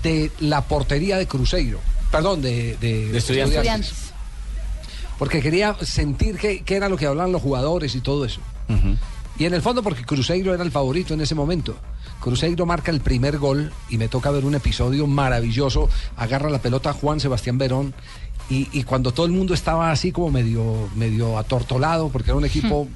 de 0.03 0.31
la 0.41 0.63
portería 0.63 1.17
de 1.17 1.27
Cruzeiro. 1.27 1.81
Perdón, 2.11 2.43
de, 2.43 2.77
de, 2.81 3.09
De 3.11 3.19
Estudiantes. 3.19 3.57
Estudiantes. 3.57 3.95
Porque 5.19 5.41
quería 5.41 5.77
sentir 5.83 6.37
qué 6.37 6.63
qué 6.63 6.77
era 6.77 6.89
lo 6.89 6.97
que 6.97 7.07
hablaban 7.07 7.33
los 7.33 7.43
jugadores 7.43 7.95
y 7.95 8.01
todo 8.01 8.25
eso. 8.25 8.41
Y 9.39 9.45
en 9.47 9.55
el 9.55 9.63
fondo 9.63 9.83
porque 9.83 10.05
Cruzeiro 10.05 10.53
era 10.55 10.63
el 10.63 10.71
favorito 10.71 11.15
en 11.15 11.21
ese 11.21 11.35
momento. 11.35 11.77
Cruzeiro 12.21 12.67
marca 12.67 12.91
el 12.91 13.01
primer 13.01 13.39
gol 13.39 13.73
y 13.89 13.99
me 13.99 14.09
toca 14.09 14.31
ver 14.31 14.45
un 14.45 14.55
episodio 14.55 15.07
maravilloso. 15.07 15.89
Agarra 16.17 16.51
la 16.51 16.61
pelota 16.61 16.93
Juan 16.93 17.19
Sebastián 17.21 17.59
Verón 17.59 17.95
y, 18.51 18.69
y 18.73 18.83
cuando 18.85 19.13
todo 19.13 19.27
el 19.27 19.33
mundo 19.33 19.55
estaba 19.55 19.91
así 19.91 20.13
como 20.13 20.31
medio, 20.31 20.89
medio 20.97 21.39
atortolado 21.39 22.09
porque 22.11 22.31
era 22.31 22.37
un 22.39 22.45
equipo 22.45 22.89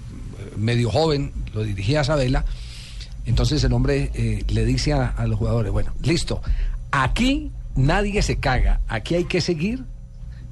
medio 0.57 0.91
joven, 0.91 1.33
lo 1.55 1.63
dirigía 1.63 2.05
Sabela. 2.05 2.45
Entonces 3.25 3.63
el 3.65 3.73
hombre 3.73 4.11
eh, 4.15 4.45
le 4.49 4.65
dice 4.65 4.93
a, 4.93 5.09
a 5.09 5.27
los 5.27 5.39
jugadores, 5.39 5.73
bueno, 5.73 5.93
listo, 6.03 6.43
aquí 6.91 7.51
nadie 7.75 8.23
se 8.23 8.37
caga, 8.37 8.81
aquí 8.89 9.17
hay 9.17 9.25
que 9.25 9.41
seguir 9.41 9.85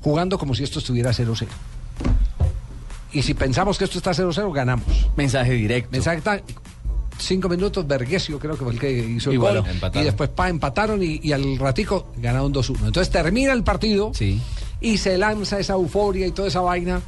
jugando 0.03 0.39
como 0.39 0.55
si 0.55 0.65
esto 0.65 0.81
estuviera 0.81 1.13
0-0. 1.13 1.47
Y 3.13 3.23
si 3.23 3.33
pensamos 3.35 3.79
que 3.79 3.85
esto 3.85 3.99
está 3.99 4.11
0-0, 4.11 4.53
ganamos. 4.53 4.87
Mensaje 5.17 5.53
directo. 5.53 5.91
Mensaje 5.93 6.21
cinco 7.19 7.49
minutos, 7.49 7.87
Vergesio 7.87 8.39
creo 8.39 8.57
que 8.57 8.65
fue 8.65 8.73
el 8.73 8.79
que 8.79 8.93
hizo 8.93 9.31
el 9.31 9.39
gol. 9.39 9.63
Y 9.95 10.03
después 10.03 10.31
pa, 10.31 10.49
empataron 10.49 11.03
y, 11.03 11.21
y 11.23 11.33
al 11.33 11.59
ratico 11.59 12.13
ganaron 12.17 12.53
2-1. 12.53 12.87
Entonces 12.87 13.11
termina 13.11 13.53
el 13.53 13.63
partido 13.63 14.13
y 14.81 14.99
se 14.99 15.17
lanza 15.19 15.59
esa 15.59 15.75
euforia 15.75 16.27
y 16.27 16.33
toda 16.33 16.49
esa 16.49 16.61
vaina. 16.61 17.01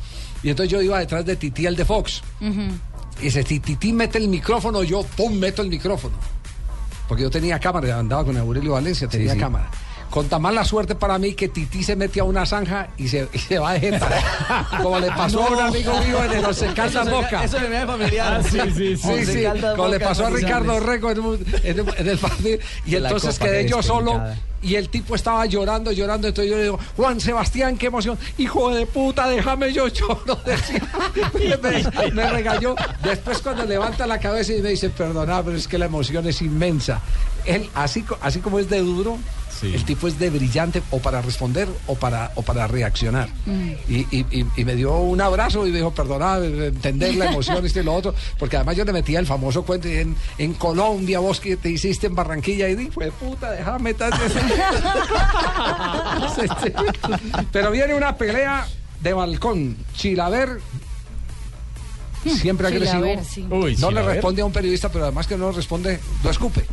Y 0.47 0.51
entonces 0.51 0.71
yo 0.71 0.81
iba 0.81 1.01
detrás 1.01 1.27
de 1.27 1.35
Titi, 1.35 1.67
el 1.67 1.75
de 1.75 1.85
Fox. 1.85 2.23
Y 2.41 3.25
dice, 3.25 3.43
si 3.43 3.59
Titi 3.59 3.93
mete 3.93 4.19
el 4.19 4.29
micrófono, 4.29 4.85
yo 4.85 5.03
pum, 5.03 5.37
meto 5.37 5.61
el 5.61 5.69
micrófono. 5.69 6.15
Porque 7.09 7.25
yo 7.25 7.31
tenía 7.31 7.59
cámara, 7.59 7.99
andaba 7.99 8.27
con 8.27 8.37
Aurelio 8.37 8.75
Valencia, 8.75 9.09
tenía 9.09 9.33
sí. 9.33 9.41
cámara. 9.41 9.69
Con 10.11 10.29
tan 10.29 10.41
mala 10.41 10.65
suerte 10.65 10.95
para 10.95 11.19
mí 11.19 11.35
que 11.35 11.49
Titi 11.49 11.83
se 11.83 11.95
mete 11.97 12.21
a 12.21 12.25
una 12.25 12.47
zanja 12.47 12.89
y 12.97 13.09
se, 13.09 13.29
y 13.33 13.39
se 13.39 13.59
va 13.59 13.75
de 13.75 13.81
jeta. 13.81 14.09
Como 14.83 14.99
le 14.99 15.09
pasó 15.09 15.43
a 15.47 15.51
un 15.51 15.61
amigo 15.61 15.93
mío 16.03 16.25
en 16.25 16.33
el 16.33 16.45
Once 16.45 16.67
Caldas 16.75 17.11
Boca. 17.11 17.45
eso 17.45 17.59
me 17.61 17.69
da 17.71 17.87
familiar. 17.87 18.41
Ah, 18.41 18.43
sí, 18.43 18.59
sí, 18.75 18.97
Sí, 18.97 19.25
sí. 19.27 19.33
Sí, 19.33 19.45
Como 19.77 19.89
le 19.89 20.01
pasó 20.01 20.27
a. 20.27 20.31
Ricardo 20.31 20.81
Rego 20.81 21.11
en, 21.11 21.21
un- 21.21 21.47
en 21.65 21.81
un- 21.81 21.93
en 21.97 22.09
el 22.09 22.19
partido. 22.19 22.59
Y 22.87 22.93
la 22.93 23.09
entonces 23.09 23.39
quedé 23.39 23.69
yo 23.69 23.83
solo. 23.83 24.23
Y 24.63 24.75
el 24.77 24.89
tipo 24.89 25.15
estaba 25.15 25.45
llorando, 25.47 25.93
llorando. 25.93 26.29
Entonces 26.29 26.51
yo 26.51 26.57
le 26.57 26.63
digo, 26.65 26.79
Juan 26.97 27.21
Sebastián, 27.21 27.77
qué 27.77 27.87
emoción. 27.87 28.19
Hijo 28.39 28.75
de 28.75 28.87
puta, 28.87 29.29
déjame 29.29 29.73
yo 29.73 29.87
lloro. 29.89 30.39
Me, 31.63 32.11
me 32.13 32.31
regañó. 32.31 32.75
Después 33.03 33.39
cuando 33.39 33.65
levanta 33.65 34.07
la 34.07 34.19
cabeza 34.19 34.53
y 34.55 34.63
me 34.63 34.71
dice, 34.71 34.91
perdona, 34.91 35.43
pero 35.43 35.57
es 35.57 35.69
que 35.69 35.79
la 35.79 35.87
emoción 35.87 36.27
es 36.27 36.41
inmensa. 36.43 37.01
Él, 37.45 37.69
así, 37.75 38.05
así 38.23 38.41
como 38.41 38.59
es 38.59 38.69
de 38.69 38.81
duro, 38.81 39.19
el 39.63 39.85
tipo 39.85 40.09
es 40.09 40.19
de 40.19 40.31
brillante 40.31 40.83
o 40.91 40.99
para 40.99 41.23
responder 41.23 41.69
o 41.87 41.95
para, 41.95 42.33
o 42.35 42.43
para 42.43 42.67
reaccionar. 42.67 43.29
Y, 43.89 44.07
y- 44.17 44.27
y- 44.31 44.47
y 44.57 44.65
me 44.65 44.75
dio 44.77 44.97
un 44.99 45.21
abrazo 45.21 45.67
y 45.67 45.71
me 45.71 45.79
dijo, 45.79 45.93
perdona, 45.95 46.37
entender 46.39 47.15
la 47.17 47.27
emoción, 47.31 47.65
esto 47.65 47.81
y 47.81 47.85
lo 47.85 47.95
otro, 47.95 48.15
porque 48.39 48.57
además 48.57 48.77
yo 48.77 48.85
le 48.85 48.93
metía 48.93 49.19
el 49.19 49.27
famoso 49.27 49.65
cuento 49.65 49.89
en, 49.89 50.15
en 50.39 50.55
Colombia, 50.55 51.19
vos 51.21 51.41
que 51.41 51.57
te 51.57 51.71
hiciste 51.71 52.07
en 52.07 52.15
Barranquilla, 52.15 52.69
y 52.69 52.77
dije, 52.77 52.91
"Fue 52.93 53.11
puta, 53.13 53.51
déjame. 53.53 53.95
Pero 57.53 57.71
viene 57.71 57.95
una 57.95 58.17
pelea 58.17 58.67
de 59.01 59.13
balcón. 59.13 59.77
Chilaver, 59.95 60.61
siempre 62.25 62.69
agresivo. 62.69 63.03
Chilaver, 63.05 63.25
sí. 63.25 63.47
no 63.81 63.91
le 63.91 64.01
responde 64.15 64.43
a 64.43 64.45
un 64.45 64.53
periodista, 64.53 64.89
pero 64.91 65.05
además 65.05 65.27
que 65.27 65.37
no 65.37 65.53
responde, 65.53 66.01
lo 66.25 66.31
escupe. 66.31 66.65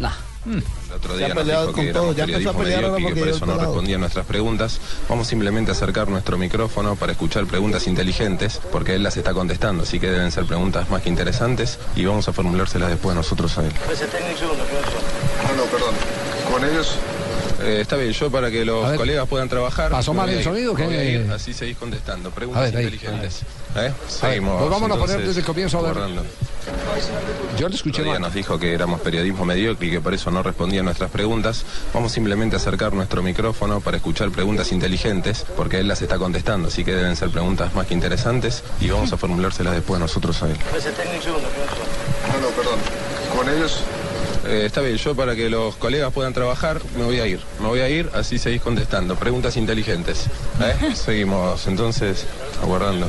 El 0.45 0.63
otro 0.93 1.17
día 1.17 1.29
nos 1.29 1.45
dijo 1.45 1.73
que 1.73 1.89
éramos 1.89 2.15
periodismo 2.15 2.53
mediocre 2.53 3.01
y 3.01 3.05
que 3.05 3.19
por 3.19 3.27
eso 3.29 3.45
no 3.45 3.57
respondía 3.57 3.95
a 3.95 3.99
nuestras 3.99 4.25
preguntas. 4.25 4.79
Vamos 5.09 5.27
simplemente 5.27 5.71
a 5.71 5.73
acercar 5.73 6.09
nuestro 6.09 6.37
micrófono 6.37 6.95
para 6.95 7.13
escuchar 7.13 7.45
preguntas 7.45 7.87
inteligentes, 7.87 8.59
porque 8.71 8.95
él 8.95 9.03
las 9.03 9.15
está 9.17 9.33
contestando, 9.33 9.83
así 9.83 9.99
que 9.99 10.11
deben 10.11 10.31
ser 10.31 10.45
preguntas 10.45 10.89
más 10.89 11.01
que 11.01 11.09
interesantes 11.09 11.79
y 11.95 12.05
vamos 12.05 12.27
a 12.27 12.33
formulárselas 12.33 12.89
después 12.89 13.15
nosotros 13.15 13.57
a 13.57 13.65
él. 13.65 13.71
No, 15.47 15.55
no, 15.55 15.63
perdón. 15.71 15.95
Con 16.51 16.65
ellos. 16.65 16.97
Eh, 17.63 17.81
está 17.81 17.95
bien, 17.95 18.11
yo 18.11 18.29
para 18.29 18.51
que 18.51 18.65
los 18.65 18.97
colegas 18.97 19.27
puedan 19.27 19.47
trabajar. 19.47 19.91
¿pasó 19.91 20.13
mal 20.13 20.29
el 20.29 20.43
sonido 20.43 20.75
así 21.33 21.53
seguís 21.53 21.77
contestando. 21.77 22.29
Preguntas 22.31 22.63
ver, 22.63 22.77
ahí, 22.77 22.85
inteligentes. 22.85 23.41
¿Eh? 23.75 23.91
Seguimos. 24.07 24.59
pues 24.59 24.69
vámonos 24.69 24.97
a 24.97 24.99
poner 24.99 25.15
entonces, 25.15 25.27
desde 25.27 25.39
el 25.39 25.45
comienzo 25.45 25.79
a 25.79 25.81
ver. 25.81 25.95
Yo 27.57 27.69
le 27.69 27.75
escuché 27.75 28.03
mal. 28.03 28.21
nos 28.21 28.33
dijo 28.33 28.59
que 28.59 28.73
éramos 28.73 29.01
periodismo 29.01 29.45
mediocre 29.45 29.87
y 29.87 29.91
que 29.91 30.01
por 30.01 30.13
eso 30.13 30.29
no 30.31 30.43
respondía 30.43 30.81
a 30.81 30.83
nuestras 30.83 31.09
preguntas. 31.09 31.65
Vamos 31.93 32.11
simplemente 32.11 32.55
a 32.55 32.59
acercar 32.59 32.93
nuestro 32.93 33.23
micrófono 33.23 33.79
para 33.81 33.97
escuchar 33.97 34.29
preguntas 34.31 34.71
inteligentes, 34.71 35.45
porque 35.55 35.79
él 35.79 35.87
las 35.87 36.01
está 36.01 36.17
contestando, 36.17 36.67
así 36.67 36.83
que 36.83 36.93
deben 36.93 37.15
ser 37.15 37.29
preguntas 37.29 37.73
más 37.73 37.87
que 37.87 37.93
interesantes 37.93 38.63
y 38.81 38.89
vamos 38.89 39.13
a 39.13 39.17
formulárselas 39.17 39.73
después 39.73 39.99
nosotros 39.99 40.41
a 40.43 40.49
él. 40.49 40.57
No, 42.31 42.39
no, 42.39 42.47
perdón. 42.55 42.79
Con 43.35 43.49
ellos. 43.49 43.83
Eh, 44.45 44.63
está 44.65 44.81
bien, 44.81 44.97
yo 44.97 45.15
para 45.15 45.35
que 45.35 45.49
los 45.49 45.75
colegas 45.75 46.11
puedan 46.11 46.33
trabajar 46.33 46.81
me 46.97 47.03
voy 47.03 47.19
a 47.19 47.27
ir. 47.27 47.39
Me 47.61 47.67
voy 47.67 47.79
a 47.79 47.89
ir, 47.89 48.09
así 48.13 48.37
seguís 48.37 48.61
contestando. 48.61 49.15
Preguntas 49.15 49.55
inteligentes. 49.57 50.27
¿Eh? 50.61 50.93
Seguimos 50.95 51.65
entonces 51.67 52.25
aguardando. 52.61 53.07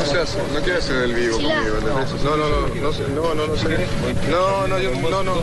O 0.00 0.12
sea, 0.12 0.24
no 0.52 0.60
quiere 0.60 0.78
hacer 0.78 0.96
el 1.04 1.14
vivo 1.14 1.36
conmigo, 1.36 1.76
¿entendés? 1.78 2.22
No, 2.24 2.36
no, 2.36 2.48
no, 2.48 2.74
no, 2.74 2.92
sé, 2.92 3.04
no, 3.14 3.34
no, 3.34 3.46
no 3.46 3.56
sé. 3.56 3.86
No, 4.30 4.66
no, 4.66 4.78
yo, 4.78 4.90
no, 5.10 5.22
no. 5.22 5.42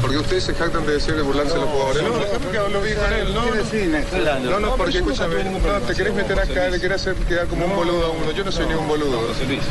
Porque 0.00 0.16
ustedes 0.18 0.44
se 0.44 0.54
jactan 0.54 0.86
de 0.86 0.94
decir 0.94 1.14
de 1.14 1.22
burlarse 1.22 1.54
de 1.54 1.60
los 1.60 1.68
jugadores. 1.68 2.02
No, 2.02 2.18
déjame 2.18 2.46
que 2.46 2.58
lo 2.72 2.80
vi 2.80 2.94
con 2.94 3.12
él. 3.12 3.34
No, 3.34 4.40
no, 4.40 4.50
no, 4.50 4.60
no, 4.60 4.76
porque 4.76 4.98
escúchame, 4.98 5.44
no, 5.44 5.58
te 5.86 5.94
querés 5.94 6.14
meter 6.14 6.38
acá, 6.38 6.68
le 6.68 6.80
querés 6.80 7.00
hacer 7.00 7.14
quedar 7.26 7.46
como 7.46 7.66
un 7.66 7.76
boludo 7.76 8.06
a 8.06 8.10
uno. 8.10 8.30
Yo 8.32 8.44
no 8.44 8.52
soy 8.52 8.66
ni 8.66 8.74
un 8.74 8.88
boludo. 8.88 9.20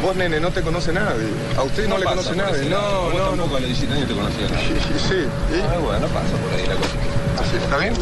Vos, 0.01 0.15
nene, 0.15 0.39
no 0.39 0.51
te 0.51 0.61
conoce 0.61 0.93
nadie. 0.93 1.27
A 1.57 1.63
usted 1.63 1.87
no 1.87 1.97
le 1.97 2.05
conoce 2.05 2.35
nadie. 2.35 2.69
No, 2.69 3.09
no, 3.11 3.35
no. 3.35 3.43
a 3.43 3.59
los 3.59 3.65
17 3.65 3.93
años 3.93 4.07
te 4.07 4.13
conocía. 4.13 4.47
Sí, 4.47 5.25
¿y? 5.55 5.61
Ah, 5.61 5.77
bueno, 5.79 6.07
pasa 6.07 6.35
por 6.43 6.53
ahí 6.53 6.67
la 6.67 6.75
cosa. 6.75 7.06
¿Está 7.55 7.77
bien? 7.77 7.93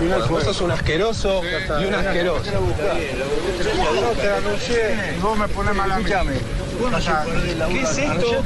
Bueno, 0.00 0.26
vos 0.28 0.44
sos 0.44 0.60
un 0.60 0.70
asqueroso 0.70 1.42
y 1.80 1.84
un 1.84 1.94
asqueroso. 1.94 2.50
No 2.50 4.08
te 4.10 4.28
anuncié 4.32 5.14
y 5.16 5.20
vos 5.20 5.38
me 5.38 5.48
pones 5.48 5.74
mal 5.74 5.90
a 5.92 5.98
mí. 5.98 6.04
¿Qué 6.04 7.80
es 7.82 7.98
esto? 7.98 8.44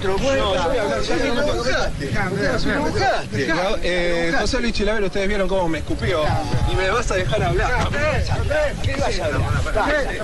No, 3.49 3.77
yo 3.79 4.39
José 4.41 4.61
Luis 4.61 4.73
Chilaver, 4.75 5.03
ustedes 5.05 5.29
vieron 5.29 5.49
cómo 5.49 5.69
me 5.69 5.79
escupió. 5.79 6.23
Y 6.71 6.75
me 6.77 6.91
vas 6.91 7.11
a 7.11 7.15
dejar 7.15 7.43
hablar. 7.43 7.71
¿Qué 8.83 8.97
vas 8.97 9.19
a 9.21 9.25
hablar? 9.25 9.41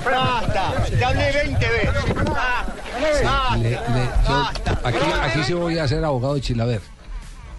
Basta, 0.05 0.73
te 0.89 1.03
hablé 1.05 1.31
20 1.31 1.69
veces. 1.69 2.15
Basta. 2.15 3.57
Le- 3.57 3.69
le- 3.69 3.79
yo- 4.27 4.49
aquí, 4.83 4.97
aquí 5.23 5.43
sí 5.43 5.53
voy 5.53 5.77
a 5.79 5.87
ser 5.87 6.03
abogado 6.05 6.35
de 6.35 6.41
Chilaver. 6.41 6.81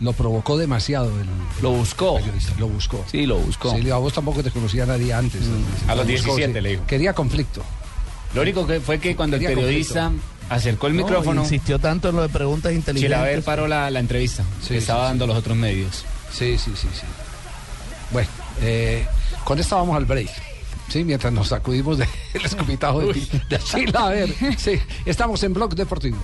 Lo 0.01 0.12
provocó 0.12 0.59
demasiado 0.59 1.07
el 1.20 1.26
Lo 1.62 1.70
buscó. 1.70 2.16
periodista, 2.16 2.53
lo 2.59 2.68
buscó. 2.68 3.05
Sí, 3.11 3.24
lo 3.26 3.38
buscó. 3.38 3.74
Sí, 3.76 3.90
a 3.90 3.97
vos 3.97 4.12
tampoco 4.12 4.42
te 4.42 4.51
conocía 4.51 4.84
nadie 4.84 5.12
antes. 5.14 5.40
A 5.88 5.94
los 5.94 6.07
Lo 6.07 6.12
buscó, 6.12 6.36
17 6.36 6.53
sí. 6.53 6.61
le 6.61 6.68
dijo. 6.70 6.86
Quería 6.86 7.12
conflicto. 7.14 7.62
Lo 8.34 8.42
único 8.42 8.66
que 8.66 8.80
fue 8.80 8.99
que 8.99 9.16
cuando 9.16 9.36
el 9.36 9.42
Quería 9.42 9.57
periodista 9.57 10.12
acercó 10.51 10.88
el 10.88 10.97
No, 10.97 11.03
micrófono, 11.05 11.42
Insistió 11.42 11.78
tanto 11.78 12.11
en 12.11 12.16
lo 12.16 12.22
de 12.22 12.28
preguntas 12.28 12.72
inteligentes. 12.72 13.03
Chilaver 13.18 13.42
paró 13.42 13.66
la, 13.66 13.90
la 13.90 14.01
entrevista 14.01 14.42
Sí, 14.61 14.68
que 14.68 14.74
sí, 14.74 14.76
estaba 14.78 15.05
sí. 15.05 15.09
dando 15.09 15.26
los 15.26 15.36
otros 15.38 15.57
medios. 15.57 16.05
Sí, 16.30 16.59
sí, 16.59 16.72
sí, 16.76 16.88
sí. 16.92 17.07
Bueno, 18.12 18.28
eh, 18.61 19.07
con 19.45 19.58
esto 19.58 19.76
vamos 19.76 19.96
al 19.96 20.04
break. 20.04 20.29
Sí, 20.88 21.03
mientras 21.04 21.33
nos 21.33 21.49
sacudimos 21.49 21.99
del 21.99 22.08
escupitajo 22.45 23.00
de, 23.00 23.14
de 23.49 23.58
Chilaver. 23.58 24.33
Sí, 24.58 24.79
estamos 25.07 25.42
en 25.42 25.54
Blog 25.54 25.75
Deportivo. 25.75 26.18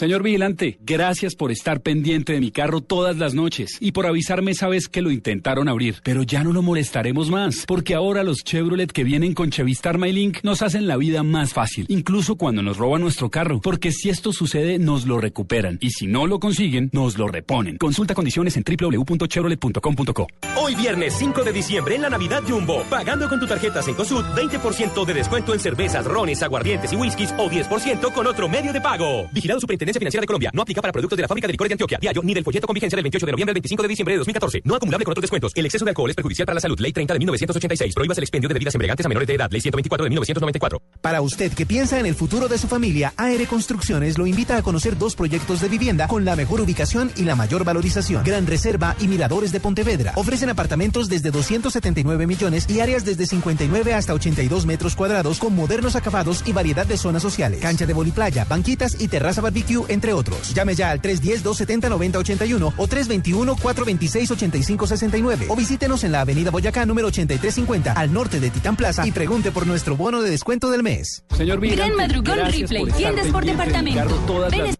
Señor 0.00 0.22
vigilante, 0.22 0.78
gracias 0.80 1.34
por 1.34 1.52
estar 1.52 1.82
pendiente 1.82 2.32
de 2.32 2.40
mi 2.40 2.50
carro 2.50 2.80
todas 2.80 3.18
las 3.18 3.34
noches 3.34 3.76
y 3.80 3.92
por 3.92 4.06
avisarme 4.06 4.52
esa 4.52 4.66
vez 4.66 4.88
que 4.88 5.02
lo 5.02 5.10
intentaron 5.10 5.68
abrir. 5.68 5.96
Pero 6.02 6.22
ya 6.22 6.42
no 6.42 6.54
lo 6.54 6.62
molestaremos 6.62 7.28
más, 7.28 7.66
porque 7.66 7.94
ahora 7.94 8.22
los 8.22 8.42
Chevrolet 8.42 8.90
que 8.92 9.04
vienen 9.04 9.34
con 9.34 9.50
Chevistar 9.50 9.98
MyLink 9.98 10.38
nos 10.42 10.62
hacen 10.62 10.86
la 10.86 10.96
vida 10.96 11.22
más 11.22 11.52
fácil, 11.52 11.84
incluso 11.90 12.36
cuando 12.36 12.62
nos 12.62 12.78
roban 12.78 13.02
nuestro 13.02 13.28
carro, 13.28 13.60
porque 13.60 13.92
si 13.92 14.08
esto 14.08 14.32
sucede 14.32 14.78
nos 14.78 15.06
lo 15.06 15.18
recuperan 15.18 15.76
y 15.82 15.90
si 15.90 16.06
no 16.06 16.26
lo 16.26 16.40
consiguen 16.40 16.88
nos 16.94 17.18
lo 17.18 17.28
reponen. 17.28 17.76
Consulta 17.76 18.14
condiciones 18.14 18.56
en 18.56 18.64
www.chevrolet.com.co. 18.64 20.28
Hoy 20.56 20.76
viernes 20.76 21.12
5 21.18 21.44
de 21.44 21.52
diciembre 21.52 21.96
en 21.96 22.00
la 22.00 22.08
Navidad 22.08 22.42
Jumbo, 22.48 22.84
pagando 22.88 23.28
con 23.28 23.38
tu 23.38 23.46
tarjeta 23.46 23.82
Cencosud, 23.82 24.24
20% 24.34 25.04
de 25.04 25.12
descuento 25.12 25.52
en 25.52 25.60
cervezas, 25.60 26.06
rones, 26.06 26.42
aguardientes 26.42 26.90
y 26.90 26.96
whiskies 26.96 27.34
o 27.36 27.50
10% 27.50 28.14
con 28.14 28.26
otro 28.26 28.48
medio 28.48 28.72
de 28.72 28.80
pago. 28.80 29.28
Vigilado 29.30 29.60
Superintendencia 29.60 29.89
Financiera 29.98 30.22
de 30.22 30.26
Colombia. 30.26 30.50
No 30.54 30.62
aplica 30.62 30.80
para 30.80 30.92
productos 30.92 31.16
de 31.16 31.22
la 31.22 31.28
fábrica 31.28 31.46
de 31.46 31.52
licores 31.52 31.70
de 31.70 31.74
Antioquia, 31.74 31.98
Diario, 32.00 32.22
ni 32.22 32.34
del 32.34 32.44
folleto 32.44 32.66
con 32.66 32.74
vigencia 32.74 32.96
del 32.96 33.04
28 33.04 33.26
de 33.26 33.32
noviembre 33.32 33.50
al 33.50 33.54
25 33.54 33.82
de 33.82 33.88
diciembre 33.88 34.14
de 34.14 34.18
2014. 34.18 34.62
No 34.64 34.74
acumulable 34.74 35.04
con 35.04 35.12
otros 35.12 35.22
descuentos. 35.22 35.52
El 35.54 35.66
exceso 35.66 35.84
de 35.84 35.90
alcohol 35.90 36.10
es 36.10 36.16
perjudicial 36.16 36.46
para 36.46 36.54
la 36.54 36.60
salud. 36.60 36.78
Ley 36.78 36.92
30 36.92 37.14
de 37.14 37.18
1986. 37.18 37.94
Prohíbas 37.94 38.18
el 38.18 38.24
expendio 38.24 38.48
de 38.48 38.54
bebidas 38.54 38.74
embriagantes 38.74 39.06
a 39.06 39.08
menores 39.08 39.26
de 39.26 39.34
edad. 39.34 39.50
Ley 39.50 39.60
124 39.60 40.04
de 40.04 40.10
1994. 40.10 40.82
Para 41.00 41.22
usted 41.22 41.52
que 41.52 41.66
piensa 41.66 41.98
en 41.98 42.06
el 42.06 42.14
futuro 42.14 42.48
de 42.48 42.58
su 42.58 42.68
familia, 42.68 43.14
AR 43.16 43.46
Construcciones 43.46 44.18
lo 44.18 44.26
invita 44.26 44.56
a 44.56 44.62
conocer 44.62 44.98
dos 44.98 45.16
proyectos 45.16 45.60
de 45.60 45.68
vivienda 45.68 46.08
con 46.08 46.24
la 46.24 46.36
mejor 46.36 46.60
ubicación 46.60 47.10
y 47.16 47.22
la 47.22 47.36
mayor 47.36 47.64
valorización. 47.64 48.22
Gran 48.24 48.46
Reserva 48.46 48.96
y 49.00 49.08
Miradores 49.08 49.52
de 49.52 49.60
Pontevedra. 49.60 50.12
Ofrecen 50.16 50.50
apartamentos 50.50 51.08
desde 51.08 51.30
279 51.30 52.26
millones 52.26 52.68
y 52.68 52.80
áreas 52.80 53.04
desde 53.04 53.26
59 53.26 53.94
hasta 53.94 54.14
82 54.14 54.66
metros 54.66 54.96
cuadrados 54.96 55.38
con 55.38 55.54
modernos 55.54 55.96
acabados 55.96 56.42
y 56.46 56.52
variedad 56.52 56.86
de 56.86 56.96
zonas 56.96 57.22
sociales. 57.22 57.60
Cancha 57.60 57.86
de 57.86 57.94
playa, 58.10 58.44
banquitas 58.44 59.00
y 59.00 59.08
terraza 59.08 59.40
barbecue, 59.40 59.79
entre 59.88 60.12
otros. 60.12 60.52
Llame 60.54 60.74
ya 60.74 60.90
al 60.90 61.00
310-270-9081 61.02 62.72
o 62.76 62.86
321-426-8569 62.86 65.46
o 65.48 65.56
visítenos 65.56 66.04
en 66.04 66.12
la 66.12 66.20
avenida 66.22 66.50
Boyacá 66.50 66.86
número 66.86 67.08
8350 67.08 67.92
al 67.92 68.10
norte 68.12 68.40
de 68.40 68.50
Titán 68.50 68.76
Plaza 68.76 69.06
y 69.06 69.12
pregunte 69.12 69.52
por 69.52 69.66
nuestro 69.66 69.96
bono 69.96 70.22
de 70.22 70.30
descuento 70.30 70.70
del 70.70 70.82
mes. 70.82 71.24
Señor 71.36 71.60
Gran 71.60 71.94
madrugón 71.96 72.38
Ripley, 72.50 72.86
tiendas 72.92 73.26
por 73.28 73.44
departamento. 73.44 74.79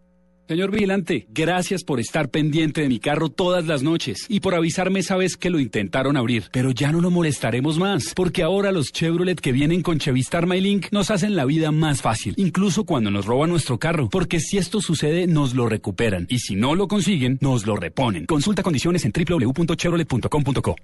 Señor 0.50 0.72
vigilante, 0.72 1.28
gracias 1.28 1.84
por 1.84 2.00
estar 2.00 2.28
pendiente 2.28 2.80
de 2.80 2.88
mi 2.88 2.98
carro 2.98 3.28
todas 3.28 3.68
las 3.68 3.84
noches 3.84 4.26
y 4.28 4.40
por 4.40 4.56
avisarme 4.56 4.98
esa 4.98 5.14
vez 5.14 5.36
que 5.36 5.48
lo 5.48 5.60
intentaron 5.60 6.16
abrir. 6.16 6.48
Pero 6.50 6.72
ya 6.72 6.90
no 6.90 7.00
lo 7.00 7.08
molestaremos 7.12 7.78
más, 7.78 8.14
porque 8.16 8.42
ahora 8.42 8.72
los 8.72 8.90
Chevrolet 8.90 9.38
que 9.38 9.52
vienen 9.52 9.80
con 9.80 10.00
Chevistar 10.00 10.48
MyLink 10.48 10.88
nos 10.90 11.12
hacen 11.12 11.36
la 11.36 11.44
vida 11.44 11.70
más 11.70 12.02
fácil, 12.02 12.34
incluso 12.36 12.82
cuando 12.82 13.12
nos 13.12 13.26
roban 13.26 13.50
nuestro 13.50 13.78
carro, 13.78 14.08
porque 14.08 14.40
si 14.40 14.58
esto 14.58 14.80
sucede 14.80 15.28
nos 15.28 15.54
lo 15.54 15.68
recuperan 15.68 16.26
y 16.28 16.40
si 16.40 16.56
no 16.56 16.74
lo 16.74 16.88
consiguen 16.88 17.38
nos 17.40 17.64
lo 17.64 17.76
reponen. 17.76 18.26
Consulta 18.26 18.64
condiciones 18.64 19.04
en 19.04 19.12
www.chevrolet.com.co. 19.12 20.74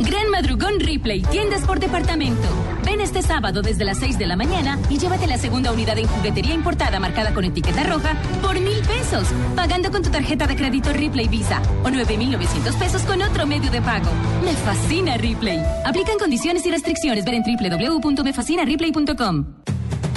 Gran 0.00 0.30
madrugón 0.32 0.80
Ripley, 0.80 1.22
tiendas 1.22 1.62
por 1.62 1.80
departamento. 1.80 2.46
Ven 2.84 3.00
este 3.00 3.22
sábado 3.22 3.62
desde 3.62 3.86
las 3.86 4.00
6 4.00 4.18
de 4.18 4.26
la 4.26 4.36
mañana 4.36 4.78
y 4.90 4.98
llévate 4.98 5.26
la 5.26 5.38
segunda 5.38 5.72
unidad 5.72 5.96
en 5.96 6.08
juguetería 6.08 6.52
importada 6.52 7.00
marcada 7.00 7.32
con 7.32 7.44
etiqueta 7.44 7.84
roja 7.84 8.18
por 8.42 8.60
mil 8.60 8.80
pesos 8.80 9.13
pagando 9.54 9.90
con 9.90 10.02
tu 10.02 10.10
tarjeta 10.10 10.46
de 10.46 10.56
crédito 10.56 10.92
Ripley 10.92 11.28
Visa 11.28 11.62
o 11.84 11.90
9,900 11.90 12.74
pesos 12.76 13.02
con 13.02 13.22
otro 13.22 13.46
medio 13.46 13.70
de 13.70 13.80
pago. 13.80 14.10
Me 14.44 14.52
fascina 14.54 15.16
Ripley. 15.16 15.62
Aplican 15.84 16.18
condiciones 16.18 16.66
y 16.66 16.70
restricciones. 16.70 17.24
Ver 17.24 17.34
en 17.34 17.42
www.mefascinaripley.com. 17.42 19.46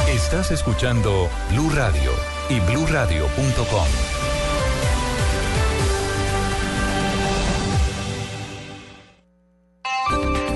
Estás 0.08 0.52
escuchando 0.52 1.30
Blue 1.52 1.70
Radio 1.72 2.12
y 2.50 2.60
bluradio.com. 2.62 3.88
'Esta 10.10 10.47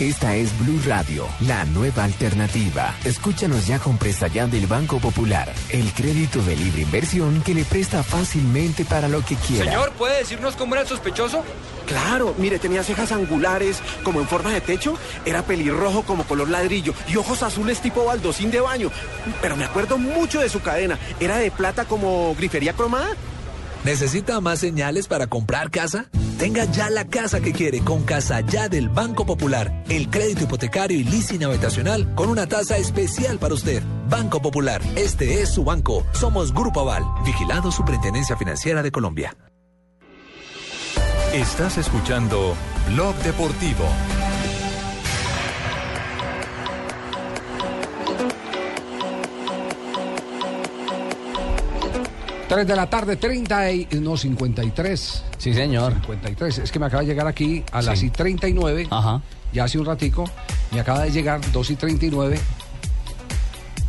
Esta 0.00 0.34
es 0.34 0.50
Blue 0.58 0.80
Radio, 0.86 1.24
la 1.46 1.64
nueva 1.66 2.02
alternativa. 2.02 2.96
Escúchanos 3.04 3.68
ya 3.68 3.78
con 3.78 3.96
presta 3.96 4.26
ya 4.26 4.48
del 4.48 4.66
Banco 4.66 4.98
Popular, 4.98 5.52
el 5.70 5.92
crédito 5.92 6.42
de 6.42 6.56
libre 6.56 6.82
inversión 6.82 7.40
que 7.42 7.54
le 7.54 7.64
presta 7.64 8.02
fácilmente 8.02 8.84
para 8.84 9.06
lo 9.06 9.24
que 9.24 9.36
quiera. 9.36 9.66
Señor, 9.66 9.92
¿puede 9.92 10.18
decirnos 10.18 10.56
cómo 10.56 10.74
era 10.74 10.82
el 10.82 10.88
sospechoso? 10.88 11.44
Claro, 11.86 12.34
mire, 12.38 12.58
tenía 12.58 12.82
cejas 12.82 13.12
angulares 13.12 13.78
como 14.02 14.18
en 14.18 14.26
forma 14.26 14.50
de 14.50 14.60
techo, 14.60 14.98
era 15.24 15.42
pelirrojo 15.42 16.02
como 16.02 16.24
color 16.24 16.48
ladrillo 16.48 16.92
y 17.06 17.16
ojos 17.16 17.44
azules 17.44 17.78
tipo 17.78 18.04
baldosín 18.04 18.50
de 18.50 18.58
baño. 18.58 18.90
Pero 19.40 19.54
me 19.54 19.64
acuerdo 19.64 19.96
mucho 19.96 20.40
de 20.40 20.48
su 20.48 20.60
cadena, 20.60 20.98
era 21.20 21.36
de 21.36 21.52
plata 21.52 21.84
como 21.84 22.34
grifería 22.34 22.72
cromada. 22.72 23.10
¿Necesita 23.84 24.40
más 24.40 24.58
señales 24.58 25.06
para 25.06 25.28
comprar 25.28 25.70
casa? 25.70 26.06
Tenga 26.38 26.64
ya 26.64 26.90
la 26.90 27.04
casa 27.04 27.40
que 27.40 27.52
quiere 27.52 27.80
con 27.80 28.02
Casa 28.02 28.40
Ya 28.40 28.68
del 28.68 28.88
Banco 28.88 29.24
Popular. 29.24 29.84
El 29.88 30.10
crédito 30.10 30.44
hipotecario 30.44 30.98
y 30.98 31.04
leasing 31.04 31.44
habitacional 31.44 32.14
con 32.14 32.28
una 32.28 32.46
tasa 32.46 32.76
especial 32.76 33.38
para 33.38 33.54
usted. 33.54 33.82
Banco 34.08 34.42
Popular, 34.42 34.82
este 34.96 35.42
es 35.42 35.50
su 35.50 35.64
banco. 35.64 36.04
Somos 36.12 36.52
Grupo 36.52 36.80
Aval, 36.80 37.04
vigilado 37.24 37.70
Superintendencia 37.70 38.36
Financiera 38.36 38.82
de 38.82 38.90
Colombia. 38.90 39.36
Estás 41.32 41.78
escuchando 41.78 42.54
Blog 42.92 43.14
Deportivo. 43.16 43.84
Tres 52.54 52.68
de 52.68 52.76
la 52.76 52.88
tarde, 52.88 53.16
30 53.16 53.72
y... 53.72 53.88
No, 54.00 54.16
53. 54.16 55.24
Sí, 55.38 55.52
señor. 55.52 55.92
53. 55.94 56.58
Es 56.58 56.70
que 56.70 56.78
me 56.78 56.86
acaba 56.86 57.02
de 57.02 57.08
llegar 57.08 57.26
aquí 57.26 57.64
a 57.72 57.82
las 57.82 57.98
Sí. 57.98 58.06
y 58.06 58.10
39. 58.10 58.86
Ajá. 58.90 59.20
Ya 59.52 59.64
hace 59.64 59.76
un 59.76 59.84
ratico. 59.84 60.22
Me 60.70 60.78
acaba 60.78 61.00
de 61.02 61.10
llegar 61.10 61.40
2 61.52 61.70
y 61.70 61.74
39. 61.74 62.38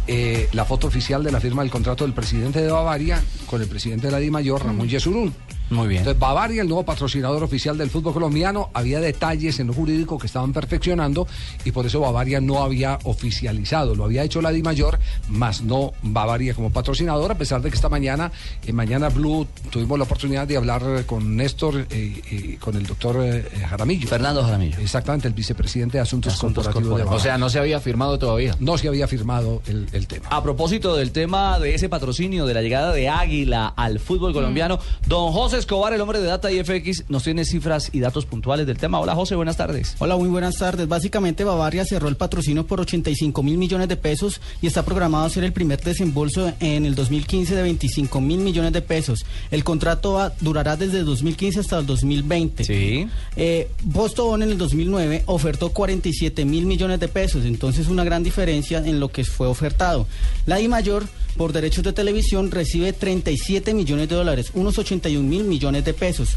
eh, 0.08 0.50
la 0.54 0.66
foto 0.66 0.88
oficial 0.88 1.24
de 1.24 1.32
la 1.32 1.40
firma 1.40 1.62
del 1.62 1.70
contrato 1.72 2.04
del 2.06 2.14
presidente 2.14 2.60
de 2.62 2.72
Bavaria 2.72 3.22
con 3.48 3.62
el 3.62 3.68
presidente 3.68 4.08
de 4.08 4.12
la 4.12 4.18
DIMAYOR, 4.20 4.64
Ramón 4.66 4.88
Yesurún. 4.88 5.32
Muy 5.70 5.88
bien. 5.88 6.00
Entonces, 6.00 6.20
Bavaria, 6.20 6.62
el 6.62 6.68
nuevo 6.68 6.84
patrocinador 6.84 7.44
oficial 7.44 7.78
del 7.78 7.90
fútbol 7.90 8.14
colombiano, 8.14 8.70
había 8.74 9.00
detalles 9.00 9.60
en 9.60 9.68
lo 9.68 9.74
jurídico 9.74 10.18
que 10.18 10.28
estaban 10.28 10.54
perfeccionando 10.54 11.28
y 11.64 11.72
por 11.72 11.86
eso 11.86 12.00
Bavaria 12.00 12.40
no 12.40 12.64
había 12.64 13.00
oficializado. 13.04 13.96
Lo 13.96 14.06
había 14.06 14.24
hecho 14.24 14.42
la 14.42 14.52
DIMAYOR, 14.52 15.00
más 15.30 15.62
no 15.62 15.94
Bavaria 16.04 16.54
como 16.54 16.72
patrocinador, 16.72 17.32
a 17.32 17.36
pesar 17.36 17.62
de 17.62 17.70
que 17.70 17.76
esta 17.76 17.90
mañana, 17.90 18.32
en 18.66 18.76
Mañana 18.76 19.10
Blue, 19.10 19.48
tuvimos 19.70 19.98
la 19.98 20.06
oportunidad 20.06 20.48
de 20.48 20.58
hablar 20.58 20.84
eh, 20.86 21.04
con 21.06 21.36
Néstor 21.36 21.88
eh, 21.90 22.22
y 22.30 22.58
con 22.58 22.76
el 22.76 22.86
doctor 22.86 23.18
eh, 23.24 23.44
Jaramillo. 23.68 24.08
Fernando 24.08 24.44
Jaramillo. 24.44 24.80
Exactamente, 24.80 25.28
el 25.28 25.34
vicepresidente 25.34 25.98
de 25.98 26.04
Asuntos, 26.04 26.34
Asuntos 26.34 26.66
Corporativos 26.66 27.00
de 27.00 27.04
corporativos. 27.04 27.10
Bavaria. 27.10 27.22
O 27.22 27.24
sea, 27.24 27.38
no 27.38 27.50
se 27.50 27.60
había 27.60 27.80
firmado 27.80 28.20
todavía. 28.20 28.56
No 28.60 28.78
se 28.78 28.88
había 28.88 29.08
firmado 29.08 29.62
el, 29.68 29.88
el 29.94 30.08
tema. 30.08 30.28
A 30.30 30.44
propósito 30.44 30.96
del 30.96 31.12
tema 31.12 31.60
de 31.60 31.76
ese 31.76 31.90
patrocinio, 31.90 32.46
de 32.46 32.54
la 32.54 32.62
llegada 32.62 32.94
de 32.94 33.10
Águila 33.10 33.74
al 33.76 34.00
fútbol 34.00 34.34
colombiano, 34.34 34.80
don 35.08 35.32
José 35.32 35.55
Escobar, 35.58 35.94
el 35.94 36.02
hombre 36.02 36.20
de 36.20 36.28
Data 36.28 36.52
y 36.52 36.64
FX, 36.64 37.06
nos 37.10 37.24
tiene 37.24 37.46
cifras 37.46 37.90
y 37.94 38.00
datos 38.00 38.26
puntuales 38.26 38.68
del 38.68 38.78
tema. 38.78 39.00
Hola 39.00 39.16
José, 39.16 39.36
buenas 39.36 39.58
tardes. 39.58 39.96
Hola, 40.00 40.16
muy 40.18 40.28
buenas 40.30 40.58
tardes. 40.58 40.88
Básicamente 40.88 41.44
Bavaria 41.44 41.86
cerró 41.86 42.08
el 42.10 42.18
patrocinio 42.18 42.66
por 42.68 42.82
85 42.82 43.42
mil 43.44 43.58
millones 43.58 43.88
de 43.88 43.96
pesos 43.96 44.42
y 44.62 44.68
está 44.68 44.84
programado 44.84 45.26
a 45.26 45.30
ser 45.30 45.44
el 45.44 45.54
primer 45.54 45.82
desembolso 45.82 46.52
en 46.60 46.86
el 46.86 46.96
2015 46.96 47.56
de 47.56 47.62
25 47.64 48.22
mil 48.22 48.40
millones 48.40 48.74
de 48.74 48.82
pesos. 48.82 49.26
El 49.52 49.64
contrato 49.64 50.14
va- 50.14 50.34
durará 50.42 50.76
desde 50.76 51.04
2015 51.04 51.62
hasta 51.62 51.80
el 51.80 51.86
2020. 51.86 52.64
Sí. 52.66 53.08
Eh, 53.38 53.70
Boston 53.84 54.44
en 54.44 54.50
el 54.52 54.58
2009 54.58 55.24
ofertó 55.28 55.70
47 55.70 56.44
mil 56.46 56.66
millones 56.66 57.00
de 57.00 57.08
pesos, 57.08 57.46
entonces 57.46 57.88
una 57.88 58.04
gran 58.04 58.24
diferencia 58.24 58.80
en 58.80 59.00
lo 59.00 59.10
que 59.10 59.24
fue 59.24 59.48
ofertado. 59.48 60.08
La 60.46 60.60
I 60.60 60.68
Mayor, 60.68 61.06
por 61.38 61.54
derechos 61.54 61.84
de 61.84 61.94
televisión, 61.94 62.52
recibe 62.52 62.94
37 62.94 63.74
millones 63.74 64.10
de 64.10 64.16
dólares, 64.16 64.52
unos 64.54 64.78
81 64.78 65.28
mil 65.28 65.44
millones 65.48 65.86
de 65.86 65.94
pesos. 65.94 66.30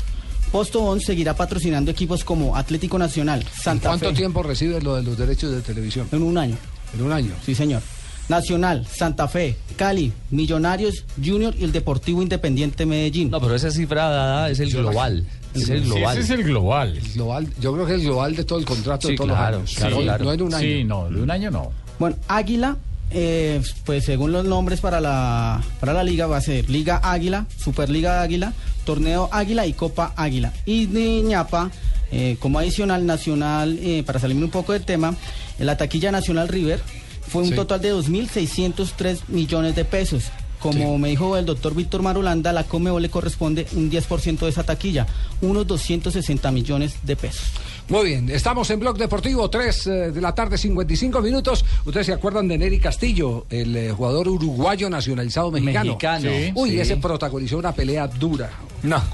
Posto 0.53 0.83
On 0.83 1.01
seguirá 1.01 1.35
patrocinando 1.35 1.91
equipos 1.91 2.25
como 2.25 2.57
Atlético 2.57 2.99
Nacional, 2.99 3.45
Santa 3.55 3.89
¿Cuánto 3.89 4.11
Fe. 4.11 4.15
tiempo 4.17 4.43
recibe 4.43 4.81
lo 4.81 4.97
de 4.97 5.03
los 5.03 5.19
derechos 5.19 5.53
de 5.53 5.61
televisión? 5.61 6.09
En 6.11 6.23
un 6.23 6.39
año. 6.39 6.57
En 6.95 7.03
un 7.03 7.13
año. 7.13 7.33
Sí, 7.45 7.55
señor. 7.55 7.83
Nacional, 8.29 8.87
Santa 8.87 9.27
Fe, 9.27 9.57
Cali, 9.77 10.13
Millonarios, 10.31 11.05
Junior 11.23 11.55
y 11.59 11.65
el 11.65 11.73
Deportivo 11.73 12.23
Independiente 12.23 12.85
Medellín. 12.85 13.31
No, 13.31 13.41
pero 13.41 13.55
esa 13.55 13.71
cifra 13.71 14.09
dada 14.09 14.51
es 14.51 14.61
el 14.61 14.71
global. 14.71 15.25
Es 15.55 15.69
el 15.71 15.83
global. 15.85 16.19
ese 16.19 16.35
es 16.35 16.39
el 16.39 16.45
global. 16.45 16.97
El 16.97 17.13
global, 17.13 17.49
yo 17.59 17.73
creo 17.73 17.87
que 17.87 17.95
es 17.95 18.01
el 18.01 18.07
global 18.07 18.37
de 18.37 18.45
todo 18.45 18.59
el 18.59 18.65
contrato 18.67 19.09
de 19.09 19.17
todos 19.17 19.31
claro, 19.31 19.61
los 19.61 19.71
años. 19.71 19.75
claro, 19.77 19.97
no, 19.97 20.03
claro. 20.03 20.25
no 20.25 20.33
en 20.33 20.43
un 20.43 20.55
año. 20.55 20.63
Sí, 20.63 20.85
no, 20.85 21.09
de 21.11 21.23
un 21.23 21.31
año 21.31 21.51
no. 21.51 21.73
Bueno, 21.99 22.17
Águila, 22.29 22.77
eh, 23.11 23.61
pues 23.85 24.05
según 24.05 24.33
los 24.33 24.45
nombres 24.45 24.81
para 24.81 25.01
la, 25.01 25.63
para 25.81 25.93
la 25.93 26.05
liga, 26.05 26.27
va 26.27 26.37
a 26.37 26.41
ser 26.41 26.69
Liga 26.69 27.01
Águila, 27.03 27.47
Superliga 27.57 28.21
Águila, 28.23 28.53
Torneo 28.85 29.29
Águila 29.33 29.67
y 29.67 29.73
Copa 29.73 30.13
Águila. 30.17 30.53
Y 30.67 30.87
de 30.87 31.23
ñapa, 31.23 31.71
Eh, 32.11 32.37
como 32.41 32.59
adicional, 32.59 33.05
Nacional, 33.05 33.79
eh, 33.83 34.03
para 34.03 34.19
salirme 34.19 34.45
un 34.45 34.51
poco 34.51 34.73
del 34.73 34.83
tema, 34.83 35.15
la 35.59 35.77
taquilla 35.77 36.11
Nacional 36.11 36.49
River 36.49 36.81
fue 37.29 37.43
un 37.43 37.51
Sí. 37.51 37.55
total 37.55 37.83
de 37.83 37.91
2.603 37.93 39.25
millones 39.29 39.75
de 39.77 39.85
pesos. 39.85 40.25
Como 40.59 40.97
me 40.97 41.11
dijo 41.11 41.37
el 41.37 41.45
doctor 41.45 41.75
Víctor 41.75 42.01
Marulanda, 42.01 42.51
la 42.55 42.65
Comebol 42.65 43.03
le 43.03 43.11
corresponde 43.11 43.67
un 43.73 43.91
10% 43.91 44.47
de 44.47 44.51
esa 44.53 44.65
taquilla, 44.65 45.07
unos 45.43 45.67
260 45.67 46.51
millones 46.51 46.95
de 47.03 47.15
pesos. 47.15 47.45
Muy 47.89 48.07
bien, 48.09 48.29
estamos 48.29 48.69
en 48.69 48.81
Blog 48.81 48.99
Deportivo, 48.99 49.49
3 49.49 49.87
eh, 49.87 49.91
de 50.13 50.21
la 50.21 50.35
tarde, 50.35 50.59
55 50.59 51.23
minutos. 51.23 51.65
Ustedes 51.87 52.05
se 52.07 52.13
acuerdan 52.13 52.47
de 52.47 52.59
Nery 52.59 52.79
Castillo, 52.81 53.47
el 53.49 53.75
eh, 53.75 53.91
jugador 53.93 54.29
uruguayo 54.29 54.91
nacionalizado 54.91 55.51
mexicano. 55.51 55.93
Mexicano, 55.93 56.29
Sí, 56.31 56.53
Uy, 56.55 56.71
sí. 56.73 56.81
ese 56.81 56.97
protagonizó 56.99 57.57
una 57.57 57.73
pelea 57.73 58.07
dura 58.07 58.51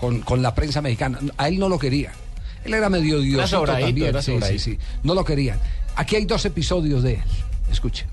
con, 0.00 0.20
con 0.22 0.42
la 0.42 0.52
prensa 0.56 0.82
mexicana. 0.82 1.20
A 1.36 1.46
él 1.46 1.60
no 1.60 1.68
lo 1.68 1.78
quería. 1.78 2.12
Él 2.64 2.74
era 2.74 2.88
medio 2.88 3.18
sobradito, 3.46 4.10
también. 4.10 4.42
sí, 4.42 4.58
sí. 4.58 4.78
No 5.04 5.14
lo 5.14 5.24
querían. 5.24 5.60
Aquí 5.94 6.16
hay 6.16 6.24
dos 6.24 6.44
episodios 6.44 7.04
de 7.04 7.14
él. 7.14 7.22
Escuche. 7.70 8.06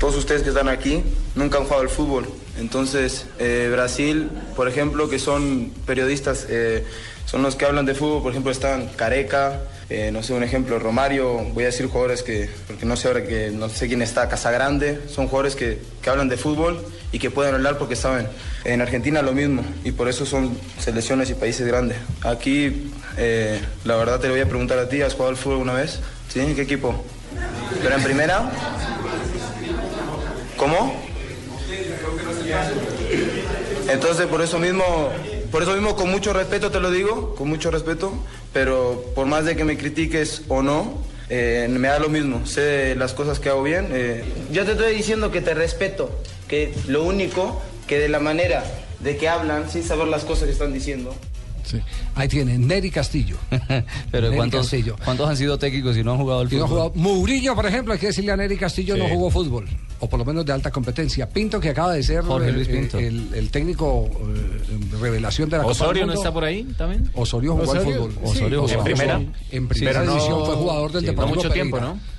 Todos 0.00 0.16
ustedes 0.16 0.42
que 0.42 0.48
están 0.48 0.68
aquí 0.68 1.02
nunca 1.36 1.58
han 1.58 1.64
jugado 1.64 1.82
al 1.82 1.88
fútbol. 1.88 2.28
Entonces, 2.58 3.26
eh, 3.38 3.68
Brasil, 3.70 4.28
por 4.56 4.66
ejemplo, 4.66 5.08
que 5.08 5.20
son 5.20 5.70
periodistas, 5.86 6.46
eh, 6.50 6.84
son 7.26 7.42
los 7.42 7.54
que 7.54 7.64
hablan 7.64 7.86
de 7.86 7.94
fútbol. 7.94 8.22
Por 8.22 8.32
ejemplo, 8.32 8.50
están 8.50 8.88
Careca, 8.96 9.60
eh, 9.90 10.10
no 10.12 10.22
sé, 10.22 10.32
un 10.32 10.42
ejemplo, 10.42 10.78
Romario. 10.78 11.44
Voy 11.52 11.64
a 11.64 11.66
decir 11.66 11.86
jugadores 11.86 12.22
que, 12.22 12.48
porque 12.66 12.86
no 12.86 12.96
sé 12.96 13.08
ahora 13.08 13.24
que 13.24 13.50
no 13.50 13.68
sé 13.68 13.86
quién 13.86 14.02
está, 14.02 14.28
Casagrande. 14.28 15.00
Son 15.08 15.26
jugadores 15.26 15.56
que, 15.56 15.78
que 16.02 16.10
hablan 16.10 16.28
de 16.28 16.36
fútbol 16.36 16.84
y 17.12 17.18
que 17.18 17.30
pueden 17.30 17.54
hablar 17.54 17.78
porque 17.78 17.96
saben. 17.96 18.26
En 18.64 18.80
Argentina 18.80 19.22
lo 19.22 19.32
mismo 19.32 19.62
y 19.84 19.92
por 19.92 20.08
eso 20.08 20.24
son 20.26 20.56
selecciones 20.78 21.30
y 21.30 21.34
países 21.34 21.66
grandes. 21.66 21.98
Aquí, 22.22 22.90
eh, 23.16 23.60
la 23.84 23.96
verdad 23.96 24.20
te 24.20 24.26
lo 24.26 24.32
voy 24.32 24.42
a 24.42 24.48
preguntar 24.48 24.78
a 24.78 24.88
ti, 24.88 25.02
¿has 25.02 25.12
jugado 25.12 25.30
al 25.30 25.36
fútbol 25.36 25.58
alguna 25.58 25.74
vez? 25.74 26.00
¿Sí? 26.28 26.40
¿En 26.40 26.54
qué 26.54 26.62
equipo? 26.62 27.04
¿Pero 27.82 27.94
en 27.94 28.02
primera? 28.02 28.50
¿Cómo? 30.56 31.00
Entonces, 33.88 34.26
por 34.26 34.40
eso 34.40 34.58
mismo, 34.58 35.10
por 35.54 35.62
eso 35.62 35.72
mismo, 35.74 35.94
con 35.94 36.10
mucho 36.10 36.32
respeto 36.32 36.72
te 36.72 36.80
lo 36.80 36.90
digo, 36.90 37.36
con 37.36 37.48
mucho 37.48 37.70
respeto, 37.70 38.12
pero 38.52 39.04
por 39.14 39.26
más 39.26 39.44
de 39.44 39.54
que 39.54 39.62
me 39.62 39.78
critiques 39.78 40.42
o 40.48 40.62
no, 40.64 40.98
eh, 41.30 41.68
me 41.70 41.86
da 41.86 42.00
lo 42.00 42.08
mismo. 42.08 42.44
Sé 42.44 42.96
las 42.96 43.12
cosas 43.12 43.38
que 43.38 43.50
hago 43.50 43.62
bien. 43.62 43.86
eh. 43.92 44.24
Yo 44.50 44.64
te 44.64 44.72
estoy 44.72 44.96
diciendo 44.96 45.30
que 45.30 45.40
te 45.42 45.54
respeto, 45.54 46.10
que 46.48 46.74
lo 46.88 47.04
único 47.04 47.62
que 47.86 48.00
de 48.00 48.08
la 48.08 48.18
manera 48.18 48.64
de 48.98 49.16
que 49.16 49.28
hablan, 49.28 49.70
sin 49.70 49.84
saber 49.84 50.08
las 50.08 50.24
cosas 50.24 50.46
que 50.46 50.50
están 50.50 50.72
diciendo, 50.72 51.14
Ahí 52.14 52.28
tienen, 52.28 52.66
Nery 52.66 52.90
Castillo. 52.90 53.36
Pero 54.10 54.26
Nery 54.28 54.36
¿cuántos, 54.36 54.60
Castillo. 54.62 54.96
¿cuántos 55.04 55.28
han 55.28 55.36
sido 55.36 55.58
técnicos 55.58 55.96
y 55.96 56.04
no 56.04 56.12
han 56.12 56.18
jugado 56.18 56.40
al 56.40 56.52
Y 56.52 56.56
no 56.56 56.66
fútbol? 56.66 56.68
jugado. 56.90 56.92
Murillo, 56.94 57.54
por 57.54 57.66
ejemplo, 57.66 57.92
hay 57.94 57.98
que 57.98 58.06
decirle 58.08 58.32
a 58.32 58.36
Nery 58.36 58.56
Castillo, 58.56 58.94
Sí. 58.94 59.00
no 59.00 59.08
jugó 59.08 59.30
fútbol, 59.30 59.66
o 60.00 60.08
por 60.08 60.18
lo 60.18 60.24
menos 60.24 60.44
de 60.46 60.52
alta 60.52 60.70
competencia. 60.70 61.28
Pinto, 61.28 61.58
que 61.60 61.70
acaba 61.70 61.92
de 61.94 62.02
ser 62.02 62.22
Jorge 62.22 62.52
Luis 62.52 62.68
eh, 62.68 62.72
Pinto. 62.72 62.98
el, 62.98 63.28
el 63.34 63.50
técnico 63.50 64.08
eh, 64.10 64.96
revelación 65.00 65.48
de 65.48 65.56
la 65.58 65.62
Copa 65.64 65.72
Osorio 65.72 66.00
del 66.02 66.08
no 66.08 66.14
está 66.14 66.32
por 66.32 66.44
ahí 66.44 66.64
también. 66.76 67.10
Osorio 67.14 67.52
jugó 67.52 67.72
al 67.72 67.78
Osorio, 67.78 67.96
fútbol. 67.96 68.12
sí, 68.12 68.18
Osorio 68.24 68.58
en 68.60 68.68
jugó 68.68 68.78
al 68.80 68.84
primera. 68.84 69.18
fútbol. 69.18 69.34
En 69.50 69.62
Sí, 69.62 69.68
primera 69.68 70.00
pero 70.00 70.14
no- 70.14 70.44
fue 70.46 70.54
jugador 70.56 70.92
del 70.92 71.00
sí, 71.00 71.06
no 71.06 71.12
Deportivo 71.12 71.36
mucho 71.36 71.50
tiempo, 71.50 71.76
Pereira. 71.76 71.94
¿no? 71.94 72.13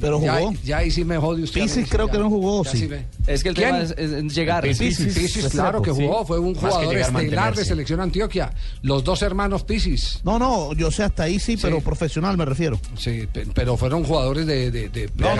Pero 0.00 0.20
Ya- 0.20 0.38
jugó. 0.38 0.54
Ya, 0.64 0.76
ahí 0.78 0.90
sí 0.90 1.04
me 1.04 1.16
jode 1.18 1.42
usted. 1.42 1.60
Pisis 1.62 1.84
Ya- 1.84 1.90
creo 1.90 2.08
que 2.10 2.18
no 2.18 2.28
jugó, 2.28 2.64
ya 2.64 2.70
sí. 2.72 2.88
Es 3.26 3.42
que 3.42 3.48
el 3.50 3.54
¿Quién? 3.54 3.68
tema 3.68 3.82
es, 3.82 4.34
llegar. 4.34 4.62
Pisis, 4.62 4.96
Pisis, 5.14 5.48
claro 5.48 5.82
que 5.82 5.90
jugó, 5.90 6.24
fue 6.26 6.38
un 6.38 6.52
Más 6.52 6.60
jugador 6.62 6.94
llegar, 6.94 7.22
estelar 7.22 7.54
de 7.54 7.64
selección 7.64 8.00
Antioquia. 8.00 8.52
Los 8.82 9.04
dos 9.04 9.22
hermanos 9.22 9.64
Pisis. 9.64 10.20
No, 10.24 10.38
no, 10.38 10.72
yo 10.74 10.90
sé 10.90 11.02
hasta 11.04 11.24
ahí 11.24 11.38
sí, 11.38 11.56
pero 11.56 11.80
profesional 11.80 12.36
me 12.36 12.44
refiero. 12.44 12.78
Sí, 12.98 13.26
pe- 13.32 13.46
pero 13.54 13.76
fueron 13.76 14.04
jugadores 14.04 14.46
de, 14.46 14.70
de, 14.70 14.88
de, 14.88 15.10
No, 15.16 15.34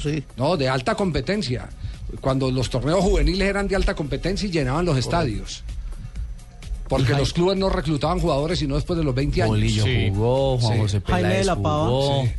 sí. 0.00 0.24
No, 0.36 0.56
de 0.56 0.68
alta 0.68 0.94
competencia. 0.94 1.68
Cuando 2.20 2.50
los 2.50 2.68
torneos 2.70 3.00
juveniles 3.04 3.48
eran 3.48 3.68
de 3.68 3.76
alta 3.76 3.94
competencia 3.94 4.48
y 4.48 4.50
llenaban 4.50 4.84
los 4.84 4.96
estadios. 4.98 5.62
Porque 6.90 7.12
los 7.14 7.32
clubes 7.32 7.56
no 7.56 7.70
reclutaban 7.70 8.18
jugadores 8.18 8.58
sino 8.58 8.74
después 8.74 8.98
de 8.98 9.04
los 9.04 9.14
20 9.14 9.42
años. 9.42 9.50
Bolillo 9.50 9.84
jugó, 10.10 10.58
Juan 10.58 10.78
José 10.80 11.00
Jaime 11.06 11.22
de 11.22 11.28
Peláez 11.28 11.46
la 11.46 11.56
Pava. 11.56 11.86
jugó. 11.86 12.24
Sí. 12.24 12.30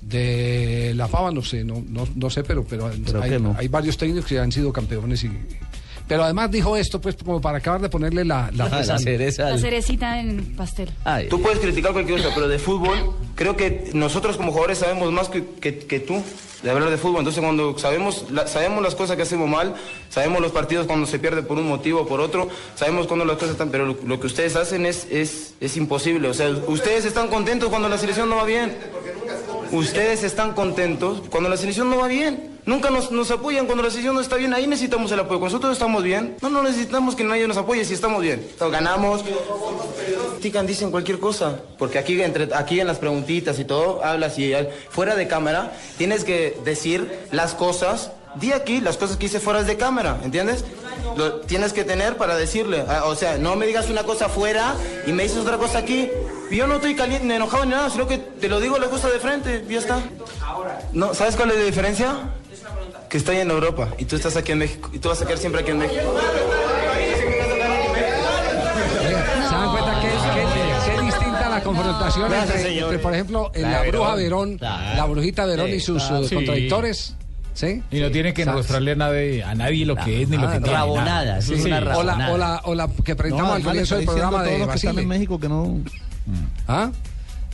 De 0.00 0.92
la 0.94 1.08
Pava 1.08 1.32
no 1.32 1.42
sé, 1.42 1.64
no, 1.64 1.82
no, 1.88 2.06
no 2.14 2.30
sé, 2.30 2.44
pero, 2.44 2.64
pero 2.64 2.86
hay, 3.20 3.40
no. 3.40 3.56
hay 3.58 3.66
varios 3.66 3.96
técnicos 3.96 4.26
que 4.26 4.38
han 4.38 4.52
sido 4.52 4.72
campeones 4.72 5.24
y. 5.24 5.30
Pero 6.08 6.24
además 6.24 6.50
dijo 6.50 6.76
esto, 6.76 7.00
pues, 7.00 7.16
como 7.16 7.40
para 7.40 7.58
acabar 7.58 7.80
de 7.80 7.88
ponerle 7.88 8.24
la, 8.24 8.50
la, 8.52 8.66
Ah, 8.66 8.82
la 8.84 8.98
cereza. 8.98 9.50
La 9.50 9.58
cerecita 9.58 10.20
en 10.20 10.54
pastel. 10.56 10.90
Ay, 11.04 11.28
Tú 11.28 11.40
puedes 11.40 11.58
criticar 11.58 11.92
cualquier 11.92 12.18
cosa, 12.20 12.30
pero 12.34 12.48
de 12.48 12.58
fútbol, 12.58 13.14
creo 13.34 13.56
que 13.56 13.90
nosotros 13.94 14.36
como 14.36 14.50
jugadores 14.52 14.78
sabemos 14.78 15.10
más 15.12 15.28
que, 15.28 15.44
que- 15.60 15.78
que 15.78 16.00
tú 16.00 16.22
de 16.62 16.70
hablar 16.70 16.90
de 16.90 16.96
fútbol. 16.98 17.18
Entonces, 17.18 17.42
cuando 17.42 17.76
sabemos, 17.78 18.26
la- 18.30 18.46
sabemos 18.46 18.82
las 18.82 18.94
cosas 18.94 19.16
que 19.16 19.22
hacemos 19.22 19.48
mal, 19.48 19.74
sabemos 20.10 20.40
los 20.42 20.52
partidos 20.52 20.86
cuando 20.86 21.06
se 21.06 21.18
pierde 21.18 21.42
por 21.42 21.56
un 21.58 21.66
motivo 21.68 22.02
o 22.02 22.06
por 22.06 22.20
otro, 22.20 22.48
sabemos 22.74 23.06
cuando 23.06 23.24
las 23.24 23.36
cosas 23.36 23.52
están. 23.52 23.70
Pero 23.70 23.86
lo, 23.86 23.96
lo 24.04 24.20
que 24.20 24.26
ustedes 24.26 24.54
hacen 24.56 24.84
es, 24.86 25.06
es, 25.10 25.54
es 25.60 25.76
imposible. 25.76 26.28
O 26.28 26.34
sea, 26.34 26.50
ustedes 26.50 27.04
están 27.04 27.28
contentos 27.28 27.68
cuando 27.70 27.88
la 27.88 27.96
selección 27.98 28.28
no 28.28 28.36
va 28.36 28.44
bien. 28.44 28.76
Ustedes 29.72 30.22
están 30.22 30.52
contentos 30.52 31.22
cuando 31.30 31.48
la 31.48 31.56
selección 31.56 31.88
no 31.88 31.96
va 31.98 32.06
bien. 32.08 32.51
Nunca 32.64 32.90
nos, 32.90 33.10
nos 33.10 33.30
apoyan 33.30 33.66
cuando 33.66 33.82
la 33.82 33.90
selección 33.90 34.14
no 34.14 34.20
está 34.20 34.36
bien. 34.36 34.54
Ahí 34.54 34.66
necesitamos 34.66 35.10
el 35.10 35.18
apoyo. 35.18 35.40
Cuando 35.40 35.56
nosotros 35.56 35.72
estamos 35.72 36.02
bien, 36.02 36.36
no, 36.40 36.48
no 36.48 36.62
necesitamos 36.62 37.16
que 37.16 37.24
nadie 37.24 37.48
nos 37.48 37.56
apoye 37.56 37.84
si 37.84 37.94
estamos 37.94 38.22
bien. 38.22 38.40
Entonces, 38.40 38.72
ganamos, 38.72 39.24
critican, 40.34 40.66
dicen 40.66 40.90
cualquier 40.90 41.18
cosa. 41.18 41.60
Porque 41.78 41.98
aquí, 41.98 42.20
entre, 42.22 42.54
aquí 42.54 42.78
en 42.80 42.86
las 42.86 42.98
preguntitas 42.98 43.58
y 43.58 43.64
todo, 43.64 44.04
hablas 44.04 44.38
y 44.38 44.52
fuera 44.90 45.16
de 45.16 45.26
cámara 45.26 45.72
tienes 45.98 46.24
que 46.24 46.56
decir 46.64 47.26
las 47.32 47.54
cosas. 47.54 48.12
Di 48.36 48.52
aquí 48.52 48.80
las 48.80 48.96
cosas 48.96 49.18
que 49.18 49.26
hice 49.26 49.40
fuera 49.40 49.62
de 49.62 49.76
cámara, 49.76 50.18
¿entiendes? 50.24 50.64
Lo 51.16 51.40
tienes 51.40 51.74
que 51.74 51.84
tener 51.84 52.16
para 52.16 52.34
decirle. 52.36 52.82
Ah, 52.88 53.02
O 53.04 53.14
sea, 53.14 53.36
no 53.36 53.56
me 53.56 53.66
digas 53.66 53.90
una 53.90 54.04
cosa 54.04 54.28
fuera 54.30 54.74
y 55.06 55.12
me 55.12 55.24
dices 55.24 55.38
otra 55.38 55.58
cosa 55.58 55.78
aquí. 55.78 56.08
Yo 56.50 56.66
no 56.66 56.76
estoy 56.76 56.94
caliente, 56.94 57.26
ni 57.26 57.34
enojado 57.34 57.64
ni 57.64 57.72
nada, 57.72 57.90
sino 57.90 58.06
que 58.06 58.18
te 58.18 58.48
lo 58.48 58.60
digo 58.60 58.78
las 58.78 58.88
cosas 58.88 59.12
de 59.12 59.18
frente 59.18 59.64
ya 59.68 59.78
está. 59.78 59.98
No, 60.92 61.12
¿Sabes 61.12 61.36
cuál 61.36 61.50
es 61.50 61.58
la 61.58 61.64
diferencia? 61.64 62.16
Que 63.12 63.18
estoy 63.18 63.36
en 63.36 63.50
Europa 63.50 63.88
y 63.98 64.06
tú 64.06 64.16
estás 64.16 64.36
aquí 64.38 64.52
en 64.52 64.58
México. 64.60 64.88
Y 64.92 64.98
tú 64.98 65.10
vas 65.10 65.20
a 65.20 65.26
quedar 65.26 65.36
siempre 65.38 65.60
aquí 65.60 65.70
en 65.70 65.78
México. 65.78 66.00
¿Se 69.48 69.54
dan 69.54 69.70
cuenta 69.70 70.00
que, 70.00 70.08
que- 70.08 70.96
que 70.96 71.02
distinta 71.04 71.48
la 71.50 71.62
confrontación 71.62 72.30
Gracias, 72.30 72.56
entre, 72.56 72.78
entre, 72.80 72.98
por 72.98 73.12
ejemplo, 73.14 73.50
en 73.54 73.62
La 73.62 73.70
la, 73.84 73.90
bruja 73.90 74.14
Verón. 74.14 74.56
Claro. 74.58 74.96
la 74.96 75.04
brujita 75.04 75.44
Verón 75.44 75.68
y 75.68 75.72
Sí, 75.74 75.80
sus 75.80 76.02
eh, 76.04 76.24
Sí. 76.28 76.34
contradictores? 76.36 77.14
¿Sí? 77.54 77.82
Y 77.90 78.00
no 78.00 78.10
tiene 78.10 78.32
que 78.32 78.44
¿Sabes? 78.46 78.60
mostrarle 78.60 78.92
a 78.92 78.96
nadie, 78.96 79.44
a 79.44 79.54
nadie 79.54 79.84
lo 79.84 79.94
que 79.94 80.22
es 80.22 80.28
ni 80.30 80.38
lo 80.38 80.48
que 80.48 80.56
Ah, 80.56 80.60
tiene. 80.60 80.72
rabonada, 80.72 81.38
es 81.38 81.44
Sí. 81.44 81.52
una 81.54 81.64
O 81.66 81.68
la, 81.68 81.80
rabonada. 81.80 82.32
o, 82.32 82.38
la, 82.38 82.60
o 82.64 82.74
la 82.74 82.88
que 83.04 83.14
presentamos 83.14 83.50
No, 83.50 83.56
al 83.56 83.62
comienzo 83.62 83.94
del 83.96 84.04
está 84.04 84.12
programa 84.14 84.42
de 84.42 84.58
los 84.58 84.68
que 84.68 84.74
están 84.76 84.98
en. 84.98 85.08
México 85.08 85.38
que 85.38 85.48
no. 85.50 85.76
¿Ah? 86.66 86.90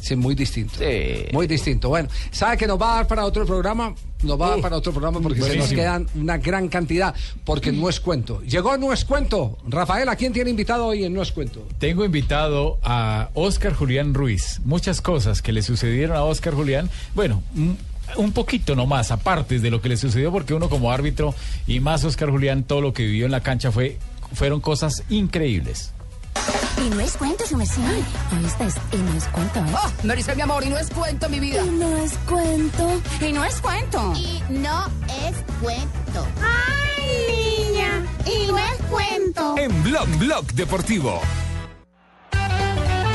Sí, 0.01 0.17
muy 0.17 0.35
distinto. 0.35 0.75
Sí. 0.79 1.27
Muy 1.33 1.47
distinto. 1.47 1.89
Bueno, 1.89 2.09
¿sabe 2.31 2.57
que 2.57 2.67
nos 2.67 2.81
va 2.81 2.93
a 2.93 2.97
dar 2.97 3.07
para 3.07 3.25
otro 3.25 3.45
programa? 3.47 3.95
Nos 4.23 4.41
va 4.41 4.47
a 4.47 4.51
dar 4.51 4.61
para 4.61 4.77
otro 4.77 4.93
programa 4.93 5.21
porque 5.21 5.41
se 5.43 5.57
nos 5.57 5.69
quedan 5.69 6.07
una 6.17 6.39
gran 6.39 6.69
cantidad, 6.69 7.15
porque 7.45 7.71
no 7.73 7.89
es 7.89 8.01
cuento. 8.01 8.41
Llegó 8.43 8.77
No 8.77 8.93
es 8.93 9.05
cuento. 9.05 9.59
Rafael, 9.69 10.09
¿a 10.09 10.17
quién 10.17 10.33
tiene 10.33 10.51
invitado 10.51 10.87
hoy 10.87 11.05
en 11.05 11.15
No 11.15 11.23
es 11.23 11.31
cuento? 11.33 11.67
Tengo 11.79 12.05
invitado 12.05 12.79
a 12.83 13.29
Oscar 13.35 13.75
Julián 13.75 14.15
Ruiz. 14.15 14.61
Muchas 14.65 15.01
cosas 15.01 15.41
que 15.43 15.53
le 15.53 15.63
sucedieron 15.63 16.17
a 16.17 16.23
Oscar 16.25 16.55
Julián. 16.55 16.91
Bueno, 17.15 17.43
un- 17.57 17.79
un 18.17 18.33
poquito 18.33 18.75
nomás, 18.75 19.11
aparte 19.11 19.59
de 19.59 19.71
lo 19.71 19.81
que 19.83 19.89
le 19.91 19.97
sucedió, 19.97 20.33
porque 20.33 20.55
uno 20.55 20.69
como 20.69 20.91
árbitro 20.91 21.35
y 21.67 21.79
más 21.81 22.03
Oscar 22.05 22.31
Julián, 22.31 22.65
todo 22.65 22.81
lo 22.81 22.93
que 22.93 23.05
vivió 23.05 23.27
en 23.27 23.33
la 23.33 23.43
cancha 23.43 23.71
fue, 23.71 23.99
fueron 24.33 24.61
cosas 24.61 25.05
increíbles. 25.11 25.93
Y 26.85 26.91
no 26.91 27.01
es 27.01 27.17
cuento, 27.17 27.45
su 27.47 27.57
merced. 27.57 27.83
¿Oíste? 28.37 28.69
Y 28.93 28.97
no 28.99 29.13
es 29.15 29.25
cuento, 29.27 29.59
¿eh? 29.61 29.75
Oh, 29.75 29.91
Maricel, 30.05 30.37
mi 30.37 30.43
amor, 30.43 30.65
y 30.65 30.69
no 30.69 30.79
es 30.79 30.89
cuento, 30.91 31.29
mi 31.29 31.41
vida. 31.41 31.63
Y 31.65 31.71
no 31.71 31.97
es 31.99 32.13
cuento. 32.29 33.01
Y 33.21 33.33
no 33.33 33.45
es 33.45 33.61
cuento. 33.61 34.13
Y 34.17 34.43
no 34.51 34.87
es 35.27 35.37
cuento. 35.61 36.27
¡Ay, 36.41 37.69
niña! 37.73 38.03
Y 38.27 38.47
no 38.47 38.59
es 38.59 38.77
cuento. 38.91 39.55
En 39.59 39.83
Blog 39.83 40.07
Blog 40.19 40.47
Deportivo. 40.53 41.21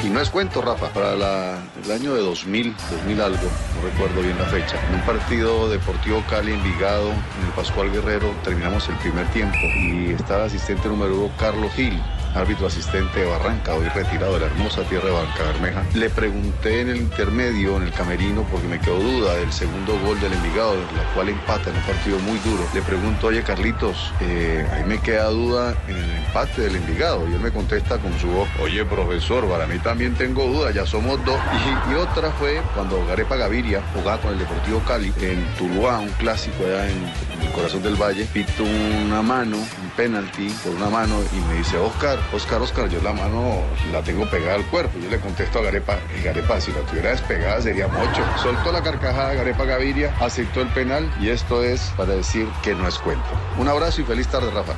Y 0.03 0.09
no 0.09 0.19
es 0.19 0.29
cuento, 0.29 0.61
Rafa, 0.61 0.89
para 0.89 1.15
la- 1.15 1.57
el 1.85 1.89
año 1.91 2.13
de 2.13 2.21
2000, 2.21 2.75
2000 2.91 3.21
algo, 3.21 3.37
no 3.41 3.89
recuerdo 3.89 4.21
bien 4.21 4.37
la 4.37 4.43
fecha. 4.45 4.75
En 4.89 4.95
un 4.95 5.01
partido 5.05 5.69
Deportivo 5.69 6.21
Cali 6.29 6.51
Envigado, 6.51 7.07
en 7.09 7.45
el 7.47 7.53
Pascual 7.55 7.89
Guerrero, 7.89 8.29
terminamos 8.43 8.87
el 8.89 8.95
primer 8.97 9.25
tiempo 9.31 9.55
y 9.81 10.11
estaba 10.11 10.43
asistente 10.45 10.89
número 10.89 11.15
uno 11.15 11.31
Carlos 11.39 11.71
Gil. 11.73 12.01
Árbitro 12.35 12.67
asistente 12.67 13.19
de 13.19 13.25
Barranca, 13.25 13.73
hoy 13.73 13.87
retirado 13.89 14.33
de 14.33 14.41
la 14.41 14.45
hermosa 14.47 14.83
tierra 14.83 15.05
de 15.05 15.11
Barranca 15.11 15.43
Bermeja. 15.43 15.83
Le 15.93 16.09
pregunté 16.09 16.81
en 16.81 16.89
el 16.89 16.97
intermedio, 16.97 17.77
en 17.77 17.83
el 17.83 17.91
camerino, 17.91 18.43
porque 18.51 18.67
me 18.67 18.79
quedó 18.79 18.99
duda 18.99 19.35
del 19.35 19.51
segundo 19.51 19.99
gol 19.99 20.19
del 20.19 20.33
Envigado, 20.33 20.75
la 20.75 21.03
cual 21.13 21.29
empata 21.29 21.69
en 21.69 21.75
un 21.75 21.83
partido 21.83 22.19
muy 22.19 22.37
duro. 22.39 22.63
Le 22.73 22.81
pregunto, 22.81 23.27
oye 23.27 23.43
Carlitos, 23.43 24.13
eh, 24.21 24.67
ahí 24.71 24.83
me 24.83 24.99
queda 24.99 25.29
duda 25.29 25.75
en 25.87 25.97
el 25.97 26.09
empate 26.25 26.61
del 26.61 26.75
Envigado. 26.75 27.27
Y 27.29 27.33
él 27.33 27.39
me 27.39 27.51
contesta 27.51 27.97
con 27.97 28.17
su 28.19 28.27
voz, 28.27 28.49
oye 28.61 28.85
profesor, 28.85 29.47
para 29.47 29.67
mí 29.67 29.77
también 29.79 30.13
tengo 30.15 30.45
duda, 30.45 30.71
ya 30.71 30.85
somos 30.85 31.23
dos. 31.25 31.39
Y, 31.63 31.93
y 31.93 31.95
otra 31.95 32.29
fue 32.31 32.61
cuando 32.73 33.05
Garepa 33.05 33.35
Gaviria 33.35 33.81
jugaba 33.93 34.19
con 34.19 34.33
el 34.33 34.39
Deportivo 34.39 34.79
Cali 34.85 35.13
en 35.21 35.45
Tuluá, 35.57 35.99
un 35.99 36.09
clásico 36.09 36.63
allá 36.65 36.89
en, 36.89 36.97
en 37.33 37.41
el 37.41 37.51
corazón 37.53 37.81
del 37.83 37.95
valle, 37.95 38.25
pito 38.33 38.63
una 38.63 39.21
mano, 39.21 39.57
un 39.57 39.89
penalti 39.95 40.49
por 40.63 40.73
una 40.73 40.89
mano 40.89 41.15
y 41.31 41.39
me 41.47 41.55
dice, 41.55 41.77
Oscar, 41.77 42.19
Oscar, 42.33 42.61
Oscar, 42.61 42.89
yo 42.89 43.01
la 43.01 43.13
mano 43.13 43.61
la 43.91 44.01
tengo 44.01 44.29
pegada 44.29 44.55
al 44.55 44.65
cuerpo. 44.65 44.97
Yo 44.99 45.09
le 45.09 45.19
contesto 45.19 45.59
a 45.59 45.63
Garepa, 45.63 45.93
"Eh, 45.95 46.21
Garepa, 46.23 46.59
si 46.59 46.71
la 46.71 46.79
tuviera 46.81 47.11
despegada 47.11 47.61
sería 47.61 47.87
mocho. 47.87 48.23
Soltó 48.41 48.71
la 48.71 48.81
carcajada 48.81 49.33
Garepa 49.33 49.65
Gaviria, 49.65 50.13
aceptó 50.19 50.61
el 50.61 50.67
penal 50.69 51.09
y 51.19 51.29
esto 51.29 51.63
es 51.63 51.81
para 51.97 52.13
decir 52.13 52.47
que 52.61 52.75
no 52.75 52.87
es 52.87 52.97
cuento. 52.99 53.25
Un 53.57 53.67
abrazo 53.67 54.01
y 54.01 54.03
feliz 54.05 54.27
tarde, 54.27 54.51
Rafa. 54.51 54.73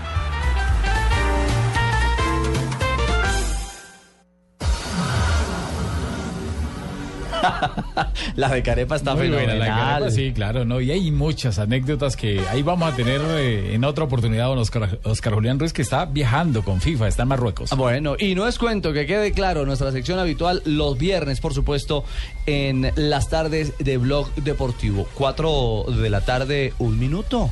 La 8.36 8.50
de 8.50 8.64
Carepa 8.64 8.96
está 8.96 9.16
Muy 9.16 9.30
buena, 9.30 9.56
la 9.56 9.66
fenomenal. 9.66 10.00
Carepa, 10.00 10.12
sí, 10.12 10.32
claro, 10.34 10.66
no, 10.66 10.82
y 10.82 10.92
hay 10.92 11.12
muchas 11.12 11.60
anécdotas 11.60 12.16
que 12.16 12.42
ahí 12.50 12.62
vamos 12.62 12.92
a 12.92 12.96
tener 12.96 13.22
eh, 13.22 13.74
en 13.74 13.84
otra 13.84 14.04
oportunidad 14.04 14.46
don 14.48 14.58
Oscar, 14.60 15.00
Oscar 15.04 15.34
Julián 15.34 15.60
Ruiz 15.60 15.74
que 15.74 15.82
está 15.82 16.06
viajando 16.06 16.64
con 16.64 16.82
FIFA, 16.82 17.08
está 17.08 17.24
en 17.24 17.30
Marruecos. 17.30 17.72
Bueno, 17.76 18.16
y 18.18 18.36
no 18.36 18.48
es 18.48 18.58
cuento, 18.58 18.94
que 18.94 19.06
quede 19.06 19.32
claro, 19.32 19.66
nuestra 19.66 19.92
sección 19.92 20.20
habitual 20.20 20.62
los 20.66 20.98
viernes, 20.98 21.40
por 21.40 21.54
supuesto, 21.54 22.04
en 22.46 22.92
las 22.96 23.30
tardes 23.30 23.74
de 23.80 23.98
Blog 23.98 24.34
Deportivo. 24.36 25.08
Cuatro 25.14 25.86
de 25.88 26.10
la 26.10 26.22
tarde, 26.22 26.74
un 26.80 27.00
minuto. 27.00 27.50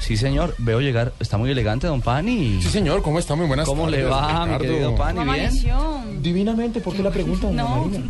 Sí, 0.00 0.16
señor, 0.16 0.54
veo 0.58 0.80
llegar, 0.80 1.12
está 1.20 1.36
muy 1.38 1.50
elegante, 1.50 1.86
don 1.86 2.00
Pani. 2.00 2.60
Sí, 2.62 2.68
señor, 2.70 3.02
¿cómo 3.02 3.18
está? 3.18 3.36
Muy 3.36 3.46
buenas 3.46 3.66
¿Cómo 3.68 3.84
tardes. 3.84 4.00
le 4.00 4.06
va, 4.06 4.22
mi 4.46 4.52
Ricardo. 4.54 4.58
querido 4.58 4.94
Pani? 4.96 5.18
¿Cómo 5.18 5.32
¿Bien? 5.32 6.22
Divinamente, 6.22 6.80
¿por 6.80 6.94
qué 6.96 7.02
la 7.02 7.10
pregunta, 7.10 7.46
doña 7.46 7.62
No. 7.62 7.68
Marina? 7.86 8.04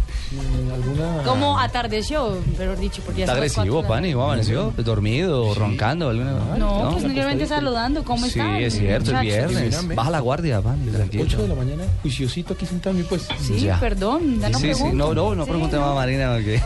¿Alguna...? 0.74 1.22
¿Cómo 1.24 1.58
atardeció? 1.58 2.38
Mejor 2.58 2.78
dicho, 2.78 3.02
porque 3.04 3.20
ya 3.20 3.24
Está 3.26 3.34
agresivo, 3.34 3.82
Pani, 3.82 4.12
¿cómo 4.12 4.24
amaneció? 4.26 4.72
¿Dormido, 4.78 5.52
roncando? 5.54 6.08
Alguna... 6.08 6.32
No, 6.58 6.90
pues 6.92 7.02
simplemente 7.02 7.46
saludando. 7.46 8.04
¿Cómo 8.04 8.22
Sí, 8.26 8.38
están? 8.38 8.56
es 8.56 8.78
cierto, 8.78 9.10
es 9.16 9.20
viernes. 9.20 9.94
Baja 9.94 10.10
la 10.10 10.20
guardia, 10.20 10.62
Pani, 10.62 10.86
tranquilo. 10.90 11.24
8 11.24 11.42
de 11.42 11.48
la 11.48 11.54
mañana, 11.56 11.82
juiciosito 12.02 12.54
aquí 12.54 12.66
sentado, 12.66 12.98
y 12.98 13.02
pues... 13.02 13.26
Sí, 13.40 13.60
Ya. 13.60 13.78
perdón, 13.80 14.40
ya 14.40 14.48
no 14.48 14.58
sí, 14.58 14.72
sí, 14.74 14.84
no, 14.92 15.12
no, 15.12 15.34
no 15.34 15.44
Sí, 15.44 15.50
pregunte 15.50 15.76
no. 15.76 15.86
más, 15.86 15.94
Marina, 15.96 16.34
porque... 16.34 16.62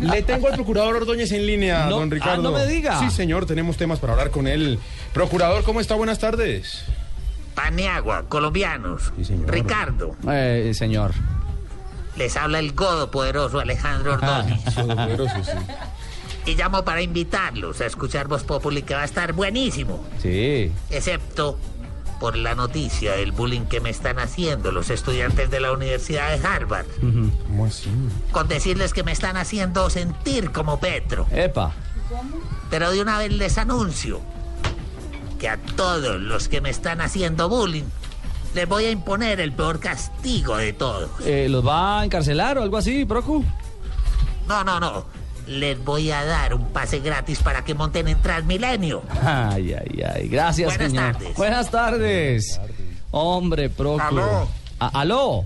Le 0.00 0.22
tengo 0.22 0.48
al 0.48 0.54
procurador 0.54 0.96
Ordóñez 0.96 1.30
en 1.32 1.46
línea, 1.46 1.86
No, 1.88 1.98
don 2.00 2.10
Ricardo. 2.10 2.40
ah, 2.48 2.50
no 2.50 2.58
me 2.58 2.66
diga. 2.66 2.98
Sí, 2.98 3.08
señor, 3.10 3.46
tenemos 3.46 3.76
temas 3.76 3.99
para 4.00 4.12
hablar 4.14 4.30
con 4.30 4.46
él. 4.46 4.78
Procurador, 5.12 5.62
¿cómo 5.64 5.80
está? 5.80 5.94
Buenas 5.94 6.18
tardes. 6.18 6.84
Paniagua, 7.54 8.24
colombianos. 8.28 9.12
Ricardo, 9.46 10.16
Eh, 10.30 10.72
señor. 10.74 11.12
les 12.16 12.36
habla 12.36 12.58
el 12.58 12.72
godo 12.72 13.10
poderoso 13.10 13.60
Alejandro 13.60 14.18
Ah, 14.22 14.44
Ordóñez. 14.46 15.48
Y 16.46 16.54
llamo 16.54 16.84
para 16.84 17.02
invitarlos 17.02 17.80
a 17.80 17.86
escuchar 17.86 18.26
Voz 18.28 18.44
Populi 18.44 18.82
que 18.82 18.94
va 18.94 19.02
a 19.02 19.04
estar 19.04 19.32
buenísimo. 19.34 20.02
Sí. 20.22 20.72
Excepto 20.88 21.58
por 22.18 22.36
la 22.36 22.54
noticia 22.54 23.12
del 23.12 23.32
bullying 23.32 23.62
que 23.62 23.80
me 23.80 23.90
están 23.90 24.18
haciendo 24.18 24.72
los 24.72 24.90
estudiantes 24.90 25.50
de 25.50 25.60
la 25.60 25.72
Universidad 25.72 26.36
de 26.36 26.46
Harvard. 26.46 26.86
¿Cómo 27.46 27.66
así? 27.66 27.90
Con 28.32 28.46
decirles 28.48 28.92
que 28.92 29.02
me 29.02 29.12
están 29.12 29.36
haciendo 29.36 29.88
sentir 29.90 30.50
como 30.50 30.78
Petro. 30.80 31.26
Epa. 31.30 31.72
Pero 32.70 32.90
de 32.92 33.00
una 33.02 33.18
vez 33.18 33.32
les 33.32 33.58
anuncio 33.58 34.20
que 35.38 35.48
a 35.48 35.56
todos 35.76 36.20
los 36.20 36.48
que 36.48 36.60
me 36.60 36.70
están 36.70 37.00
haciendo 37.00 37.48
bullying 37.48 37.84
les 38.54 38.68
voy 38.68 38.84
a 38.84 38.90
imponer 38.90 39.40
el 39.40 39.52
peor 39.52 39.78
castigo 39.80 40.56
de 40.56 40.72
todos. 40.72 41.08
Eh, 41.24 41.46
¿Los 41.48 41.66
va 41.66 42.00
a 42.00 42.04
encarcelar 42.04 42.58
o 42.58 42.62
algo 42.62 42.76
así, 42.76 43.04
Procu? 43.04 43.44
No, 44.48 44.64
no, 44.64 44.80
no. 44.80 45.06
Les 45.46 45.82
voy 45.84 46.10
a 46.10 46.24
dar 46.24 46.54
un 46.54 46.66
pase 46.72 46.98
gratis 47.00 47.38
para 47.40 47.64
que 47.64 47.74
monten 47.74 48.08
en 48.08 48.20
Transmilenio. 48.20 49.02
Ay, 49.22 49.72
ay, 49.74 50.02
ay. 50.14 50.28
Gracias, 50.28 50.68
Buenas 50.76 50.90
señor. 50.92 51.12
tardes. 51.12 51.36
Buenas 51.36 51.70
tardes. 51.70 52.60
Hombre, 53.12 53.70
Procu. 53.70 54.00
Aló. 54.02 54.48
A- 54.80 55.00
¿Aló? 55.00 55.44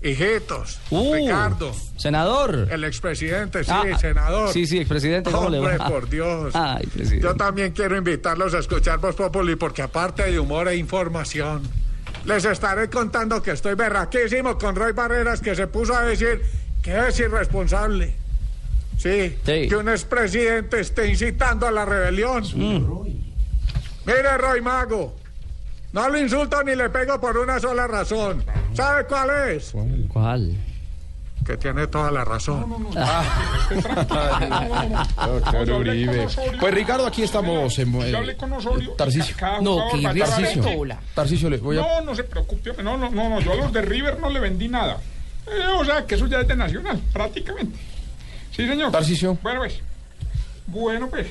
Hijitos, 0.00 0.78
Uh, 0.90 1.14
Ricardo, 1.14 1.74
Senador. 1.96 2.68
el 2.70 2.84
expresidente, 2.84 3.64
sí, 3.64 3.70
Ah, 3.74 3.84
senador. 3.98 4.52
Sí, 4.52 4.64
sí, 4.66 4.78
expresidente, 4.78 5.30
¿cómo 5.32 5.48
le 5.50 5.58
va? 5.58 5.72
Hombre, 5.72 5.88
por 5.88 6.08
Dios. 6.08 6.52
Ay, 6.54 6.86
presidente. 6.86 7.24
Yo 7.26 7.34
también 7.34 7.72
quiero 7.72 7.96
invitarlos 7.96 8.54
a 8.54 8.60
escuchar 8.60 9.00
Voz 9.00 9.16
Populi 9.16 9.56
porque 9.56 9.82
aparte 9.82 10.22
de 10.30 10.38
humor 10.38 10.68
e 10.68 10.76
información, 10.76 11.62
les 12.24 12.44
estaré 12.44 12.88
contando 12.88 13.42
que 13.42 13.50
estoy 13.50 13.74
berraquísimo 13.74 14.56
con 14.56 14.76
Roy 14.76 14.92
Barreras 14.92 15.40
que 15.40 15.56
se 15.56 15.66
puso 15.66 15.94
a 15.96 16.02
decir 16.02 16.42
que 16.80 17.08
es 17.08 17.18
irresponsable. 17.18 18.14
Sí, 18.98 19.36
que 19.44 19.74
un 19.76 19.88
expresidente 19.88 20.80
esté 20.80 21.08
incitando 21.08 21.66
a 21.66 21.70
la 21.72 21.84
rebelión. 21.84 22.44
Mire, 24.06 24.38
Roy 24.38 24.60
Mago, 24.60 25.14
no 25.92 26.08
lo 26.08 26.18
insulto 26.18 26.62
ni 26.62 26.74
le 26.74 26.90
pego 26.90 27.20
por 27.20 27.38
una 27.38 27.58
sola 27.58 27.86
razón. 27.86 28.44
¿Sabe 28.74 29.06
cuál 29.06 29.50
es? 29.50 29.72
¿Cuál? 30.08 30.56
Que 31.44 31.56
tiene 31.56 31.86
toda 31.86 32.10
la 32.10 32.24
razón. 32.24 32.90
Doctor 35.16 35.70
Uribe. 35.70 36.26
Pues 36.60 36.74
Ricardo, 36.74 37.06
aquí 37.06 37.22
estamos 37.22 37.78
en... 37.78 38.10
Yo 38.10 38.18
hablé 38.18 38.36
con 38.36 38.52
Osorio. 38.52 38.92
Tarcicio. 38.92 39.34
No, 39.62 39.88
que 39.90 40.02
Tarcicio. 40.02 40.64
Tarcicio, 41.14 41.48
le 41.48 41.56
voy 41.56 41.78
a... 41.78 41.80
No, 41.80 42.02
no 42.02 42.14
se 42.14 42.24
preocupe. 42.24 42.74
No, 42.82 42.98
no, 42.98 43.08
no, 43.08 43.30
no. 43.30 43.40
Yo 43.40 43.52
a 43.52 43.56
los 43.56 43.72
de 43.72 43.80
River 43.80 44.20
no 44.20 44.28
le 44.28 44.40
vendí 44.40 44.68
nada. 44.68 44.98
Eh, 45.46 45.66
o 45.80 45.84
sea, 45.84 46.04
que 46.04 46.16
eso 46.16 46.26
ya 46.26 46.40
es 46.40 46.48
de 46.48 46.56
Nacional, 46.56 47.00
prácticamente. 47.12 47.78
Sí, 48.54 48.68
señor. 48.68 48.92
Tarcisio. 48.92 49.38
Bueno, 49.42 49.60
pues. 49.60 49.80
Bueno, 50.66 51.08
pues. 51.08 51.28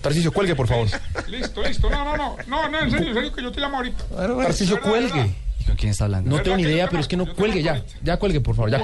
Tarcicio, 0.00 0.32
cuelgue, 0.32 0.54
por 0.54 0.68
favor. 0.68 0.88
Listo, 1.28 1.62
listo. 1.62 1.90
No, 1.90 2.04
no, 2.04 2.16
no. 2.16 2.36
No, 2.46 2.68
no, 2.68 2.80
en 2.80 2.90
serio, 2.90 3.08
en 3.08 3.14
serio, 3.14 3.32
que 3.32 3.42
yo 3.42 3.52
te 3.52 3.60
llamo 3.60 3.78
ahorita. 3.78 4.04
Tarcicio, 4.42 4.80
cuelgue. 4.80 5.34
¿Y 5.60 5.64
con 5.64 5.76
quién 5.76 5.90
está 5.90 6.04
hablando? 6.04 6.30
No 6.30 6.42
tengo 6.42 6.56
ni 6.56 6.62
idea, 6.64 6.88
pero 6.88 7.00
es 7.00 7.08
que 7.08 7.16
no 7.16 7.32
cuelgue 7.34 7.62
ya. 7.62 7.82
Ya 8.02 8.16
cuelgue, 8.16 8.40
por 8.40 8.54
favor, 8.54 8.70
ya. 8.70 8.78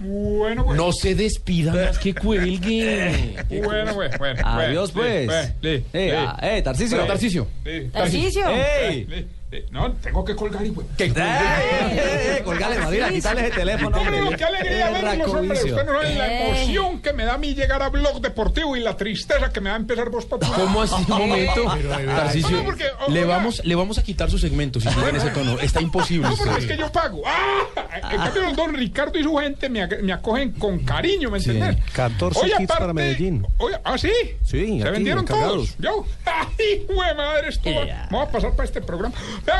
Bueno, 0.00 0.64
pues. 0.64 0.78
No 0.78 0.92
se 0.92 1.14
despida 1.14 1.74
más 1.74 1.98
que 1.98 2.14
cuelgue. 2.14 3.36
Bueno, 3.62 3.94
pues, 3.94 4.18
bueno. 4.18 4.40
Adiós, 4.44 4.92
pues. 4.92 5.28
Li, 5.60 5.84
Eh, 5.92 6.14
ah, 6.16 6.38
eh, 6.40 6.62
Tarcisio. 6.62 7.06
Li. 9.50 9.64
No, 9.70 9.90
tengo 9.94 10.24
que 10.24 10.36
colgar 10.36 10.64
y 10.64 10.70
pues. 10.70 10.86
¡Eh, 10.98 11.12
eh, 11.16 12.36
eh! 12.38 12.42
Colgale, 12.44 12.78
Madrid, 12.78 13.02
quítale 13.10 13.40
ese 13.48 13.50
teléfono. 13.50 13.90
No, 13.96 14.04
no, 14.10 14.30
no, 14.30 14.36
qué 14.36 14.44
alegría 14.44 14.90
Eh, 14.90 14.92
verlos, 15.02 15.28
hombre. 15.34 15.48
Racovicio. 15.56 15.74
Usted 15.76 15.86
no 15.86 15.92
sabe 16.00 16.14
la 16.14 16.26
Eh. 16.32 16.48
emoción 16.48 17.00
que 17.02 17.12
me 17.12 17.24
da 17.24 17.34
a 17.34 17.38
mí 17.38 17.54
llegar 17.54 17.82
a 17.82 17.88
Blog 17.88 18.20
Deportivo 18.20 18.76
y 18.76 18.80
la 18.80 18.96
tristeza 18.96 19.50
que 19.52 19.60
me 19.60 19.70
da 19.70 19.76
empezar 19.76 20.08
Voz 20.10 20.26
Popular. 20.26 20.52
¿Cómo 20.54 20.82
así? 20.82 20.94
Un 21.08 21.18
momento. 21.18 21.64
Tarcicio, 22.06 22.64
porque, 22.64 22.84
le 23.08 23.24
vamos, 23.24 23.60
le 23.64 23.74
vamos 23.74 23.98
a 23.98 24.02
quitar 24.02 24.30
su 24.30 24.38
segmento 24.38 24.80
si 24.80 24.88
sigue 24.88 25.08
en 25.08 25.16
ese 25.16 25.30
tono. 25.30 25.58
Está 25.58 25.80
imposible. 25.80 26.28
No, 26.28 26.34
usted. 26.34 26.56
es 26.58 26.66
que 26.66 26.76
yo 26.76 26.90
pago. 26.92 27.22
¡Ah! 27.26 27.62
En 28.10 28.18
cambio, 28.18 28.52
don 28.54 28.74
Ricardo 28.74 29.18
y 29.18 29.22
su 29.22 29.34
gente 29.36 29.68
me, 29.68 29.82
acogen 30.12 30.52
con 30.52 30.78
cariño, 30.80 31.30
¿me 31.30 31.38
entiendes? 31.38 31.76
14 31.92 32.40
Oye, 32.40 32.54
kits 32.58 32.68
para 32.72 32.92
Medellín. 32.92 33.46
¿ah, 33.84 33.98
sí? 33.98 34.12
Sí, 34.44 34.78
¿Se 34.80 34.82
aquí, 34.82 34.90
vendieron 34.92 35.24
encargados. 35.24 35.76
todos? 35.76 35.76
¿Yo? 35.78 36.06
¡Ay, 36.24 36.86
güey, 36.86 37.16
madre! 37.16 37.48
Esto 37.48 37.70
va- 37.74 38.06
Vamos 38.10 38.28
a 38.28 38.32
pasar 38.32 38.50
para 38.52 38.64
este 38.64 38.80
programa. 38.80 39.14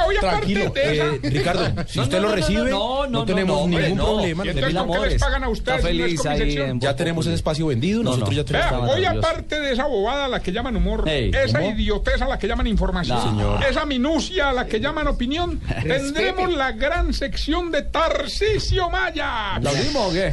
Oye, 0.06 0.18
Tranquilo, 0.18 0.72
esa... 0.74 1.04
eh, 1.06 1.20
Ricardo, 1.22 1.84
si 1.86 2.00
usted 2.00 2.20
lo 2.20 2.32
recibe, 2.32 2.70
no, 2.70 3.24
tenemos 3.24 3.62
hombre, 3.62 3.88
ningún 3.88 3.98
no. 3.98 4.04
¿Y 4.24 4.34
problema. 4.34 4.84
con 4.86 4.92
qué 5.02 5.08
les 5.08 5.20
pagan 5.22 5.44
a 5.44 5.48
ustedes? 5.48 5.82
Feliz 5.82 6.26
ahí 6.26 6.56
en 6.56 6.80
Ya 6.80 6.94
tenemos 6.96 7.26
ese 7.26 7.34
espacio 7.34 7.66
vendido, 7.66 8.02
No, 8.02 8.10
nosotros 8.10 8.30
no. 8.30 8.36
ya 8.36 8.44
tenemos... 8.44 8.70
Vea, 8.70 8.94
hoy 8.94 9.04
aparte 9.04 9.60
de 9.60 9.72
esa 9.72 9.86
bobada 9.86 10.26
a 10.26 10.28
la 10.28 10.40
que 10.40 10.52
llaman 10.52 10.76
humor, 10.76 11.08
esa 11.08 11.64
idioteza 11.64 12.24
a 12.24 12.28
la 12.28 12.38
que 12.38 12.46
llaman 12.48 12.66
información, 12.66 13.38
esa 13.68 13.84
minucia 13.86 14.50
a 14.50 14.52
la 14.52 14.66
que 14.66 14.80
llaman 14.80 15.06
opinión, 15.08 15.60
tendremos 15.82 16.52
la 16.52 16.72
gran 16.72 17.12
sección 17.12 17.70
de 17.70 17.82
Tarcisio 17.82 18.90
Maya. 18.90 19.58
¿La 19.60 19.70
abrimos 19.70 20.10
o 20.10 20.12
qué? 20.12 20.32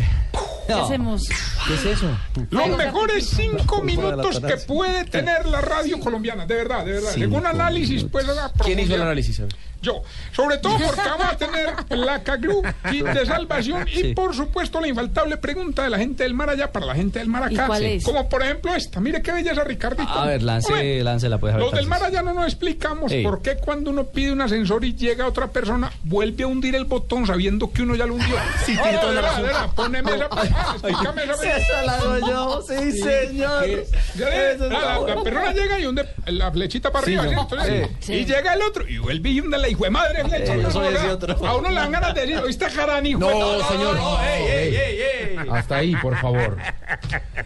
¿Qué 0.68 0.74
hacemos? 0.74 1.24
¿Qué 1.68 1.74
es 1.76 1.86
eso? 1.86 2.18
Los 2.52 2.69
mejores 2.78 3.28
cinco 3.30 3.82
minutos 3.82 4.40
que 4.40 4.57
puede 4.57 5.06
tener 5.06 5.45
la 5.45 5.61
radio 5.61 5.99
colombiana, 5.99 6.45
de 6.45 6.56
verdad, 6.56 6.86
de 6.86 6.91
verdad. 6.94 7.11
Según 7.11 7.45
análisis, 7.45 8.03
pues. 8.03 8.26
¿Quién 8.64 8.80
hizo 8.80 8.95
el 8.95 9.02
análisis? 9.02 9.36
A 9.39 9.43
ver. 9.43 9.66
Yo, 9.81 10.01
sobre 10.35 10.57
todo 10.57 10.77
porque 10.77 11.01
vamos 11.01 11.25
a 11.27 11.37
tener 11.37 11.69
placa 11.87 12.35
group, 12.37 12.65
kit 12.89 13.03
de 13.13 13.25
salvación 13.25 13.87
y 13.87 13.95
Sí. 13.97 14.13
por 14.13 14.35
supuesto 14.35 14.79
la 14.81 14.87
infaltable 14.87 15.37
pregunta 15.37 15.83
de 15.83 15.89
la 15.89 15.97
gente 15.97 16.23
del 16.23 16.33
mar 16.33 16.49
allá 16.49 16.71
para 16.71 16.85
la 16.85 16.95
gente 16.95 17.19
del 17.19 17.27
mar 17.27 17.43
acá. 17.43 17.53
¿Y 17.63 17.67
cuál 17.67 17.83
es? 17.83 18.03
Como 18.03 18.27
por 18.29 18.41
ejemplo 18.43 18.73
esta, 18.75 18.99
mire 18.99 19.21
qué 19.21 19.31
belleza 19.31 19.63
Ricardito. 19.63 20.09
A 20.11 20.25
ver, 20.25 20.41
lance, 20.43 20.71
Hombre, 20.73 21.03
láncela 21.03 21.37
pues. 21.37 21.53
a 21.53 21.57
ver, 21.57 21.65
Los 21.65 21.73
del 21.75 21.87
mar 21.87 22.03
allá 22.03 22.21
no 22.21 22.33
nos 22.33 22.45
explicamos 22.45 23.11
Ey. 23.11 23.23
por 23.23 23.41
qué 23.41 23.57
cuando 23.57 23.91
uno 23.91 24.05
pide 24.05 24.31
un 24.31 24.41
ascensor 24.41 24.83
y 24.85 24.93
llega 24.95 25.25
otra 25.27 25.47
persona, 25.47 25.91
vuelve 26.03 26.43
a 26.43 26.47
hundir 26.47 26.75
el 26.75 26.85
botón 26.85 27.25
sabiendo 27.27 27.71
que 27.71 27.83
uno 27.83 27.95
ya 27.95 28.05
lo 28.05 28.15
hundió. 28.15 28.35
Sí, 28.65 28.73
No, 28.75 28.83
tiene 28.83 28.97
toda 28.99 29.13
la 29.13 29.21
razón. 29.21 29.43
verdad, 29.43 29.69
Poneme 29.75 30.11
esa 30.15 30.27
ah, 30.31 30.71
explícame 30.73 31.23
esa 31.23 31.37
Sí, 31.37 31.47
esa 31.47 31.81
la 31.83 31.93
hago 31.97 32.19
yo, 32.19 32.61
sí, 32.67 32.91
señor. 32.93 33.65
La, 34.17 34.99
la 35.15 35.23
persona 35.23 35.53
llega 35.53 35.79
y 35.79 35.85
hunde 35.85 36.07
la 36.27 36.51
flechita 36.51 36.91
para 36.91 37.05
Sí, 37.05 37.15
arriba, 37.15 37.47
Sí. 37.99 38.13
Y 38.13 38.25
llega 38.25 38.53
el 38.53 38.61
otro 38.61 38.87
y 38.87 38.97
vuelve 38.97 39.29
y 39.29 39.39
hunde 39.41 39.57
la 39.57 39.66
hijo 39.69 39.84
de 39.84 39.89
madre 39.89 40.23
flecha. 40.23 40.56
Eh. 40.56 40.65
A 41.45 41.56
uno 41.56 41.69
le 41.69 41.76
dan 41.76 41.91
ganas 41.91 42.14
de 42.14 42.22
decir, 42.22 42.38
¿oíste 42.38 42.69
Jarán, 42.69 43.06
hijo? 43.06 43.19
No, 43.19 43.57
de- 43.57 43.64
señor. 43.65 43.95
no, 43.95 44.22
ey, 44.23 44.44
ey, 44.45 44.76
ey, 44.76 44.99
ey. 45.31 45.38
Hasta 45.52 45.77
ahí, 45.77 45.95
por 45.98 46.18
favor. 46.18 46.57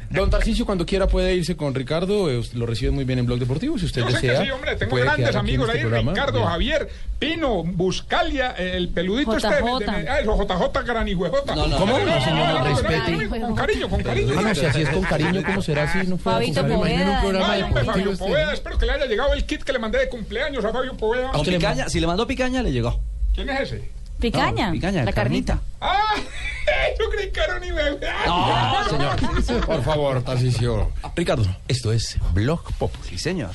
Don 0.10 0.30
Tarcicio, 0.30 0.65
cuando 0.65 0.85
quiera 0.85 1.07
puede 1.07 1.34
irse 1.35 1.56
con 1.56 1.73
Ricardo. 1.76 2.30
eh, 2.31 2.41
Lo 2.53 2.65
recibe 2.65 2.91
muy 2.91 3.03
bien 3.03 3.19
en 3.19 3.26
Blog 3.26 3.39
Deportivo. 3.39 3.77
Si 3.77 3.85
usted 3.85 4.02
Yo 4.02 4.07
sé 4.10 4.14
desea. 4.15 4.39
que 4.39 4.45
sí, 4.45 4.52
hombre, 4.52 4.76
tengo 4.76 4.95
grandes 4.98 5.35
amigos 5.35 5.68
este 5.68 5.77
ahí, 5.80 5.84
programa. 5.85 6.11
Ricardo, 6.11 6.38
Bien. 6.39 6.49
Javier, 6.49 6.89
Pino, 7.22 7.61
Buscalia, 7.64 8.49
el 8.57 8.89
peludito 8.89 9.38
este. 9.38 9.48
JJ. 9.48 9.77
de- 9.80 10.02
de- 10.02 10.10
ah, 10.10 10.19
eso, 10.22 10.35
JJ 10.35 10.84
Granijuejota. 10.84 11.56
No, 11.56 11.68
no, 11.68 11.77
¿Cómo? 11.77 11.99
no, 11.99 12.06
No, 12.07 12.19
señor, 12.26 12.48
no, 12.48 12.64
respete. 12.64 13.30
Con 13.41 13.56
cariño, 13.56 13.89
con 13.89 14.02
cariño. 14.02 14.41
No, 14.41 14.56
si 14.56 14.65
así 14.65 14.81
es 14.81 14.89
con 14.89 15.03
cariño, 15.03 15.43
¿cómo 15.45 15.61
será 15.61 15.84
así? 15.84 15.99
No 16.07 16.18
fuera 16.18 16.39
Fabito 16.39 16.61
con 16.61 16.81
cariño. 16.81 16.81
Poveda, 16.81 17.11
un 17.14 17.22
programa 17.22 17.53
Ay, 17.53 17.61
hombre, 17.61 17.84
Fabio 17.85 18.11
este. 18.14 18.26
Poveda, 18.26 18.53
espero 18.53 18.77
que 18.80 18.85
le 18.88 18.91
haya 18.93 19.06
llegado 19.06 19.34
el 19.34 19.45
kit 19.45 19.61
que 19.61 19.72
le 19.72 19.77
mandé 19.77 19.99
de 19.99 20.10
cumpleaños 20.10 20.65
a 20.65 20.72
Fabio 20.73 20.98
Poveda. 20.98 21.31
Con 21.31 21.45
picaña, 21.45 21.89
si 21.89 21.99
le 21.99 22.07
mandó 22.07 22.26
picaña, 22.26 22.64
le 22.64 22.72
llegó. 22.72 22.99
¿Quién 23.35 23.49
es 23.52 23.60
ese? 23.72 23.91
Picaña. 24.19 24.68
No, 24.68 24.73
picaña, 24.73 25.03
la 25.03 25.14
carnita. 25.14 25.60
¡Ah! 25.80 26.15
Yo 26.99 27.10
creí 27.10 27.31
que 27.31 27.39
era 27.39 27.56
un 27.56 27.61
nivel. 27.61 27.99
Señor, 28.89 29.65
por 29.65 29.84
favor, 29.84 30.23
Tarcicio. 30.23 30.91
Ricardo, 31.15 31.45
esto 31.68 31.91
es 31.91 32.18
Blog 32.34 32.61
Populi. 32.77 33.10
Sí, 33.10 33.18
señor. 33.18 33.49